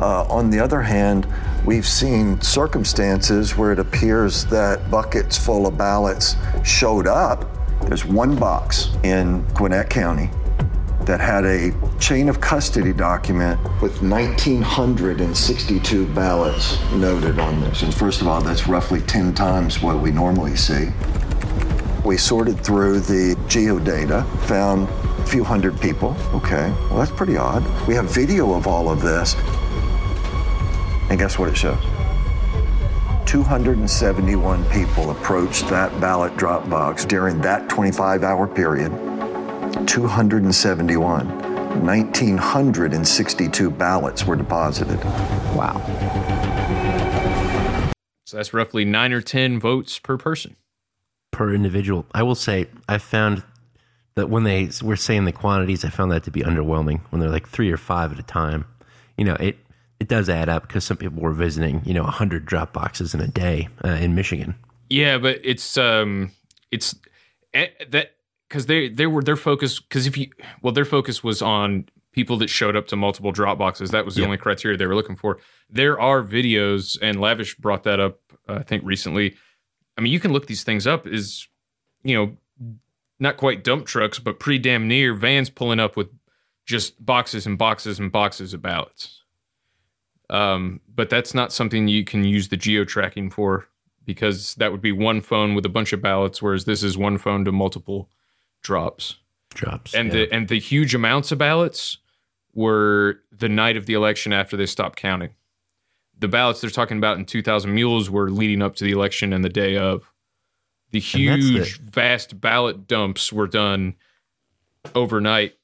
Uh, 0.00 0.26
on 0.28 0.50
the 0.50 0.58
other 0.58 0.82
hand, 0.82 1.28
we've 1.64 1.86
seen 1.86 2.40
circumstances 2.40 3.56
where 3.56 3.72
it 3.72 3.78
appears 3.78 4.46
that 4.46 4.90
buckets 4.90 5.38
full 5.38 5.68
of 5.68 5.78
ballots 5.78 6.34
showed 6.64 7.06
up. 7.06 7.48
There's 7.82 8.04
one 8.04 8.34
box 8.34 8.90
in 9.04 9.44
Gwinnett 9.54 9.90
County 9.90 10.28
that 11.06 11.20
had 11.20 11.44
a 11.44 11.72
chain 11.98 12.28
of 12.28 12.40
custody 12.40 12.92
document 12.92 13.60
with 13.80 14.02
1,962 14.02 16.06
ballots 16.08 16.82
noted 16.92 17.38
on 17.38 17.60
this. 17.60 17.82
And 17.82 17.94
first 17.94 18.20
of 18.20 18.26
all, 18.26 18.40
that's 18.40 18.66
roughly 18.66 19.00
10 19.00 19.32
times 19.32 19.80
what 19.80 20.00
we 20.00 20.10
normally 20.10 20.56
see. 20.56 20.88
We 22.04 22.16
sorted 22.16 22.58
through 22.60 22.98
the 23.00 23.36
geodata, 23.46 24.26
found 24.46 24.88
a 25.20 25.26
few 25.26 25.44
hundred 25.44 25.80
people. 25.80 26.16
Okay, 26.34 26.72
well, 26.90 26.98
that's 26.98 27.12
pretty 27.12 27.36
odd. 27.36 27.64
We 27.86 27.94
have 27.94 28.12
video 28.12 28.54
of 28.54 28.66
all 28.66 28.90
of 28.90 29.00
this. 29.00 29.36
And 31.08 31.16
guess 31.18 31.38
what 31.38 31.48
it 31.48 31.56
shows? 31.56 31.78
271 33.26 34.64
people 34.70 35.10
approached 35.10 35.68
that 35.68 36.00
ballot 36.00 36.36
drop 36.36 36.68
box 36.68 37.04
during 37.04 37.40
that 37.42 37.68
25 37.68 38.24
hour 38.24 38.48
period. 38.48 38.90
271. 39.86 41.28
1,962 41.84 43.70
ballots 43.70 44.24
were 44.24 44.36
deposited. 44.36 45.02
Wow. 45.54 45.82
So 48.24 48.38
that's 48.38 48.52
roughly 48.52 48.84
nine 48.84 49.12
or 49.12 49.20
10 49.20 49.60
votes 49.60 49.98
per 49.98 50.16
person. 50.16 50.56
per 51.32 51.54
individual. 51.54 52.06
I 52.14 52.22
will 52.22 52.34
say 52.34 52.66
I 52.88 52.98
found 52.98 53.42
that 54.14 54.30
when 54.30 54.44
they 54.44 54.70
were 54.82 54.96
saying 54.96 55.26
the 55.26 55.32
quantities, 55.32 55.84
I 55.84 55.90
found 55.90 56.10
that 56.10 56.24
to 56.24 56.30
be 56.30 56.40
underwhelming 56.40 57.00
when 57.10 57.20
they're 57.20 57.30
like 57.30 57.46
three 57.46 57.70
or 57.70 57.76
five 57.76 58.10
at 58.12 58.18
a 58.18 58.22
time. 58.22 58.64
You 59.18 59.26
know, 59.26 59.34
it 59.34 59.58
it 60.00 60.08
does 60.08 60.28
add 60.28 60.48
up 60.48 60.66
because 60.66 60.84
some 60.84 60.96
people 60.96 61.22
were 61.22 61.32
visiting, 61.32 61.82
you 61.84 61.94
know, 61.94 62.02
hundred 62.04 62.46
drop 62.46 62.72
boxes 62.72 63.14
in 63.14 63.20
a 63.20 63.28
day 63.28 63.68
uh, 63.84 63.88
in 63.90 64.14
Michigan. 64.14 64.54
Yeah, 64.88 65.18
but 65.18 65.40
it's 65.44 65.76
um 65.76 66.32
it's 66.72 66.94
eh, 67.54 67.68
that 67.90 68.15
because 68.56 68.66
they 68.66 68.88
they 68.88 69.06
were 69.06 69.22
their 69.22 69.36
focus 69.36 69.80
because 69.80 70.06
if 70.06 70.16
you 70.16 70.30
well 70.62 70.72
their 70.72 70.86
focus 70.86 71.22
was 71.22 71.42
on 71.42 71.86
people 72.12 72.38
that 72.38 72.48
showed 72.48 72.74
up 72.74 72.86
to 72.86 72.96
multiple 72.96 73.30
drop 73.30 73.58
boxes. 73.58 73.90
That 73.90 74.06
was 74.06 74.14
the 74.14 74.24
only 74.24 74.38
criteria 74.38 74.78
they 74.78 74.86
were 74.86 74.94
looking 74.94 75.16
for. 75.16 75.36
There 75.68 76.00
are 76.00 76.22
videos, 76.22 76.96
and 77.02 77.20
Lavish 77.20 77.54
brought 77.56 77.82
that 77.82 78.00
up 78.00 78.18
uh, 78.48 78.54
I 78.54 78.62
think 78.62 78.82
recently. 78.82 79.36
I 79.98 80.00
mean, 80.00 80.10
you 80.10 80.18
can 80.18 80.32
look 80.32 80.46
these 80.46 80.64
things 80.64 80.86
up. 80.86 81.06
Is 81.06 81.46
you 82.02 82.16
know 82.16 82.72
not 83.20 83.36
quite 83.36 83.62
dump 83.62 83.84
trucks, 83.84 84.18
but 84.18 84.40
pretty 84.40 84.58
damn 84.58 84.88
near 84.88 85.12
vans 85.12 85.50
pulling 85.50 85.78
up 85.78 85.94
with 85.94 86.08
just 86.64 87.04
boxes 87.04 87.44
and 87.44 87.58
boxes 87.58 87.98
and 87.98 88.10
boxes 88.10 88.54
of 88.54 88.62
ballots. 88.62 89.22
Um, 90.30 90.80
but 90.94 91.10
that's 91.10 91.34
not 91.34 91.52
something 91.52 91.88
you 91.88 92.04
can 92.04 92.24
use 92.24 92.48
the 92.48 92.56
geo 92.56 92.84
tracking 92.86 93.28
for 93.28 93.68
because 94.06 94.54
that 94.54 94.72
would 94.72 94.80
be 94.80 94.92
one 94.92 95.20
phone 95.20 95.54
with 95.54 95.66
a 95.66 95.68
bunch 95.68 95.92
of 95.92 96.00
ballots, 96.00 96.40
whereas 96.40 96.64
this 96.64 96.82
is 96.82 96.96
one 96.96 97.18
phone 97.18 97.44
to 97.44 97.52
multiple 97.52 98.08
drops. 98.66 99.16
Drops. 99.54 99.94
And 99.94 100.08
yeah. 100.08 100.14
the 100.14 100.32
and 100.32 100.48
the 100.48 100.58
huge 100.58 100.94
amounts 100.94 101.32
of 101.32 101.38
ballots 101.38 101.98
were 102.54 103.20
the 103.30 103.48
night 103.48 103.76
of 103.76 103.86
the 103.86 103.94
election 103.94 104.32
after 104.32 104.56
they 104.56 104.66
stopped 104.66 104.96
counting. 104.96 105.30
The 106.18 106.28
ballots 106.28 106.60
they're 106.60 106.70
talking 106.70 106.96
about 106.96 107.18
in 107.18 107.26
2,000 107.26 107.72
mules 107.74 108.08
were 108.08 108.30
leading 108.30 108.62
up 108.62 108.74
to 108.76 108.84
the 108.84 108.92
election 108.92 109.32
and 109.32 109.44
the 109.44 109.50
day 109.50 109.76
of. 109.76 110.10
The 110.90 111.00
huge, 111.00 111.78
vast 111.80 112.40
ballot 112.40 112.86
dumps 112.86 113.32
were 113.32 113.46
done 113.46 113.96
overnight 114.94 115.54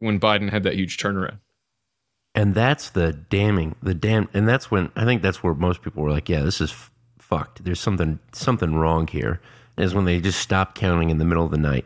when 0.00 0.18
Biden 0.18 0.50
had 0.50 0.64
that 0.64 0.74
huge 0.74 0.96
turnaround. 0.96 1.38
And 2.34 2.54
that's 2.54 2.90
the 2.90 3.12
damning, 3.12 3.76
the 3.82 3.94
damn, 3.94 4.28
and 4.34 4.48
that's 4.48 4.70
when 4.70 4.90
I 4.96 5.04
think 5.04 5.22
that's 5.22 5.42
where 5.44 5.54
most 5.54 5.82
people 5.82 6.02
were 6.02 6.10
like, 6.10 6.28
"Yeah, 6.28 6.42
this 6.42 6.60
is 6.60 6.72
f- 6.72 6.90
fucked. 7.18 7.62
There's 7.62 7.78
something 7.78 8.18
something 8.32 8.74
wrong 8.74 9.06
here." 9.06 9.40
Is 9.76 9.94
when 9.94 10.04
they 10.04 10.18
just 10.20 10.40
stopped 10.40 10.74
counting 10.74 11.10
in 11.10 11.18
the 11.18 11.24
middle 11.24 11.44
of 11.44 11.52
the 11.52 11.58
night. 11.58 11.84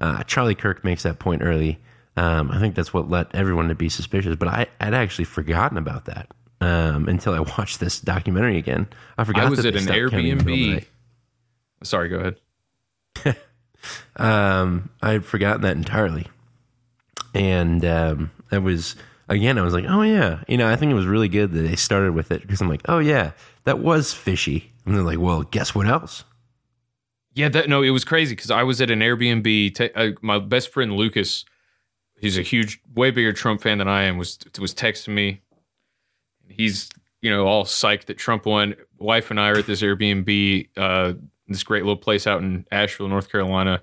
Uh, 0.00 0.22
Charlie 0.24 0.54
Kirk 0.54 0.82
makes 0.84 1.02
that 1.02 1.18
point 1.18 1.42
early. 1.42 1.78
Um, 2.16 2.50
I 2.50 2.58
think 2.58 2.74
that's 2.74 2.92
what 2.92 3.08
led 3.08 3.28
everyone 3.34 3.68
to 3.68 3.74
be 3.74 3.88
suspicious. 3.88 4.36
But 4.36 4.48
I, 4.48 4.66
I'd 4.80 4.94
actually 4.94 5.26
forgotten 5.26 5.78
about 5.78 6.06
that 6.06 6.30
um, 6.60 7.08
until 7.08 7.34
I 7.34 7.40
watched 7.58 7.80
this 7.80 8.00
documentary 8.00 8.56
again. 8.58 8.88
I 9.18 9.24
forgot. 9.24 9.44
I 9.44 9.50
was 9.50 9.60
at 9.60 9.66
an 9.66 9.78
in 9.78 9.84
the 9.84 9.92
middle 9.92 10.38
of 10.38 10.44
the 10.44 10.52
Airbnb. 10.52 10.86
Sorry, 11.82 12.08
go 12.08 12.16
ahead. 12.16 13.36
Um, 14.16 14.90
I 15.02 15.12
had 15.12 15.24
forgotten 15.24 15.62
that 15.62 15.76
entirely. 15.76 16.26
And 17.34 17.84
um, 17.84 18.30
I 18.50 18.58
was, 18.58 18.96
again, 19.28 19.58
I 19.58 19.62
was 19.62 19.74
like, 19.74 19.86
oh, 19.88 20.02
yeah. 20.02 20.42
You 20.48 20.56
know, 20.56 20.68
I 20.68 20.76
think 20.76 20.90
it 20.90 20.96
was 20.96 21.06
really 21.06 21.28
good 21.28 21.52
that 21.52 21.60
they 21.62 21.76
started 21.76 22.12
with 22.12 22.30
it 22.30 22.42
because 22.42 22.60
I'm 22.60 22.68
like, 22.68 22.82
oh, 22.88 22.98
yeah, 22.98 23.32
that 23.64 23.78
was 23.78 24.12
fishy. 24.12 24.72
And 24.84 24.94
they're 24.94 25.02
like, 25.02 25.18
well, 25.18 25.42
guess 25.42 25.74
what 25.74 25.86
else? 25.86 26.24
Yeah, 27.34 27.48
that 27.50 27.68
no, 27.68 27.82
it 27.82 27.90
was 27.90 28.04
crazy 28.04 28.34
because 28.34 28.50
I 28.50 28.62
was 28.64 28.80
at 28.80 28.90
an 28.90 29.00
Airbnb. 29.00 29.90
Uh, 29.94 30.18
my 30.20 30.38
best 30.38 30.72
friend 30.72 30.94
Lucas, 30.94 31.44
he's 32.18 32.36
a 32.36 32.42
huge, 32.42 32.80
way 32.94 33.10
bigger 33.10 33.32
Trump 33.32 33.60
fan 33.60 33.78
than 33.78 33.88
I 33.88 34.04
am, 34.04 34.18
was 34.18 34.38
was 34.58 34.74
texting 34.74 35.14
me. 35.14 35.40
He's 36.48 36.88
you 37.22 37.30
know 37.30 37.46
all 37.46 37.64
psyched 37.64 38.06
that 38.06 38.18
Trump 38.18 38.46
won. 38.46 38.74
Wife 38.98 39.30
and 39.30 39.38
I 39.38 39.50
are 39.50 39.58
at 39.58 39.66
this 39.66 39.82
Airbnb, 39.82 40.68
uh, 40.76 41.14
this 41.46 41.62
great 41.62 41.84
little 41.84 41.96
place 41.96 42.26
out 42.26 42.42
in 42.42 42.66
Asheville, 42.72 43.08
North 43.08 43.30
Carolina. 43.30 43.82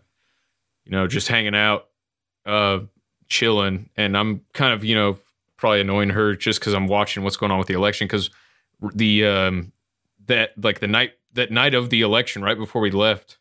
You 0.85 0.91
know, 0.91 1.07
just 1.07 1.27
hanging 1.27 1.55
out, 1.55 1.87
uh, 2.45 2.79
chilling, 3.29 3.89
and 3.95 4.17
I'm 4.17 4.41
kind 4.53 4.73
of 4.73 4.83
you 4.83 4.95
know 4.95 5.17
probably 5.55 5.81
annoying 5.81 6.09
her 6.09 6.35
just 6.35 6.59
because 6.59 6.73
I'm 6.73 6.87
watching 6.87 7.23
what's 7.23 7.37
going 7.37 7.51
on 7.51 7.59
with 7.59 7.67
the 7.67 7.73
election 7.73 8.07
because 8.07 8.29
the 8.93 9.25
um 9.25 9.71
that 10.27 10.51
like 10.61 10.79
the 10.79 10.87
night 10.87 11.13
that 11.37 11.51
night 11.51 11.73
of 11.73 11.89
the 11.89 12.01
election 12.01 12.41
right 12.43 12.57
before 12.57 12.81
we 12.81 12.91
left 12.91 13.37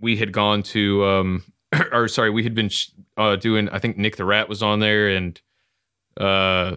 we 0.00 0.16
had 0.16 0.32
gone 0.32 0.62
to 0.62 1.04
um 1.04 1.44
or 1.92 2.08
sorry 2.08 2.30
we 2.30 2.42
had 2.42 2.54
been 2.54 2.70
uh 3.16 3.36
doing 3.36 3.68
i 3.68 3.78
think 3.78 3.96
nick 3.96 4.16
the 4.16 4.24
rat 4.24 4.48
was 4.48 4.62
on 4.62 4.80
there 4.80 5.08
and 5.08 5.40
uh 6.18 6.76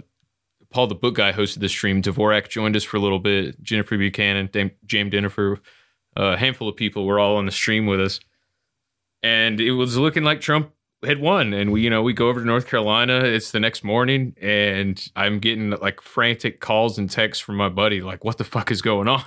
paul 0.70 0.88
the 0.88 0.96
book 0.96 1.16
guy 1.16 1.32
hosted 1.32 1.60
the 1.60 1.70
stream. 1.70 2.02
Dvorak 2.02 2.50
joined 2.50 2.76
us 2.76 2.84
for 2.84 2.98
a 2.98 3.00
little 3.00 3.20
bit. 3.20 3.62
Jennifer 3.64 3.98
buchanan 3.98 4.50
james 4.86 5.12
jennifer 5.12 5.60
a 6.18 6.38
handful 6.38 6.70
of 6.70 6.76
people 6.76 7.06
were 7.06 7.20
all 7.20 7.38
on 7.38 7.46
the 7.46 7.52
stream 7.52 7.86
with 7.86 8.00
us. 8.00 8.20
And 9.24 9.60
it 9.60 9.72
was 9.72 9.98
looking 9.98 10.24
like 10.24 10.42
trump 10.42 10.72
had 11.06 11.20
won. 11.20 11.54
And 11.54 11.72
we 11.72 11.82
you 11.82 11.90
know 11.90 12.04
we 12.04 12.14
go 12.14 12.28
over 12.28 12.42
to 12.42 12.46
north 12.46 12.68
carolina. 12.68 13.20
It's 13.24 13.52
the 13.52 13.60
next 13.60 13.84
morning 13.84 14.36
and 14.42 15.02
i'm 15.16 15.40
getting 15.40 15.72
like 15.72 16.02
frantic 16.02 16.60
calls 16.60 16.98
and 16.98 17.10
texts 17.10 17.44
from 17.44 17.56
my 17.56 17.70
buddy 17.70 18.02
like 18.02 18.24
what 18.26 18.38
the 18.38 18.44
fuck 18.44 18.72
is 18.72 18.82
going 18.82 19.08
on 19.08 19.26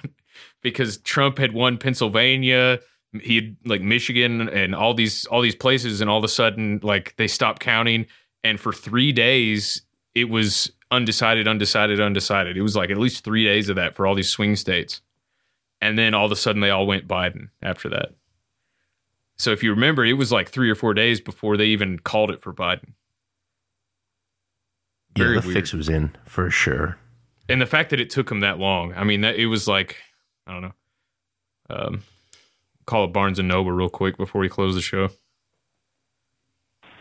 because 0.62 0.98
trump 0.98 1.38
had 1.38 1.52
won 1.52 1.78
pennsylvania 1.78 2.78
he 3.20 3.36
had 3.36 3.56
like 3.64 3.80
michigan 3.80 4.48
and 4.48 4.74
all 4.74 4.94
these 4.94 5.24
all 5.26 5.40
these 5.40 5.54
places 5.54 6.00
and 6.00 6.10
all 6.10 6.18
of 6.18 6.24
a 6.24 6.28
sudden 6.28 6.80
like 6.82 7.14
they 7.16 7.28
stopped 7.28 7.60
counting 7.60 8.06
and 8.44 8.60
for 8.60 8.72
three 8.72 9.12
days 9.12 9.82
it 10.14 10.24
was 10.24 10.70
undecided 10.90 11.46
undecided 11.46 12.00
undecided 12.00 12.56
it 12.56 12.62
was 12.62 12.76
like 12.76 12.90
at 12.90 12.98
least 12.98 13.24
three 13.24 13.44
days 13.44 13.68
of 13.68 13.76
that 13.76 13.94
for 13.94 14.06
all 14.06 14.14
these 14.14 14.30
swing 14.30 14.56
states 14.56 15.00
and 15.80 15.98
then 15.98 16.14
all 16.14 16.26
of 16.26 16.32
a 16.32 16.36
sudden 16.36 16.60
they 16.60 16.70
all 16.70 16.86
went 16.86 17.06
biden 17.06 17.48
after 17.62 17.88
that 17.88 18.12
so 19.38 19.52
if 19.52 19.62
you 19.62 19.70
remember, 19.70 20.04
it 20.04 20.14
was 20.14 20.32
like 20.32 20.48
three 20.48 20.68
or 20.68 20.74
four 20.74 20.94
days 20.94 21.20
before 21.20 21.56
they 21.56 21.66
even 21.66 21.98
called 22.00 22.30
it 22.30 22.42
for 22.42 22.52
Biden. 22.52 22.92
Yeah, 25.16 25.26
the 25.26 25.32
weird. 25.32 25.44
fix 25.44 25.72
was 25.72 25.88
in 25.88 26.14
for 26.26 26.50
sure. 26.50 26.98
And 27.48 27.60
the 27.60 27.66
fact 27.66 27.90
that 27.90 28.00
it 28.00 28.10
took 28.10 28.28
them 28.28 28.40
that 28.40 28.58
long, 28.58 28.92
I 28.94 29.04
mean, 29.04 29.22
that 29.22 29.36
it 29.36 29.46
was 29.46 29.66
like, 29.66 29.96
I 30.48 30.52
don't 30.52 30.62
know. 30.62 30.72
Um, 31.70 32.02
call 32.86 33.04
it 33.04 33.12
Barnes 33.12 33.38
and 33.38 33.48
Noble 33.48 33.72
real 33.72 33.90
quick 33.90 34.16
before 34.16 34.40
we 34.40 34.48
close 34.48 34.74
the 34.74 34.80
show. 34.80 35.10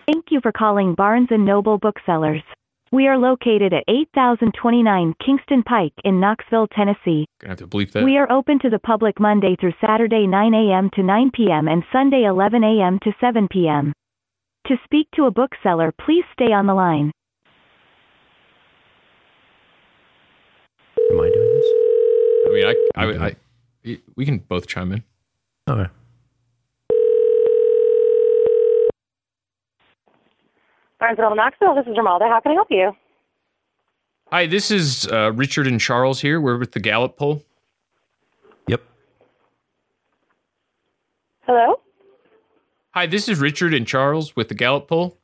Thank 0.05 0.25
you 0.29 0.39
for 0.41 0.51
calling 0.51 0.93
Barnes 0.95 1.29
& 1.29 1.31
Noble 1.31 1.77
Booksellers. 1.77 2.43
We 2.91 3.07
are 3.07 3.17
located 3.17 3.73
at 3.73 3.83
8029 3.89 5.13
Kingston 5.25 5.63
Pike 5.63 5.93
in 6.05 6.21
Knoxville, 6.21 6.67
Tennessee. 6.67 7.25
Gonna 7.39 7.51
have 7.51 7.57
to 7.57 7.67
bleep 7.67 7.91
that. 7.91 8.03
We 8.03 8.17
are 8.17 8.31
open 8.31 8.59
to 8.59 8.69
the 8.69 8.79
public 8.79 9.19
Monday 9.19 9.57
through 9.59 9.73
Saturday 9.81 10.25
9 10.25 10.53
a.m. 10.53 10.89
to 10.95 11.03
9 11.03 11.31
p.m. 11.33 11.67
and 11.67 11.83
Sunday 11.91 12.23
11 12.23 12.63
a.m. 12.63 12.99
to 13.03 13.11
7 13.19 13.49
p.m. 13.49 13.91
To 14.67 14.75
speak 14.85 15.07
to 15.15 15.25
a 15.25 15.31
bookseller, 15.31 15.93
please 16.05 16.23
stay 16.31 16.53
on 16.53 16.67
the 16.67 16.73
line. 16.73 17.11
Am 21.11 21.19
I 21.19 21.29
doing 21.29 21.53
this? 21.55 21.96
I 22.47 22.53
mean, 22.53 22.65
I, 22.95 23.03
I, 23.03 23.25
I, 23.85 23.97
we 24.15 24.25
can 24.25 24.37
both 24.39 24.67
chime 24.67 24.91
in. 24.93 25.03
Okay. 25.69 25.89
Barnes 30.99 31.19
Noble 31.19 31.35
Knoxville, 31.35 31.75
this 31.75 31.85
is 31.85 31.95
Ramalda. 31.97 32.27
How 32.29 32.39
can 32.39 32.51
I 32.53 32.55
help 32.55 32.67
you? 32.71 32.91
Hi, 34.31 34.45
this 34.47 34.71
is 34.71 35.07
uh, 35.07 35.31
Richard 35.33 35.67
and 35.67 35.79
Charles 35.79 36.21
here. 36.21 36.41
We're 36.41 36.57
with 36.57 36.71
the 36.71 36.79
Gallup 36.79 37.17
poll. 37.17 37.43
Yep. 38.67 38.81
Hello? 41.45 41.79
Hi, 42.91 43.05
this 43.05 43.29
is 43.29 43.39
Richard 43.39 43.73
and 43.73 43.85
Charles 43.85 44.35
with 44.35 44.47
the 44.49 44.55
Gallup 44.55 44.87
poll. 44.87 45.17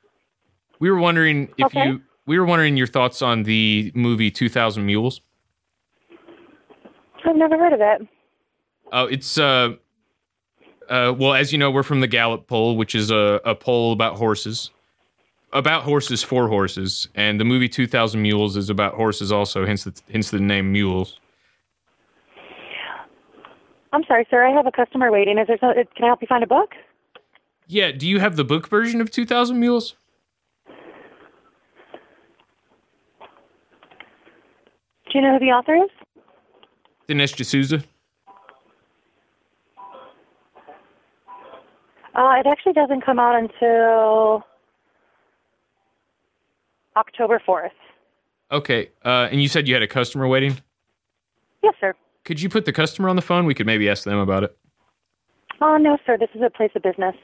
We 0.79 0.91
were 0.91 0.99
wondering 0.99 1.49
if 1.57 1.65
Okay. 1.67 1.85
you 1.87 2.01
we 2.25 2.39
were 2.39 2.45
wondering 2.45 2.77
your 2.77 2.87
thoughts 2.87 3.21
on 3.21 3.43
the 3.43 3.91
movie 3.95 4.31
2000 4.31 4.85
Mules. 4.85 5.21
I've 7.25 7.35
never 7.35 7.57
heard 7.57 7.73
of 7.73 7.81
it. 7.81 8.07
Oh, 8.91 9.05
it's 9.05 9.37
uh 9.37 9.75
uh 10.89 11.13
well, 11.17 11.33
as 11.33 11.51
you 11.51 11.57
know, 11.57 11.71
we're 11.71 11.83
from 11.83 12.01
the 12.01 12.07
Gallup 12.07 12.47
poll, 12.47 12.75
which 12.77 12.95
is 12.95 13.11
a, 13.11 13.39
a 13.45 13.55
poll 13.55 13.93
about 13.93 14.17
horses. 14.17 14.71
about 15.53 15.83
horses 15.83 16.23
for 16.23 16.47
horses, 16.47 17.07
and 17.15 17.39
the 17.39 17.45
movie 17.45 17.69
Two 17.69 17.87
Thousand 17.87 18.21
Mules 18.21 18.57
is 18.57 18.69
about 18.69 18.95
horses 18.95 19.31
also. 19.31 19.65
Hence 19.65 19.83
the 19.83 19.93
hence 20.11 20.31
the 20.31 20.39
name 20.39 20.71
Mules. 20.71 21.19
I'm 23.93 24.03
sorry, 24.07 24.25
sir. 24.29 24.43
I 24.43 24.51
have 24.51 24.65
a 24.65 24.71
customer 24.71 25.11
waiting. 25.11 25.37
Is 25.37 25.45
there 25.47 25.57
some, 25.59 25.73
can 25.73 26.03
I 26.03 26.07
help 26.07 26.21
you 26.21 26.27
find 26.27 26.43
a 26.43 26.47
book? 26.47 26.71
Yeah. 27.67 27.91
Do 27.91 28.07
you 28.07 28.19
have 28.19 28.35
the 28.35 28.43
book 28.43 28.67
version 28.67 29.01
of 29.01 29.11
Two 29.11 29.25
Thousand 29.25 29.59
Mules? 29.59 29.95
Do 35.05 35.19
you 35.19 35.21
know 35.21 35.33
who 35.33 35.39
the 35.39 35.51
author 35.51 35.75
is? 35.75 35.91
Dinesh 37.13 37.35
D'Souza. 37.35 37.83
Uh, 42.15 42.35
it 42.39 42.45
actually 42.47 42.73
doesn't 42.73 43.01
come 43.03 43.19
out 43.19 43.35
until 43.37 44.43
October 46.95 47.41
4th. 47.47 47.69
Okay. 48.51 48.89
Uh, 49.03 49.27
and 49.31 49.41
you 49.41 49.47
said 49.47 49.67
you 49.67 49.73
had 49.73 49.81
a 49.83 49.87
customer 49.87 50.27
waiting. 50.27 50.57
Yes, 51.63 51.73
sir. 51.79 51.95
Could 52.23 52.41
you 52.41 52.49
put 52.49 52.65
the 52.65 52.71
customer 52.73 53.09
on 53.09 53.15
the 53.15 53.21
phone? 53.21 53.45
We 53.45 53.55
could 53.55 53.65
maybe 53.65 53.89
ask 53.89 54.03
them 54.03 54.19
about 54.19 54.43
it. 54.43 54.55
Oh, 55.59 55.77
no, 55.77 55.97
sir. 56.05 56.17
This 56.17 56.29
is 56.35 56.41
a 56.43 56.49
place 56.49 56.71
of 56.75 56.83
business. 56.83 57.15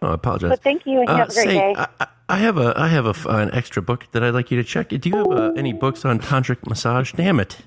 Oh, 0.00 0.08
I 0.08 0.14
apologize. 0.14 0.50
But 0.50 0.62
thank 0.62 0.86
you 0.86 1.00
and 1.00 1.08
Uh, 1.10 1.16
have 1.18 1.28
a 1.30 1.32
great 1.34 1.44
say, 1.46 1.54
day. 1.54 1.74
I, 1.76 1.88
I- 2.00 2.06
I 2.28 2.38
have 2.38 2.58
a 2.58 2.72
I 2.76 2.88
have 2.88 3.06
a, 3.06 3.10
f- 3.10 3.24
an 3.26 3.54
extra 3.54 3.80
book 3.80 4.10
that 4.10 4.24
I'd 4.24 4.34
like 4.34 4.50
you 4.50 4.56
to 4.56 4.64
check. 4.64 4.88
Do 4.88 4.98
you 5.08 5.16
have 5.16 5.28
uh, 5.28 5.52
any 5.56 5.72
books 5.72 6.04
on 6.04 6.18
tantric 6.18 6.66
massage? 6.68 7.12
Damn 7.12 7.38
it! 7.38 7.58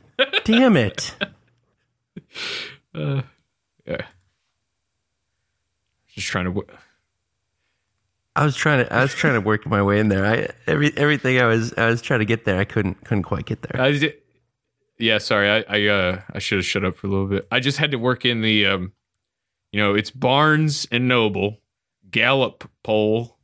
Damn 0.49 0.77
it! 0.77 1.15
Uh, 2.95 3.21
yeah. 3.85 4.01
Just 6.07 6.27
trying 6.27 6.45
to. 6.45 6.51
W- 6.51 6.67
I 8.35 8.45
was 8.45 8.55
trying 8.55 8.85
to 8.85 8.93
I 8.93 9.01
was 9.01 9.13
trying 9.13 9.34
to 9.35 9.41
work 9.41 9.65
my 9.67 9.81
way 9.84 9.99
in 9.99 10.09
there. 10.09 10.26
I 10.26 10.47
every 10.65 10.95
everything 10.97 11.39
I 11.39 11.45
was 11.45 11.73
I 11.77 11.88
was 11.88 12.01
trying 12.01 12.19
to 12.19 12.26
get 12.26 12.45
there. 12.45 12.59
I 12.59 12.63
couldn't 12.63 13.03
couldn't 13.05 13.23
quite 13.23 13.45
get 13.45 13.61
there. 13.61 13.81
I 13.81 13.91
did, 13.91 14.15
yeah, 14.97 15.17
sorry. 15.17 15.49
I 15.49 15.65
I, 15.69 15.88
uh, 15.88 16.21
I 16.34 16.39
should 16.39 16.57
have 16.59 16.65
shut 16.65 16.84
up 16.85 16.95
for 16.95 17.07
a 17.07 17.09
little 17.09 17.27
bit. 17.27 17.47
I 17.51 17.59
just 17.59 17.77
had 17.77 17.91
to 17.91 17.97
work 17.97 18.26
in 18.26 18.41
the, 18.41 18.65
um, 18.65 18.93
you 19.71 19.80
know, 19.80 19.93
it's 19.93 20.11
Barnes 20.11 20.88
and 20.91 21.07
Noble, 21.07 21.57
Gallup 22.09 22.69
poll, 22.84 23.38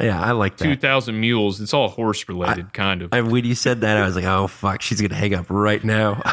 Yeah, 0.00 0.20
I 0.20 0.32
like 0.32 0.56
that. 0.56 0.64
two 0.64 0.76
thousand 0.76 1.20
mules. 1.20 1.60
It's 1.60 1.72
all 1.72 1.88
horse 1.88 2.28
related, 2.28 2.72
kind 2.72 3.00
of. 3.02 3.12
I, 3.12 3.20
when 3.20 3.44
you 3.44 3.54
said 3.54 3.82
that, 3.82 3.96
I 3.96 4.04
was 4.04 4.16
like, 4.16 4.24
"Oh 4.24 4.48
fuck, 4.48 4.82
she's 4.82 5.00
gonna 5.00 5.14
hang 5.14 5.34
up 5.34 5.46
right 5.48 5.82
now." 5.84 6.20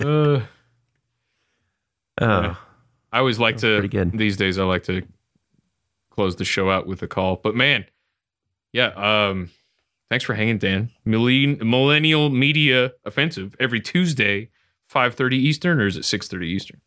Uh, 0.00 0.40
oh. 2.20 2.58
I 3.12 3.18
always 3.18 3.38
like 3.38 3.58
to. 3.58 3.88
These 4.12 4.36
days, 4.36 4.58
I 4.58 4.64
like 4.64 4.84
to 4.84 5.02
close 6.10 6.36
the 6.36 6.44
show 6.44 6.70
out 6.70 6.86
with 6.86 7.02
a 7.02 7.06
call. 7.08 7.36
But 7.36 7.54
man, 7.54 7.84
yeah. 8.72 8.86
Um, 9.28 9.50
thanks 10.10 10.24
for 10.24 10.34
hanging, 10.34 10.58
Dan. 10.58 10.90
Millen- 11.04 11.58
Millennial 11.62 12.30
Media 12.30 12.92
Offensive 13.04 13.54
every 13.60 13.80
Tuesday, 13.80 14.50
five 14.88 15.14
thirty 15.14 15.36
Eastern, 15.36 15.80
or 15.80 15.86
is 15.86 15.96
it 15.96 16.04
six 16.04 16.28
thirty 16.28 16.48
Eastern? 16.48 16.80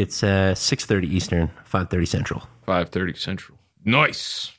It's 0.00 0.22
uh, 0.22 0.54
six 0.54 0.84
thirty 0.86 1.06
Eastern, 1.14 1.50
five 1.64 1.90
thirty 1.90 2.06
Central. 2.06 2.42
Five 2.66 2.88
thirty 2.90 3.14
Central. 3.14 3.58
Nice. 3.84 4.52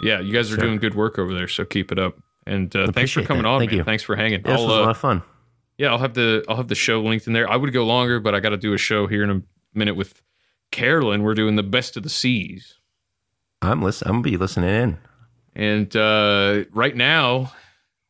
Yeah, 0.00 0.20
you 0.20 0.32
guys 0.32 0.50
are 0.50 0.56
Sure. 0.56 0.64
doing 0.64 0.78
good 0.78 0.94
work 0.94 1.18
over 1.18 1.32
there, 1.32 1.48
so 1.48 1.64
keep 1.64 1.92
it 1.92 1.98
up. 1.98 2.16
And 2.46 2.74
uh, 2.76 2.90
thanks 2.92 3.12
for 3.12 3.22
coming 3.22 3.44
that. 3.44 3.48
on. 3.48 3.60
Thank 3.60 3.70
man. 3.70 3.78
you. 3.78 3.84
Thanks 3.84 4.02
for 4.02 4.16
hanging. 4.16 4.40
Yeah, 4.44 4.52
this 4.52 4.60
I'll, 4.60 4.66
was 4.66 4.76
a 4.76 4.78
uh, 4.78 4.82
lot 4.82 4.90
of 4.90 4.98
fun. 4.98 5.22
Yeah, 5.78 5.90
I'll 5.92 5.98
have 5.98 6.14
the 6.14 6.44
I'll 6.48 6.56
have 6.56 6.68
the 6.68 6.74
show 6.74 7.00
linked 7.00 7.26
in 7.26 7.32
there. 7.32 7.50
I 7.50 7.56
would 7.56 7.72
go 7.72 7.84
longer, 7.84 8.20
but 8.20 8.34
I 8.34 8.40
got 8.40 8.50
to 8.50 8.56
do 8.56 8.74
a 8.74 8.78
show 8.78 9.06
here 9.06 9.22
in 9.24 9.30
a 9.30 9.42
minute 9.72 9.96
with 9.96 10.20
Carolyn. 10.70 11.22
We're 11.22 11.34
doing 11.34 11.56
the 11.56 11.62
best 11.62 11.96
of 11.96 12.02
the 12.02 12.10
seas, 12.10 12.74
I'm 13.62 13.82
listen. 13.82 14.08
I'm 14.08 14.14
gonna 14.14 14.22
be 14.22 14.36
listening 14.36 14.70
in. 14.70 14.98
and 15.56 15.96
uh, 15.96 16.64
right 16.72 16.94
now 16.94 17.52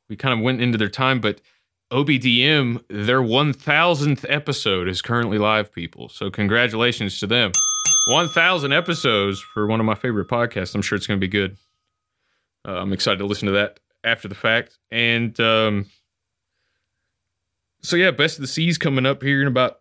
we 0.08 0.16
kind 0.16 0.36
of 0.38 0.44
went 0.44 0.60
into 0.60 0.78
their 0.78 0.88
time, 0.88 1.20
but 1.20 1.40
OBDM 1.94 2.82
their 2.88 3.22
one 3.22 3.52
thousandth 3.52 4.26
episode 4.28 4.88
is 4.88 5.00
currently 5.00 5.38
live. 5.38 5.72
People, 5.72 6.08
so 6.08 6.28
congratulations 6.28 7.20
to 7.20 7.28
them. 7.28 7.52
One 8.08 8.28
thousand 8.28 8.72
episodes 8.72 9.40
for 9.40 9.68
one 9.68 9.78
of 9.78 9.86
my 9.86 9.94
favorite 9.94 10.26
podcasts. 10.26 10.74
I'm 10.74 10.82
sure 10.82 10.96
it's 10.96 11.06
going 11.06 11.20
to 11.20 11.24
be 11.24 11.30
good. 11.30 11.56
Uh, 12.66 12.78
I'm 12.78 12.92
excited 12.92 13.18
to 13.18 13.26
listen 13.26 13.46
to 13.46 13.52
that 13.52 13.78
after 14.02 14.26
the 14.26 14.34
fact, 14.34 14.76
and 14.90 15.38
um, 15.38 15.86
so 17.80 17.94
yeah, 17.94 18.10
best 18.10 18.38
of 18.38 18.40
the 18.40 18.48
seas 18.48 18.76
coming 18.76 19.06
up 19.06 19.22
here 19.22 19.40
in 19.40 19.46
about 19.46 19.78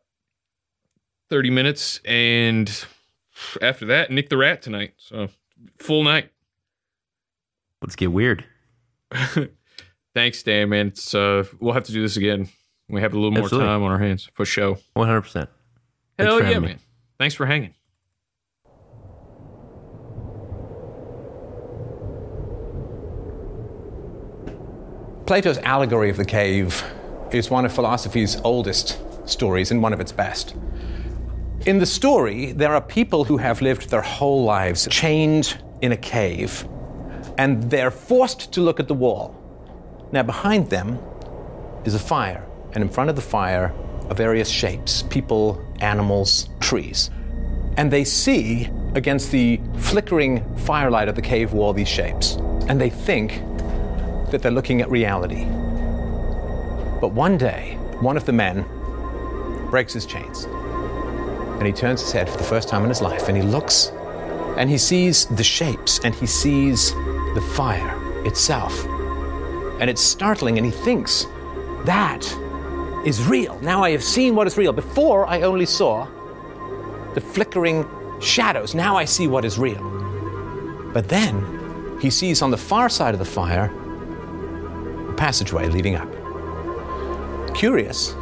30 1.31 1.49
minutes, 1.49 1.99
and 2.05 2.85
after 3.59 3.87
that, 3.87 4.11
Nick 4.11 4.29
the 4.29 4.37
Rat 4.37 4.61
tonight. 4.61 4.93
So 4.97 5.29
full 5.79 6.03
night. 6.03 6.29
Let's 7.81 7.95
get 7.95 8.11
weird. 8.11 8.45
Thanks, 10.15 10.43
Dan, 10.43 10.69
man. 10.69 10.87
It's 10.87 11.15
uh, 11.15 11.43
we'll 11.59 11.73
have 11.73 11.85
to 11.85 11.91
do 11.91 12.01
this 12.01 12.17
again. 12.17 12.49
We 12.89 13.01
have 13.01 13.13
a 13.13 13.15
little 13.15 13.31
more 13.31 13.43
Absolutely. 13.43 13.67
time 13.67 13.83
on 13.83 13.91
our 13.91 13.97
hands 13.97 14.29
for 14.33 14.45
show. 14.45 14.77
One 14.93 15.07
hundred 15.07 15.21
percent. 15.21 15.49
Hell 16.19 16.39
yeah, 16.39 16.45
having 16.45 16.61
me. 16.61 16.67
man. 16.67 16.79
Thanks 17.17 17.33
for 17.35 17.45
hanging. 17.45 17.73
Plato's 25.25 25.57
allegory 25.59 26.09
of 26.09 26.17
the 26.17 26.25
cave 26.25 26.83
is 27.31 27.49
one 27.49 27.65
of 27.65 27.71
philosophy's 27.73 28.39
oldest 28.43 28.99
stories 29.27 29.71
and 29.71 29.81
one 29.81 29.93
of 29.93 29.99
its 29.99 30.11
best. 30.11 30.55
In 31.65 31.79
the 31.79 31.85
story, 31.85 32.51
there 32.51 32.75
are 32.75 32.81
people 32.81 33.23
who 33.23 33.37
have 33.37 33.61
lived 33.61 33.89
their 33.89 34.01
whole 34.01 34.43
lives 34.43 34.85
chained 34.91 35.57
in 35.81 35.93
a 35.93 35.97
cave, 35.97 36.67
and 37.37 37.63
they're 37.71 37.89
forced 37.89 38.51
to 38.53 38.61
look 38.61 38.81
at 38.81 38.89
the 38.89 38.93
wall. 38.93 39.33
Now, 40.13 40.21
behind 40.21 40.69
them 40.69 40.99
is 41.85 41.95
a 41.95 41.99
fire, 41.99 42.45
and 42.73 42.83
in 42.83 42.89
front 42.89 43.09
of 43.09 43.15
the 43.15 43.21
fire 43.23 43.73
are 44.09 44.13
various 44.13 44.47
shapes 44.47 45.01
people, 45.01 45.59
animals, 45.79 46.49
trees. 46.59 47.09
And 47.77 47.89
they 47.89 48.03
see 48.03 48.69
against 48.93 49.31
the 49.31 49.59
flickering 49.77 50.43
firelight 50.55 51.07
of 51.07 51.15
the 51.15 51.21
cave 51.23 51.53
wall 51.53 51.73
these 51.73 51.87
shapes, 51.87 52.35
and 52.67 52.79
they 52.79 52.91
think 52.91 53.41
that 54.29 54.43
they're 54.43 54.51
looking 54.51 54.81
at 54.81 54.91
reality. 54.91 55.45
But 57.01 57.13
one 57.13 57.35
day, 57.35 57.79
one 57.99 58.15
of 58.15 58.27
the 58.27 58.33
men 58.33 58.65
breaks 59.71 59.93
his 59.93 60.05
chains. 60.05 60.43
And 61.57 61.65
he 61.65 61.73
turns 61.73 62.01
his 62.01 62.11
head 62.11 62.29
for 62.29 62.37
the 62.37 62.43
first 62.43 62.69
time 62.69 62.83
in 62.83 62.89
his 62.89 63.01
life 63.01 63.29
and 63.29 63.35
he 63.37 63.41
looks 63.41 63.91
and 64.57 64.69
he 64.69 64.77
sees 64.77 65.25
the 65.25 65.43
shapes 65.43 65.99
and 66.03 66.13
he 66.13 66.27
sees 66.27 66.93
the 66.93 67.51
fire 67.55 67.97
itself. 68.27 68.85
And 69.79 69.89
it's 69.89 70.01
startling 70.01 70.57
and 70.57 70.65
he 70.65 70.71
thinks, 70.71 71.25
that 71.85 72.23
is 73.05 73.25
real. 73.25 73.59
Now 73.61 73.83
I 73.83 73.91
have 73.91 74.03
seen 74.03 74.35
what 74.35 74.47
is 74.47 74.57
real. 74.57 74.71
Before 74.71 75.27
I 75.27 75.41
only 75.41 75.65
saw 75.65 76.07
the 77.13 77.21
flickering 77.21 77.85
shadows. 78.21 78.73
Now 78.73 78.95
I 78.95 79.05
see 79.05 79.27
what 79.27 79.45
is 79.45 79.59
real. 79.59 79.83
But 80.93 81.09
then 81.09 81.97
he 81.99 82.09
sees 82.09 82.41
on 82.41 82.51
the 82.51 82.57
far 82.57 82.89
side 82.89 83.13
of 83.13 83.19
the 83.19 83.25
fire 83.25 83.71
a 85.09 85.13
passageway 85.13 85.67
leading 85.67 85.95
up. 85.95 86.09
Curious, 87.53 88.15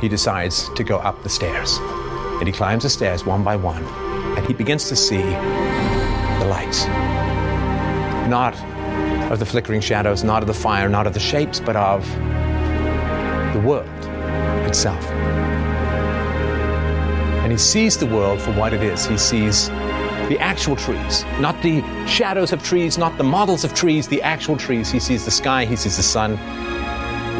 he 0.00 0.08
decides 0.08 0.68
to 0.70 0.84
go 0.84 0.98
up 0.98 1.22
the 1.22 1.28
stairs. 1.28 1.78
And 2.38 2.48
he 2.48 2.52
climbs 2.52 2.84
the 2.84 2.90
stairs 2.90 3.24
one 3.24 3.44
by 3.44 3.56
one, 3.56 3.84
and 4.36 4.46
he 4.46 4.54
begins 4.54 4.88
to 4.88 4.96
see 4.96 5.18
the 5.18 6.46
lights. 6.48 6.86
Not 8.28 8.54
of 9.30 9.38
the 9.38 9.46
flickering 9.46 9.80
shadows, 9.80 10.22
not 10.24 10.42
of 10.42 10.48
the 10.48 10.54
fire, 10.54 10.88
not 10.88 11.06
of 11.06 11.14
the 11.14 11.20
shapes, 11.20 11.60
but 11.60 11.76
of 11.76 12.06
the 13.54 13.62
world 13.64 13.88
itself. 14.66 15.04
And 17.42 17.52
he 17.52 17.58
sees 17.58 17.96
the 17.96 18.06
world 18.06 18.40
for 18.40 18.52
what 18.52 18.72
it 18.72 18.82
is. 18.82 19.06
He 19.06 19.16
sees 19.16 19.68
the 20.28 20.36
actual 20.38 20.76
trees, 20.76 21.24
not 21.40 21.60
the 21.62 21.82
shadows 22.06 22.52
of 22.52 22.62
trees, 22.62 22.98
not 22.98 23.16
the 23.18 23.24
models 23.24 23.64
of 23.64 23.74
trees, 23.74 24.06
the 24.06 24.20
actual 24.22 24.56
trees. 24.56 24.90
He 24.90 25.00
sees 25.00 25.24
the 25.24 25.30
sky, 25.30 25.64
he 25.64 25.76
sees 25.76 25.96
the 25.96 26.02
sun. 26.02 26.38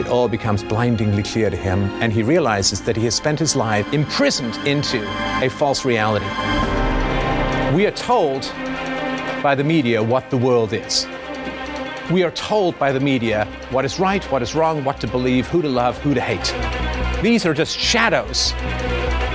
It 0.00 0.06
all 0.08 0.28
becomes 0.28 0.64
blindingly 0.64 1.22
clear 1.22 1.50
to 1.50 1.56
him, 1.56 1.84
and 2.00 2.12
he 2.12 2.22
realizes 2.22 2.80
that 2.82 2.96
he 2.96 3.04
has 3.04 3.14
spent 3.14 3.38
his 3.38 3.54
life 3.54 3.92
imprisoned 3.92 4.56
into 4.66 5.04
a 5.42 5.48
false 5.48 5.84
reality. 5.84 6.26
We 7.76 7.86
are 7.86 7.92
told 7.92 8.42
by 9.42 9.54
the 9.54 9.64
media 9.64 10.02
what 10.02 10.30
the 10.30 10.36
world 10.36 10.72
is. 10.72 11.06
We 12.10 12.24
are 12.24 12.32
told 12.32 12.76
by 12.76 12.90
the 12.90 12.98
media 12.98 13.46
what 13.70 13.84
is 13.84 14.00
right, 14.00 14.24
what 14.32 14.42
is 14.42 14.56
wrong, 14.56 14.82
what 14.82 15.00
to 15.00 15.06
believe, 15.06 15.46
who 15.46 15.62
to 15.62 15.68
love, 15.68 15.96
who 15.98 16.12
to 16.12 16.20
hate. 16.20 17.22
These 17.22 17.46
are 17.46 17.54
just 17.54 17.78
shadows 17.78 18.52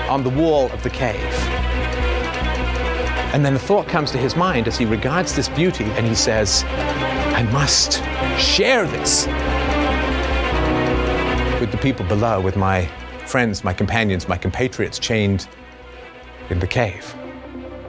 on 0.10 0.24
the 0.24 0.30
wall 0.30 0.70
of 0.72 0.84
the 0.84 0.90
cave. 0.90 1.34
And 3.34 3.46
then 3.46 3.54
the 3.54 3.60
thought 3.60 3.88
comes 3.88 4.12
to 4.12 4.18
his 4.18 4.36
mind 4.36 4.68
as 4.68 4.78
he 4.78 4.84
regards 4.84 5.36
this 5.36 5.48
beauty 5.48 5.86
and 5.86 6.06
he 6.06 6.16
says, 6.16 6.66
I 6.68 7.44
must 7.54 8.04
share 8.38 8.86
this 8.86 9.26
with 11.62 11.72
the 11.72 11.80
people 11.82 12.06
below, 12.06 12.42
with 12.42 12.58
my 12.58 12.88
friends, 13.26 13.64
my 13.64 13.74
companions, 13.74 14.28
my 14.28 14.38
compatriots 14.38 15.00
chained 15.00 15.48
in 16.50 16.60
the 16.60 16.68
cave. 16.68 17.16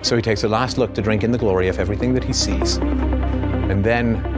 So 0.02 0.14
he 0.14 0.22
takes 0.22 0.44
a 0.44 0.48
last 0.48 0.78
look 0.78 0.94
to 0.94 1.02
drink 1.02 1.24
in 1.24 1.32
the 1.32 1.38
glory 1.38 1.66
of 1.66 1.80
everything 1.80 2.14
that 2.14 2.22
he 2.22 2.32
sees. 2.32 2.76
And 2.76 3.82
then, 3.82 4.35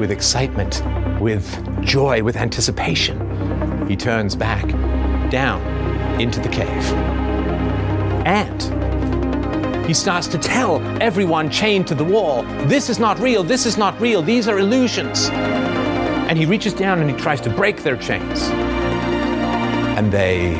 with 0.00 0.10
excitement, 0.10 0.82
with 1.20 1.46
joy, 1.84 2.22
with 2.22 2.36
anticipation, 2.36 3.88
he 3.88 3.96
turns 3.96 4.34
back 4.34 4.66
down 5.30 5.60
into 6.20 6.40
the 6.40 6.48
cave. 6.48 6.92
And 8.26 9.86
he 9.86 9.92
starts 9.92 10.26
to 10.28 10.38
tell 10.38 10.80
everyone 11.02 11.50
chained 11.50 11.86
to 11.88 11.94
the 11.94 12.04
wall 12.04 12.42
this 12.66 12.88
is 12.88 12.98
not 12.98 13.18
real, 13.18 13.42
this 13.42 13.66
is 13.66 13.76
not 13.76 14.00
real, 14.00 14.22
these 14.22 14.48
are 14.48 14.58
illusions. 14.58 15.28
And 15.28 16.38
he 16.38 16.46
reaches 16.46 16.72
down 16.72 17.00
and 17.00 17.10
he 17.10 17.16
tries 17.16 17.40
to 17.42 17.50
break 17.50 17.82
their 17.82 17.96
chains. 17.96 18.44
And 19.98 20.10
they 20.10 20.54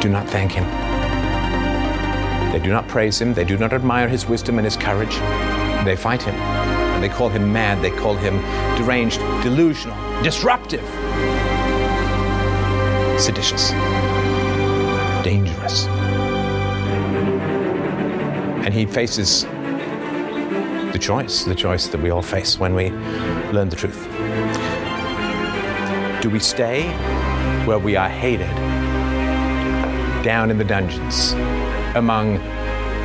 do 0.00 0.08
not 0.08 0.28
thank 0.28 0.52
him. 0.52 0.64
They 2.52 2.58
do 2.58 2.70
not 2.70 2.88
praise 2.88 3.20
him. 3.20 3.34
They 3.34 3.44
do 3.44 3.58
not 3.58 3.72
admire 3.74 4.08
his 4.08 4.26
wisdom 4.26 4.58
and 4.58 4.64
his 4.64 4.76
courage. 4.76 5.14
They 5.84 5.94
fight 5.96 6.22
him. 6.22 6.57
They 7.00 7.08
call 7.08 7.28
him 7.28 7.52
mad. 7.52 7.80
They 7.82 7.90
call 7.90 8.14
him 8.14 8.38
deranged, 8.76 9.20
delusional, 9.42 9.96
disruptive, 10.22 10.84
seditious, 13.18 13.70
dangerous. 15.22 15.86
And 18.64 18.74
he 18.74 18.84
faces 18.84 19.44
the 20.92 20.98
choice, 21.00 21.44
the 21.44 21.54
choice 21.54 21.86
that 21.88 22.00
we 22.02 22.10
all 22.10 22.22
face 22.22 22.58
when 22.58 22.74
we 22.74 22.90
learn 23.52 23.68
the 23.68 23.76
truth. 23.76 24.06
Do 26.20 26.30
we 26.30 26.40
stay 26.40 26.88
where 27.64 27.78
we 27.78 27.94
are 27.94 28.08
hated, 28.08 28.52
down 30.24 30.50
in 30.50 30.58
the 30.58 30.64
dungeons, 30.64 31.32
among 31.94 32.38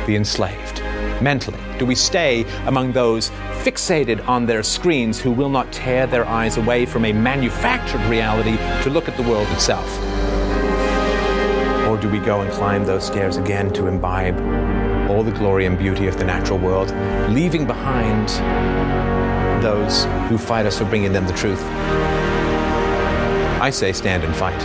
the 0.06 0.16
enslaved, 0.16 0.82
mentally? 1.22 1.60
Do 1.78 1.86
we 1.86 1.94
stay 1.94 2.44
among 2.66 2.92
those 2.92 3.30
fixated 3.64 4.28
on 4.28 4.44
their 4.44 4.62
screens 4.62 5.18
who 5.18 5.30
will 5.30 5.48
not 5.48 5.72
tear 5.72 6.06
their 6.06 6.26
eyes 6.26 6.58
away 6.58 6.84
from 6.84 7.06
a 7.06 7.12
manufactured 7.14 8.02
reality 8.02 8.58
to 8.82 8.90
look 8.90 9.08
at 9.08 9.16
the 9.16 9.22
world 9.22 9.48
itself? 9.52 9.88
Or 11.88 11.96
do 11.96 12.10
we 12.10 12.18
go 12.18 12.42
and 12.42 12.52
climb 12.52 12.84
those 12.84 13.06
stairs 13.06 13.38
again 13.38 13.72
to 13.72 13.86
imbibe 13.86 14.38
all 15.10 15.22
the 15.22 15.32
glory 15.32 15.64
and 15.64 15.78
beauty 15.78 16.06
of 16.08 16.18
the 16.18 16.24
natural 16.24 16.58
world, 16.58 16.90
leaving 17.30 17.66
behind 17.66 18.28
those 19.62 20.04
who 20.28 20.36
fight 20.36 20.66
us 20.66 20.76
for 20.76 20.84
bringing 20.84 21.14
them 21.14 21.26
the 21.26 21.32
truth? 21.32 21.62
I 23.62 23.70
say 23.70 23.94
stand 23.94 24.24
and 24.24 24.36
fight. 24.36 24.62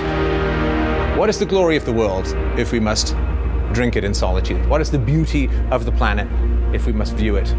What 1.17 1.29
is 1.29 1.39
the 1.39 1.45
glory 1.45 1.77
of 1.77 1.85
the 1.85 1.93
world 1.93 2.27
if 2.59 2.73
we 2.73 2.81
must 2.81 3.15
drink 3.71 3.95
it 3.95 4.03
in 4.03 4.13
solitude? 4.13 4.67
What 4.67 4.81
is 4.81 4.91
the 4.91 4.99
beauty 4.99 5.49
of 5.71 5.85
the 5.85 5.91
planet 5.93 6.27
if 6.75 6.85
we 6.85 6.91
must 6.91 7.13
view 7.13 7.37
it 7.37 7.49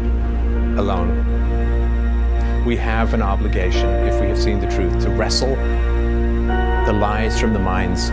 alone? 0.77 1.30
We 2.65 2.77
have 2.77 3.15
an 3.15 3.23
obligation, 3.23 3.89
if 4.07 4.21
we 4.21 4.27
have 4.27 4.37
seen 4.37 4.59
the 4.59 4.67
truth, 4.67 5.01
to 5.03 5.09
wrestle 5.09 5.55
the 6.85 6.93
lies 6.93 7.39
from 7.39 7.53
the 7.53 7.59
minds 7.59 8.11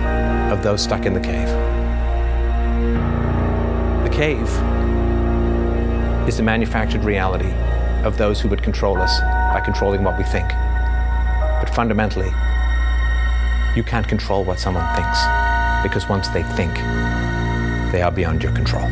of 0.50 0.62
those 0.62 0.82
stuck 0.82 1.04
in 1.04 1.12
the 1.12 1.20
cave. 1.20 1.48
The 4.04 4.10
cave 4.10 4.48
is 6.26 6.38
the 6.38 6.42
manufactured 6.42 7.04
reality 7.04 7.52
of 8.04 8.16
those 8.16 8.40
who 8.40 8.48
would 8.48 8.62
control 8.62 8.96
us 9.02 9.20
by 9.20 9.60
controlling 9.62 10.02
what 10.02 10.16
we 10.16 10.24
think. 10.24 10.48
But 10.48 11.68
fundamentally, 11.74 12.30
you 13.76 13.82
can't 13.84 14.08
control 14.08 14.44
what 14.44 14.58
someone 14.58 14.86
thinks 14.96 15.18
because 15.82 16.08
once 16.08 16.28
they 16.28 16.42
think, 16.42 16.74
they 17.92 18.00
are 18.00 18.10
beyond 18.10 18.42
your 18.42 18.52
control. 18.52 18.88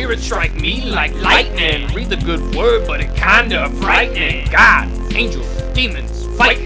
Spirits 0.00 0.24
strike 0.24 0.54
me 0.54 0.90
like 0.90 1.14
lightning. 1.16 1.86
Read 1.92 2.08
the 2.08 2.16
good 2.16 2.54
word, 2.54 2.86
but 2.86 3.02
it 3.02 3.14
kinda 3.14 3.68
frightening. 3.82 4.48
God, 4.50 4.88
angels, 5.12 5.46
demons, 5.74 6.24
fight. 6.38 6.58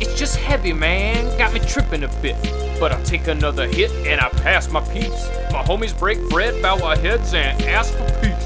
It's 0.00 0.18
just 0.18 0.36
heavy, 0.36 0.72
man. 0.72 1.36
Got 1.36 1.52
me 1.52 1.60
tripping 1.60 2.04
a 2.04 2.08
bit. 2.22 2.36
But 2.80 2.92
I'll 2.92 3.04
take 3.04 3.28
another 3.28 3.66
hit 3.66 3.90
and 4.06 4.18
I 4.18 4.30
pass 4.30 4.70
my 4.70 4.80
peace. 4.80 5.28
My 5.52 5.62
homies 5.62 5.92
break 5.98 6.26
bread, 6.30 6.62
bow 6.62 6.78
our 6.82 6.96
heads, 6.96 7.34
and 7.34 7.62
ask 7.64 7.92
for 7.92 8.08
peace. 8.22 8.37